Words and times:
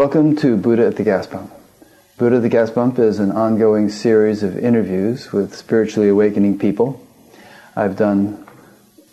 Welcome 0.00 0.34
to 0.36 0.56
Buddha 0.56 0.86
at 0.86 0.96
the 0.96 1.04
Gas 1.04 1.26
Pump. 1.26 1.52
Buddha 2.16 2.36
at 2.36 2.42
the 2.42 2.48
Gas 2.48 2.70
Pump 2.70 2.98
is 2.98 3.18
an 3.18 3.32
ongoing 3.32 3.90
series 3.90 4.42
of 4.42 4.56
interviews 4.56 5.30
with 5.30 5.54
spiritually 5.54 6.08
awakening 6.08 6.58
people. 6.58 7.06
I've 7.76 7.98
done 7.98 8.46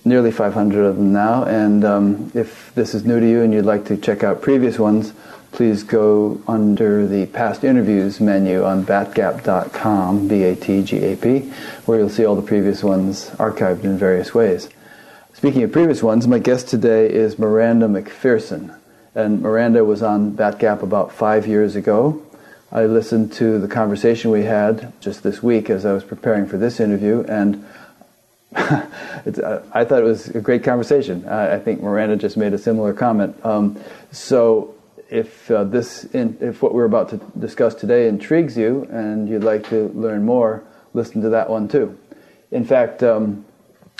nearly 0.06 0.32
500 0.32 0.86
of 0.86 0.96
them 0.96 1.12
now, 1.12 1.44
and 1.44 1.84
um, 1.84 2.32
if 2.34 2.74
this 2.74 2.96
is 2.96 3.04
new 3.04 3.20
to 3.20 3.30
you 3.30 3.42
and 3.42 3.54
you'd 3.54 3.66
like 3.66 3.84
to 3.88 3.98
check 3.98 4.24
out 4.24 4.42
previous 4.42 4.80
ones, 4.80 5.12
please 5.52 5.84
go 5.84 6.42
under 6.48 7.06
the 7.06 7.26
past 7.26 7.66
interviews 7.66 8.22
menu 8.22 8.64
on 8.64 8.86
batgap.com, 8.86 10.30
B-A-T-G-A-P, 10.30 11.52
where 11.86 12.00
you'll 12.00 12.08
see 12.08 12.24
all 12.24 12.38
the 12.38 12.42
previous 12.42 12.82
ones 12.82 13.30
archived 13.32 13.84
in 13.84 13.98
various 13.98 14.34
ways. 14.34 14.70
Speaking 15.34 15.64
of 15.64 15.74
previous 15.74 16.02
ones, 16.02 16.30
my 16.30 16.40
guest 16.40 16.70
today 16.70 17.12
is 17.12 17.38
Miranda 17.38 17.90
Macpherson. 17.90 18.74
And 19.18 19.42
Miranda 19.42 19.84
was 19.84 20.04
on 20.04 20.34
Batgap 20.34 20.84
about 20.84 21.12
five 21.12 21.48
years 21.48 21.76
ago. 21.76 22.22
I 22.72 22.86
listened 22.86 23.34
to 23.34 23.58
the 23.58 23.68
conversation 23.68 24.30
we 24.30 24.44
had 24.44 24.94
just 25.02 25.24
this 25.24 25.42
week 25.42 25.72
as 25.72 25.88
I 25.88 25.94
was 25.94 26.04
preparing 26.04 26.46
for 26.46 26.60
this 26.60 26.80
interview, 26.80 27.26
and 27.28 27.66
uh, 28.56 28.86
I 29.74 29.86
thought 29.86 30.04
it 30.04 30.06
was 30.06 30.28
a 30.28 30.40
great 30.40 30.64
conversation. 30.64 31.28
I 31.28 31.58
think 31.58 31.82
Miranda 31.82 32.16
just 32.16 32.38
made 32.38 32.54
a 32.54 32.60
similar 32.60 32.94
comment. 32.94 33.44
Um, 33.44 33.82
so 34.12 34.76
if 35.10 35.50
uh, 35.50 35.64
this, 35.64 36.04
in, 36.04 36.38
if 36.40 36.62
what 36.62 36.76
we're 36.76 36.86
about 36.86 37.10
to 37.10 37.18
discuss 37.40 37.74
today 37.74 38.08
intrigues 38.08 38.56
you 38.56 38.88
and 38.92 39.28
you'd 39.28 39.44
like 39.44 39.68
to 39.70 39.88
learn 39.96 40.26
more, 40.26 40.64
listen 40.94 41.24
to 41.24 41.30
that 41.30 41.50
one 41.50 41.68
too. 41.68 41.98
In 42.52 42.64
fact, 42.64 43.02
um, 43.02 43.47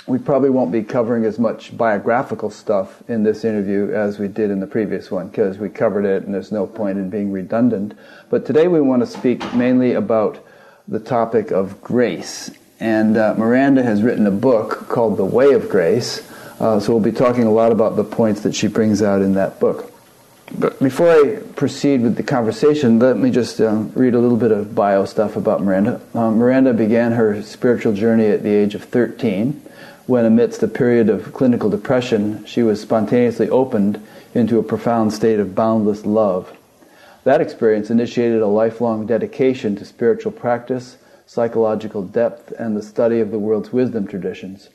we 0.08 0.18
probably 0.18 0.48
won't 0.48 0.72
be 0.72 0.82
covering 0.82 1.26
as 1.26 1.38
much 1.38 1.76
biographical 1.76 2.50
stuff 2.50 3.02
in 3.08 3.22
this 3.22 3.44
interview 3.44 3.92
as 3.92 4.18
we 4.18 4.26
did 4.26 4.50
in 4.50 4.58
the 4.58 4.66
previous 4.66 5.10
one 5.10 5.28
because 5.28 5.58
we 5.58 5.68
covered 5.68 6.06
it 6.06 6.24
and 6.24 6.32
there's 6.32 6.50
no 6.50 6.66
point 6.66 6.98
in 6.98 7.10
being 7.10 7.30
redundant. 7.30 7.96
But 8.30 8.46
today 8.46 8.68
we 8.68 8.80
want 8.80 9.02
to 9.02 9.06
speak 9.06 9.54
mainly 9.54 9.92
about 9.92 10.42
the 10.88 10.98
topic 10.98 11.50
of 11.50 11.82
grace. 11.82 12.50
And 12.80 13.18
uh, 13.18 13.34
Miranda 13.36 13.82
has 13.82 14.02
written 14.02 14.26
a 14.26 14.30
book 14.30 14.88
called 14.88 15.18
The 15.18 15.26
Way 15.26 15.52
of 15.52 15.68
Grace. 15.68 16.26
Uh, 16.58 16.80
so 16.80 16.92
we'll 16.92 17.02
be 17.02 17.12
talking 17.12 17.44
a 17.44 17.52
lot 17.52 17.70
about 17.70 17.96
the 17.96 18.04
points 18.04 18.40
that 18.42 18.54
she 18.54 18.66
brings 18.66 19.02
out 19.02 19.20
in 19.20 19.34
that 19.34 19.60
book. 19.60 19.92
But 20.56 20.78
before 20.78 21.10
I 21.10 21.36
proceed 21.54 22.00
with 22.00 22.16
the 22.16 22.22
conversation, 22.22 22.98
let 22.98 23.18
me 23.18 23.30
just 23.30 23.60
uh, 23.60 23.74
read 23.94 24.14
a 24.14 24.18
little 24.18 24.38
bit 24.38 24.52
of 24.52 24.74
bio 24.74 25.04
stuff 25.04 25.36
about 25.36 25.62
Miranda. 25.62 26.00
Uh, 26.14 26.30
Miranda 26.30 26.72
began 26.72 27.12
her 27.12 27.42
spiritual 27.42 27.92
journey 27.92 28.26
at 28.26 28.42
the 28.42 28.48
age 28.48 28.74
of 28.74 28.84
13, 28.84 29.60
when, 30.08 30.24
amidst 30.24 30.62
a 30.62 30.68
period 30.68 31.10
of 31.10 31.34
clinical 31.34 31.68
depression, 31.68 32.42
she 32.46 32.62
was 32.62 32.80
spontaneously 32.80 33.46
opened 33.50 34.02
into 34.34 34.58
a 34.58 34.62
profound 34.62 35.12
state 35.12 35.38
of 35.38 35.54
boundless 35.54 36.06
love. 36.06 36.56
That 37.24 37.42
experience 37.42 37.90
initiated 37.90 38.40
a 38.40 38.46
lifelong 38.46 39.04
dedication 39.04 39.76
to 39.76 39.84
spiritual 39.84 40.32
practice, 40.32 40.96
psychological 41.26 42.02
depth, 42.02 42.52
and 42.52 42.74
the 42.74 42.82
study 42.82 43.20
of 43.20 43.30
the 43.30 43.38
world's 43.38 43.70
wisdom 43.70 44.06
traditions. 44.06 44.70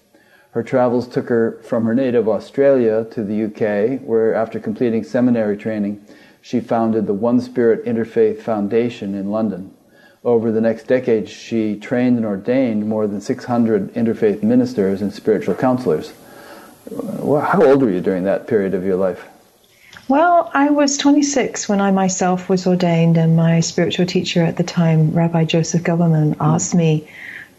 Her 0.52 0.62
travels 0.62 1.08
took 1.08 1.30
her 1.30 1.59
from 1.64 1.86
her 1.86 1.95
native 1.95 2.30
Australia 2.30 3.03
to 3.06 3.23
the 3.23 3.45
UK, 3.45 4.02
where, 4.02 4.36
after 4.36 4.59
completing 4.59 5.03
seminary 5.03 5.57
training, 5.57 6.06
she 6.44 6.59
founded 6.59 7.07
the 7.07 7.13
One 7.16 7.41
Spirit 7.41 7.84
Interfaith 7.86 8.40
Foundation 8.40 9.16
in 9.16 9.31
London. 9.31 9.74
Over 10.25 10.53
the 10.53 10.61
next 10.61 10.88
decade, 10.88 11.28
she 11.28 11.75
trained 11.75 12.16
and 12.16 12.25
ordained 12.25 12.88
more 12.88 13.07
than 13.07 13.19
600 13.19 13.94
interfaith 13.94 14.41
ministers 14.41 15.01
and 15.01 15.13
spiritual 15.13 15.53
counselors. 15.53 16.13
How 16.89 17.61
old 17.61 17.81
were 17.81 17.89
you 17.89 18.00
during 18.00 18.23
that 18.23 18.47
period 18.47 18.73
of 18.73 18.85
your 18.85 18.95
life? 18.95 19.25
Well, 20.07 20.50
I 20.53 20.69
was 20.69 20.97
26 20.97 21.67
when 21.67 21.81
I 21.81 21.91
myself 21.91 22.47
was 22.47 22.66
ordained, 22.66 23.17
and 23.17 23.35
my 23.35 23.59
spiritual 23.59 24.06
teacher 24.06 24.44
at 24.44 24.56
the 24.57 24.63
time, 24.63 25.12
Rabbi 25.12 25.44
Joseph 25.44 25.83
Gelberman, 25.83 26.35
asked 26.39 26.73
me 26.73 27.09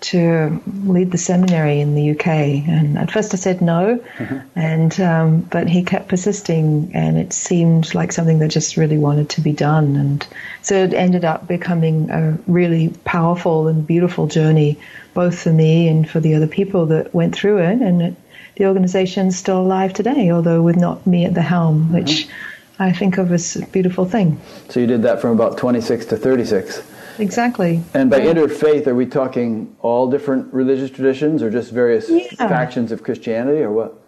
to 0.05 0.61
lead 0.85 1.11
the 1.11 1.19
seminary 1.19 1.81
in 1.81 1.95
the 1.95 2.11
UK. 2.11 2.27
And 2.27 2.99
at 2.99 3.11
first 3.11 3.33
I 3.33 3.37
said 3.37 3.63
no, 3.63 3.99
mm-hmm. 4.19 4.39
and 4.59 5.01
um, 5.01 5.41
but 5.41 5.69
he 5.69 5.83
kept 5.83 6.09
persisting, 6.09 6.91
and 6.95 7.17
it 7.19 7.33
seemed 7.33 7.95
like 7.95 8.13
something 8.13 8.39
that 8.41 8.49
just 8.49 8.77
really 8.77 8.99
wanted 8.99 9.31
to 9.31 9.41
be 9.41 9.53
done. 9.53 9.97
And 9.97 10.27
so 10.63 10.75
it 10.75 10.93
ended 10.93 11.25
up 11.25 11.49
becoming 11.49 12.11
a 12.11 12.37
really 12.47 12.89
powerful 13.05 13.67
and 13.69 13.87
beautiful 13.87 14.27
journey, 14.27 14.79
both 15.15 15.39
for 15.39 15.53
me 15.53 15.89
and 15.89 16.09
for 16.09 16.21
the 16.21 16.35
other 16.35 16.49
people 16.49 16.87
that 16.87 17.15
went 17.15 17.35
through 17.35 17.59
it. 17.59 17.81
And 17.81 18.03
it, 18.03 18.15
the 18.57 18.67
organization's 18.67 19.37
still 19.37 19.61
alive 19.61 19.95
today, 19.95 20.31
although 20.31 20.63
with 20.63 20.77
not 20.77 21.07
me 21.07 21.25
at 21.25 21.35
the 21.35 21.43
helm, 21.43 21.85
mm-hmm. 21.85 21.95
which 21.95 22.29
I 22.79 22.93
think 22.93 23.19
of 23.19 23.33
as 23.33 23.57
a 23.57 23.67
beautiful 23.67 24.05
thing. 24.05 24.41
So 24.69 24.81
you 24.81 24.87
did 24.87 25.03
that 25.03 25.21
from 25.21 25.31
about 25.31 25.57
26 25.57 26.07
to 26.07 26.17
36. 26.17 26.83
Exactly. 27.19 27.83
And 27.95 28.11
by 28.11 28.19
yeah. 28.19 28.33
interfaith, 28.33 28.87
are 28.87 28.95
we 28.95 29.07
talking 29.07 29.75
all 29.81 30.11
different 30.11 30.53
religious 30.53 30.91
traditions 30.91 31.43
or 31.43 31.51
just 31.51 31.73
various 31.73 32.09
yeah. 32.09 32.49
factions 32.49 32.93
of 32.93 33.03
Christianity 33.03 33.61
or 33.61 33.73
what? 33.73 34.01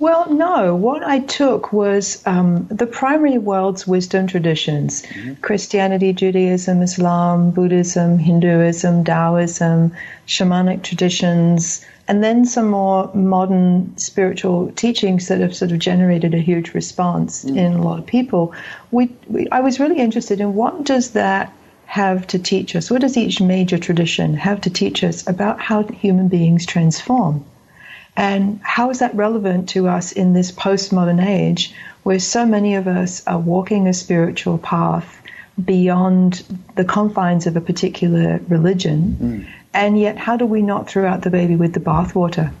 Well, 0.00 0.28
no. 0.32 0.74
What 0.74 1.04
I 1.04 1.20
took 1.20 1.72
was 1.72 2.20
um, 2.26 2.66
the 2.68 2.86
primary 2.86 3.38
world's 3.38 3.86
wisdom 3.86 4.26
traditions 4.26 5.02
mm-hmm. 5.02 5.34
Christianity, 5.34 6.12
Judaism, 6.12 6.82
Islam, 6.82 7.52
Buddhism, 7.52 8.18
Hinduism, 8.18 9.04
Taoism, 9.04 9.92
shamanic 10.26 10.82
traditions, 10.82 11.84
and 12.08 12.24
then 12.24 12.44
some 12.44 12.70
more 12.70 13.10
modern 13.14 13.96
spiritual 13.96 14.72
teachings 14.72 15.28
that 15.28 15.40
have 15.40 15.54
sort 15.54 15.70
of 15.70 15.78
generated 15.78 16.34
a 16.34 16.38
huge 16.38 16.74
response 16.74 17.44
mm-hmm. 17.44 17.56
in 17.56 17.72
a 17.74 17.82
lot 17.82 18.00
of 18.00 18.06
people. 18.06 18.52
We, 18.90 19.10
we, 19.28 19.48
I 19.50 19.60
was 19.60 19.78
really 19.78 19.98
interested 19.98 20.40
in 20.40 20.54
what 20.54 20.84
does 20.84 21.12
that 21.12 21.52
have 21.94 22.26
to 22.26 22.40
teach 22.40 22.74
us? 22.74 22.90
What 22.90 23.02
does 23.02 23.16
each 23.16 23.40
major 23.40 23.78
tradition 23.78 24.34
have 24.34 24.62
to 24.62 24.70
teach 24.70 25.04
us 25.04 25.28
about 25.28 25.60
how 25.60 25.84
human 25.84 26.26
beings 26.26 26.66
transform? 26.66 27.44
And 28.16 28.58
how 28.64 28.90
is 28.90 28.98
that 28.98 29.14
relevant 29.14 29.68
to 29.70 29.86
us 29.86 30.10
in 30.10 30.32
this 30.32 30.50
postmodern 30.50 31.24
age 31.24 31.72
where 32.02 32.18
so 32.18 32.44
many 32.46 32.74
of 32.74 32.88
us 32.88 33.24
are 33.28 33.38
walking 33.38 33.86
a 33.86 33.92
spiritual 33.92 34.58
path 34.58 35.22
beyond 35.64 36.42
the 36.74 36.84
confines 36.84 37.46
of 37.46 37.56
a 37.56 37.60
particular 37.60 38.40
religion? 38.48 39.16
Mm. 39.20 39.46
And 39.72 39.96
yet, 39.96 40.18
how 40.18 40.36
do 40.36 40.46
we 40.46 40.62
not 40.62 40.88
throw 40.88 41.06
out 41.06 41.22
the 41.22 41.30
baby 41.30 41.54
with 41.54 41.74
the 41.74 41.80
bathwater? 41.80 42.52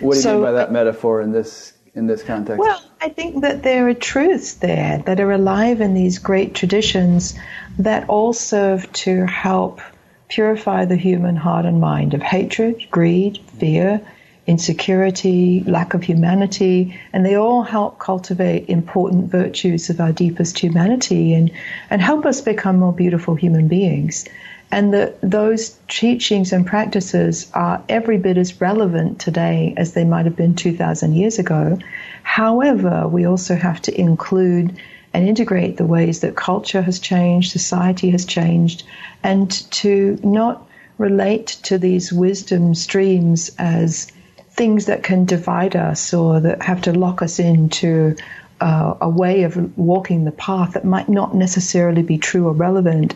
What 0.00 0.14
do 0.14 0.16
you 0.16 0.22
so, 0.22 0.34
mean 0.34 0.42
by 0.42 0.52
that 0.52 0.72
metaphor 0.72 1.22
in 1.22 1.30
this 1.30 1.74
in 1.94 2.06
this 2.06 2.22
context? 2.22 2.58
Well, 2.58 2.82
I 3.00 3.08
think 3.08 3.42
that 3.42 3.62
there 3.62 3.88
are 3.88 3.94
truths 3.94 4.54
there 4.54 5.02
that 5.06 5.20
are 5.20 5.32
alive 5.32 5.80
in 5.80 5.94
these 5.94 6.18
great 6.18 6.54
traditions 6.54 7.38
that 7.78 8.08
all 8.08 8.32
serve 8.32 8.90
to 8.92 9.26
help 9.26 9.80
purify 10.28 10.84
the 10.84 10.96
human 10.96 11.36
heart 11.36 11.66
and 11.66 11.80
mind 11.80 12.14
of 12.14 12.22
hatred, 12.22 12.86
greed, 12.90 13.38
fear, 13.58 14.00
insecurity, 14.46 15.62
lack 15.66 15.94
of 15.94 16.02
humanity, 16.02 16.98
and 17.12 17.26
they 17.26 17.36
all 17.36 17.62
help 17.62 17.98
cultivate 17.98 18.68
important 18.68 19.30
virtues 19.30 19.90
of 19.90 20.00
our 20.00 20.12
deepest 20.12 20.58
humanity 20.58 21.34
and, 21.34 21.50
and 21.90 22.00
help 22.00 22.24
us 22.24 22.40
become 22.40 22.78
more 22.78 22.92
beautiful 22.92 23.34
human 23.34 23.68
beings. 23.68 24.24
And 24.72 24.94
that 24.94 25.20
those 25.20 25.76
teachings 25.88 26.52
and 26.52 26.64
practices 26.64 27.50
are 27.54 27.82
every 27.88 28.18
bit 28.18 28.36
as 28.36 28.60
relevant 28.60 29.18
today 29.18 29.74
as 29.76 29.94
they 29.94 30.04
might 30.04 30.26
have 30.26 30.36
been 30.36 30.54
2,000 30.54 31.14
years 31.14 31.38
ago. 31.38 31.78
However, 32.22 33.08
we 33.08 33.26
also 33.26 33.56
have 33.56 33.82
to 33.82 34.00
include 34.00 34.76
and 35.12 35.28
integrate 35.28 35.76
the 35.76 35.84
ways 35.84 36.20
that 36.20 36.36
culture 36.36 36.82
has 36.82 37.00
changed, 37.00 37.50
society 37.50 38.10
has 38.10 38.24
changed, 38.24 38.84
and 39.24 39.50
to 39.72 40.18
not 40.22 40.66
relate 40.98 41.48
to 41.64 41.78
these 41.78 42.12
wisdom 42.12 42.74
streams 42.74 43.50
as 43.58 44.12
things 44.50 44.86
that 44.86 45.02
can 45.02 45.24
divide 45.24 45.74
us 45.74 46.12
or 46.12 46.40
that 46.40 46.62
have 46.62 46.82
to 46.82 46.92
lock 46.92 47.22
us 47.22 47.38
into 47.38 48.14
uh, 48.60 48.94
a 49.00 49.08
way 49.08 49.42
of 49.44 49.78
walking 49.78 50.24
the 50.24 50.32
path 50.32 50.74
that 50.74 50.84
might 50.84 51.08
not 51.08 51.34
necessarily 51.34 52.02
be 52.02 52.18
true 52.18 52.46
or 52.46 52.52
relevant, 52.52 53.14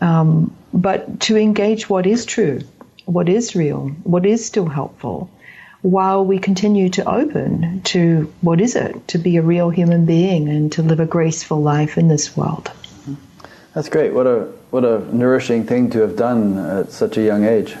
um, 0.00 0.54
but 0.74 1.20
to 1.20 1.36
engage 1.36 1.88
what 1.88 2.04
is 2.04 2.26
true, 2.26 2.60
what 3.06 3.28
is 3.28 3.54
real, 3.54 3.88
what 4.02 4.26
is 4.26 4.44
still 4.44 4.66
helpful, 4.66 5.30
while 5.82 6.24
we 6.24 6.38
continue 6.38 6.88
to 6.88 7.08
open 7.08 7.80
to 7.82 8.32
what 8.40 8.60
is 8.60 8.74
it 8.74 9.06
to 9.08 9.18
be 9.18 9.36
a 9.36 9.42
real 9.42 9.70
human 9.70 10.04
being 10.04 10.48
and 10.48 10.72
to 10.72 10.82
live 10.82 10.98
a 10.98 11.06
graceful 11.06 11.62
life 11.62 11.96
in 11.96 12.08
this 12.08 12.36
world. 12.36 12.70
That's 13.74 13.88
great. 13.88 14.12
What 14.12 14.26
a 14.26 14.52
what 14.70 14.84
a 14.84 15.00
nourishing 15.14 15.64
thing 15.64 15.90
to 15.90 16.00
have 16.00 16.16
done 16.16 16.58
at 16.58 16.90
such 16.90 17.16
a 17.16 17.22
young 17.22 17.44
age. 17.44 17.76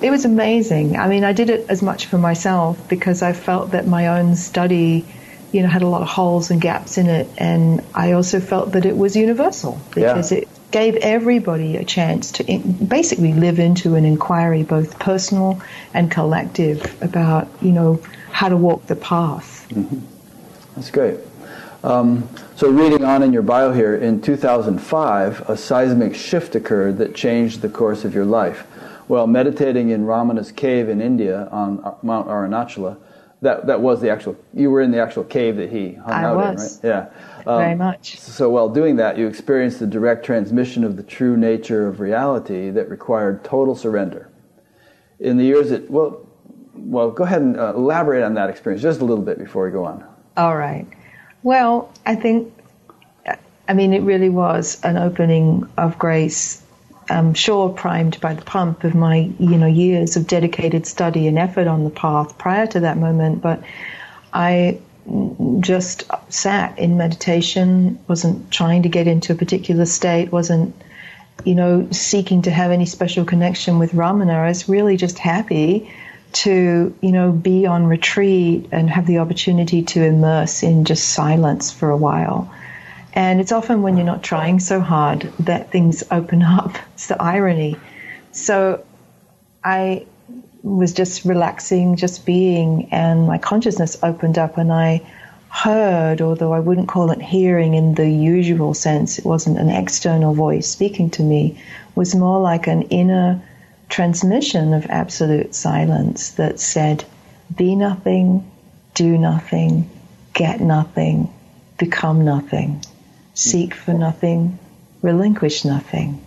It 0.00 0.10
was 0.10 0.24
amazing. 0.24 0.96
I 0.96 1.08
mean, 1.08 1.24
I 1.24 1.32
did 1.32 1.50
it 1.50 1.66
as 1.68 1.82
much 1.82 2.06
for 2.06 2.16
myself 2.16 2.88
because 2.88 3.22
I 3.22 3.32
felt 3.32 3.72
that 3.72 3.86
my 3.86 4.08
own 4.18 4.36
study, 4.36 5.04
you 5.52 5.62
know, 5.62 5.68
had 5.68 5.82
a 5.82 5.88
lot 5.88 6.02
of 6.02 6.08
holes 6.08 6.50
and 6.50 6.60
gaps 6.60 6.96
in 6.96 7.08
it, 7.08 7.28
and 7.36 7.82
I 7.94 8.12
also 8.12 8.40
felt 8.40 8.72
that 8.72 8.86
it 8.86 8.96
was 8.96 9.16
universal 9.16 9.80
because 9.94 10.32
yeah. 10.32 10.38
it 10.38 10.48
gave 10.70 10.96
everybody 10.96 11.76
a 11.76 11.84
chance 11.84 12.32
to 12.32 12.44
in, 12.46 12.86
basically 12.86 13.32
live 13.32 13.58
into 13.58 13.94
an 13.94 14.04
inquiry, 14.04 14.62
both 14.62 14.98
personal 14.98 15.60
and 15.94 16.10
collective, 16.10 17.00
about 17.02 17.48
you 17.62 17.72
know 17.72 18.00
how 18.30 18.48
to 18.48 18.56
walk 18.56 18.86
the 18.86 18.96
path. 18.96 19.66
Mm-hmm. 19.70 19.98
That's 20.74 20.90
great. 20.90 21.18
Um, 21.84 22.28
so, 22.56 22.68
reading 22.68 23.04
on 23.04 23.22
in 23.22 23.32
your 23.32 23.42
bio 23.42 23.72
here, 23.72 23.94
in 23.94 24.20
2005, 24.20 25.48
a 25.48 25.56
seismic 25.56 26.14
shift 26.14 26.56
occurred 26.56 26.98
that 26.98 27.14
changed 27.14 27.62
the 27.62 27.68
course 27.68 28.04
of 28.04 28.14
your 28.14 28.24
life. 28.24 28.66
Well, 29.06 29.26
meditating 29.26 29.90
in 29.90 30.04
Ramana's 30.04 30.52
cave 30.52 30.88
in 30.88 31.00
India 31.00 31.48
on 31.50 31.82
uh, 31.84 31.94
Mount 32.02 32.28
Arunachala, 32.28 32.98
that, 33.40 33.66
that 33.68 33.80
was 33.80 34.00
the 34.00 34.10
actual, 34.10 34.36
you 34.52 34.70
were 34.70 34.80
in 34.80 34.90
the 34.90 35.00
actual 35.00 35.24
cave 35.24 35.56
that 35.56 35.70
he 35.70 35.94
hung 35.94 36.12
I 36.12 36.24
out 36.24 36.36
was. 36.36 36.82
in, 36.82 36.90
right? 36.90 36.96
Yeah. 36.96 37.37
Um, 37.48 37.60
Very 37.60 37.74
much. 37.76 38.18
So, 38.18 38.50
while 38.50 38.68
doing 38.68 38.96
that, 38.96 39.16
you 39.16 39.26
experienced 39.26 39.80
the 39.80 39.86
direct 39.86 40.22
transmission 40.22 40.84
of 40.84 40.98
the 40.98 41.02
true 41.02 41.34
nature 41.34 41.88
of 41.88 41.98
reality 41.98 42.68
that 42.68 42.90
required 42.90 43.42
total 43.42 43.74
surrender. 43.74 44.30
In 45.18 45.38
the 45.38 45.44
years 45.44 45.70
that, 45.70 45.90
well, 45.90 46.28
well, 46.74 47.10
go 47.10 47.24
ahead 47.24 47.40
and 47.40 47.58
uh, 47.58 47.72
elaborate 47.74 48.22
on 48.22 48.34
that 48.34 48.50
experience 48.50 48.82
just 48.82 49.00
a 49.00 49.04
little 49.06 49.24
bit 49.24 49.38
before 49.38 49.64
we 49.64 49.70
go 49.70 49.86
on. 49.86 50.04
All 50.36 50.58
right. 50.58 50.86
Well, 51.42 51.90
I 52.04 52.16
think, 52.16 52.52
I 53.66 53.72
mean, 53.72 53.94
it 53.94 54.02
really 54.02 54.28
was 54.28 54.78
an 54.84 54.98
opening 54.98 55.66
of 55.78 55.98
grace. 55.98 56.62
I'm 57.08 57.32
sure 57.32 57.70
primed 57.70 58.20
by 58.20 58.34
the 58.34 58.42
pump 58.42 58.84
of 58.84 58.94
my, 58.94 59.32
you 59.38 59.56
know, 59.56 59.66
years 59.66 60.16
of 60.16 60.26
dedicated 60.26 60.86
study 60.86 61.26
and 61.26 61.38
effort 61.38 61.66
on 61.66 61.84
the 61.84 61.90
path 61.90 62.36
prior 62.36 62.66
to 62.66 62.80
that 62.80 62.98
moment. 62.98 63.40
But 63.40 63.62
I 64.34 64.80
just 65.60 66.04
sat 66.28 66.78
in 66.78 66.96
meditation, 66.96 67.98
wasn't 68.08 68.50
trying 68.50 68.82
to 68.82 68.88
get 68.88 69.06
into 69.06 69.32
a 69.32 69.36
particular 69.36 69.86
state, 69.86 70.30
wasn't, 70.30 70.74
you 71.44 71.54
know, 71.54 71.88
seeking 71.90 72.42
to 72.42 72.50
have 72.50 72.70
any 72.70 72.86
special 72.86 73.24
connection 73.24 73.78
with 73.78 73.92
Ramana. 73.92 74.34
I 74.34 74.48
was 74.48 74.68
really 74.68 74.96
just 74.96 75.18
happy 75.18 75.92
to, 76.32 76.94
you 77.00 77.12
know, 77.12 77.32
be 77.32 77.66
on 77.66 77.86
retreat 77.86 78.68
and 78.72 78.90
have 78.90 79.06
the 79.06 79.18
opportunity 79.18 79.82
to 79.82 80.04
immerse 80.04 80.62
in 80.62 80.84
just 80.84 81.08
silence 81.08 81.70
for 81.70 81.90
a 81.90 81.96
while. 81.96 82.52
And 83.14 83.40
it's 83.40 83.52
often 83.52 83.82
when 83.82 83.96
you're 83.96 84.06
not 84.06 84.22
trying 84.22 84.60
so 84.60 84.80
hard 84.80 85.22
that 85.40 85.70
things 85.70 86.04
open 86.10 86.42
up. 86.42 86.76
It's 86.94 87.06
the 87.06 87.22
irony. 87.22 87.76
So 88.32 88.84
I 89.64 90.06
was 90.62 90.92
just 90.92 91.24
relaxing, 91.24 91.96
just 91.96 92.26
being, 92.26 92.88
and 92.90 93.26
my 93.26 93.38
consciousness 93.38 93.96
opened 94.02 94.38
up, 94.38 94.58
and 94.58 94.72
I 94.72 95.02
heard, 95.50 96.20
although 96.20 96.52
I 96.52 96.60
wouldn't 96.60 96.88
call 96.88 97.10
it 97.10 97.22
hearing 97.22 97.74
in 97.74 97.94
the 97.94 98.08
usual 98.08 98.74
sense, 98.74 99.18
it 99.18 99.24
wasn't 99.24 99.58
an 99.58 99.70
external 99.70 100.34
voice 100.34 100.68
speaking 100.68 101.10
to 101.10 101.22
me, 101.22 101.58
was 101.94 102.14
more 102.14 102.40
like 102.40 102.66
an 102.66 102.82
inner 102.82 103.40
transmission 103.88 104.74
of 104.74 104.86
absolute 104.86 105.54
silence 105.54 106.32
that 106.32 106.60
said, 106.60 107.04
Be 107.56 107.74
nothing, 107.74 108.48
do 108.94 109.16
nothing, 109.16 109.88
get 110.34 110.60
nothing, 110.60 111.32
become 111.78 112.24
nothing, 112.24 112.84
seek 113.34 113.74
for 113.74 113.94
nothing, 113.94 114.58
relinquish 115.02 115.64
nothing, 115.64 116.20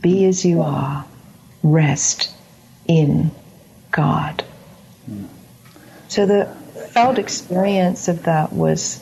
be 0.00 0.24
as 0.24 0.44
you 0.44 0.62
are, 0.62 1.04
rest 1.62 2.32
in 2.86 3.30
God. 3.98 4.44
So 6.06 6.24
the 6.24 6.46
felt 6.92 7.18
experience 7.18 8.06
of 8.06 8.22
that 8.24 8.52
was, 8.52 9.00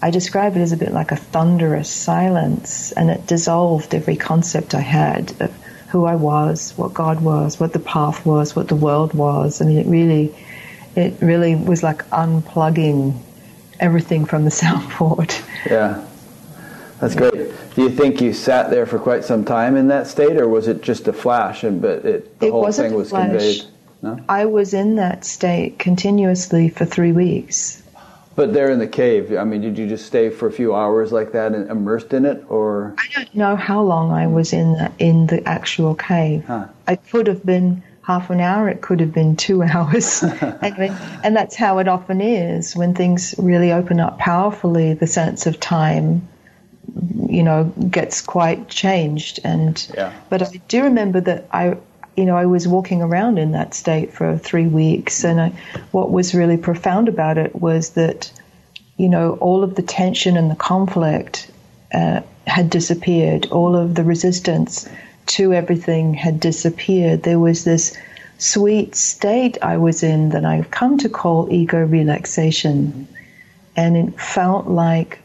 I 0.00 0.10
describe 0.10 0.56
it 0.56 0.60
as 0.60 0.72
a 0.72 0.78
bit 0.78 0.90
like 0.90 1.12
a 1.12 1.16
thunderous 1.16 1.90
silence, 1.90 2.92
and 2.92 3.10
it 3.10 3.26
dissolved 3.26 3.94
every 3.94 4.16
concept 4.16 4.74
I 4.74 4.80
had 4.80 5.34
of 5.38 5.50
who 5.90 6.06
I 6.06 6.14
was, 6.14 6.72
what 6.78 6.94
God 6.94 7.20
was, 7.20 7.60
what 7.60 7.74
the 7.74 7.78
path 7.78 8.24
was, 8.24 8.56
what 8.56 8.68
the 8.68 8.74
world 8.74 9.12
was. 9.12 9.60
I 9.60 9.66
mean, 9.66 9.76
it 9.76 9.86
really, 9.86 10.34
it 10.96 11.12
really 11.20 11.54
was 11.54 11.82
like 11.82 12.08
unplugging 12.08 13.20
everything 13.80 14.24
from 14.24 14.44
the 14.44 14.50
soundboard. 14.62 15.30
Yeah, 15.66 16.06
that's 17.00 17.14
great. 17.14 17.50
Do 17.74 17.82
you 17.82 17.90
think 17.90 18.22
you 18.22 18.32
sat 18.32 18.70
there 18.70 18.86
for 18.86 18.98
quite 18.98 19.24
some 19.24 19.44
time 19.44 19.76
in 19.76 19.88
that 19.88 20.06
state, 20.06 20.38
or 20.38 20.48
was 20.48 20.68
it 20.68 20.82
just 20.82 21.06
a 21.06 21.12
flash 21.12 21.64
and 21.64 21.82
but 21.82 22.04
it, 22.06 22.38
the 22.40 22.46
It 22.46 22.50
whole 22.50 22.72
thing 22.72 22.94
was 22.94 23.10
flash. 23.10 23.28
conveyed? 23.28 23.64
No, 24.02 24.18
I 24.28 24.46
was 24.46 24.74
in 24.74 24.96
that 24.96 25.24
state 25.24 25.78
continuously 25.78 26.68
for 26.68 26.84
three 26.84 27.12
weeks. 27.12 27.82
but 28.34 28.52
there 28.52 28.70
in 28.70 28.78
the 28.78 28.88
cave. 28.88 29.32
I 29.36 29.44
mean, 29.44 29.60
did 29.60 29.78
you 29.78 29.86
just 29.86 30.06
stay 30.06 30.28
for 30.30 30.48
a 30.48 30.52
few 30.52 30.74
hours 30.74 31.12
like 31.12 31.32
that 31.32 31.52
and 31.54 31.70
immersed 31.70 32.12
in 32.12 32.24
it, 32.24 32.44
or 32.48 32.94
I 32.98 33.06
don't 33.14 33.34
know 33.34 33.56
how 33.56 33.82
long 33.82 34.10
I 34.10 34.26
was 34.26 34.52
in 34.52 34.72
the, 34.72 34.90
in 34.98 35.26
the 35.28 35.46
actual 35.46 35.94
cave. 35.94 36.44
Huh. 36.46 36.66
It 36.88 37.00
could 37.10 37.26
have 37.28 37.44
been 37.44 37.82
half 38.02 38.30
an 38.30 38.40
hour. 38.40 38.68
It 38.68 38.80
could 38.80 38.98
have 39.00 39.12
been 39.12 39.36
two 39.36 39.62
hours. 39.72 40.22
Mean, 40.62 40.96
and 41.22 41.36
that's 41.36 41.54
how 41.54 41.78
it 41.78 41.86
often 41.86 42.20
is 42.20 42.74
when 42.74 42.94
things 42.94 43.34
really 43.38 43.70
open 43.70 44.00
up 44.00 44.18
powerfully. 44.18 44.94
The 44.94 45.06
sense 45.06 45.46
of 45.46 45.60
time, 45.60 46.26
you 47.28 47.42
know, 47.44 47.64
gets 47.88 48.20
quite 48.22 48.68
changed. 48.68 49.38
And 49.44 49.86
Yeah. 49.94 50.12
but 50.30 50.42
I 50.42 50.60
do 50.68 50.82
remember 50.84 51.20
that 51.20 51.46
I. 51.52 51.76
You 52.16 52.26
know, 52.26 52.36
I 52.36 52.46
was 52.46 52.68
walking 52.68 53.02
around 53.02 53.38
in 53.38 53.52
that 53.52 53.74
state 53.74 54.12
for 54.12 54.36
three 54.36 54.66
weeks, 54.66 55.24
and 55.24 55.40
I, 55.40 55.52
what 55.92 56.10
was 56.10 56.34
really 56.34 56.58
profound 56.58 57.08
about 57.08 57.38
it 57.38 57.54
was 57.56 57.90
that, 57.90 58.30
you 58.96 59.08
know, 59.08 59.34
all 59.40 59.64
of 59.64 59.74
the 59.74 59.82
tension 59.82 60.36
and 60.36 60.50
the 60.50 60.56
conflict 60.56 61.50
uh, 61.94 62.20
had 62.46 62.70
disappeared. 62.70 63.46
All 63.50 63.76
of 63.76 63.94
the 63.94 64.04
resistance 64.04 64.88
to 65.26 65.54
everything 65.54 66.14
had 66.14 66.40
disappeared. 66.40 67.22
There 67.22 67.38
was 67.38 67.64
this 67.64 67.96
sweet 68.38 68.94
state 68.94 69.56
I 69.62 69.76
was 69.76 70.02
in 70.02 70.30
that 70.30 70.44
I've 70.44 70.70
come 70.70 70.98
to 70.98 71.08
call 71.08 71.52
ego 71.52 71.84
relaxation. 71.84 73.08
And 73.76 73.96
it 73.96 74.20
felt 74.20 74.66
like 74.66 75.20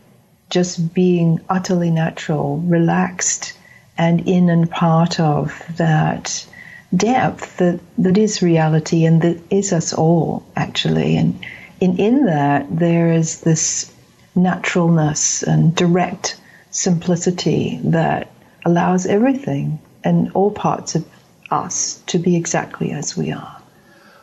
just 0.50 0.94
being 0.94 1.42
utterly 1.50 1.92
natural, 1.92 2.60
relaxed, 2.60 3.54
and 3.98 4.28
in 4.28 4.50
and 4.50 4.70
part 4.70 5.20
of 5.20 5.62
that 5.78 6.47
depth 6.96 7.58
that, 7.58 7.80
that 7.98 8.18
is 8.18 8.42
reality 8.42 9.06
and 9.06 9.22
that 9.22 9.40
is 9.50 9.74
us 9.74 9.94
all, 9.94 10.46
actually. 10.56 11.18
And 11.18 11.46
in, 11.80 11.98
in 12.00 12.26
that, 12.26 12.66
there 12.70 13.12
is 13.12 13.42
this 13.42 13.94
naturalness 14.36 15.44
and 15.44 15.76
direct 15.76 16.40
simplicity 16.72 17.80
that 17.84 18.32
allows 18.66 19.06
everything 19.06 19.80
and 20.04 20.32
all 20.34 20.52
parts 20.52 20.96
of 20.96 21.06
us 21.50 22.02
to 22.08 22.20
be 22.20 22.36
exactly 22.36 22.92
as 22.92 23.18
we 23.18 23.32
are. 23.32 23.62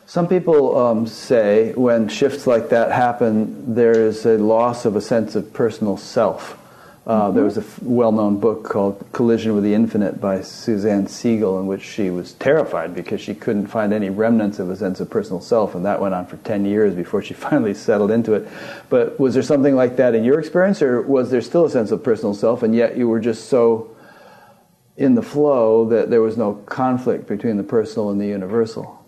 Some 0.07 0.27
people 0.27 0.77
um, 0.77 1.07
say 1.07 1.73
when 1.73 2.07
shifts 2.07 2.45
like 2.45 2.69
that 2.69 2.91
happen, 2.91 3.73
there 3.73 3.99
is 3.99 4.25
a 4.25 4.37
loss 4.37 4.85
of 4.85 4.95
a 4.95 5.01
sense 5.01 5.35
of 5.35 5.51
personal 5.51 5.97
self. 5.97 6.57
Uh, 7.05 7.29
There 7.29 7.43
was 7.43 7.57
a 7.57 7.61
f- 7.61 7.79
well-known 7.83 8.39
book 8.39 8.63
called 8.63 9.05
Collision 9.11 9.53
with 9.53 9.63
the 9.63 9.75
Infinite 9.75 10.19
by 10.19 10.41
Suzanne 10.41 11.05
Segal, 11.05 11.59
in 11.59 11.67
which 11.67 11.83
she 11.83 12.09
was 12.09 12.33
terrified 12.33 12.95
because 12.95 13.21
she 13.21 13.35
couldn't 13.35 13.67
find 13.67 13.93
any 13.93 14.09
remnants 14.09 14.57
of 14.57 14.71
a 14.71 14.75
sense 14.75 14.99
of 14.99 15.07
personal 15.07 15.39
self, 15.39 15.75
and 15.75 15.85
that 15.85 16.01
went 16.01 16.15
on 16.15 16.25
for 16.25 16.37
10 16.37 16.65
years 16.65 16.95
before 16.95 17.21
she 17.21 17.33
finally 17.47 17.75
settled 17.75 18.09
into 18.09 18.33
it. 18.33 18.47
But 18.89 19.19
was 19.19 19.35
there 19.35 19.43
something 19.43 19.75
like 19.75 19.97
that 19.97 20.15
in 20.15 20.23
your 20.23 20.39
experience, 20.39 20.81
or 20.81 21.03
was 21.03 21.29
there 21.29 21.41
still 21.41 21.65
a 21.65 21.69
sense 21.69 21.91
of 21.91 22.03
personal 22.03 22.33
self, 22.33 22.63
and 22.63 22.73
yet 22.73 22.97
you 22.97 23.07
were 23.07 23.19
just 23.19 23.49
so 23.49 23.91
in 24.97 25.13
the 25.13 25.21
flow 25.21 25.87
that 25.89 26.09
there 26.09 26.21
was 26.21 26.37
no 26.37 26.53
conflict 26.65 27.27
between 27.27 27.57
the 27.57 27.63
personal 27.63 28.09
and 28.09 28.19
the 28.19 28.25
universal? 28.27 29.04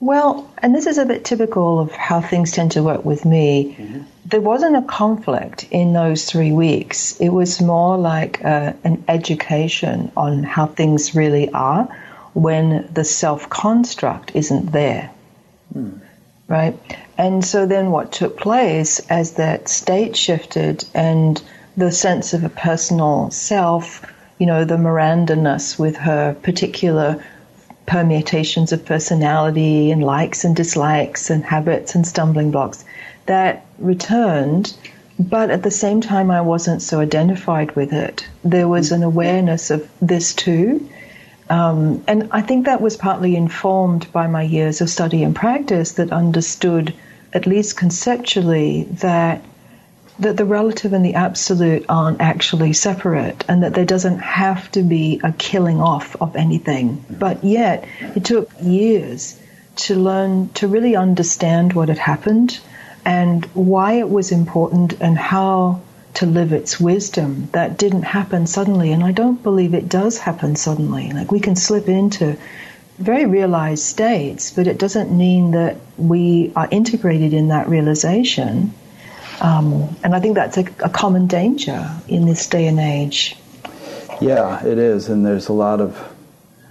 Well, 0.00 0.50
and 0.58 0.74
this 0.74 0.86
is 0.86 0.96
a 0.96 1.04
bit 1.04 1.26
typical 1.26 1.78
of 1.78 1.92
how 1.92 2.22
things 2.22 2.52
tend 2.52 2.72
to 2.72 2.82
work 2.82 3.04
with 3.04 3.26
me. 3.26 3.76
There 4.24 4.40
wasn't 4.40 4.76
a 4.76 4.82
conflict 4.82 5.66
in 5.70 5.92
those 5.92 6.24
three 6.24 6.52
weeks. 6.52 7.20
It 7.20 7.28
was 7.28 7.60
more 7.60 7.98
like 7.98 8.42
uh, 8.42 8.72
an 8.82 9.04
education 9.08 10.10
on 10.16 10.42
how 10.42 10.66
things 10.66 11.14
really 11.14 11.50
are 11.50 11.84
when 12.32 12.88
the 12.94 13.04
self 13.04 13.50
construct 13.50 14.34
isn't 14.34 14.72
there. 14.72 15.10
Right? 16.48 16.78
And 17.18 17.44
so 17.44 17.66
then 17.66 17.90
what 17.90 18.10
took 18.10 18.38
place 18.38 19.00
as 19.10 19.32
that 19.32 19.68
state 19.68 20.16
shifted 20.16 20.84
and 20.94 21.40
the 21.76 21.92
sense 21.92 22.32
of 22.32 22.42
a 22.42 22.48
personal 22.48 23.30
self, 23.30 24.04
you 24.38 24.46
know, 24.46 24.64
the 24.64 24.78
Miranda 24.78 25.36
ness 25.36 25.78
with 25.78 25.96
her 25.96 26.34
particular 26.42 27.22
permutations 27.90 28.70
of 28.70 28.84
personality 28.84 29.90
and 29.90 30.04
likes 30.04 30.44
and 30.44 30.54
dislikes 30.54 31.28
and 31.28 31.44
habits 31.44 31.96
and 31.96 32.06
stumbling 32.06 32.52
blocks 32.52 32.84
that 33.26 33.66
returned 33.80 34.72
but 35.18 35.50
at 35.50 35.64
the 35.64 35.70
same 35.70 36.00
time 36.00 36.30
I 36.30 36.40
wasn't 36.40 36.82
so 36.82 37.00
identified 37.00 37.74
with 37.76 37.92
it. 37.92 38.26
There 38.42 38.68
was 38.68 38.90
an 38.92 39.02
awareness 39.02 39.70
of 39.70 39.86
this 40.00 40.32
too. 40.32 40.88
Um, 41.50 42.02
and 42.06 42.28
I 42.30 42.40
think 42.40 42.64
that 42.64 42.80
was 42.80 42.96
partly 42.96 43.36
informed 43.36 44.10
by 44.12 44.28
my 44.28 44.42
years 44.42 44.80
of 44.80 44.88
study 44.88 45.22
and 45.22 45.34
practice 45.34 45.92
that 45.92 46.12
understood 46.12 46.94
at 47.34 47.46
least 47.46 47.76
conceptually 47.76 48.84
that 49.00 49.42
that 50.20 50.36
the 50.36 50.44
relative 50.44 50.92
and 50.92 51.04
the 51.04 51.14
absolute 51.14 51.86
aren't 51.88 52.20
actually 52.20 52.74
separate 52.74 53.44
and 53.48 53.62
that 53.62 53.74
there 53.74 53.86
doesn't 53.86 54.18
have 54.18 54.70
to 54.72 54.82
be 54.82 55.20
a 55.24 55.32
killing 55.32 55.80
off 55.80 56.14
of 56.20 56.36
anything. 56.36 57.04
But 57.10 57.42
yet, 57.42 57.86
it 58.14 58.24
took 58.24 58.50
years 58.60 59.40
to 59.76 59.96
learn 59.96 60.50
to 60.54 60.68
really 60.68 60.94
understand 60.94 61.72
what 61.72 61.88
had 61.88 61.98
happened 61.98 62.60
and 63.04 63.44
why 63.54 63.94
it 63.94 64.10
was 64.10 64.30
important 64.30 65.00
and 65.00 65.16
how 65.16 65.80
to 66.14 66.26
live 66.26 66.52
its 66.52 66.78
wisdom. 66.78 67.48
That 67.52 67.78
didn't 67.78 68.02
happen 68.02 68.46
suddenly, 68.46 68.92
and 68.92 69.02
I 69.02 69.12
don't 69.12 69.42
believe 69.42 69.72
it 69.72 69.88
does 69.88 70.18
happen 70.18 70.54
suddenly. 70.54 71.12
Like 71.12 71.32
we 71.32 71.40
can 71.40 71.56
slip 71.56 71.88
into 71.88 72.36
very 72.98 73.24
realized 73.24 73.84
states, 73.84 74.50
but 74.50 74.66
it 74.66 74.78
doesn't 74.78 75.16
mean 75.16 75.52
that 75.52 75.78
we 75.96 76.52
are 76.54 76.68
integrated 76.70 77.32
in 77.32 77.48
that 77.48 77.68
realization. 77.68 78.74
Um, 79.40 79.96
and 80.04 80.14
I 80.14 80.20
think 80.20 80.34
that's 80.34 80.58
a, 80.58 80.64
a 80.84 80.90
common 80.90 81.26
danger 81.26 81.90
in 82.08 82.26
this 82.26 82.46
day 82.46 82.66
and 82.66 82.78
age. 82.78 83.36
Yeah, 84.20 84.64
it 84.64 84.76
is, 84.76 85.08
and 85.08 85.24
there's 85.24 85.48
a 85.48 85.54
lot 85.54 85.80
of 85.80 86.12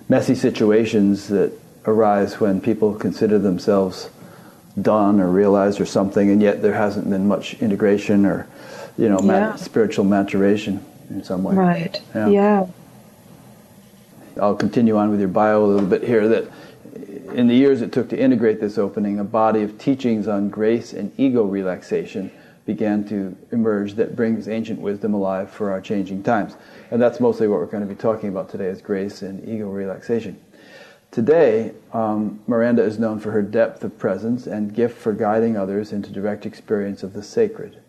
messy 0.08 0.36
situations 0.36 1.30
that 1.30 1.52
arise 1.86 2.40
when 2.40 2.62
people 2.62 2.94
consider 2.94 3.40
themselves 3.40 4.10
done 4.80 5.20
or 5.20 5.30
realized 5.30 5.82
or 5.82 5.86
something, 5.86 6.30
and 6.30 6.42
yet 6.42 6.62
there 6.62 6.74
hasn't 6.74 7.10
been 7.10 7.28
much 7.28 7.56
integration 7.56 8.26
or, 8.26 8.48
you 8.98 9.10
know, 9.10 9.20
yeah. 9.24 9.56
spiritual 9.56 10.06
maturation 10.06 10.86
in 11.10 11.24
some 11.24 11.44
way. 11.44 11.56
Right. 11.56 12.02
Yeah. 12.14 12.28
yeah. 12.28 12.68
I'll 14.40 14.56
continue 14.56 14.96
on 14.96 15.10
with 15.10 15.20
your 15.20 15.30
bio 15.30 15.66
a 15.66 15.68
little 15.68 15.90
bit 15.90 16.04
here. 16.04 16.28
That 16.28 16.52
in 17.34 17.48
the 17.48 17.56
years 17.56 17.82
it 17.82 17.92
took 17.92 18.10
to 18.10 18.20
integrate 18.20 18.62
this 18.62 18.78
opening, 18.78 19.20
a 19.20 19.24
body 19.24 19.64
of 19.64 19.80
teachings 19.80 20.28
on 20.28 20.50
grace 20.50 20.94
and 20.94 21.12
ego 21.18 21.44
relaxation 21.44 22.32
began 22.70 23.04
to 23.04 23.36
emerge 23.52 23.96
that 23.96 24.16
brings 24.16 24.48
ancient 24.48 24.80
wisdom 24.80 25.16
alive 25.16 25.50
for 25.50 25.72
our 25.72 25.82
changing 25.82 26.22
times. 26.22 26.56
And 26.92 27.02
that's 27.02 27.20
mostly 27.20 27.48
what 27.48 27.60
we're 27.60 27.66
going 27.66 27.82
to 27.82 27.90
be 27.90 28.00
talking 28.00 28.30
about 28.30 28.48
today 28.48 28.68
is 28.68 28.80
grace 28.80 29.24
and 29.24 29.44
ego 29.50 29.68
relaxation. 29.70 30.40
Today, 31.10 31.72
um, 31.94 32.40
Miranda 32.46 32.84
is 32.84 33.00
known 33.00 33.20
for 33.20 33.32
her 33.32 33.42
depth 33.42 33.84
of 33.84 33.98
presence 33.98 34.46
and 34.46 34.72
gift 34.72 35.00
for 35.00 35.14
guiding 35.14 35.58
others 35.58 35.92
into 35.92 36.12
direct 36.12 36.46
experience 36.46 37.02
of 37.02 37.14
the 37.14 37.24
sacred. 37.24 37.80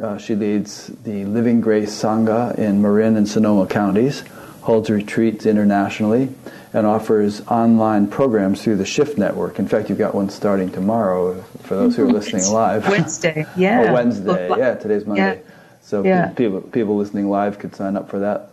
Uh, 0.00 0.16
she 0.16 0.36
leads 0.36 0.86
the 1.02 1.24
Living 1.24 1.60
Grace 1.60 1.90
Sangha 1.90 2.56
in 2.56 2.80
Marin 2.80 3.16
and 3.16 3.28
Sonoma 3.28 3.66
counties, 3.66 4.22
holds 4.64 4.88
retreats 4.88 5.44
internationally, 5.44 6.30
and 6.72 6.86
offers 6.86 7.46
online 7.48 8.08
programs 8.08 8.62
through 8.62 8.76
the 8.76 8.86
Shift 8.86 9.18
Network. 9.18 9.58
In 9.58 9.68
fact, 9.68 9.90
you've 9.90 9.98
got 9.98 10.14
one 10.14 10.30
starting 10.30 10.70
tomorrow 10.70 11.42
for 11.64 11.76
those 11.76 11.96
who 11.96 12.04
are 12.04 12.06
mm-hmm. 12.06 12.14
listening 12.14 12.46
live. 12.46 12.88
Wednesday, 12.88 13.44
yeah. 13.58 13.88
oh, 13.88 13.92
Wednesday, 13.92 14.48
yeah. 14.48 14.74
Today's 14.74 15.04
Monday. 15.04 15.36
Yeah. 15.36 15.50
So 15.82 16.02
yeah. 16.02 16.28
people 16.30 16.62
people 16.62 16.96
listening 16.96 17.28
live 17.28 17.58
could 17.58 17.76
sign 17.76 17.94
up 17.94 18.08
for 18.08 18.20
that, 18.20 18.52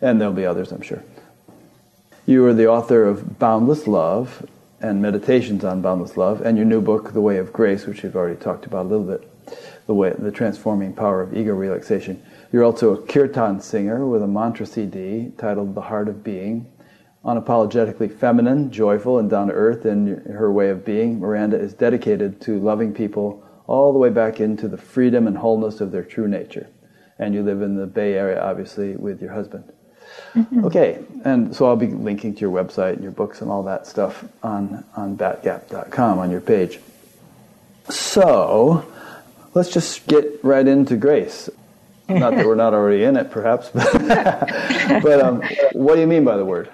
and 0.00 0.20
there'll 0.20 0.32
be 0.32 0.46
others, 0.46 0.70
I'm 0.70 0.82
sure. 0.82 1.02
You 2.26 2.46
are 2.46 2.54
the 2.54 2.68
author 2.68 3.04
of 3.04 3.40
Boundless 3.40 3.88
Love 3.88 4.46
and 4.80 5.02
Meditations 5.02 5.64
on 5.64 5.82
Boundless 5.82 6.16
Love, 6.16 6.42
and 6.42 6.56
your 6.56 6.66
new 6.66 6.80
book, 6.80 7.12
The 7.12 7.20
Way 7.20 7.38
of 7.38 7.52
Grace, 7.52 7.86
which 7.86 8.04
we've 8.04 8.14
already 8.14 8.36
talked 8.36 8.66
about 8.66 8.86
a 8.86 8.88
little 8.88 9.04
bit, 9.04 9.28
the 9.88 9.94
way 9.94 10.14
the 10.16 10.30
transforming 10.30 10.92
power 10.92 11.20
of 11.20 11.36
ego 11.36 11.52
relaxation. 11.54 12.22
You're 12.52 12.64
also 12.64 12.94
a 12.94 13.02
kirtan 13.06 13.60
singer 13.60 14.04
with 14.06 14.22
a 14.22 14.26
mantra 14.26 14.66
CD 14.66 15.30
titled 15.38 15.76
The 15.76 15.82
Heart 15.82 16.08
of 16.08 16.24
Being. 16.24 16.70
Unapologetically 17.24 18.12
feminine, 18.12 18.72
joyful, 18.72 19.18
and 19.18 19.30
down 19.30 19.48
to 19.48 19.52
earth 19.52 19.86
in 19.86 20.06
her 20.24 20.50
way 20.50 20.70
of 20.70 20.84
being, 20.84 21.20
Miranda 21.20 21.58
is 21.58 21.74
dedicated 21.74 22.40
to 22.40 22.58
loving 22.58 22.92
people 22.92 23.46
all 23.66 23.92
the 23.92 23.98
way 23.98 24.10
back 24.10 24.40
into 24.40 24.66
the 24.66 24.78
freedom 24.78 25.28
and 25.28 25.38
wholeness 25.38 25.80
of 25.80 25.92
their 25.92 26.02
true 26.02 26.26
nature. 26.26 26.68
And 27.20 27.34
you 27.34 27.42
live 27.42 27.62
in 27.62 27.76
the 27.76 27.86
Bay 27.86 28.14
Area, 28.14 28.42
obviously, 28.42 28.96
with 28.96 29.20
your 29.20 29.32
husband. 29.32 29.70
Mm-hmm. 30.34 30.64
Okay, 30.64 30.98
and 31.24 31.54
so 31.54 31.66
I'll 31.66 31.76
be 31.76 31.86
linking 31.86 32.34
to 32.34 32.40
your 32.40 32.50
website 32.50 32.94
and 32.94 33.02
your 33.02 33.12
books 33.12 33.42
and 33.42 33.50
all 33.50 33.62
that 33.64 33.86
stuff 33.86 34.24
on, 34.42 34.84
on 34.96 35.16
batgap.com 35.16 36.18
on 36.18 36.30
your 36.32 36.40
page. 36.40 36.80
So, 37.90 38.90
let's 39.54 39.70
just 39.70 40.06
get 40.08 40.42
right 40.42 40.66
into 40.66 40.96
grace. 40.96 41.48
Not 42.18 42.34
that 42.34 42.46
we're 42.46 42.54
not 42.54 42.74
already 42.74 43.04
in 43.04 43.16
it, 43.16 43.30
perhaps, 43.30 43.70
but, 43.72 43.92
but 45.02 45.20
um, 45.20 45.42
what 45.72 45.94
do 45.94 46.00
you 46.00 46.06
mean 46.06 46.24
by 46.24 46.36
the 46.36 46.44
word? 46.44 46.70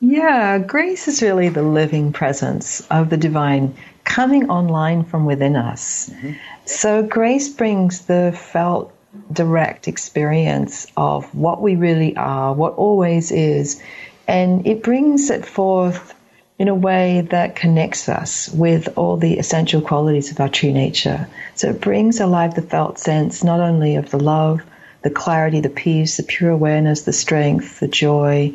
Yeah, 0.00 0.58
grace 0.58 1.08
is 1.08 1.22
really 1.22 1.48
the 1.48 1.62
living 1.62 2.12
presence 2.12 2.80
of 2.88 3.10
the 3.10 3.16
divine 3.16 3.74
coming 4.04 4.48
online 4.48 5.04
from 5.04 5.24
within 5.24 5.56
us. 5.56 6.08
Mm-hmm. 6.10 6.32
So, 6.66 7.02
grace 7.02 7.48
brings 7.48 8.02
the 8.06 8.32
felt 8.36 8.92
direct 9.32 9.88
experience 9.88 10.86
of 10.96 11.34
what 11.34 11.60
we 11.60 11.74
really 11.74 12.16
are, 12.16 12.54
what 12.54 12.74
always 12.74 13.32
is, 13.32 13.82
and 14.28 14.66
it 14.66 14.82
brings 14.82 15.30
it 15.30 15.44
forth 15.44 16.14
in 16.58 16.68
a 16.68 16.74
way 16.74 17.20
that 17.30 17.54
connects 17.54 18.08
us 18.08 18.48
with 18.48 18.88
all 18.96 19.16
the 19.16 19.38
essential 19.38 19.80
qualities 19.80 20.32
of 20.32 20.40
our 20.40 20.48
true 20.48 20.72
nature. 20.72 21.28
So 21.54 21.70
it 21.70 21.80
brings 21.80 22.18
alive 22.18 22.54
the 22.54 22.62
felt 22.62 22.98
sense 22.98 23.44
not 23.44 23.60
only 23.60 23.94
of 23.94 24.10
the 24.10 24.18
love, 24.18 24.62
the 25.02 25.10
clarity, 25.10 25.60
the 25.60 25.68
peace, 25.68 26.16
the 26.16 26.24
pure 26.24 26.50
awareness, 26.50 27.02
the 27.02 27.12
strength, 27.12 27.78
the 27.78 27.86
joy, 27.86 28.52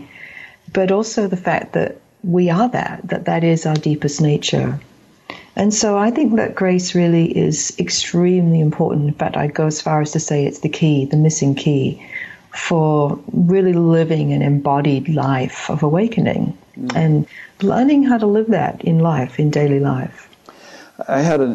but 0.72 0.91
also 0.91 1.27
the 1.27 1.38
fact 1.38 1.74
that 1.74 1.98
we 2.24 2.50
are 2.50 2.67
that, 2.69 3.07
that 3.07 3.25
that 3.25 3.43
is 3.43 3.65
our 3.65 3.75
deepest 3.75 4.19
nature. 4.22 4.79
And 5.55 5.74
so 5.74 5.98
I 5.98 6.12
think 6.12 6.36
that 6.36 6.55
grace 6.55 6.95
really 6.95 7.38
is 7.38 7.74
extremely 7.79 8.60
important. 8.60 9.07
In 9.07 9.13
fact, 9.13 9.38
I 9.38 9.48
go 9.48 9.67
as 9.67 9.81
far 9.81 10.01
as 10.01 10.12
to 10.12 10.19
say 10.19 10.45
it's 10.45 10.60
the 10.60 10.69
key, 10.69 11.05
the 11.05 11.17
missing 11.17 11.55
key 11.55 12.05
for 12.53 13.19
really 13.31 13.74
living 13.74 14.31
an 14.31 14.41
embodied 14.41 15.10
life 15.10 15.69
of 15.69 15.81
awakening 15.81 16.55
mm. 16.77 16.95
and 16.95 17.27
learning 17.62 18.03
how 18.03 18.17
to 18.17 18.27
live 18.27 18.48
that 18.48 18.83
in 18.83 19.00
life, 19.00 19.39
in 19.39 19.50
daily 19.50 19.79
life. 19.79 20.29
I 21.07 21.22
had 21.22 21.41
a, 21.41 21.45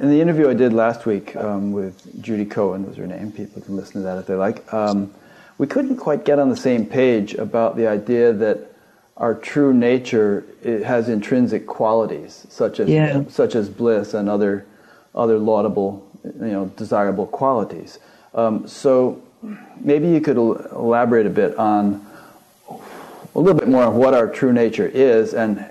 in 0.00 0.10
the 0.10 0.20
interview 0.20 0.48
I 0.48 0.54
did 0.54 0.72
last 0.72 1.06
week 1.06 1.34
um, 1.34 1.72
with 1.72 2.22
Judy 2.22 2.44
Cohen 2.44 2.86
was 2.86 2.96
her 2.96 3.06
name. 3.06 3.32
People 3.32 3.60
can 3.62 3.76
listen 3.76 3.94
to 3.94 4.00
that 4.00 4.18
if 4.18 4.26
they 4.26 4.36
like. 4.36 4.72
Um, 4.72 5.12
we 5.58 5.66
couldn't 5.66 5.96
quite 5.96 6.24
get 6.24 6.38
on 6.38 6.48
the 6.48 6.56
same 6.56 6.86
page 6.86 7.34
about 7.34 7.76
the 7.76 7.88
idea 7.88 8.32
that 8.32 8.72
our 9.16 9.34
true 9.34 9.72
nature 9.74 10.44
has 10.64 11.08
intrinsic 11.08 11.66
qualities 11.66 12.46
such 12.48 12.80
as 12.80 12.88
yeah. 12.88 13.22
such 13.28 13.54
as 13.54 13.68
bliss 13.68 14.14
and 14.14 14.28
other 14.28 14.66
other 15.14 15.38
laudable 15.38 16.04
you 16.24 16.46
know 16.46 16.66
desirable 16.76 17.26
qualities. 17.26 17.98
Um, 18.34 18.66
so 18.66 19.22
maybe 19.80 20.08
you 20.08 20.20
could 20.20 20.36
elaborate 20.36 21.26
a 21.26 21.30
bit 21.30 21.56
on 21.56 22.04
a 23.34 23.38
little 23.38 23.58
bit 23.58 23.68
more 23.68 23.84
on 23.84 23.96
what 23.96 24.14
our 24.14 24.28
true 24.28 24.52
nature 24.52 24.86
is 24.86 25.34
and 25.34 25.64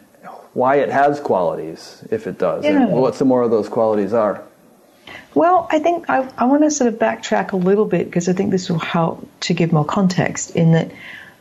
why 0.54 0.76
it 0.76 0.90
has 0.90 1.20
qualities, 1.20 2.04
if 2.12 2.28
it 2.28 2.38
does, 2.38 2.64
yeah. 2.64 2.84
and 2.84 2.92
what 2.92 3.16
some 3.16 3.28
more 3.28 3.42
of 3.42 3.52
those 3.52 3.70
qualities 3.70 4.14
are. 4.14 4.44
Well, 5.34 5.68
I 5.72 5.80
think 5.80 6.10
I, 6.10 6.30
I 6.38 6.46
want 6.46 6.64
to 6.64 6.72
sort 6.72 6.94
of 6.94 7.00
backtrack 7.00 7.54
a 7.54 7.56
little 7.56 7.86
bit 7.86 8.06
because 8.06 8.30
I 8.30 8.34
think 8.34 8.52
this 8.52 8.70
will 8.70 8.80
help 8.80 9.28
to 9.42 9.54
give 9.54 9.72
more 9.72 9.86
context 9.86 10.56
in 10.56 10.74
that 10.74 10.92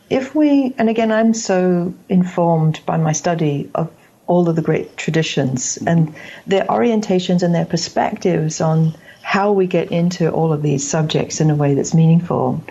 if 0.09 0.33
we, 0.33 0.73
and 0.77 0.89
again, 0.89 1.11
I'm 1.11 1.33
so 1.33 1.93
informed 2.09 2.81
by 2.85 2.97
my 2.97 3.11
study 3.11 3.69
of 3.75 3.91
all 4.25 4.49
of 4.49 4.55
the 4.55 4.61
great 4.61 4.97
traditions 4.97 5.77
and 5.85 6.13
their 6.47 6.65
orientations 6.65 7.43
and 7.43 7.53
their 7.53 7.65
perspectives 7.65 8.61
on 8.61 8.95
how 9.23 9.51
we 9.51 9.65
get 9.65 9.91
into 9.91 10.29
all 10.29 10.53
of 10.53 10.61
these 10.61 10.87
subjects 10.87 11.41
in 11.41 11.49
a 11.49 11.55
way 11.55 11.73
that's 11.73 11.93
meaningful. 11.93 12.63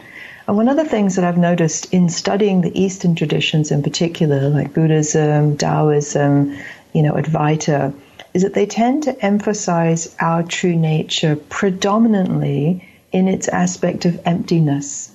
And 0.47 0.57
one 0.57 0.69
of 0.69 0.77
the 0.77 0.85
things 0.85 1.17
that 1.17 1.25
I've 1.25 1.39
noticed 1.39 1.93
in 1.93 2.09
studying 2.09 2.61
the 2.61 2.81
Eastern 2.81 3.15
traditions 3.15 3.71
in 3.71 3.83
particular, 3.83 4.49
like 4.49 4.75
Buddhism, 4.75 5.57
Taoism, 5.57 6.57
you 6.93 7.03
know, 7.03 7.15
Advaita, 7.15 7.95
is 8.35 8.43
that 8.43 8.55
they 8.55 8.67
tend 8.67 9.05
to 9.05 9.25
emphasize 9.25 10.15
our 10.21 10.43
true 10.43 10.77
nature 10.77 11.37
predominantly 11.37 12.89
in 13.13 13.29
its 13.29 13.49
aspect 13.49 14.05
of 14.05 14.21
emptiness. 14.25 15.11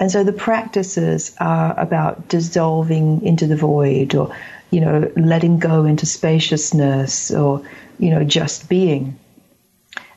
And 0.00 0.10
so 0.10 0.24
the 0.24 0.32
practices 0.32 1.34
are 1.38 1.78
about 1.78 2.28
dissolving 2.28 3.22
into 3.24 3.46
the 3.46 3.56
void 3.56 4.14
or, 4.14 4.34
you 4.70 4.80
know, 4.80 5.10
letting 5.16 5.58
go 5.58 5.84
into 5.84 6.04
spaciousness 6.04 7.30
or, 7.30 7.62
you 7.98 8.10
know, 8.10 8.24
just 8.24 8.68
being. 8.68 9.18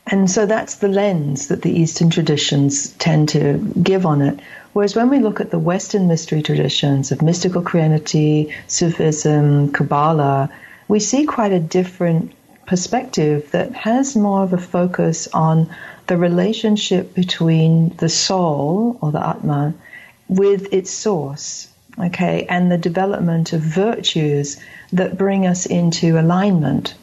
And 0.10 0.32
so 0.32 0.46
that's 0.46 0.76
the 0.76 0.88
lens 0.88 1.50
that 1.50 1.64
the 1.64 1.72
Eastern 1.72 2.10
traditions 2.10 2.92
tend 2.94 3.28
to 3.30 3.58
give 3.84 4.06
on 4.06 4.22
it. 4.22 4.40
Whereas 4.72 4.96
when 4.96 5.10
we 5.10 5.20
look 5.20 5.42
at 5.42 5.52
the 5.52 5.60
Western 5.60 6.08
mystery 6.08 6.42
traditions 6.42 7.12
of 7.12 7.22
mystical 7.22 7.62
Christianity, 7.62 8.54
Sufism, 8.68 9.74
Kabbalah, 9.74 10.50
we 10.88 11.02
see 11.02 11.26
quite 11.26 11.52
a 11.52 11.60
different 11.60 12.32
perspective 12.66 13.52
that 13.52 13.74
has 13.74 14.16
more 14.16 14.44
of 14.44 14.54
a 14.54 14.58
focus 14.58 15.28
on 15.34 15.70
the 16.08 16.16
relationship 16.16 17.14
between 17.14 17.90
the 17.98 18.08
soul 18.08 18.98
or 19.02 19.12
the 19.12 19.28
Atma 19.28 19.74
with 20.30 20.74
its 20.74 20.90
source, 20.90 21.68
okay, 22.00 22.46
and 22.50 22.72
the 22.72 22.78
development 22.78 23.52
of 23.52 23.60
virtues 23.60 24.58
that 24.94 25.18
bring 25.18 25.46
us 25.46 25.66
into 25.66 26.18
alignment 26.18 26.94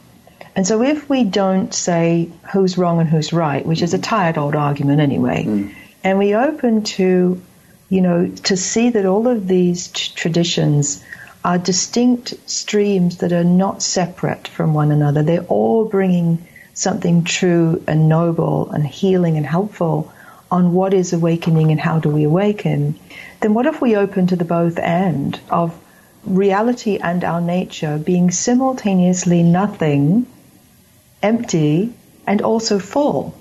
and 0.55 0.65
so 0.65 0.81
if 0.81 1.09
we 1.09 1.23
don't 1.23 1.73
say 1.73 2.29
who's 2.53 2.77
wrong 2.77 2.99
and 2.99 3.09
who's 3.09 3.33
right, 3.33 3.65
which 3.65 3.81
is 3.81 3.93
a 3.93 3.99
tired 3.99 4.37
old 4.37 4.55
argument 4.55 5.01
anyway, 5.01 5.43
mm. 5.43 5.73
and 6.03 6.17
we 6.17 6.33
open 6.33 6.83
to, 6.83 7.41
you 7.89 8.01
know, 8.01 8.29
to 8.29 8.55
see 8.55 8.89
that 8.91 9.05
all 9.05 9.27
of 9.27 9.47
these 9.47 9.87
t- 9.87 10.11
traditions 10.15 11.03
are 11.43 11.57
distinct 11.57 12.33
streams 12.49 13.17
that 13.17 13.33
are 13.33 13.43
not 13.43 13.83
separate 13.83 14.47
from 14.47 14.73
one 14.73 14.91
another. 14.91 15.23
They're 15.23 15.43
all 15.43 15.85
bringing 15.85 16.47
something 16.73 17.23
true 17.23 17.83
and 17.87 18.09
noble 18.09 18.71
and 18.71 18.85
healing 18.85 19.37
and 19.37 19.45
helpful 19.45 20.11
on 20.51 20.73
what 20.73 20.93
is 20.93 21.11
awakening 21.13 21.71
and 21.71 21.79
how 21.79 21.99
do 21.99 22.09
we 22.09 22.23
awaken, 22.23 22.97
then 23.41 23.53
what 23.53 23.65
if 23.65 23.81
we 23.81 23.95
open 23.95 24.27
to 24.27 24.35
the 24.35 24.45
both 24.45 24.77
end 24.77 25.39
of 25.49 25.77
reality 26.25 26.97
and 26.97 27.23
our 27.23 27.41
nature 27.41 27.97
being 27.97 28.31
simultaneously 28.31 29.43
nothing, 29.43 30.25
empty, 31.21 31.93
and 32.27 32.41
also 32.41 32.79
full? 32.79 33.35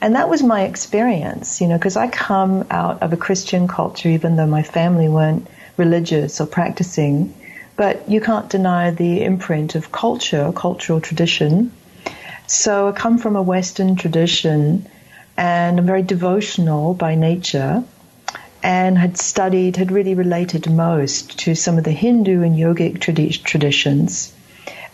And 0.00 0.16
that 0.16 0.28
was 0.28 0.42
my 0.42 0.62
experience, 0.62 1.60
you 1.60 1.66
know, 1.66 1.78
because 1.78 1.96
I 1.96 2.08
come 2.08 2.66
out 2.70 3.02
of 3.02 3.12
a 3.12 3.16
Christian 3.16 3.68
culture, 3.68 4.10
even 4.10 4.36
though 4.36 4.46
my 4.46 4.62
family 4.62 5.08
weren't 5.08 5.46
religious 5.76 6.40
or 6.40 6.46
practicing. 6.46 7.34
But 7.76 8.08
you 8.08 8.20
can't 8.20 8.50
deny 8.50 8.90
the 8.90 9.22
imprint 9.22 9.74
of 9.74 9.90
culture, 9.90 10.52
cultural 10.54 11.00
tradition. 11.00 11.72
So 12.46 12.88
I 12.88 12.92
come 12.92 13.18
from 13.18 13.36
a 13.36 13.42
Western 13.42 13.96
tradition 13.96 14.86
and 15.36 15.78
I'm 15.80 15.86
very 15.86 16.02
devotional 16.02 16.94
by 16.94 17.14
nature 17.14 17.82
and 18.62 18.96
had 18.96 19.16
studied, 19.18 19.76
had 19.76 19.90
really 19.90 20.14
related 20.14 20.70
most 20.70 21.38
to 21.40 21.54
some 21.54 21.78
of 21.78 21.84
the 21.84 21.90
Hindu 21.90 22.42
and 22.42 22.56
yogic 22.56 22.98
tradi- 22.98 23.42
traditions, 23.42 24.32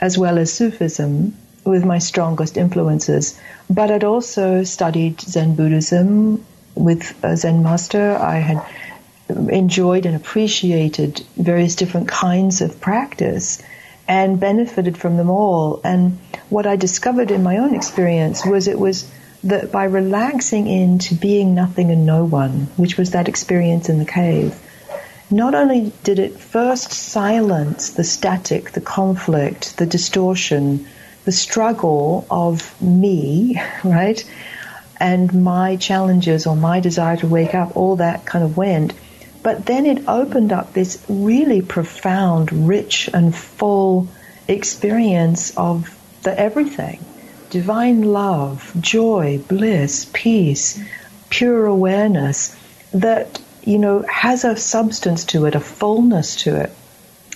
as 0.01 0.17
well 0.17 0.39
as 0.39 0.53
Sufism, 0.53 1.37
with 1.65 1.85
my 1.85 1.99
strongest 1.99 2.57
influences. 2.57 3.39
But 3.69 3.91
I'd 3.91 4.05
also 4.05 4.65
studied 4.65 5.21
Zen 5.21 5.55
Buddhism 5.55 6.45
with 6.75 7.15
a 7.23 7.37
Zen 7.37 7.63
master. 7.63 8.17
I 8.17 8.39
had 8.39 8.63
enjoyed 9.29 10.07
and 10.07 10.17
appreciated 10.17 11.23
various 11.37 11.77
different 11.77 12.09
kinds 12.09 12.61
of 12.61 12.81
practice 12.81 13.63
and 14.09 14.41
benefited 14.41 14.99
from 14.99 15.17
them 15.17 15.31
all. 15.31 15.81
And 15.85 16.19
what 16.49 16.67
I 16.67 16.77
discovered 16.77 17.31
in 17.31 17.43
my 17.43 17.59
own 17.59 17.75
experience 17.75 18.45
was 18.45 18.67
it 18.67 18.79
was 18.79 19.09
that 19.45 19.73
by 19.73 19.85
relaxing 19.85 20.67
into 20.67 21.15
being 21.15 21.55
nothing 21.55 21.91
and 21.91 22.05
no 22.05 22.25
one, 22.25 22.69
which 22.77 22.99
was 22.99 23.13
that 23.13 23.29
experience 23.29 23.89
in 23.89 23.99
the 23.99 24.05
cave, 24.05 24.55
not 25.31 25.55
only 25.55 25.93
did 26.03 26.19
it 26.19 26.39
first 26.39 26.93
silence 26.93 27.91
the 27.91 28.05
static, 28.05 28.73
the 28.73 28.81
conflict, 28.81 29.77
the 29.79 29.87
distortion, 29.87 30.87
the 31.25 31.33
struggle 31.33 32.27
of 32.31 32.81
me, 32.81 33.61
right? 33.85 34.25
And 34.99 35.45
my 35.45 35.77
challenges 35.77 36.47
or 36.47 36.57
my 36.57 36.81
desire 36.81 37.17
to 37.19 37.27
wake 37.27 37.55
up, 37.55 37.77
all 37.77 37.97
that 37.97 38.25
kind 38.25 38.45
of 38.45 38.57
went. 38.57 38.93
But 39.43 39.67
then 39.67 39.87
it 39.87 40.07
opened 40.07 40.53
up 40.53 40.73
this 40.73 41.03
really 41.09 41.63
profound, 41.63 42.69
rich, 42.69 43.09
and 43.13 43.35
full 43.35 44.09
experience 44.49 45.57
of 45.57 45.97
the 46.23 46.39
everything 46.39 47.05
divine 47.49 48.03
love, 48.03 48.73
joy, 48.81 49.43
bliss, 49.49 50.09
peace, 50.13 50.81
pure 51.31 51.67
awareness 51.67 52.55
that, 52.93 53.41
you 53.65 53.79
know, 53.79 54.03
has 54.03 54.45
a 54.45 54.57
substance 54.57 55.25
to 55.25 55.47
it, 55.47 55.57
a 55.57 55.61
fullness 55.61 56.37
to 56.37 56.55
it. 56.61 56.71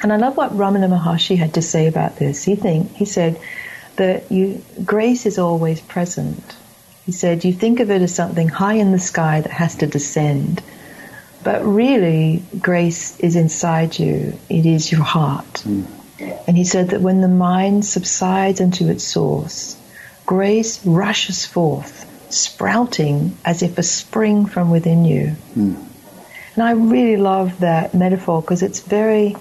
And 0.02 0.12
I 0.12 0.16
love 0.16 0.36
what 0.36 0.52
Ramana 0.52 0.88
Maharshi 0.88 1.36
had 1.36 1.54
to 1.54 1.62
say 1.62 1.88
about 1.88 2.16
this. 2.16 2.44
He 2.44 2.54
think 2.54 2.92
he 2.92 3.06
said 3.06 3.40
that 3.96 4.30
you 4.30 4.62
grace 4.84 5.26
is 5.26 5.38
always 5.38 5.80
present. 5.80 6.56
He 7.06 7.12
said 7.12 7.44
you 7.44 7.52
think 7.52 7.80
of 7.80 7.90
it 7.90 8.02
as 8.02 8.14
something 8.14 8.48
high 8.48 8.74
in 8.74 8.92
the 8.92 8.98
sky 8.98 9.40
that 9.40 9.52
has 9.52 9.76
to 9.76 9.86
descend. 9.86 10.62
But 11.42 11.64
really, 11.64 12.42
grace 12.58 13.20
is 13.20 13.36
inside 13.36 13.98
you. 13.98 14.38
It 14.48 14.64
is 14.64 14.90
your 14.90 15.02
heart. 15.02 15.62
Mm. 15.64 15.86
And 16.48 16.56
he 16.56 16.64
said 16.64 16.90
that 16.90 17.02
when 17.02 17.20
the 17.20 17.28
mind 17.28 17.84
subsides 17.84 18.60
into 18.60 18.88
its 18.88 19.04
source, 19.04 19.76
grace 20.24 20.84
rushes 20.86 21.44
forth, 21.44 22.06
sprouting 22.32 23.36
as 23.44 23.62
if 23.62 23.76
a 23.76 23.82
spring 23.82 24.46
from 24.46 24.70
within 24.70 25.04
you. 25.04 25.36
Mm. 25.54 25.84
And 26.54 26.62
I 26.62 26.70
really 26.70 27.16
love 27.16 27.60
that 27.60 27.94
metaphor 27.94 28.40
because 28.40 28.62
it's 28.62 28.80
very 28.80 29.36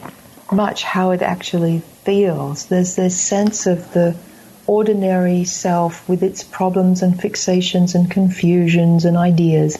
much 0.52 0.84
how 0.84 1.12
it 1.12 1.22
actually 1.22 1.80
feels. 2.04 2.66
There's 2.66 2.96
this 2.96 3.20
sense 3.20 3.66
of 3.68 3.94
the 3.94 4.16
ordinary 4.68 5.44
self 5.44 6.08
with 6.08 6.24
its 6.24 6.44
problems 6.44 7.02
and 7.02 7.16
fixations 7.16 7.96
and 7.96 8.10
confusions 8.10 9.06
and 9.06 9.18
ideas 9.18 9.78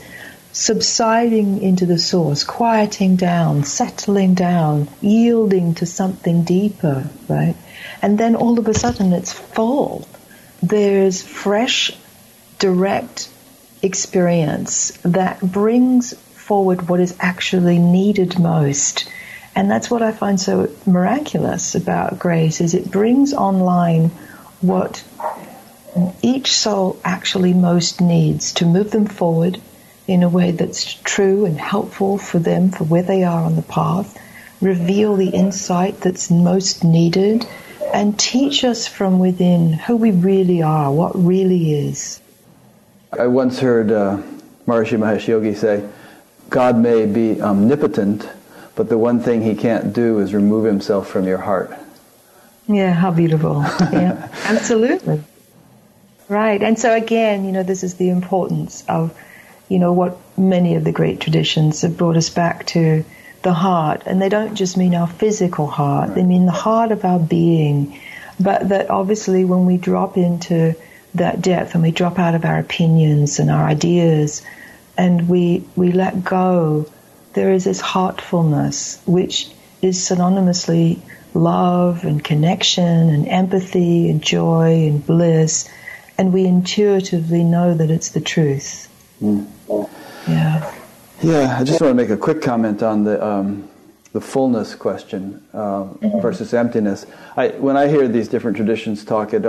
subsiding 0.52 1.64
into 1.64 1.86
the 1.88 1.98
source, 1.98 2.44
quieting 2.44 3.16
down, 3.16 3.64
settling 3.64 4.36
down, 4.36 4.88
yielding 5.02 5.74
to 5.74 5.86
something 5.86 6.44
deeper, 6.44 7.10
right? 7.28 7.56
And 8.04 8.20
then 8.20 8.36
all 8.36 8.60
of 8.60 8.68
a 8.68 8.74
sudden 8.74 9.14
it's 9.14 9.34
full 9.34 10.08
there's 10.64 11.22
fresh, 11.22 11.92
direct 12.58 13.30
experience 13.82 14.92
that 15.04 15.42
brings 15.42 16.14
forward 16.14 16.88
what 16.88 17.02
is 17.02 17.18
actually 17.20 17.80
needed 17.80 18.40
most. 18.40 19.10
And 19.56 19.70
that's 19.70 19.92
what 19.92 20.02
I 20.02 20.14
find 20.14 20.40
so 20.40 20.72
miraculous 20.86 21.76
about 21.76 22.18
grace 22.18 22.62
is 22.62 22.74
it 22.74 22.90
brings 22.90 23.34
online 23.34 24.10
what 24.64 25.04
each 26.22 26.54
soul 26.54 27.00
actually 27.04 27.54
most 27.54 28.02
needs 28.02 28.54
to 28.54 28.66
move 28.66 28.92
them 28.92 29.06
forward 29.06 29.60
in 30.08 30.24
a 30.24 30.30
way 30.30 30.52
that's 30.52 30.96
true 30.96 31.46
and 31.46 31.60
helpful 31.60 32.18
for 32.18 32.40
them 32.40 32.72
for 32.72 32.84
where 32.84 33.04
they 33.04 33.24
are 33.24 33.44
on 33.44 33.56
the 33.56 33.62
path, 33.62 34.18
reveal 34.62 35.16
the 35.16 35.30
insight 35.30 36.00
that's 36.02 36.32
most 36.32 36.84
needed 36.84 37.46
and 37.94 38.18
teach 38.18 38.64
us 38.64 38.88
from 38.88 39.20
within 39.20 39.74
who 39.74 39.96
we 39.96 40.12
really 40.12 40.62
are, 40.62 40.92
what 40.92 41.12
really 41.16 41.88
is. 41.88 42.20
I 43.12 43.28
once 43.28 43.60
heard 43.60 43.92
uh, 43.92 44.22
Maharishi 44.66 44.98
Mahesh 44.98 45.28
Yogi 45.28 45.54
say, 45.54 45.88
God 46.50 46.78
may 46.78 47.06
be 47.06 47.42
omnipotent, 47.42 48.28
but 48.76 48.90
the 48.90 48.98
one 48.98 49.20
thing 49.20 49.42
he 49.42 49.56
can't 49.56 49.94
do 49.94 50.20
is 50.20 50.34
remove 50.34 50.66
himself 50.66 51.08
from 51.08 51.28
your 51.28 51.38
heart. 51.38 51.78
Yeah, 52.68 52.94
how 52.94 53.12
beautiful. 53.12 53.62
Yeah, 53.92 54.30
absolutely. 54.46 55.24
Right. 56.30 56.64
And 56.64 56.80
so 56.80 56.96
again, 56.96 57.46
you 57.46 57.52
know, 57.52 57.64
this 57.64 57.84
is 57.84 57.96
the 57.96 58.10
importance 58.10 58.84
of, 58.88 59.18
you 59.70 59.78
know, 59.80 59.94
what 59.94 60.18
many 60.38 60.76
of 60.76 60.84
the 60.84 60.92
great 60.92 61.20
traditions 61.20 61.82
have 61.82 61.98
brought 61.98 62.16
us 62.18 62.30
back 62.30 62.66
to 62.68 63.04
the 63.44 63.54
heart, 63.54 64.04
and 64.06 64.22
they 64.22 64.30
don't 64.30 64.56
just 64.56 64.78
mean 64.78 64.96
our 64.96 65.08
physical 65.08 65.68
heart, 65.68 66.16
they 66.16 66.24
mean 66.24 66.46
the 66.46 66.52
heart 66.52 66.92
of 66.92 67.04
our 67.04 67.20
being. 67.20 68.00
But 68.40 68.70
that 68.70 68.90
obviously, 68.90 69.46
when 69.46 69.66
we 69.66 69.78
drop 69.78 70.18
into 70.18 70.76
that 71.16 71.42
depth 71.42 71.76
and 71.76 71.84
we 71.84 71.92
drop 71.92 72.18
out 72.18 72.36
of 72.36 72.46
our 72.46 72.58
opinions 72.58 73.40
and 73.40 73.52
our 73.52 73.66
ideas 73.66 74.42
and 74.98 75.30
we, 75.30 75.64
we 75.76 75.92
let 75.92 76.24
go, 76.24 76.88
there 77.34 77.52
is 77.52 77.66
this 77.66 77.82
heartfulness 77.82 79.00
which 79.06 79.50
is 79.82 80.00
synonymously 80.00 81.00
love 81.36 82.04
and 82.04 82.24
connection 82.24 83.10
and 83.10 83.28
empathy 83.28 84.10
and 84.10 84.22
joy 84.22 84.88
and 84.88 85.06
bliss, 85.06 85.70
and 86.18 86.34
we 86.34 86.46
intuitively 86.46 87.44
know 87.44 87.74
that 87.74 87.90
it's 87.90 88.10
the 88.10 88.22
truth. 88.22 88.90
Mm. 89.22 89.48
Yeah. 90.28 90.74
Yeah, 91.22 91.58
I 91.60 91.64
just 91.64 91.80
want 91.80 91.92
to 91.92 91.96
make 91.96 92.10
a 92.10 92.18
quick 92.18 92.42
comment 92.42 92.84
on 92.84 93.06
the 93.06 93.26
um, 93.26 93.70
the 94.12 94.22
fullness 94.22 94.76
question 94.76 95.44
uh, 95.54 95.58
mm-hmm. 95.86 96.22
versus 96.22 96.54
emptiness. 96.54 97.06
I, 97.36 97.50
when 97.50 97.76
I 97.76 97.88
hear 97.88 98.08
these 98.08 98.28
different 98.28 98.56
traditions 98.58 99.04
talk, 99.04 99.34
it, 99.34 99.46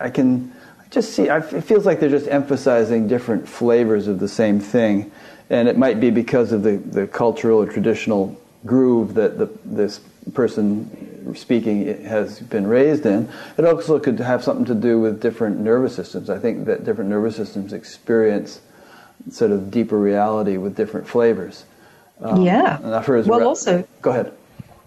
I 0.00 0.10
can 0.10 0.52
just 0.90 1.14
see. 1.14 1.24
it 1.28 1.62
feels 1.62 1.86
like 1.86 2.00
they're 2.00 2.10
just 2.10 2.28
emphasizing 2.28 3.06
different 3.06 3.48
flavors 3.48 4.08
of 4.08 4.18
the 4.18 4.28
same 4.28 4.60
thing, 4.60 5.12
and 5.48 5.68
it 5.68 5.78
might 5.78 6.00
be 6.00 6.10
because 6.10 6.52
of 6.52 6.62
the, 6.62 6.76
the 6.76 7.06
cultural 7.06 7.62
or 7.62 7.66
traditional 7.66 8.38
groove 8.66 9.14
that 9.14 9.38
the, 9.38 9.48
this 9.64 10.00
person 10.30 11.34
speaking 11.34 12.04
has 12.04 12.40
been 12.40 12.66
raised 12.66 13.06
in. 13.06 13.28
It 13.58 13.64
also 13.64 13.98
could 13.98 14.18
have 14.20 14.44
something 14.44 14.64
to 14.66 14.74
do 14.74 15.00
with 15.00 15.20
different 15.20 15.60
nervous 15.60 15.94
systems. 15.94 16.30
I 16.30 16.38
think 16.38 16.66
that 16.66 16.84
different 16.84 17.10
nervous 17.10 17.36
systems 17.36 17.72
experience 17.72 18.60
sort 19.30 19.50
of 19.50 19.70
deeper 19.70 19.98
reality 19.98 20.56
with 20.56 20.76
different 20.76 21.06
flavors. 21.06 21.64
Um, 22.20 22.42
yeah. 22.42 22.78
And 22.78 22.94
I've 22.94 23.06
heard 23.06 23.26
well, 23.26 23.46
also 23.46 23.86
go 24.00 24.10
ahead. 24.10 24.32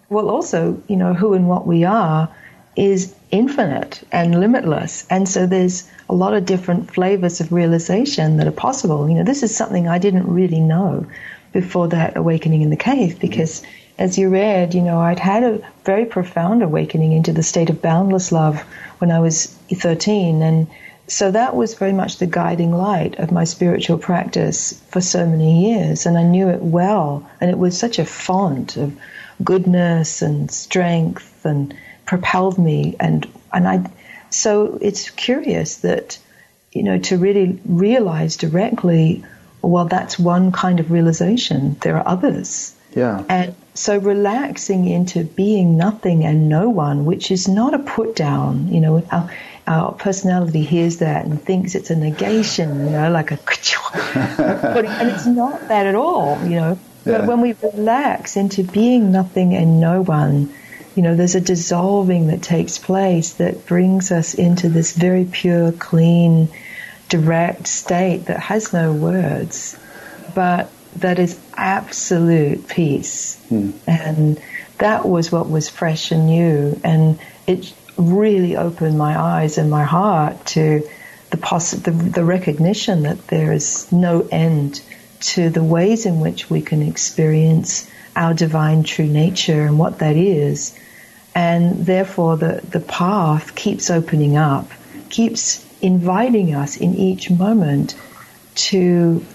Well, 0.10 0.30
also, 0.30 0.82
you 0.88 0.95
know, 0.95 1.13
who 1.13 1.34
and 1.34 1.50
what 1.50 1.67
we 1.67 1.84
are 1.84 2.30
is 2.76 3.13
infinite 3.32 4.04
and 4.12 4.39
limitless, 4.39 5.06
and 5.10 5.28
so 5.28 5.45
there's 5.48 5.89
a 6.10 6.13
lot 6.13 6.34
of 6.34 6.45
different 6.45 6.93
flavors 6.93 7.39
of 7.39 7.52
realization 7.52 8.38
that 8.38 8.48
are 8.48 8.52
possible. 8.52 9.10
You 9.10 9.15
know, 9.15 9.24
this 9.24 9.43
is 9.43 9.56
something 9.56 9.88
I 9.88 9.98
didn't 9.98 10.28
really 10.28 10.60
know 10.60 11.06
before 11.54 11.88
that 11.89 12.17
awakening 12.17 12.62
in 12.62 12.69
the 12.69 12.78
cave 12.78 13.19
because. 13.19 13.62
Mm-hmm. 13.62 13.82
As 13.97 14.17
you 14.17 14.29
read, 14.29 14.73
you 14.73 14.81
know, 14.81 14.99
I'd 14.99 15.19
had 15.19 15.43
a 15.43 15.62
very 15.86 16.05
profound 16.05 16.62
awakening 16.63 17.13
into 17.13 17.31
the 17.31 17.43
state 17.43 17.69
of 17.69 17.81
boundless 17.81 18.31
love 18.31 18.60
when 18.99 19.12
I 19.12 19.19
was 19.19 19.47
13, 19.73 20.41
and 20.41 20.67
so 21.08 21.31
that 21.31 21.55
was 21.55 21.75
very 21.75 21.93
much 21.93 22.17
the 22.17 22.25
guiding 22.25 22.73
light 22.73 23.19
of 23.19 23.31
my 23.31 23.43
spiritual 23.43 23.97
practice 23.97 24.73
for 24.89 25.01
so 25.01 25.25
many 25.25 25.71
years, 25.71 26.05
and 26.05 26.17
I 26.17 26.23
knew 26.23 26.49
it 26.49 26.62
well, 26.62 27.29
and 27.39 27.49
it 27.49 27.58
was 27.58 27.77
such 27.77 27.99
a 27.99 28.05
font 28.05 28.75
of 28.75 28.97
goodness 29.43 30.21
and 30.21 30.51
strength, 30.51 31.45
and 31.45 31.73
propelled 32.05 32.58
me, 32.58 32.95
and 32.99 33.27
and 33.53 33.67
I 33.67 33.89
so 34.36 34.77
it's 34.81 35.10
curious 35.12 35.77
that, 35.77 36.17
you 36.73 36.84
know, 36.84 36.99
to 36.99 37.17
really 37.17 37.60
realize 37.65 38.36
directly, 38.36 39.23
well, 39.62 39.86
that's 39.86 40.19
one 40.19 40.51
kind 40.51 40.79
of 40.79 40.91
realization. 40.91 41.77
There 41.81 41.97
are 41.97 42.08
others. 42.08 42.75
Yeah. 42.93 43.23
And 43.29 43.55
so 43.75 43.97
relaxing 43.97 44.88
into 44.88 45.23
being 45.23 45.77
nothing 45.77 46.23
and 46.25 46.49
no 46.49 46.69
one, 46.69 47.05
which 47.05 47.29
is 47.29 47.47
not 47.47 47.73
a 47.73 47.79
put 47.79 48.15
down, 48.15 48.69
you 48.73 48.79
know, 48.79 49.03
our, 49.11 49.29
our 49.67 49.91
personality 49.93 50.63
hears 50.63 50.97
that 50.97 51.25
and 51.25 51.41
thinks 51.41 51.75
it's 51.75 51.89
a 51.89 51.95
negation, 51.95 52.85
you 52.85 52.91
know, 52.91 53.11
like 53.11 53.31
a, 53.31 53.39
and 53.93 55.09
it's 55.09 55.25
not 55.25 55.67
that 55.67 55.85
at 55.85 55.95
all, 55.95 56.41
you 56.43 56.55
know. 56.55 56.79
But 57.03 57.27
when 57.27 57.41
we 57.41 57.53
relax 57.61 58.35
into 58.35 58.63
being 58.63 59.11
nothing 59.11 59.53
and 59.53 59.79
no 59.79 60.01
one, 60.01 60.51
you 60.95 61.03
know, 61.03 61.15
there's 61.15 61.35
a 61.35 61.41
dissolving 61.41 62.27
that 62.27 62.41
takes 62.41 62.79
place 62.79 63.33
that 63.33 63.67
brings 63.67 64.11
us 64.11 64.33
into 64.33 64.69
this 64.69 64.95
very 64.95 65.25
pure, 65.25 65.71
clean, 65.73 66.47
direct 67.09 67.67
state 67.67 68.25
that 68.25 68.39
has 68.39 68.73
no 68.73 68.91
words, 68.93 69.77
but 70.33 70.71
that 70.97 71.19
is 71.19 71.39
absolute 71.55 72.67
peace. 72.67 73.39
Hmm. 73.49 73.71
And 73.88 74.41
that 74.77 75.05
was 75.05 75.31
what 75.31 75.49
was 75.49 75.69
fresh 75.69 76.12
and 76.12 76.27
new. 76.27 76.79
And 76.84 77.19
it 77.47 77.73
really 77.97 78.58
opened 78.58 78.97
my 78.97 79.19
eyes 79.19 79.58
and 79.58 79.69
my 79.69 79.84
heart 79.84 80.45
to 80.47 80.88
the, 81.31 81.38
poss- 81.38 81.71
the, 81.71 81.91
the 81.91 82.23
recognition 82.23 83.03
that 83.03 83.27
there 83.27 83.51
is 83.51 83.91
no 83.91 84.27
end 84.31 84.81
to 85.19 85.49
the 85.49 85.63
ways 85.63 86.05
in 86.05 86.19
which 86.19 86.49
we 86.49 86.62
can 86.62 86.81
experience 86.81 87.89
our 88.15 88.34
divine 88.34 88.84
true 88.84 89.08
nature 89.08 89.65
and 89.65 89.79
what 89.79 89.99
that 89.99 90.15
is. 90.15 90.77
And 91.34 91.86
therefore, 91.86 92.38
the, 92.38 92.62
the 92.69 92.79
path 92.79 93.55
keeps 93.55 93.89
opening 93.89 94.38
up, 94.38 94.69
keeps 95.10 95.65
inviting 95.81 96.55
us 96.55 96.77
in 96.77 96.95
each 96.95 97.29
moment 97.29 97.95
to, 98.55 99.25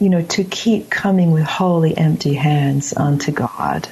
you 0.00 0.08
know, 0.08 0.22
to 0.22 0.44
keep 0.44 0.90
coming 0.90 1.30
with 1.30 1.44
wholly 1.44 1.96
empty 1.96 2.34
hands 2.34 2.94
unto 2.96 3.32
God. 3.32 3.88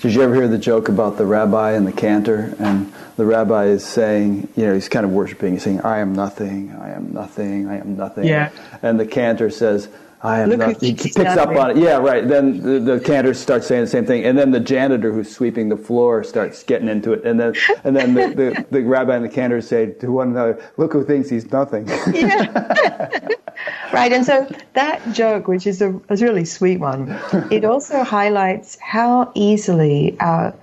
Did 0.00 0.14
you 0.14 0.22
ever 0.22 0.34
hear 0.34 0.48
the 0.48 0.58
joke 0.58 0.88
about 0.88 1.16
the 1.16 1.24
rabbi 1.24 1.72
and 1.72 1.86
the 1.86 1.92
cantor? 1.92 2.56
And 2.58 2.92
the 3.16 3.24
rabbi 3.24 3.66
is 3.66 3.84
saying, 3.84 4.48
you 4.56 4.66
know, 4.66 4.74
he's 4.74 4.88
kind 4.88 5.04
of 5.06 5.12
worshiping. 5.12 5.52
He's 5.52 5.62
saying, 5.62 5.82
"I 5.82 6.00
am 6.00 6.12
nothing. 6.12 6.72
I 6.72 6.90
am 6.90 7.12
nothing. 7.12 7.68
I 7.68 7.78
am 7.78 7.96
nothing." 7.96 8.24
Yeah. 8.24 8.50
And 8.82 8.98
the 8.98 9.06
cantor 9.06 9.48
says, 9.48 9.88
"I 10.20 10.40
am 10.40 10.48
Look 10.48 10.58
nothing." 10.58 10.76
He 10.80 10.94
keeps 10.94 11.14
picks 11.14 11.36
up 11.36 11.50
on 11.50 11.70
it. 11.70 11.76
Yeah, 11.76 11.98
right. 11.98 12.26
Then 12.26 12.62
the, 12.62 12.96
the 12.96 13.00
cantor 13.00 13.32
starts 13.32 13.68
saying 13.68 13.82
the 13.82 13.90
same 13.90 14.04
thing, 14.04 14.24
and 14.24 14.36
then 14.36 14.50
the 14.50 14.58
janitor 14.58 15.12
who's 15.12 15.32
sweeping 15.32 15.68
the 15.68 15.76
floor 15.76 16.24
starts 16.24 16.64
getting 16.64 16.88
into 16.88 17.12
it, 17.12 17.24
and 17.24 17.38
then 17.38 17.54
and 17.84 17.94
then 17.94 18.14
the, 18.14 18.34
the, 18.34 18.66
the 18.72 18.82
rabbi 18.82 19.14
and 19.14 19.24
the 19.24 19.28
cantor 19.28 19.60
say 19.60 19.92
to 19.92 20.10
one 20.10 20.30
another, 20.30 20.60
"Look 20.78 20.94
who 20.94 21.04
thinks 21.04 21.30
he's 21.30 21.48
nothing." 21.52 21.88
Right, 23.92 24.12
and 24.12 24.24
so 24.24 24.48
that 24.72 25.12
joke, 25.12 25.48
which 25.48 25.66
is 25.66 25.82
a, 25.82 25.90
a 26.08 26.16
really 26.16 26.46
sweet 26.46 26.80
one, 26.80 27.10
it 27.50 27.64
also 27.64 28.02
highlights 28.02 28.78
how 28.80 29.30
easily 29.34 30.16
our 30.18 30.54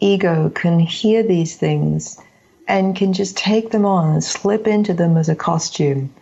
ego 0.00 0.50
can 0.50 0.78
hear 0.78 1.22
these 1.22 1.56
things 1.56 2.20
and 2.66 2.96
can 2.96 3.12
just 3.12 3.36
take 3.36 3.70
them 3.70 3.84
on 3.84 4.12
and 4.12 4.24
slip 4.24 4.66
into 4.66 4.94
them 4.94 5.16
as 5.16 5.28
a 5.28 5.36
costume 5.36 6.12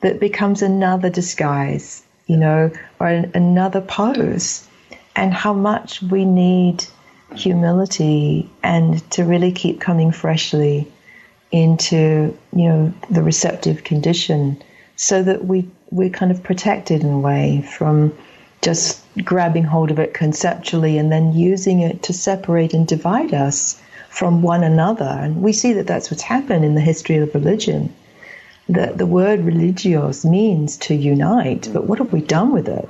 that 0.00 0.20
becomes 0.20 0.62
another 0.62 1.10
disguise, 1.10 2.02
you 2.26 2.36
know, 2.36 2.70
or 3.00 3.08
an, 3.08 3.30
another 3.34 3.80
pose, 3.80 4.68
and 5.16 5.32
how 5.32 5.52
much 5.52 6.02
we 6.02 6.24
need 6.24 6.84
humility 7.34 8.48
and 8.62 9.10
to 9.10 9.24
really 9.24 9.50
keep 9.50 9.80
coming 9.80 10.12
freshly 10.12 10.86
into 11.50 12.36
you 12.54 12.68
know 12.68 12.92
the 13.10 13.22
receptive 13.22 13.84
condition 13.84 14.60
so 14.96 15.22
that 15.22 15.44
we 15.44 15.68
we're 15.94 16.10
kind 16.10 16.32
of 16.32 16.42
protected 16.42 17.02
in 17.02 17.10
a 17.10 17.18
way 17.18 17.64
from 17.76 18.12
just 18.62 19.00
grabbing 19.24 19.62
hold 19.64 19.90
of 19.90 19.98
it 19.98 20.12
conceptually 20.12 20.98
and 20.98 21.12
then 21.12 21.32
using 21.32 21.80
it 21.80 22.02
to 22.02 22.12
separate 22.12 22.74
and 22.74 22.86
divide 22.88 23.32
us 23.32 23.80
from 24.08 24.42
one 24.42 24.64
another. 24.64 25.04
And 25.04 25.40
we 25.42 25.52
see 25.52 25.72
that 25.74 25.86
that's 25.86 26.10
what's 26.10 26.22
happened 26.22 26.64
in 26.64 26.74
the 26.74 26.80
history 26.80 27.16
of 27.18 27.34
religion 27.34 27.94
that 28.68 28.96
the 28.98 29.06
word 29.06 29.40
religios 29.40 30.24
means 30.24 30.78
to 30.78 30.94
unite 30.94 31.68
but 31.72 31.84
what 31.86 31.98
have 31.98 32.12
we 32.12 32.22
done 32.22 32.50
with 32.52 32.66
it? 32.66 32.88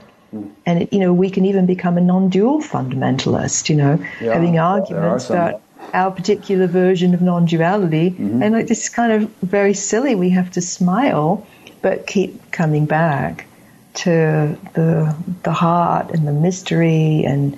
And 0.67 0.83
it, 0.83 0.93
you 0.93 1.01
know 1.01 1.13
we 1.13 1.31
can 1.31 1.45
even 1.45 1.67
become 1.67 1.99
a 1.99 2.01
non-dual 2.01 2.61
fundamentalist 2.61 3.69
you 3.69 3.77
know 3.77 3.99
Yeah, 4.21 4.35
having 4.35 4.59
arguments 4.59 5.31
about 5.31 5.61
our 5.93 6.11
particular 6.11 6.67
version 6.67 7.13
of 7.15 7.21
non-duality. 7.21 8.11
Mm-hmm. 8.11 8.43
and 8.43 8.55
like 8.55 8.69
this 8.69 8.85
is 8.85 8.89
kind 8.89 9.13
of 9.13 9.31
very 9.43 9.75
silly. 9.75 10.15
We 10.15 10.31
have 10.31 10.51
to 10.53 10.61
smile 10.61 11.47
but 11.85 12.07
keep 12.07 12.51
coming 12.51 12.87
back 12.87 13.47
to 13.93 14.57
the 14.73 15.15
the 15.43 15.53
heart 15.53 16.11
and 16.13 16.27
the 16.27 16.33
mystery 16.33 17.23
and 17.25 17.57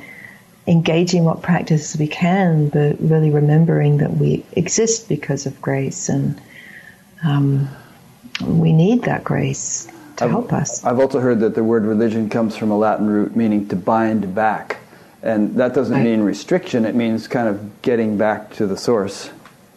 engaging 0.67 1.23
what 1.25 1.41
practices 1.43 1.99
we 1.99 2.09
can 2.09 2.69
but 2.69 3.01
really 3.01 3.31
remembering 3.31 3.99
that 3.99 4.17
we 4.17 4.45
exist 4.53 5.09
because 5.09 5.47
of 5.47 5.63
grace 5.63 6.09
and 6.09 6.39
um, 7.25 7.69
we 8.45 8.73
need 8.73 9.03
that 9.05 9.23
grace 9.23 9.89
to 10.17 10.29
help 10.29 10.53
us 10.53 10.85
I've 10.85 10.99
also 10.99 11.21
heard 11.21 11.39
that 11.41 11.55
the 11.55 11.63
word 11.63 11.85
religion 11.85 12.29
comes 12.29 12.57
from 12.57 12.71
a 12.73 12.77
Latin 12.77 13.07
root 13.07 13.37
meaning 13.37 13.69
to 13.69 13.77
bind 13.77 14.35
back. 14.35 14.79
And 15.23 15.57
that 15.57 15.75
doesn't 15.75 15.95
Right. 15.95 16.05
mean 16.05 16.21
restriction, 16.21 16.85
it 16.85 16.95
means 16.95 17.27
kind 17.27 17.49
of 17.49 17.83
getting 17.83 18.17
back 18.17 18.55
to 18.57 18.67
the 18.67 18.77
source. 18.77 19.31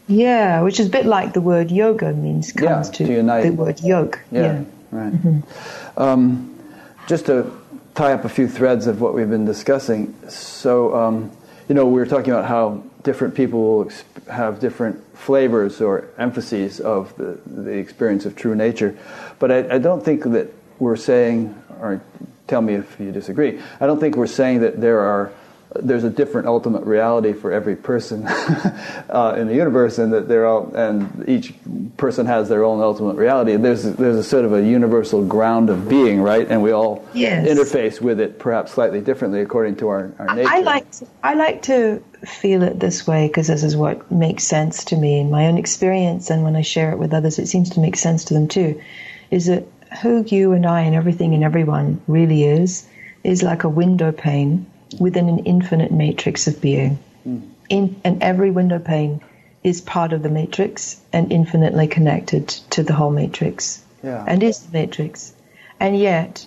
Yeah 0.10 0.62
which 0.62 0.80
is 0.80 0.88
a 0.88 0.90
bit 0.90 1.06
like 1.06 1.34
the 1.34 1.42
word 1.42 1.72
yoga 1.72 2.12
means 2.12 2.52
Yeah, 2.56 2.68
comes 2.68 2.90
to 2.92 3.06
unite. 3.06 3.44
the 3.44 3.52
word 3.54 3.80
yoke 3.82 4.20
Yeah, 4.32 4.64
right. 4.92 5.14
Mm-hmm. 5.14 6.02
Um, 6.02 6.60
just 7.08 7.28
to 7.28 7.52
tie 7.96 8.14
up 8.14 8.26
a 8.26 8.30
few 8.30 8.48
threads 8.48 8.88
of 8.88 9.02
what 9.02 9.14
we've 9.14 9.30
been 9.30 9.46
discussing. 9.46 10.16
So, 10.30 10.96
um, 10.96 11.32
you 11.68 11.76
know, 11.76 11.86
we 11.86 12.00
were 12.00 12.06
talking 12.06 12.32
about 12.32 12.46
how 12.46 12.84
different 13.04 13.36
people 13.36 13.60
will 13.62 13.86
exp- 13.86 14.28
have 14.28 14.60
different 14.60 15.04
flavors 15.18 15.82
or 15.82 16.08
emphases 16.18 16.80
of 16.80 17.16
the, 17.18 17.40
the 17.46 17.72
experience 17.72 18.26
of 18.26 18.36
true 18.36 18.56
nature. 18.56 18.98
But 19.40 19.52
I, 19.52 19.76
I 19.76 19.78
don't 19.80 20.04
think 20.04 20.24
that 20.24 20.48
we're 20.80 20.96
saying, 20.96 21.54
or 21.82 22.02
tell 22.48 22.62
me 22.62 22.76
if 22.76 23.00
you 23.00 23.12
disagree, 23.12 23.60
I 23.82 23.86
don't 23.88 24.00
think 24.00 24.16
we're 24.16 24.28
saying 24.28 24.62
that 24.62 24.80
there 24.80 25.00
are 25.02 25.32
there's 25.76 26.04
a 26.04 26.10
different 26.10 26.48
ultimate 26.48 26.84
reality 26.84 27.32
for 27.32 27.52
every 27.52 27.76
person 27.76 28.26
uh, 28.28 29.36
in 29.38 29.48
the 29.48 29.54
universe, 29.54 30.00
and 30.00 30.12
that 30.14 30.28
they're 30.28 30.48
all, 30.48 30.74
and 30.76 31.28
each 31.30 31.54
person 31.98 32.26
has 32.26 32.50
their 32.50 32.64
own 32.64 32.82
ultimate 32.82 33.16
reality. 33.16 33.56
There's 33.56 33.84
there's 33.84 34.16
a 34.16 34.24
sort 34.24 34.46
of 34.46 34.54
a 34.54 34.64
universal 34.64 35.24
ground 35.24 35.70
of 35.70 35.88
being, 35.88 36.22
right? 36.22 36.48
And 36.50 36.64
we 36.64 36.72
all 36.72 37.06
Yes. 37.14 37.48
interface 37.48 38.02
with 38.02 38.20
it 38.20 38.40
perhaps 38.40 38.72
slightly 38.72 39.00
differently 39.00 39.42
according 39.42 39.76
to 39.78 39.90
our, 39.90 40.12
our 40.18 40.36
nature. 40.36 40.50
I 40.50 40.62
like 40.62 40.92
to, 40.92 41.08
I 41.24 41.34
like 41.36 41.62
to 41.64 42.04
feel 42.26 42.64
it 42.64 42.80
this 42.80 43.06
way 43.06 43.28
because 43.28 43.48
this 43.48 43.64
is 43.64 43.78
what 43.78 44.12
makes 44.12 44.44
sense 44.46 44.84
to 44.86 44.98
me 44.98 45.20
in 45.20 45.30
my 45.30 45.46
own 45.48 45.58
experience, 45.58 46.32
and 46.32 46.44
when 46.44 46.56
I 46.56 46.62
share 46.62 46.92
it 46.92 46.98
with 46.98 47.14
others, 47.14 47.38
it 47.38 47.48
seems 47.48 47.70
to 47.72 47.80
make 47.80 47.96
sense 47.96 48.26
to 48.26 48.34
them 48.34 48.48
too. 48.48 48.82
Is 49.30 49.46
that 49.46 49.68
who 50.02 50.24
you 50.28 50.54
and 50.54 50.66
I 50.66 50.82
and 50.82 50.96
everything 50.96 51.36
and 51.36 51.44
everyone 51.44 52.02
really 52.08 52.44
is 52.44 52.88
is 53.24 53.44
like 53.44 53.64
a 53.64 53.70
window 53.70 54.12
pane 54.12 54.66
within 54.98 55.30
an 55.30 55.40
infinite 55.40 55.92
matrix 55.92 56.48
of 56.48 56.62
being. 56.62 56.98
Hmm. 57.24 57.40
In, 57.70 58.02
and 58.04 58.24
every 58.24 58.50
window 58.52 58.80
pane 58.80 59.22
is 59.64 59.82
part 59.82 60.14
of 60.14 60.24
the 60.24 60.30
matrix 60.30 61.00
and 61.14 61.32
infinitely 61.32 61.88
connected 61.88 62.48
to 62.48 62.82
the 62.82 62.94
whole 62.94 63.12
matrix 63.12 63.84
Yeah. 64.02 64.24
and 64.28 64.42
is 64.42 64.60
the 64.60 64.78
matrix. 64.78 65.34
And 65.80 65.98
yet, 65.98 66.46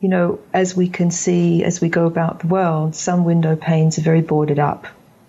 you 0.00 0.08
know, 0.08 0.38
as 0.52 0.76
we 0.76 0.88
can 0.88 1.10
see 1.10 1.64
as 1.64 1.80
we 1.80 1.88
go 1.88 2.06
about 2.06 2.40
the 2.40 2.46
world, 2.46 2.94
some 2.94 3.24
window 3.24 3.56
panes 3.56 3.98
are 3.98 4.02
very 4.02 4.20
boarded 4.20 4.58
up. 4.58 4.86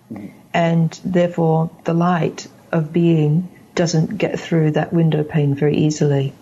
Hmm. 0.08 0.26
And 0.52 1.00
therefore, 1.04 1.70
the 1.84 1.94
light 1.94 2.46
of 2.70 2.92
being 2.92 3.48
doesn't 3.74 4.18
get 4.18 4.38
through 4.38 4.72
that 4.72 4.92
window 4.92 5.24
pane 5.24 5.54
very 5.54 5.76
easily. 5.76 6.32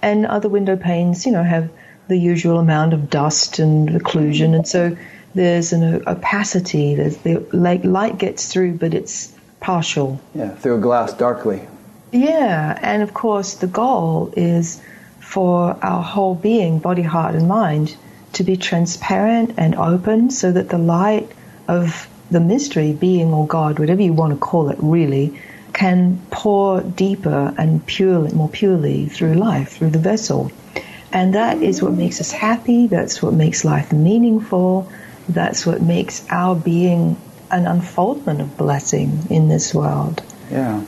And 0.00 0.24
other 0.24 0.48
window 0.48 0.76
panes, 0.76 1.26
you 1.26 1.32
know, 1.32 1.42
have 1.42 1.68
the 2.08 2.16
usual 2.16 2.58
amount 2.58 2.94
of 2.94 3.10
dust 3.10 3.58
and 3.58 3.88
occlusion. 3.90 4.54
And 4.54 4.66
so 4.66 4.96
there's 5.34 5.72
an 5.72 6.02
opacity, 6.06 6.94
there's 6.94 7.18
the 7.18 7.38
light, 7.52 7.84
light 7.84 8.18
gets 8.18 8.52
through, 8.52 8.78
but 8.78 8.94
it's 8.94 9.32
partial. 9.60 10.20
yeah, 10.34 10.50
through 10.50 10.78
a 10.78 10.80
glass 10.80 11.12
darkly. 11.12 11.66
Yeah, 12.12 12.78
and 12.82 13.02
of 13.02 13.14
course, 13.14 13.54
the 13.54 13.66
goal 13.66 14.32
is 14.36 14.82
for 15.20 15.78
our 15.82 16.02
whole 16.02 16.34
being, 16.34 16.80
body, 16.80 17.02
heart, 17.02 17.34
and 17.34 17.46
mind, 17.46 17.96
to 18.32 18.42
be 18.42 18.56
transparent 18.56 19.54
and 19.56 19.74
open 19.76 20.30
so 20.30 20.50
that 20.50 20.68
the 20.70 20.78
light 20.78 21.30
of 21.68 22.08
the 22.30 22.40
mystery, 22.40 22.92
being 22.92 23.32
or 23.32 23.46
God, 23.46 23.78
whatever 23.78 24.02
you 24.02 24.12
want 24.12 24.32
to 24.32 24.38
call 24.38 24.70
it, 24.70 24.78
really, 24.80 25.40
can 25.72 26.20
pour 26.30 26.80
deeper 26.80 27.54
and 27.56 27.84
purely, 27.86 28.32
more 28.32 28.48
purely 28.48 29.06
through 29.06 29.34
life, 29.34 29.76
through 29.76 29.90
the 29.90 29.98
vessel. 29.98 30.50
And 31.12 31.34
that 31.34 31.62
is 31.62 31.82
what 31.82 31.92
makes 31.92 32.20
us 32.20 32.30
happy, 32.30 32.86
that's 32.86 33.22
what 33.22 33.34
makes 33.34 33.64
life 33.64 33.92
meaningful, 33.92 34.90
that's 35.32 35.66
what 35.66 35.82
makes 35.82 36.26
our 36.30 36.54
being 36.54 37.16
an 37.50 37.66
unfoldment 37.66 38.40
of 38.40 38.56
blessing 38.56 39.26
in 39.30 39.48
this 39.48 39.74
world. 39.74 40.22
Yeah. 40.50 40.82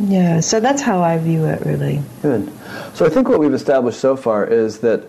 Yeah, 0.00 0.40
so 0.40 0.60
that's 0.60 0.80
how 0.80 1.02
I 1.02 1.18
view 1.18 1.44
it, 1.44 1.64
really. 1.66 2.02
Good. 2.22 2.50
So 2.94 3.04
I 3.04 3.10
think 3.10 3.28
what 3.28 3.38
we've 3.38 3.52
established 3.52 4.00
so 4.00 4.16
far 4.16 4.46
is 4.46 4.78
that, 4.78 5.02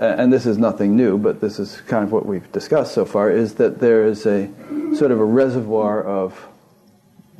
uh, 0.00 0.14
and 0.16 0.32
this 0.32 0.46
is 0.46 0.56
nothing 0.56 0.96
new, 0.96 1.18
but 1.18 1.42
this 1.42 1.58
is 1.58 1.82
kind 1.82 2.04
of 2.04 2.12
what 2.12 2.24
we've 2.24 2.50
discussed 2.50 2.94
so 2.94 3.04
far, 3.04 3.30
is 3.30 3.54
that 3.56 3.80
there 3.80 4.06
is 4.06 4.24
a 4.24 4.48
sort 4.96 5.10
of 5.10 5.20
a 5.20 5.24
reservoir 5.24 6.02
of 6.02 6.48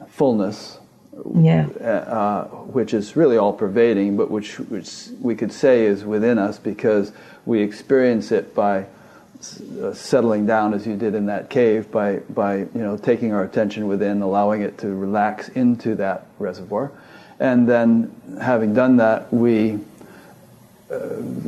fullness, 0.08 0.78
yeah. 1.34 1.68
uh, 1.68 2.44
which 2.48 2.92
is 2.92 3.16
really 3.16 3.38
all 3.38 3.54
pervading, 3.54 4.18
but 4.18 4.30
which, 4.30 4.58
which 4.58 5.08
we 5.20 5.34
could 5.34 5.52
say 5.52 5.86
is 5.86 6.04
within 6.04 6.38
us 6.38 6.58
because 6.58 7.12
we 7.46 7.62
experience 7.62 8.30
it 8.30 8.54
by 8.54 8.84
uh, 9.82 9.94
settling 9.94 10.44
down 10.44 10.74
as 10.74 10.86
you 10.86 10.96
did 10.96 11.14
in 11.14 11.26
that 11.26 11.48
cave 11.48 11.90
by, 11.90 12.16
by 12.16 12.58
you 12.58 12.68
know, 12.74 12.96
taking 12.96 13.32
our 13.32 13.42
attention 13.42 13.88
within, 13.88 14.20
allowing 14.20 14.60
it 14.60 14.76
to 14.78 14.88
relax 14.88 15.48
into 15.50 15.94
that 15.94 16.26
reservoir. 16.38 16.92
And 17.38 17.66
then, 17.66 18.14
having 18.40 18.74
done 18.74 18.98
that, 18.98 19.32
we 19.32 19.78
uh, 20.90 20.96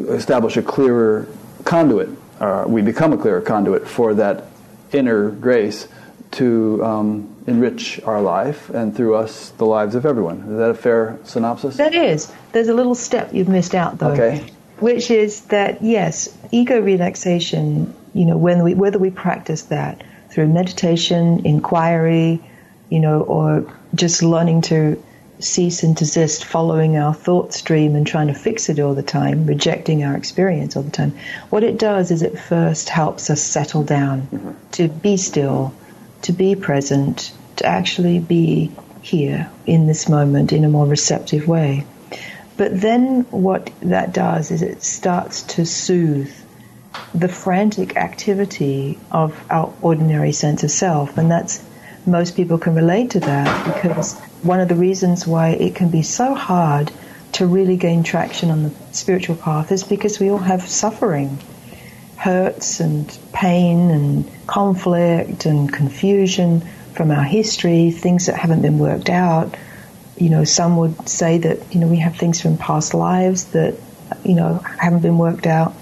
establish 0.09 0.57
a 0.57 0.63
clearer 0.63 1.29
conduit. 1.65 2.09
Uh, 2.41 2.65
we 2.67 2.81
become 2.81 3.13
a 3.13 3.19
clearer 3.19 3.43
conduit 3.43 3.87
for 3.87 4.15
that 4.15 4.45
inner 4.93 5.31
grace 5.31 5.87
to 6.33 6.83
um, 6.83 7.37
enrich 7.47 8.01
our 8.05 8.23
life 8.23 8.71
and 8.71 8.97
through 8.97 9.17
us 9.17 9.51
the 9.51 9.67
lives 9.67 9.95
of 9.95 10.07
everyone. 10.07 10.39
Is 10.41 10.57
that 10.57 10.71
a 10.71 10.75
fair 10.75 11.19
synopsis? 11.25 11.77
That 11.77 11.95
is. 11.95 12.33
There's 12.53 12.69
a 12.69 12.75
little 12.75 12.95
step 12.95 13.35
you've 13.35 13.49
missed 13.49 13.75
out, 13.75 13.99
though. 13.99 14.13
Okay 14.13 14.51
which 14.83 15.11
is 15.11 15.43
that 15.43 15.83
yes, 15.83 16.29
ego 16.51 16.81
relaxation. 16.81 17.95
You 18.15 18.27
know, 18.27 18.37
when 18.37 18.63
we 18.63 18.75
whether 18.75 18.99
we 18.99 19.11
practice 19.11 19.63
that 19.63 20.03
through 20.31 20.49
meditation, 20.49 21.47
inquiry, 21.47 22.43
you 22.91 23.01
know, 23.01 23.23
or 23.23 23.65
just 23.95 24.23
learning 24.23 24.63
to 24.63 25.03
cease 25.39 25.83
and 25.83 25.97
desist, 25.97 26.45
following 26.45 26.97
our 26.97 27.15
thought 27.15 27.53
stream 27.53 27.97
and 27.97 28.07
trying 28.07 28.29
to 28.29 28.35
fix 28.35 28.69
it 28.69 28.79
all 28.79 28.95
the 28.95 29.03
time, 29.03 29.47
rejecting 29.47 30.05
our 30.05 30.17
experience 30.17 30.77
all 30.77 30.83
the 30.83 30.91
time. 30.91 31.13
What 31.51 31.65
it 31.65 31.79
does 31.79 32.11
is 32.11 32.23
it 32.23 32.39
first 32.39 32.89
helps 32.89 33.31
us 33.31 33.43
settle 33.43 33.83
down, 33.83 34.23
mm-hmm. 34.23 34.53
to 34.73 34.89
be 34.89 35.17
still, 35.17 35.75
to 36.23 36.33
be 36.33 36.55
present, 36.55 37.33
to 37.57 37.67
actually 37.67 38.19
be 38.19 38.71
here 39.03 39.51
in 39.67 39.87
this 39.87 40.09
moment 40.09 40.53
in 40.53 40.65
a 40.65 40.69
more 40.69 40.87
receptive 40.87 41.49
way. 41.49 41.85
But 42.63 42.81
then 42.81 43.23
what 43.33 43.73
that 43.81 44.15
does 44.15 44.53
is 44.53 44.63
it 44.63 44.85
starts 44.85 45.43
to 45.55 45.67
soothe 45.67 46.33
the 47.13 47.27
frantic 47.27 47.97
activity 47.97 49.01
of 49.11 49.37
our 49.51 49.75
ordinary 49.83 50.31
sense 50.31 50.63
of 50.63 50.71
self. 50.71 51.19
And 51.19 51.29
that's, 51.29 51.61
most 52.07 52.37
people 52.37 52.59
can 52.59 52.77
relate 52.77 53.11
to 53.11 53.19
that 53.19 53.75
because 53.75 54.17
one 54.45 54.61
of 54.61 54.69
the 54.69 54.77
reasons 54.77 55.27
why 55.27 55.49
it 55.49 55.75
can 55.75 55.89
be 55.89 56.03
so 56.03 56.35
hard 56.35 56.93
to 57.33 57.47
really 57.47 57.77
gain 57.77 58.05
traction 58.05 58.49
on 58.53 58.63
the 58.63 58.71
spiritual 58.93 59.35
path 59.35 59.73
is 59.73 59.83
because 59.83 60.21
we 60.21 60.31
all 60.31 60.39
have 60.39 60.63
suffering, 60.63 61.41
hurts 62.17 62.79
and 62.79 63.19
pain 63.33 63.91
and 63.91 64.31
conflict 64.47 65.47
and 65.47 65.73
confusion 65.73 66.61
from 66.95 67.11
our 67.11 67.25
history, 67.25 67.91
things 67.91 68.27
that 68.27 68.37
haven't 68.37 68.63
been 68.63 68.79
worked 68.79 69.11
out 69.11 69.57
you 70.17 70.29
know, 70.29 70.45
some 70.45 70.77
would 70.77 71.09
say 71.09 71.39
that, 71.39 71.75
you 71.75 71.81
know, 71.81 71.87
we 71.87 71.99
have 71.99 72.17
things 72.17 72.41
from 72.41 72.57
past 72.59 72.95
lives 72.95 73.45
that, 73.47 73.75
you 74.25 74.35
know, 74.35 74.59
haven't 74.79 75.01
been 75.01 75.19
worked 75.19 75.47
out. 75.47 75.75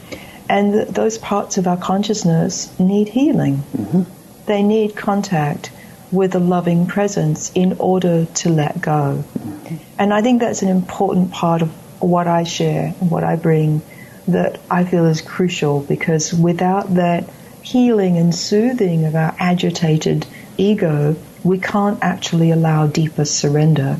And 0.49 0.73
th- 0.73 0.89
those 0.89 1.19
parts 1.19 1.59
of 1.59 1.67
our 1.67 1.77
consciousness 1.77 2.79
need 2.79 3.09
healing. 3.09 3.59
Mm-hmm. 3.77 4.03
They 4.47 4.63
need 4.63 4.97
contact 4.97 5.71
with 6.11 6.35
a 6.35 6.39
loving 6.41 6.87
presence 6.87 7.53
in 7.55 7.77
order 7.79 8.25
to 8.27 8.49
let 8.49 8.81
go. 8.81 9.25
Mm-hmm. 9.39 9.77
And 9.99 10.15
I 10.15 10.23
think 10.23 10.41
that's 10.41 10.63
an 10.63 10.69
important 10.69 11.31
part 11.33 11.63
of 11.63 11.71
what 12.03 12.27
I 12.27 12.45
share 12.45 12.95
and 13.01 13.11
what 13.11 13.25
I 13.25 13.37
bring 13.37 13.83
that 14.29 14.61
I 14.71 14.85
feel 14.85 15.07
is 15.07 15.21
crucial 15.21 15.81
because 15.81 16.33
without 16.33 16.95
that 16.95 17.29
healing 17.63 18.17
and 18.17 18.35
soothing 18.35 19.05
of 19.05 19.15
our 19.15 19.35
agitated 19.39 20.27
ego, 20.57 21.17
we 21.45 21.59
can't 21.59 21.99
actually 22.03 22.51
allow 22.51 22.87
deeper 22.87 23.25
surrender. 23.25 23.99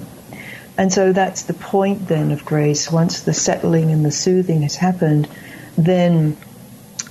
And 0.81 0.91
so 0.91 1.13
that's 1.13 1.43
the 1.43 1.53
point 1.53 2.09
then 2.09 2.31
of 2.31 2.47
grace. 2.47 2.91
Once 2.91 3.21
the 3.21 3.35
settling 3.35 3.91
and 3.91 4.03
the 4.03 4.11
soothing 4.11 4.63
has 4.63 4.77
happened, 4.77 5.29
then 5.77 6.39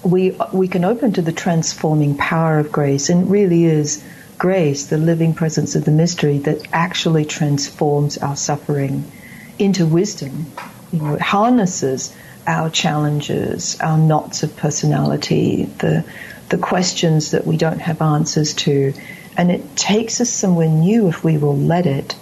we 0.03 0.35
we 0.51 0.67
can 0.67 0.83
open 0.83 1.13
to 1.13 1.21
the 1.21 1.31
transforming 1.31 2.17
power 2.17 2.57
of 2.57 2.71
grace, 2.71 3.09
and 3.09 3.27
it 3.27 3.29
really 3.29 3.65
is 3.65 4.03
grace, 4.39 4.87
the 4.87 4.97
living 4.97 5.35
presence 5.35 5.75
of 5.75 5.85
the 5.85 5.91
mystery 5.91 6.39
that 6.39 6.67
actually 6.73 7.25
transforms 7.25 8.17
our 8.17 8.35
suffering 8.35 9.03
into 9.59 9.85
wisdom. 9.85 10.47
You 10.91 11.01
know, 11.03 11.13
it 11.13 11.21
harnesses 11.21 12.11
our 12.47 12.71
challenges, 12.71 13.79
our 13.79 13.99
knots 13.99 14.41
of 14.41 14.57
personality, 14.57 15.65
the 15.77 16.05
the 16.49 16.57
questions 16.57 17.29
that 17.31 17.45
we 17.45 17.55
don't 17.55 17.81
have 17.81 18.01
answers 18.01 18.55
to, 18.65 18.95
and 19.37 19.51
it 19.51 19.75
takes 19.75 20.21
us 20.21 20.31
somewhere 20.31 20.69
new 20.69 21.07
if 21.07 21.23
we 21.23 21.37
will 21.37 21.55
let 21.55 21.85
it 21.85 22.15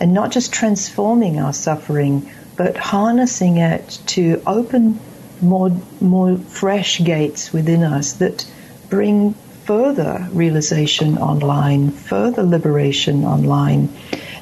and 0.00 0.14
not 0.14 0.30
just 0.30 0.52
transforming 0.52 1.38
our 1.38 1.52
suffering, 1.52 2.30
but 2.56 2.76
harnessing 2.76 3.58
it 3.58 4.00
to 4.06 4.42
open 4.46 4.98
more, 5.40 5.70
more 6.00 6.36
fresh 6.36 7.02
gates 7.02 7.52
within 7.52 7.82
us 7.82 8.14
that 8.14 8.44
bring 8.88 9.34
further 9.64 10.26
realization 10.32 11.18
online, 11.18 11.90
further 11.90 12.42
liberation 12.42 13.24
online. 13.24 13.94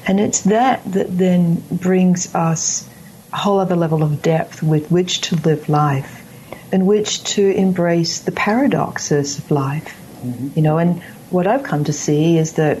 And 0.07 0.19
it's 0.19 0.41
that 0.41 0.83
that 0.93 1.15
then 1.17 1.61
brings 1.69 2.33
us 2.33 2.87
a 3.33 3.37
whole 3.37 3.59
other 3.59 3.75
level 3.75 4.03
of 4.03 4.21
depth 4.21 4.63
with 4.63 4.89
which 4.89 5.21
to 5.21 5.35
live 5.35 5.67
life 5.67 6.23
and 6.71 6.87
which 6.87 7.23
to 7.23 7.45
embrace 7.45 8.21
the 8.21 8.31
paradoxes 8.31 9.37
of 9.37 9.51
life. 9.51 9.95
Mm-hmm. 10.23 10.49
You 10.55 10.61
know, 10.61 10.77
and 10.77 11.03
what 11.29 11.45
I've 11.45 11.63
come 11.63 11.83
to 11.85 11.93
see 11.93 12.37
is 12.37 12.53
that 12.53 12.79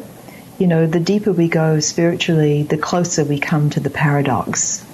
you 0.59 0.67
know, 0.67 0.87
the 0.87 0.99
deeper 0.99 1.31
we 1.31 1.47
go 1.47 1.79
spiritually, 1.79 2.63
the 2.63 2.77
closer 2.77 3.23
we 3.23 3.39
come 3.39 3.69
to 3.71 3.79
the 3.79 3.89
paradox 3.89 4.85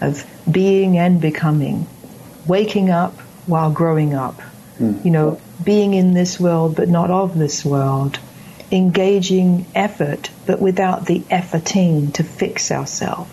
of 0.00 0.24
being 0.50 0.98
and 0.98 1.20
becoming, 1.20 1.86
waking 2.46 2.90
up 2.90 3.14
while 3.46 3.70
growing 3.70 4.14
up, 4.14 4.40
mm. 4.78 5.04
you 5.04 5.10
know, 5.10 5.40
being 5.62 5.94
in 5.94 6.14
this 6.14 6.40
world 6.40 6.76
but 6.76 6.88
not 6.88 7.10
of 7.10 7.36
this 7.36 7.64
world, 7.64 8.18
engaging 8.70 9.66
effort 9.74 10.30
but 10.46 10.60
without 10.60 11.06
the 11.06 11.20
efforting 11.20 12.12
to 12.14 12.24
fix 12.24 12.70
ourselves, 12.70 13.30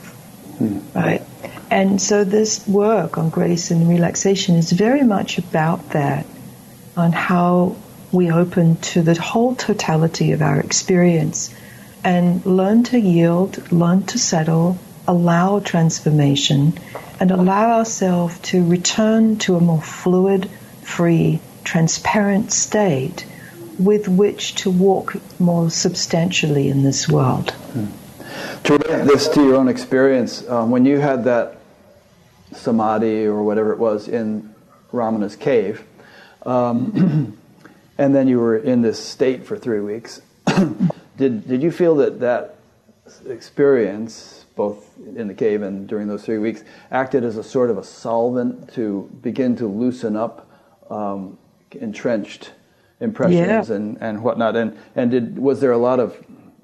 mm. 0.58 0.84
right? 0.94 1.24
And 1.72 2.02
so 2.02 2.24
this 2.24 2.68
work 2.68 3.18
on 3.18 3.30
grace 3.30 3.72
and 3.72 3.88
relaxation 3.88 4.56
is 4.56 4.72
very 4.72 5.04
much 5.04 5.38
about 5.38 5.92
that, 5.92 6.26
on 6.98 7.14
how 7.14 7.78
we 8.12 8.32
open 8.32 8.76
to 8.78 9.02
the 9.02 9.20
whole 9.20 9.56
totality 9.56 10.32
of 10.32 10.42
our 10.42 10.60
experience 10.60 11.54
and 12.04 12.46
learn 12.46 12.84
to 12.84 13.00
yield, 13.00 13.72
learn 13.72 14.04
to 14.04 14.18
settle, 14.18 14.78
allow 15.08 15.60
transformation, 15.60 16.74
and 17.20 17.32
allow 17.32 17.78
ourselves 17.78 18.40
to 18.40 18.64
return 18.66 19.38
to 19.38 19.56
a 19.56 19.60
more 19.60 19.82
fluid, 19.82 20.50
free, 20.82 21.40
transparent 21.64 22.52
state 22.52 23.26
with 23.78 24.08
which 24.08 24.56
to 24.56 24.70
walk 24.70 25.16
more 25.40 25.70
substantially 25.70 26.70
in 26.70 26.84
this 26.84 27.08
world. 27.08 27.52
Hmm. 27.52 27.86
To 28.66 28.78
relate 28.78 29.06
this 29.06 29.28
to 29.30 29.44
your 29.44 29.56
own 29.56 29.68
experience, 29.68 30.48
um, 30.50 30.70
when 30.70 30.86
you 30.86 31.00
had 31.00 31.24
that 31.26 31.58
samadhi 32.52 33.26
or 33.26 33.44
whatever 33.44 33.72
it 33.74 33.80
was 33.80 34.08
in 34.08 34.54
Ramana's 34.92 35.36
cave, 35.36 35.84
um, 36.46 37.38
and 37.98 38.16
then 38.16 38.28
you 38.28 38.40
were 38.40 38.58
in 38.58 38.82
this 38.82 39.04
state 39.04 39.46
for 39.46 39.58
three 39.58 39.80
weeks. 39.80 40.22
Did 41.20 41.50
did 41.50 41.62
you 41.62 41.70
feel 41.70 41.96
that 41.96 42.22
that 42.22 42.56
experience, 43.28 44.46
both 44.56 44.98
in 44.98 45.28
the 45.28 45.34
cave 45.34 45.62
and 45.62 45.86
during 45.86 46.08
those 46.08 46.24
three 46.24 46.38
weeks, 46.38 46.64
acted 46.92 47.26
as 47.26 47.36
a 47.36 47.44
sort 47.44 47.70
of 47.70 47.78
a 47.78 47.84
solvent 47.84 48.74
to 48.76 49.10
begin 49.22 49.58
to 49.58 49.68
loosen 49.68 50.16
up 50.16 50.50
um, 50.90 51.38
entrenched 51.74 52.54
impressions 53.02 53.70
yeah. 53.70 53.76
and, 53.76 53.98
and 54.00 54.24
whatnot? 54.24 54.56
And 54.56 54.78
and 54.96 55.12
did 55.12 55.38
was 55.38 55.60
there 55.60 55.74
a 55.74 55.78
lot 55.78 56.00
of 56.00 56.16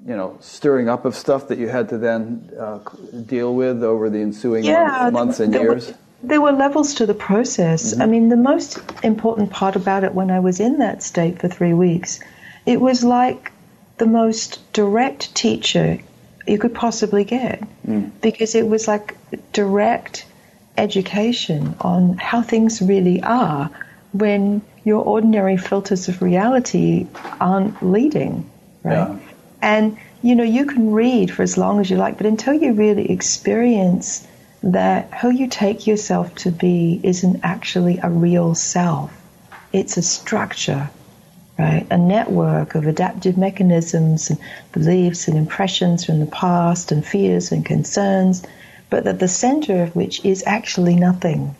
you 0.06 0.16
know 0.16 0.38
stirring 0.40 0.88
up 0.88 1.04
of 1.04 1.14
stuff 1.14 1.48
that 1.48 1.58
you 1.58 1.68
had 1.68 1.90
to 1.90 1.98
then 1.98 2.50
uh, 2.58 2.78
deal 3.26 3.54
with 3.54 3.82
over 3.82 4.08
the 4.08 4.20
ensuing 4.20 4.64
yeah, 4.64 5.10
months 5.12 5.38
and 5.38 5.52
years? 5.52 5.88
Were, 5.88 5.94
there 6.22 6.40
were 6.40 6.52
levels 6.52 6.94
to 6.94 7.04
the 7.04 7.14
process. 7.14 7.92
Mm-hmm. 7.92 8.02
I 8.02 8.06
mean, 8.06 8.28
the 8.30 8.38
most 8.38 8.78
important 9.02 9.50
part 9.50 9.76
about 9.76 10.02
it 10.02 10.14
when 10.14 10.30
I 10.30 10.40
was 10.40 10.60
in 10.60 10.78
that 10.78 11.02
state 11.02 11.40
for 11.42 11.48
three 11.48 11.74
weeks, 11.74 12.20
it 12.64 12.80
was 12.80 13.04
like 13.04 13.52
the 13.98 14.06
most 14.06 14.60
direct 14.72 15.34
teacher 15.34 15.98
you 16.46 16.58
could 16.58 16.74
possibly 16.74 17.24
get 17.24 17.62
mm. 17.86 18.10
because 18.20 18.54
it 18.54 18.66
was 18.66 18.86
like 18.86 19.16
direct 19.52 20.26
education 20.76 21.74
on 21.80 22.16
how 22.18 22.42
things 22.42 22.80
really 22.82 23.22
are 23.22 23.70
when 24.12 24.62
your 24.84 25.02
ordinary 25.04 25.56
filters 25.56 26.08
of 26.08 26.22
reality 26.22 27.06
aren't 27.40 27.82
leading, 27.82 28.48
right? 28.82 29.08
Yeah. 29.08 29.18
And 29.60 29.98
you 30.22 30.34
know, 30.34 30.44
you 30.44 30.66
can 30.66 30.92
read 30.92 31.30
for 31.30 31.42
as 31.42 31.56
long 31.56 31.80
as 31.80 31.90
you 31.90 31.96
like, 31.96 32.16
but 32.16 32.26
until 32.26 32.54
you 32.54 32.72
really 32.72 33.10
experience 33.10 34.26
that 34.62 35.12
who 35.14 35.30
you 35.30 35.46
take 35.48 35.86
yourself 35.86 36.34
to 36.36 36.50
be 36.50 37.00
isn't 37.02 37.40
actually 37.42 37.98
a 38.02 38.10
real 38.10 38.54
self. 38.54 39.12
It's 39.72 39.96
a 39.96 40.02
structure, 40.02 40.90
right? 41.58 41.86
A 41.90 41.98
network 41.98 42.74
of 42.74 42.86
adaptive 42.86 43.38
mechanisms 43.38 44.30
and 44.30 44.38
beliefs 44.72 45.28
and 45.28 45.38
impressions 45.38 46.04
from 46.04 46.20
the 46.20 46.26
past 46.26 46.92
and 46.92 47.04
fears 47.04 47.52
and 47.52 47.64
concerns, 47.64 48.42
but 48.90 49.06
at 49.06 49.18
the 49.18 49.28
center 49.28 49.82
of 49.82 49.96
which 49.96 50.24
is 50.24 50.44
actually 50.46 50.96
nothing. 50.96 51.54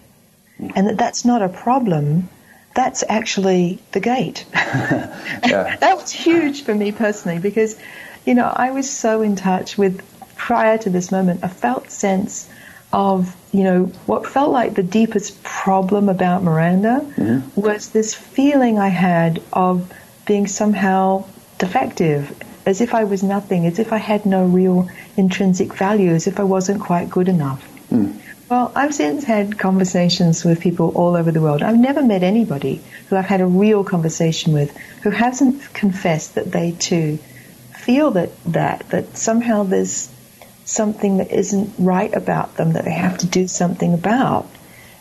And 0.75 0.89
that 0.89 0.99
that's 0.99 1.25
not 1.25 1.43
a 1.43 1.49
problem, 1.49 2.29
that's 2.75 3.05
actually 3.09 3.79
the 3.93 4.01
gate. 4.01 4.45
that 4.53 5.97
was 5.97 6.13
huge 6.13 6.63
for 6.63 6.75
me 6.75 6.93
personally 6.93 7.39
because, 7.39 7.79
you 8.25 8.35
know, 8.35 8.53
I 8.55 8.71
was 8.71 8.89
so 8.89 9.23
in 9.23 9.37
touch 9.37 9.79
with, 9.79 10.03
prior 10.37 10.77
to 10.79 10.91
this 10.91 11.11
moment, 11.11 11.41
a 11.43 11.49
felt 11.49 11.91
sense 11.91 12.49
of, 12.97 13.37
you 13.53 13.63
know, 13.63 13.85
what 14.07 14.27
felt 14.27 14.51
like 14.51 14.73
the 14.73 14.83
deepest 14.83 15.45
problem 15.45 16.09
about 16.09 16.43
Miranda 16.43 17.07
mm-hmm. 17.15 17.61
was 17.61 17.91
this 17.91 18.15
feeling 18.15 18.79
I 18.79 18.89
had 18.89 19.43
of 19.53 19.93
being 20.25 20.47
somehow 20.47 21.27
defective, 21.59 22.35
as 22.65 22.81
if 22.81 22.95
I 22.95 23.05
was 23.05 23.23
nothing, 23.23 23.67
as 23.67 23.79
if 23.79 23.93
I 23.93 23.99
had 23.99 24.25
no 24.25 24.47
real 24.47 24.89
intrinsic 25.15 25.75
value, 25.75 26.13
as 26.13 26.27
if 26.27 26.41
I 26.41 26.45
wasn't 26.45 26.81
quite 26.81 27.11
good 27.11 27.29
enough. 27.29 27.63
Mm. 27.91 28.19
Well, 28.49 28.73
I've 28.75 28.95
since 28.95 29.25
had 29.25 29.59
conversations 29.59 30.43
with 30.43 30.61
people 30.61 30.93
all 30.95 31.17
over 31.17 31.31
the 31.31 31.43
world. 31.43 31.63
I've 31.63 31.79
never 31.79 32.03
met 32.03 32.23
anybody 32.23 32.81
who 33.09 33.17
I've 33.17 33.27
had 33.27 33.43
a 33.43 33.47
real 33.47 33.85
conversation 33.85 34.55
with 34.55 34.75
who 35.03 35.11
hasn't 35.11 35.75
confessed 35.75 36.37
that 36.37 36.51
they 36.51 36.71
too 36.73 37.19
feel 37.75 38.13
that 38.13 38.31
that 38.47 38.89
that 38.89 39.19
somehow 39.19 39.65
there's 39.65 40.09
something 40.67 41.17
that 41.17 41.31
isn't 41.31 41.73
right 41.79 42.13
about 42.15 42.57
them 42.57 42.75
that 42.75 42.85
they 42.85 42.93
have 42.93 43.17
to 43.19 43.27
do 43.27 43.49
something 43.49 43.95
about. 43.95 44.47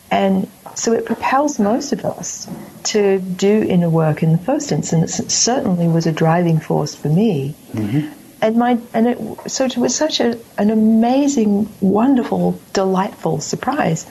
And 0.10 0.49
so 0.75 0.93
it 0.93 1.06
propels 1.06 1.60
most 1.60 1.91
of 1.91 2.06
us 2.06 2.47
to 2.84 3.19
do 3.19 3.65
inner 3.67 3.89
work 3.89 4.23
in 4.23 4.32
the 4.32 4.38
first 4.38 4.71
instance. 4.71 5.19
It 5.19 5.32
certainly 5.32 5.88
was 5.88 6.06
a 6.06 6.13
driving 6.13 6.60
force 6.60 6.95
for 6.95 7.10
me. 7.10 7.56
Mm-hmm 7.73 8.21
and 8.41 8.58
my 8.58 8.78
and 8.93 9.08
it 9.08 9.49
so 9.49 9.65
it 9.65 9.78
was 9.78 9.95
such 9.95 10.19
a, 10.19 10.39
an 10.58 10.69
amazing, 10.69 11.67
wonderful, 11.82 12.60
delightful 12.73 13.39
surprise 13.39 14.06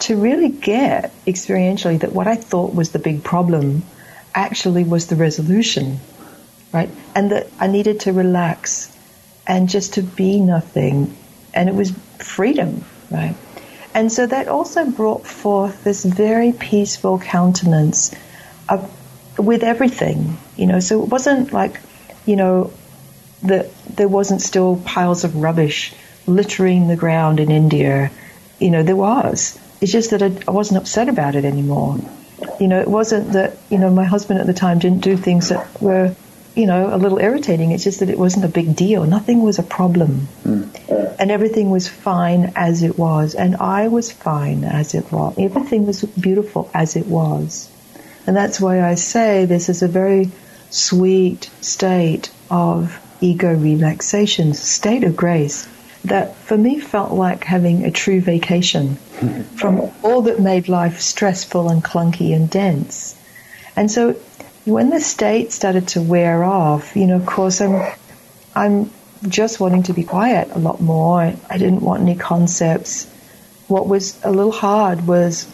to 0.00 0.16
really 0.16 0.50
get 0.50 1.12
experientially 1.26 1.98
that 2.00 2.12
what 2.12 2.26
I 2.26 2.36
thought 2.36 2.74
was 2.74 2.90
the 2.90 2.98
big 2.98 3.24
problem 3.24 3.82
actually 4.34 4.84
was 4.84 5.06
the 5.06 5.16
resolution, 5.16 6.00
right? 6.72 6.90
And 7.14 7.32
that 7.32 7.48
I 7.58 7.66
needed 7.66 8.00
to 8.00 8.12
relax 8.12 8.94
and 9.48 9.68
just 9.68 9.94
to 9.94 10.02
be 10.02 10.40
nothing, 10.40 11.16
and 11.54 11.68
it 11.68 11.74
was 11.74 11.90
freedom, 12.18 12.84
right? 13.10 13.34
And 13.94 14.12
so 14.12 14.26
that 14.26 14.46
also 14.46 14.84
brought 14.84 15.26
forth 15.26 15.82
this 15.82 16.04
very 16.04 16.52
peaceful 16.52 17.18
countenance 17.18 18.14
of, 18.68 18.88
with 19.38 19.64
everything, 19.64 20.36
you 20.56 20.66
know. 20.66 20.78
So 20.78 21.02
it 21.02 21.08
wasn't 21.08 21.52
like, 21.52 21.80
you 22.26 22.36
know, 22.36 22.70
that 23.42 23.70
there 23.86 24.08
wasn't 24.08 24.42
still 24.42 24.76
piles 24.84 25.24
of 25.24 25.36
rubbish 25.36 25.94
littering 26.26 26.88
the 26.88 26.96
ground 26.96 27.40
in 27.40 27.50
India. 27.50 28.10
You 28.60 28.70
know, 28.70 28.82
there 28.82 28.96
was. 28.96 29.58
It's 29.80 29.90
just 29.90 30.10
that 30.10 30.22
I, 30.22 30.50
wasn't 30.50 30.78
upset 30.78 31.08
about 31.08 31.34
it 31.34 31.44
anymore. 31.44 31.98
You 32.60 32.68
know, 32.68 32.80
it 32.80 32.88
wasn't 32.88 33.32
that, 33.32 33.56
you 33.70 33.78
know, 33.78 33.90
my 33.90 34.04
husband 34.04 34.40
at 34.40 34.46
the 34.46 34.54
time 34.54 34.78
didn't 34.78 35.00
do 35.00 35.16
things 35.16 35.48
that 35.48 35.80
were, 35.80 36.14
you 36.58 36.66
know, 36.66 36.92
a 36.92 36.98
little 36.98 37.18
irritating. 37.18 37.70
It's 37.70 37.84
just 37.84 38.00
that 38.00 38.10
it 38.10 38.18
wasn't 38.18 38.44
a 38.44 38.48
big 38.48 38.74
deal. 38.74 39.04
Nothing 39.04 39.42
was 39.42 39.60
a 39.60 39.62
problem. 39.62 40.26
Mm. 40.42 41.16
And 41.20 41.30
everything 41.30 41.70
was 41.70 41.86
fine 41.86 42.52
as 42.56 42.82
it 42.82 42.98
was. 42.98 43.36
And 43.36 43.54
I 43.56 43.86
was 43.86 44.10
fine 44.10 44.64
as 44.64 44.92
it 44.92 45.12
was. 45.12 45.36
Everything 45.38 45.86
was 45.86 46.02
beautiful 46.02 46.68
as 46.74 46.96
it 46.96 47.06
was. 47.06 47.70
And 48.26 48.36
that's 48.36 48.60
why 48.60 48.82
I 48.82 48.96
say 48.96 49.44
this 49.44 49.68
is 49.68 49.82
a 49.82 49.88
very 49.88 50.32
sweet 50.70 51.48
state 51.60 52.30
of 52.50 53.00
ego 53.20 53.54
relaxation 53.54 54.52
state 54.54 55.04
of 55.04 55.16
grace 55.16 55.68
that 56.04 56.34
for 56.36 56.58
me 56.58 56.80
felt 56.80 57.12
like 57.12 57.44
having 57.44 57.84
a 57.84 57.90
true 57.92 58.20
vacation 58.20 58.96
from 59.56 59.92
all 60.02 60.22
that 60.22 60.40
made 60.40 60.68
life 60.68 61.00
stressful 61.00 61.68
and 61.68 61.84
clunky 61.84 62.34
and 62.34 62.50
dense. 62.50 63.14
And 63.76 63.88
so 63.90 64.16
when 64.68 64.90
the 64.90 65.00
state 65.00 65.52
started 65.52 65.88
to 65.88 66.02
wear 66.02 66.44
off, 66.44 66.96
you 66.96 67.06
know, 67.06 67.16
of 67.16 67.26
course, 67.26 67.60
I'm, 67.60 67.92
I'm 68.54 68.90
just 69.28 69.60
wanting 69.60 69.84
to 69.84 69.92
be 69.92 70.04
quiet 70.04 70.48
a 70.52 70.58
lot 70.58 70.80
more. 70.80 71.20
I 71.20 71.58
didn't 71.58 71.80
want 71.80 72.02
any 72.02 72.14
concepts. 72.14 73.06
What 73.66 73.86
was 73.86 74.18
a 74.24 74.30
little 74.30 74.52
hard 74.52 75.06
was 75.06 75.52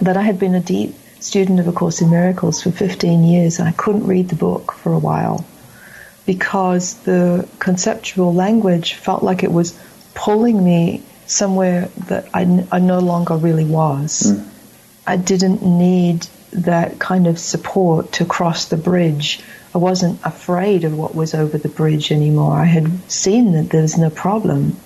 that 0.00 0.16
I 0.16 0.22
had 0.22 0.38
been 0.38 0.54
a 0.54 0.60
deep 0.60 0.94
student 1.20 1.60
of 1.60 1.68
A 1.68 1.72
Course 1.72 2.00
in 2.00 2.10
Miracles 2.10 2.62
for 2.62 2.70
15 2.70 3.24
years 3.24 3.58
and 3.58 3.68
I 3.68 3.72
couldn't 3.72 4.06
read 4.06 4.28
the 4.28 4.36
book 4.36 4.72
for 4.72 4.92
a 4.92 4.98
while 4.98 5.44
because 6.26 6.94
the 7.02 7.48
conceptual 7.58 8.34
language 8.34 8.94
felt 8.94 9.22
like 9.22 9.42
it 9.42 9.50
was 9.50 9.78
pulling 10.14 10.62
me 10.62 11.02
somewhere 11.26 11.88
that 12.08 12.28
I, 12.34 12.42
n- 12.42 12.68
I 12.70 12.78
no 12.78 12.98
longer 13.00 13.36
really 13.36 13.64
was. 13.64 14.22
Mm. 14.22 14.48
I 15.06 15.16
didn't 15.16 15.62
need 15.62 16.26
that 16.52 16.98
kind 16.98 17.26
of 17.26 17.38
support 17.38 18.12
to 18.12 18.24
cross 18.24 18.66
the 18.66 18.76
bridge. 18.76 19.40
I 19.74 19.78
wasn't 19.78 20.20
afraid 20.24 20.84
of 20.84 20.96
what 20.96 21.14
was 21.14 21.34
over 21.34 21.58
the 21.58 21.68
bridge 21.68 22.10
anymore. 22.10 22.54
I 22.54 22.64
had 22.64 23.10
seen 23.10 23.52
that 23.52 23.70
there 23.70 23.82
was 23.82 23.98
no 23.98 24.10
problem. 24.10 24.76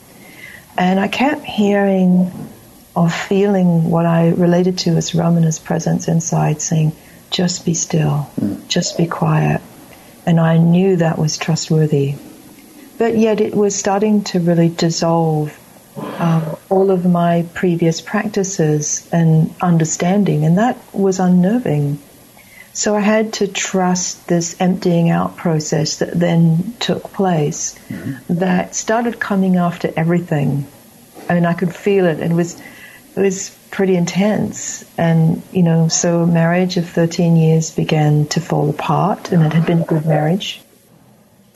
And 0.77 0.99
I 0.99 1.09
kept 1.09 1.45
hearing 1.45 2.31
or 2.95 3.09
feeling 3.09 3.91
what 3.91 4.07
I 4.07 4.31
related 4.31 4.79
to 4.79 4.91
as 4.91 5.13
Ramana's 5.13 5.59
presence 5.59 6.09
inside 6.09 6.61
saying, 6.61 6.93
just 7.31 7.65
be 7.65 7.75
still, 7.75 8.31
just 8.69 8.99
be 8.99 9.07
quiet 9.07 9.63
and 10.27 10.39
I 10.39 10.59
knew 10.59 10.97
that 10.97 11.19
was 11.19 11.37
trustworthy. 11.37 12.15
But 12.99 13.17
yet 13.17 13.41
it 13.41 13.55
was 13.55 13.75
starting 13.75 14.25
to 14.25 14.41
really 14.41 14.69
dissolve 14.69 15.59
um, 15.97 16.57
all 16.71 16.91
of 16.91 17.05
my 17.05 17.47
previous 17.55 18.01
practices 18.01 19.09
and 19.13 19.55
understanding, 19.61 20.45
and 20.45 20.59
that 20.59 20.79
was 20.93 21.19
unnerving. 21.19 21.99
So 22.75 22.97
I 22.97 23.01
had 23.01 23.35
to 23.35 23.49
trust 23.49 24.27
this 24.27 24.59
emptying 24.61 25.11
out 25.11 25.37
process 25.37 25.99
that 25.99 26.13
then 26.19 26.75
took 26.81 27.03
place 27.13 27.79
mm-hmm. 27.89 28.35
that 28.39 28.75
started 28.75 29.21
coming 29.21 29.57
after 29.57 29.93
everything. 29.95 30.67
I 31.29 31.35
mean, 31.35 31.45
I 31.45 31.53
could 31.53 31.75
feel 31.75 32.07
it, 32.07 32.21
and 32.21 32.33
it 32.33 32.35
was 32.35 32.61
it 33.15 33.21
was 33.21 33.51
pretty 33.71 33.97
intense. 33.97 34.85
And, 34.97 35.43
you 35.53 35.63
know, 35.63 35.89
so 35.89 36.23
a 36.23 36.27
marriage 36.27 36.77
of 36.77 36.89
13 36.89 37.37
years 37.37 37.71
began 37.71 38.27
to 38.29 38.41
fall 38.41 38.71
apart, 38.71 39.33
and 39.33 39.43
it 39.43 39.53
had 39.53 39.67
been 39.67 39.83
a 39.83 39.85
good 39.85 40.07
marriage. 40.07 40.63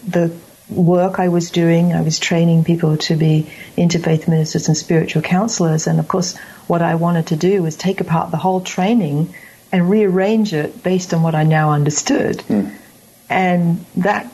The 0.07 0.35
work 0.69 1.21
I 1.21 1.29
was 1.29 1.51
doing, 1.51 1.93
I 1.93 2.03
was 2.03 2.19
training 2.19 2.65
people 2.65 2.97
to 2.97 3.17
be 3.17 3.47
interfaith 3.77 4.29
ministers 4.29 4.69
and 4.69 4.77
spiritual 4.77 5.23
counselors. 5.23 5.87
And 5.87 6.01
of 6.01 6.09
course, 6.09 6.37
what 6.67 6.83
I 6.83 6.97
wanted 6.97 7.29
to 7.29 7.37
do 7.37 7.63
was 7.63 7.77
take 7.77 8.01
apart 8.01 8.31
the 8.31 8.37
whole 8.37 8.61
training 8.61 9.35
and 9.73 9.89
rearrange 9.89 10.53
it 10.53 10.83
based 10.83 11.15
on 11.15 11.23
what 11.23 11.35
I 11.35 11.45
now 11.45 11.73
understood. 11.73 12.39
Mm. 12.39 12.75
And 13.29 13.85
that 13.97 14.33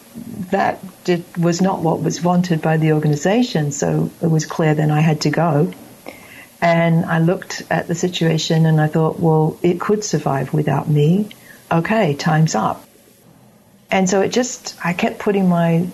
that 0.50 1.04
did, 1.04 1.24
was 1.36 1.62
not 1.62 1.80
what 1.80 2.02
was 2.02 2.22
wanted 2.22 2.60
by 2.60 2.76
the 2.76 2.92
organization. 2.92 3.72
So 3.72 4.10
it 4.20 4.26
was 4.26 4.44
clear 4.44 4.74
then 4.74 4.90
I 4.90 5.00
had 5.00 5.22
to 5.22 5.30
go. 5.30 5.72
And 6.60 7.04
I 7.04 7.18
looked 7.18 7.62
at 7.70 7.88
the 7.88 7.94
situation 7.94 8.66
and 8.66 8.80
I 8.80 8.86
thought, 8.86 9.18
well, 9.18 9.58
it 9.62 9.80
could 9.80 10.04
survive 10.04 10.52
without 10.54 10.88
me. 10.88 11.30
Okay, 11.70 12.14
time's 12.14 12.54
up. 12.54 12.84
And 13.90 14.08
so 14.08 14.20
it 14.20 14.28
just, 14.28 14.76
I 14.84 14.92
kept 14.92 15.18
putting 15.18 15.48
my 15.48 15.88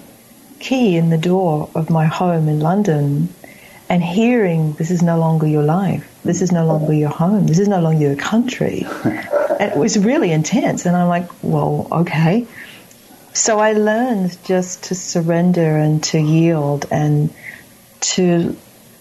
key 0.61 0.97
in 0.97 1.11
the 1.11 1.19
door 1.19 1.71
of 1.75 1.91
my 1.91 2.07
home 2.07 2.49
in 2.49 2.61
London 2.61 3.29
and 3.89 4.03
hearing, 4.03 4.75
this 4.75 4.91
is 4.91 5.03
no 5.03 5.19
longer 5.19 5.47
your 5.47 5.63
life. 5.63 6.07
This 6.23 6.43
is 6.43 6.53
no 6.53 6.67
longer 6.67 6.93
your 6.93 7.09
home. 7.09 7.47
This 7.47 7.59
is 7.59 7.69
no 7.69 7.81
longer 7.81 8.09
your 8.09 8.17
country. 8.17 8.85
it 9.05 9.77
was 9.77 9.99
really 9.99 10.31
intense. 10.31 10.85
And 10.85 10.95
I'm 10.95 11.09
like, 11.09 11.29
well, 11.43 11.89
okay. 11.91 12.47
So 13.33 13.59
I 13.59 13.73
learned 13.73 14.37
just 14.45 14.85
to 14.85 14.95
surrender 14.95 15.77
and 15.79 16.03
to 16.05 16.19
yield 16.19 16.87
and 16.91 17.33
to 18.01 18.57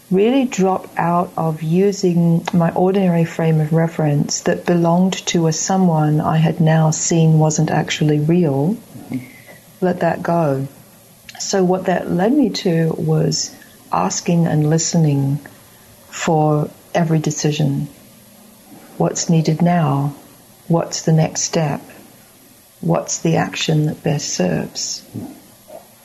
really 0.09 0.45
drop 0.45 0.87
out 0.97 1.33
of 1.35 1.61
using 1.63 2.45
my 2.53 2.71
ordinary 2.71 3.25
frame 3.25 3.59
of 3.59 3.73
reference 3.73 4.41
that 4.41 4.65
belonged 4.65 5.13
to 5.27 5.47
a 5.47 5.51
someone 5.51 6.21
I 6.21 6.37
had 6.37 6.61
now 6.61 6.91
seen 6.91 7.39
wasn't 7.39 7.71
actually 7.71 8.19
real. 8.19 8.75
Mm-hmm. 8.75 9.17
Let 9.81 9.99
that 9.99 10.23
go. 10.23 10.67
So 11.39 11.63
what 11.63 11.85
that 11.85 12.09
led 12.09 12.33
me 12.33 12.49
to 12.49 12.93
was 12.97 13.55
asking 13.91 14.47
and 14.47 14.69
listening 14.69 15.37
for 16.09 16.69
every 16.93 17.19
decision. 17.19 17.87
What's 18.97 19.29
needed 19.29 19.61
now? 19.61 20.15
What's 20.67 21.03
the 21.03 21.13
next 21.13 21.41
step? 21.41 21.81
What's 22.81 23.19
the 23.19 23.37
action 23.37 23.85
that 23.85 24.03
best 24.03 24.29
serves? 24.29 25.03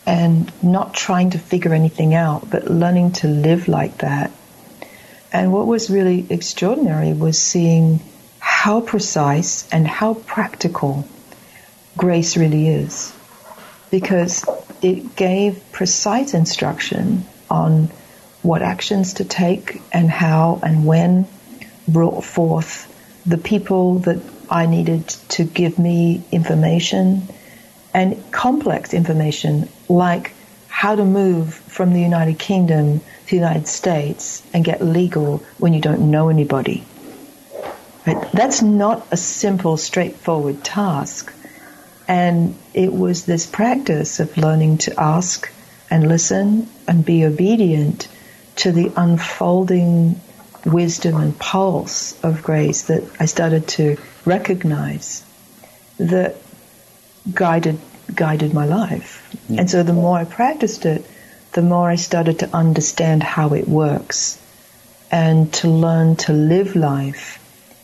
and 0.07 0.51
not 0.62 0.95
trying 0.95 1.30
to 1.30 1.39
figure 1.39 1.72
anything 1.72 2.14
out, 2.14 2.49
but 2.51 2.70
learning 2.70 3.12
to 3.12 3.28
live 3.28 3.68
like 3.68 3.99
that. 3.99 4.33
And 5.33 5.53
what 5.53 5.66
was 5.66 5.89
really 5.91 6.26
extraordinary 6.28 7.12
was 7.12 7.41
seeing 7.41 8.01
how 8.39 8.80
precise 8.80 9.68
and 9.70 9.87
how 9.87 10.14
practical 10.14 11.09
grace 11.97 12.37
really 12.37 12.68
is. 12.68 13.14
Because 13.91 14.45
it 14.83 15.16
gave 15.16 15.62
precise 15.72 16.35
instruction 16.35 17.24
on 17.51 17.91
what 18.43 18.62
actions 18.62 19.14
to 19.14 19.24
take 19.24 19.80
and 19.93 20.11
how 20.11 20.61
and 20.62 20.85
when, 20.85 21.26
brought 21.87 22.24
forth 22.24 22.89
the 23.24 23.39
people 23.39 24.01
that 24.01 24.20
I 24.51 24.66
needed 24.66 25.09
to 25.30 25.45
give 25.45 25.78
me 25.78 26.22
information 26.33 27.28
and 27.95 28.22
complex 28.33 28.93
information 28.95 29.68
like 29.89 30.33
how 30.68 30.97
to 30.97 31.05
move 31.05 31.55
from 31.55 31.93
the 31.93 32.01
United 32.01 32.39
Kingdom 32.39 32.99
to 32.99 33.30
the 33.30 33.37
United 33.37 33.68
States 33.68 34.43
and 34.53 34.64
get 34.64 34.83
legal 34.83 35.39
when 35.59 35.72
you 35.74 35.80
don't 35.80 36.11
know 36.11 36.28
anybody. 36.28 36.85
Right? 38.07 38.33
That's 38.33 38.62
not 38.62 39.07
a 39.12 39.16
simple, 39.16 39.76
straightforward 39.76 40.64
task. 40.64 41.33
And 42.13 42.57
it 42.75 42.93
was 42.93 43.25
this 43.25 43.47
practice 43.47 44.21
of 44.21 44.37
learning 44.37 44.79
to 44.85 45.01
ask 45.01 45.51
and 45.91 46.07
listen 46.07 46.69
and 46.87 47.03
be 47.03 47.25
obedient 47.25 48.07
to 48.57 48.71
the 48.71 48.93
unfolding 48.95 50.21
wisdom 50.67 51.17
and 51.17 51.39
pulse 51.39 52.23
of 52.23 52.43
grace 52.43 52.83
that 52.83 53.03
I 53.19 53.25
started 53.25 53.67
to 53.79 53.97
recognize 54.27 55.25
that 55.97 56.37
guided 57.33 57.81
guided 58.15 58.53
my 58.53 58.67
life. 58.67 59.35
And 59.49 59.71
so 59.71 59.83
the 59.83 59.95
more 59.95 60.19
I 60.19 60.27
practiced 60.27 60.85
it, 60.85 61.07
the 61.53 61.63
more 61.63 61.89
I 61.89 61.97
started 61.97 62.41
to 62.41 62.55
understand 62.55 63.23
how 63.23 63.55
it 63.55 63.67
works 63.67 64.39
and 65.11 65.51
to 65.55 65.69
learn 65.69 66.17
to 66.17 66.35
live 66.35 66.77
life 66.77 67.39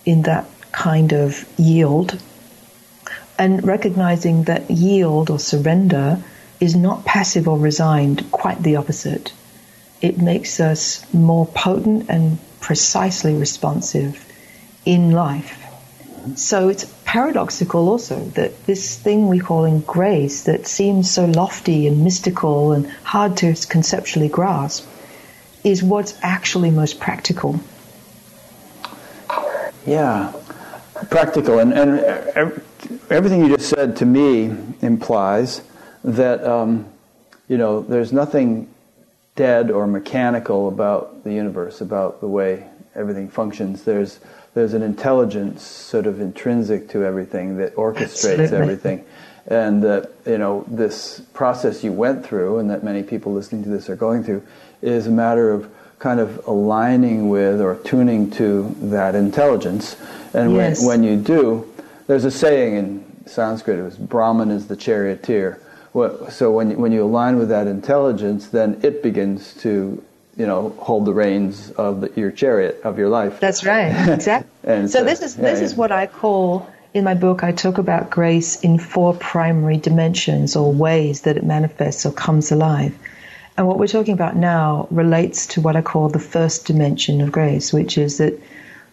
in 0.05 0.24
that 0.24 0.45
kind 0.70 1.14
of 1.14 1.49
yield 1.57 2.20
and 3.39 3.64
recognizing 3.64 4.45
that 4.45 4.70
yield 4.70 5.30
or 5.30 5.39
surrender 5.39 6.22
is 6.61 6.74
not 6.74 7.05
passive 7.05 7.49
or 7.49 7.59
resigned, 7.59 8.30
quite 8.32 8.62
the 8.62 8.76
opposite. 8.76 9.32
It 10.01 10.18
makes 10.18 10.61
us 10.61 11.05
more 11.14 11.47
potent 11.47 12.09
and 12.09 12.39
precisely 12.61 13.34
responsive 13.34 14.24
in 14.84 15.12
life. 15.12 15.64
So 16.36 16.68
it's 16.68 16.84
paradoxical 17.05 17.89
also 17.89 18.20
that 18.30 18.66
this 18.66 18.97
thing 18.97 19.28
we 19.28 19.39
call 19.39 19.64
in 19.64 19.80
grace 19.80 20.43
that 20.43 20.66
seems 20.66 21.11
so 21.11 21.24
lofty 21.24 21.86
and 21.86 22.05
mystical 22.05 22.72
and 22.72 22.91
hard 23.03 23.36
to 23.39 23.55
conceptually 23.68 24.28
grasp 24.28 24.86
is 25.64 25.82
what's 25.82 26.14
actually 26.22 26.70
most 26.70 27.01
practical. 27.01 27.61
Yeah, 29.86 30.32
practical. 31.11 31.59
And, 31.59 31.72
and 31.72 32.62
everything 33.11 33.44
you 33.44 33.57
just 33.57 33.68
said 33.68 33.96
to 33.96 34.07
me 34.07 34.57
implies 34.80 35.62
that, 36.05 36.44
um, 36.44 36.86
you 37.49 37.57
know, 37.57 37.80
there's 37.80 38.12
nothing 38.12 38.68
dead 39.36 39.70
or 39.70 39.86
mechanical 39.86 40.68
about 40.68 41.24
the 41.24 41.32
universe, 41.32 41.80
about 41.80 42.20
the 42.20 42.28
way 42.28 42.66
everything 42.94 43.28
functions. 43.28 43.84
There's 43.84 44.20
there's 44.55 44.74
an 44.74 44.82
intelligence 44.82 45.62
sort 45.62 46.07
of 46.07 46.20
intrinsic 46.20 46.88
to 46.88 47.05
everything 47.05 47.59
that 47.59 47.76
orchestrates 47.76 48.40
Absolutely. 48.40 48.57
everything. 48.59 49.05
And 49.46 49.82
that, 49.84 50.11
you 50.26 50.36
know, 50.36 50.64
this 50.66 51.20
process 51.32 51.84
you 51.84 51.92
went 51.92 52.26
through 52.26 52.59
and 52.59 52.68
that 52.70 52.82
many 52.82 53.03
people 53.03 53.32
listening 53.32 53.62
to 53.64 53.68
this 53.70 53.88
are 53.88 53.96
going 53.96 54.24
through 54.24 54.42
is 54.82 55.07
a 55.07 55.11
matter 55.11 55.53
of 55.53 55.70
kind 55.99 56.20
of 56.20 56.46
aligning 56.46 57.28
with 57.28 57.61
or 57.61 57.76
tuning 57.76 58.30
to 58.30 58.74
that 58.82 59.14
intelligence. 59.14 59.96
And 60.34 60.55
yes. 60.55 60.80
when, 60.80 61.03
when 61.03 61.05
you 61.05 61.16
do, 61.16 61.72
there's 62.07 62.24
a 62.24 62.30
saying 62.30 62.76
in 62.76 63.05
Sanskrit, 63.26 63.78
it 63.78 63.82
was 63.82 63.96
Brahman 63.96 64.51
is 64.51 64.68
the 64.68 64.76
charioteer. 64.76 65.61
So 66.30 66.53
when, 66.53 66.78
when 66.78 66.92
you 66.92 67.03
align 67.03 67.38
with 67.38 67.49
that 67.49 67.66
intelligence, 67.66 68.49
then 68.49 68.78
it 68.84 69.03
begins 69.03 69.55
to 69.62 70.03
you 70.38 70.46
know 70.46 70.70
hold 70.78 71.05
the 71.05 71.12
reins 71.12 71.72
of 71.72 72.01
the, 72.01 72.12
your 72.14 72.30
chariot 72.30 72.80
of 72.84 72.99
your 72.99 73.09
life. 73.09 73.40
That's 73.40 73.64
right, 73.64 74.09
exactly. 74.09 74.49
and 74.64 74.88
so, 74.88 75.01
so 75.01 75.05
this 75.05 75.20
is 75.20 75.36
yeah, 75.36 75.42
this 75.42 75.59
yeah. 75.59 75.64
is 75.66 75.74
what 75.74 75.90
I 75.90 76.07
call 76.07 76.70
in 76.94 77.05
my 77.05 77.14
book. 77.14 77.42
I 77.42 77.53
talk 77.53 77.76
about 77.76 78.09
grace 78.09 78.61
in 78.61 78.78
four 78.78 79.14
primary 79.14 79.76
dimensions 79.76 80.55
or 80.55 80.72
ways 80.72 81.22
that 81.22 81.36
it 81.36 81.44
manifests 81.44 82.07
or 82.07 82.12
comes 82.12 82.53
alive. 82.53 82.96
And 83.59 83.66
what 83.66 83.80
we're 83.80 83.88
talking 83.88 84.14
about 84.14 84.36
now 84.36 84.86
relates 84.88 85.48
to 85.48 85.61
what 85.61 85.74
I 85.74 85.82
call 85.82 86.09
the 86.09 86.20
first 86.20 86.64
dimension 86.64 87.20
of 87.20 87.32
grace, 87.32 87.72
which 87.72 87.98
is 87.98 88.18
that 88.18 88.40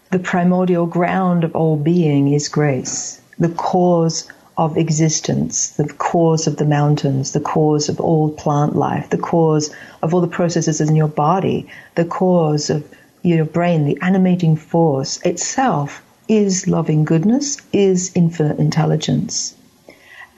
the 0.09 0.17
primordial 0.17 0.87
ground 0.87 1.43
of 1.43 1.55
all 1.55 1.77
being 1.77 2.33
is 2.33 2.49
grace, 2.49 3.21
the 3.37 3.49
cause 3.49 4.27
of 4.57 4.75
existence, 4.75 5.69
the 5.69 5.87
cause 5.87 6.47
of 6.47 6.57
the 6.57 6.65
mountains, 6.65 7.31
the 7.33 7.39
cause 7.39 7.89
of 7.89 8.01
all 8.01 8.31
plant 8.31 8.75
life, 8.75 9.07
the 9.11 9.19
cause 9.19 9.69
of 10.01 10.15
all 10.15 10.21
the 10.21 10.27
processes 10.27 10.81
in 10.81 10.95
your 10.95 11.09
body, 11.09 11.69
the 11.93 12.05
cause 12.05 12.71
of 12.71 12.83
your 13.21 13.45
brain, 13.45 13.85
the 13.85 13.99
animating 14.01 14.55
force 14.55 15.21
itself 15.21 16.01
is 16.27 16.67
loving 16.67 17.05
goodness, 17.05 17.57
is 17.71 18.11
infinite 18.15 18.57
intelligence. 18.57 19.53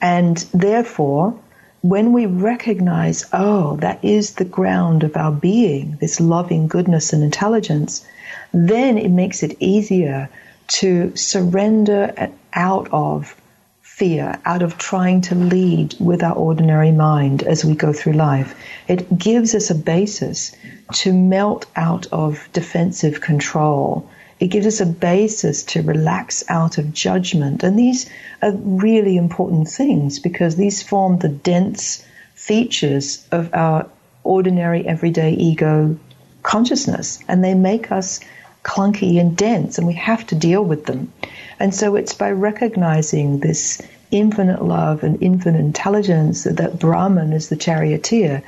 And 0.02 0.36
therefore, 0.52 1.34
when 1.82 2.12
we 2.12 2.26
recognize, 2.26 3.24
oh, 3.32 3.76
that 3.76 4.04
is 4.04 4.34
the 4.34 4.44
ground 4.44 5.04
of 5.04 5.16
our 5.16 5.32
being, 5.32 5.96
this 6.00 6.20
loving 6.20 6.66
goodness 6.66 7.12
and 7.12 7.22
intelligence, 7.22 8.04
then 8.52 8.98
it 8.98 9.10
makes 9.10 9.42
it 9.42 9.56
easier 9.60 10.28
to 10.68 11.16
surrender 11.16 12.30
out 12.52 12.88
of 12.92 13.34
fear, 13.82 14.38
out 14.44 14.62
of 14.62 14.78
trying 14.78 15.20
to 15.20 15.34
lead 15.34 15.94
with 15.98 16.22
our 16.22 16.34
ordinary 16.34 16.92
mind 16.92 17.42
as 17.42 17.64
we 17.64 17.74
go 17.74 17.92
through 17.92 18.12
life. 18.12 18.54
It 18.86 19.18
gives 19.18 19.54
us 19.54 19.70
a 19.70 19.74
basis 19.74 20.54
to 20.94 21.12
melt 21.12 21.66
out 21.74 22.06
of 22.12 22.48
defensive 22.52 23.20
control. 23.20 24.08
It 24.40 24.48
gives 24.48 24.66
us 24.66 24.80
a 24.80 24.86
basis 24.86 25.62
to 25.64 25.82
relax 25.82 26.44
out 26.48 26.78
of 26.78 26.92
judgment. 26.92 27.64
And 27.64 27.78
these 27.78 28.08
are 28.40 28.52
really 28.52 29.16
important 29.16 29.68
things 29.68 30.18
because 30.18 30.56
these 30.56 30.82
form 30.82 31.18
the 31.18 31.28
dense 31.28 32.04
features 32.34 33.26
of 33.32 33.52
our 33.52 33.86
ordinary 34.22 34.86
everyday 34.86 35.32
ego 35.32 35.98
consciousness 36.42 37.18
and 37.26 37.42
they 37.42 37.54
make 37.54 37.90
us 37.90 38.20
clunky 38.62 39.20
and 39.20 39.36
dense 39.36 39.78
and 39.78 39.86
we 39.86 39.94
have 39.94 40.26
to 40.26 40.34
deal 40.34 40.64
with 40.64 40.86
them. 40.86 41.12
And 41.58 41.74
so 41.74 41.96
it's 41.96 42.14
by 42.14 42.30
recognizing 42.30 43.40
this 43.40 43.82
infinite 44.10 44.62
love 44.62 45.02
and 45.02 45.22
infinite 45.22 45.58
intelligence 45.58 46.44
that 46.44 46.78
Brahman 46.78 47.32
is 47.32 47.48
the 47.48 47.56
charioteer 47.56 48.42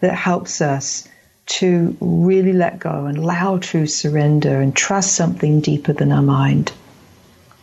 that 0.00 0.14
helps 0.14 0.60
us 0.60 1.08
to 1.50 1.96
really 2.00 2.52
let 2.52 2.78
go 2.78 3.06
and 3.06 3.18
allow 3.18 3.58
true 3.58 3.86
surrender 3.86 4.60
and 4.60 4.74
trust 4.74 5.14
something 5.14 5.60
deeper 5.60 5.92
than 5.92 6.12
our 6.12 6.22
mind. 6.22 6.72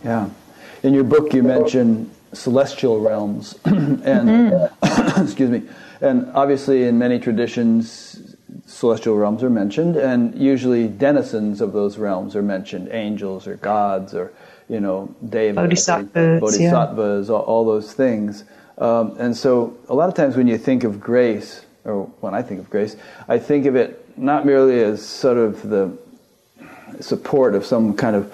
Yeah. 0.04 0.30
In 0.84 0.94
your 0.94 1.06
book, 1.06 1.34
you 1.34 1.42
mention 1.42 2.12
celestial 2.34 3.00
realms, 3.00 3.58
and 3.66 4.00
mm-hmm. 4.04 5.22
excuse 5.24 5.50
me, 5.50 5.64
and 6.02 6.30
obviously 6.34 6.84
in 6.84 6.98
many 7.00 7.18
traditions, 7.18 8.36
celestial 8.66 9.16
realms 9.16 9.42
are 9.42 9.50
mentioned, 9.50 9.96
and 9.96 10.38
usually 10.40 10.88
denizens 10.88 11.62
of 11.62 11.72
those 11.72 11.98
realms 11.98 12.36
are 12.36 12.44
mentioned, 12.44 12.90
angels 12.92 13.48
or 13.48 13.56
gods 13.56 14.14
or 14.14 14.34
you 14.70 14.82
know, 14.82 15.16
devas, 15.30 15.56
bodhisattvas, 15.56 16.42
bodhisattvas, 16.42 17.30
yeah. 17.30 17.34
all, 17.34 17.42
all, 17.42 17.66
those 17.66 17.94
things. 17.94 18.44
Um, 18.78 19.16
and 19.18 19.36
so, 19.36 19.78
a 19.88 19.96
lot 19.96 20.10
of 20.10 20.16
times 20.16 20.36
when 20.36 20.48
you 20.48 20.58
think 20.58 20.84
of 20.84 21.00
grace, 21.00 21.66
or 21.88 22.06
when 22.20 22.36
I 22.36 22.42
think 22.42 22.60
of 22.60 22.70
grace, 22.70 22.96
I 23.28 23.40
think 23.40 23.66
of 23.66 23.76
it 23.76 24.18
not 24.18 24.46
merely 24.46 24.82
as 24.82 25.04
sort 25.06 25.38
of 25.38 25.68
the 25.68 25.98
support 27.00 27.56
of 27.56 27.66
some 27.66 27.96
kind 27.96 28.16
of 28.16 28.34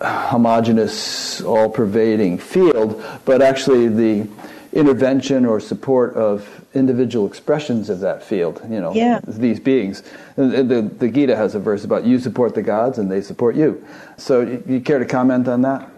homogenous, 0.00 1.40
all-pervading 1.42 2.38
field, 2.38 3.02
but 3.24 3.40
actually 3.40 3.88
the 3.88 4.28
intervention 4.72 5.46
or 5.46 5.60
support 5.60 6.14
of 6.14 6.64
individual 6.74 7.26
expressions 7.26 7.90
of 7.90 8.00
that 8.00 8.22
field, 8.22 8.60
you 8.68 8.80
know, 8.80 8.94
yeah. 8.94 9.20
these 9.26 9.60
beings. 9.60 10.02
The, 10.36 10.62
the, 10.62 10.82
the, 10.82 11.08
Gita 11.08 11.36
has 11.36 11.54
a 11.54 11.60
verse 11.60 11.84
about 11.84 12.04
you 12.04 12.18
support 12.18 12.54
the 12.54 12.62
gods 12.62 12.98
and 12.98 13.10
they 13.10 13.20
support 13.20 13.54
you. 13.54 13.86
So, 14.16 14.62
you 14.66 14.80
care 14.80 14.98
to 14.98 15.04
comment 15.04 15.46
on 15.48 15.62
that? 15.62 15.88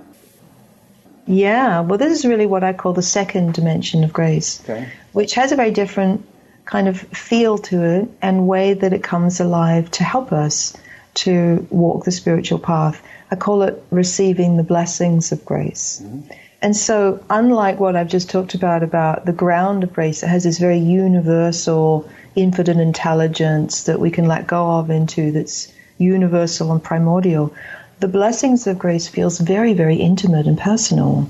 Yeah, 1.27 1.81
well, 1.81 1.97
this 1.97 2.19
is 2.19 2.27
really 2.27 2.47
what 2.47 2.65
I 2.65 2.73
call 2.73 2.93
the 2.93 3.03
second 3.03 3.55
dimension 3.55 4.05
of 4.05 4.13
grace, 4.13 4.61
okay. 4.65 4.91
which 5.13 5.35
has 5.35 5.53
a 5.53 5.57
very 5.57 5.71
different 5.71 6.27
kind 6.75 6.89
of 6.89 6.99
feel 6.99 7.57
to 7.57 7.85
it 7.85 8.09
and 8.21 8.49
way 8.49 8.75
that 8.75 8.93
it 8.93 9.01
comes 9.01 9.39
alive 9.39 9.89
to 9.93 10.03
help 10.03 10.33
us 10.33 10.77
to 11.15 11.65
walk 11.71 12.05
the 12.05 12.11
spiritual 12.11 12.59
path. 12.59 13.01
I 13.31 13.37
call 13.37 13.63
it 13.63 13.81
receiving 13.91 14.57
the 14.57 14.65
blessings 14.65 15.31
of 15.31 15.45
grace. 15.45 16.03
Mm-hmm. 16.03 16.33
And 16.63 16.77
so, 16.77 17.25
unlike 17.31 17.79
what 17.79 17.95
I've 17.95 18.09
just 18.09 18.29
talked 18.29 18.55
about, 18.57 18.83
about 18.83 19.25
the 19.25 19.33
ground 19.33 19.85
of 19.85 19.93
grace, 19.93 20.25
it 20.25 20.27
has 20.27 20.43
this 20.43 20.59
very 20.59 20.79
universal, 20.79 22.09
infinite 22.35 22.81
intelligence 22.81 23.85
that 23.85 24.01
we 24.01 24.11
can 24.11 24.27
let 24.27 24.49
go 24.49 24.69
of 24.79 24.91
into 24.91 25.31
that's 25.31 25.73
universal 25.99 26.73
and 26.73 26.83
primordial. 26.83 27.55
The 28.01 28.09
blessings 28.09 28.67
of 28.67 28.81
grace 28.81 29.07
feels 29.07 29.39
very, 29.39 29.75
very 29.75 29.99
intimate 30.11 30.49
and 30.49 30.59
personal. 30.59 31.29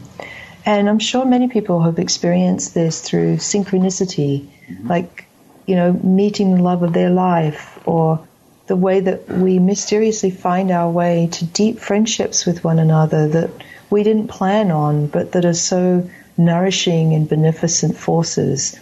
And 0.65 0.89
I'm 0.89 1.01
sure 1.01 1.27
many 1.27 1.49
people 1.49 1.83
have 1.83 1.99
experienced 1.99 2.73
this 2.73 3.03
through 3.03 3.37
synchronicity, 3.37 4.49
mm-hmm. 4.71 4.89
like, 4.89 5.27
you 5.67 5.77
know, 5.77 5.93
meeting 5.93 6.57
the 6.57 6.63
love 6.63 6.83
of 6.83 6.93
their 6.93 7.11
life 7.11 7.79
or 7.87 8.27
the 8.67 8.77
way 8.77 9.01
that 9.01 9.29
we 9.29 9.59
mysteriously 9.59 10.31
find 10.31 10.71
our 10.71 10.91
way 10.91 11.29
to 11.33 11.45
deep 11.45 11.79
friendships 11.79 12.47
with 12.47 12.65
one 12.65 12.79
another 12.79 13.29
that 13.29 13.51
we 13.91 14.03
didn't 14.03 14.29
plan 14.29 14.71
on, 14.71 15.07
but 15.07 15.33
that 15.33 15.45
are 15.45 15.55
so 15.55 16.09
nourishing 16.37 17.15
and 17.15 17.29
beneficent 17.29 17.97
forces. 17.97 18.79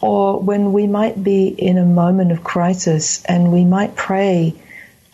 Or 0.00 0.40
when 0.40 0.72
we 0.72 0.86
might 0.86 1.22
be 1.22 1.48
in 1.48 1.76
a 1.76 1.84
moment 1.84 2.32
of 2.32 2.44
crisis 2.44 3.24
and 3.24 3.52
we 3.52 3.64
might 3.64 3.96
pray 3.96 4.54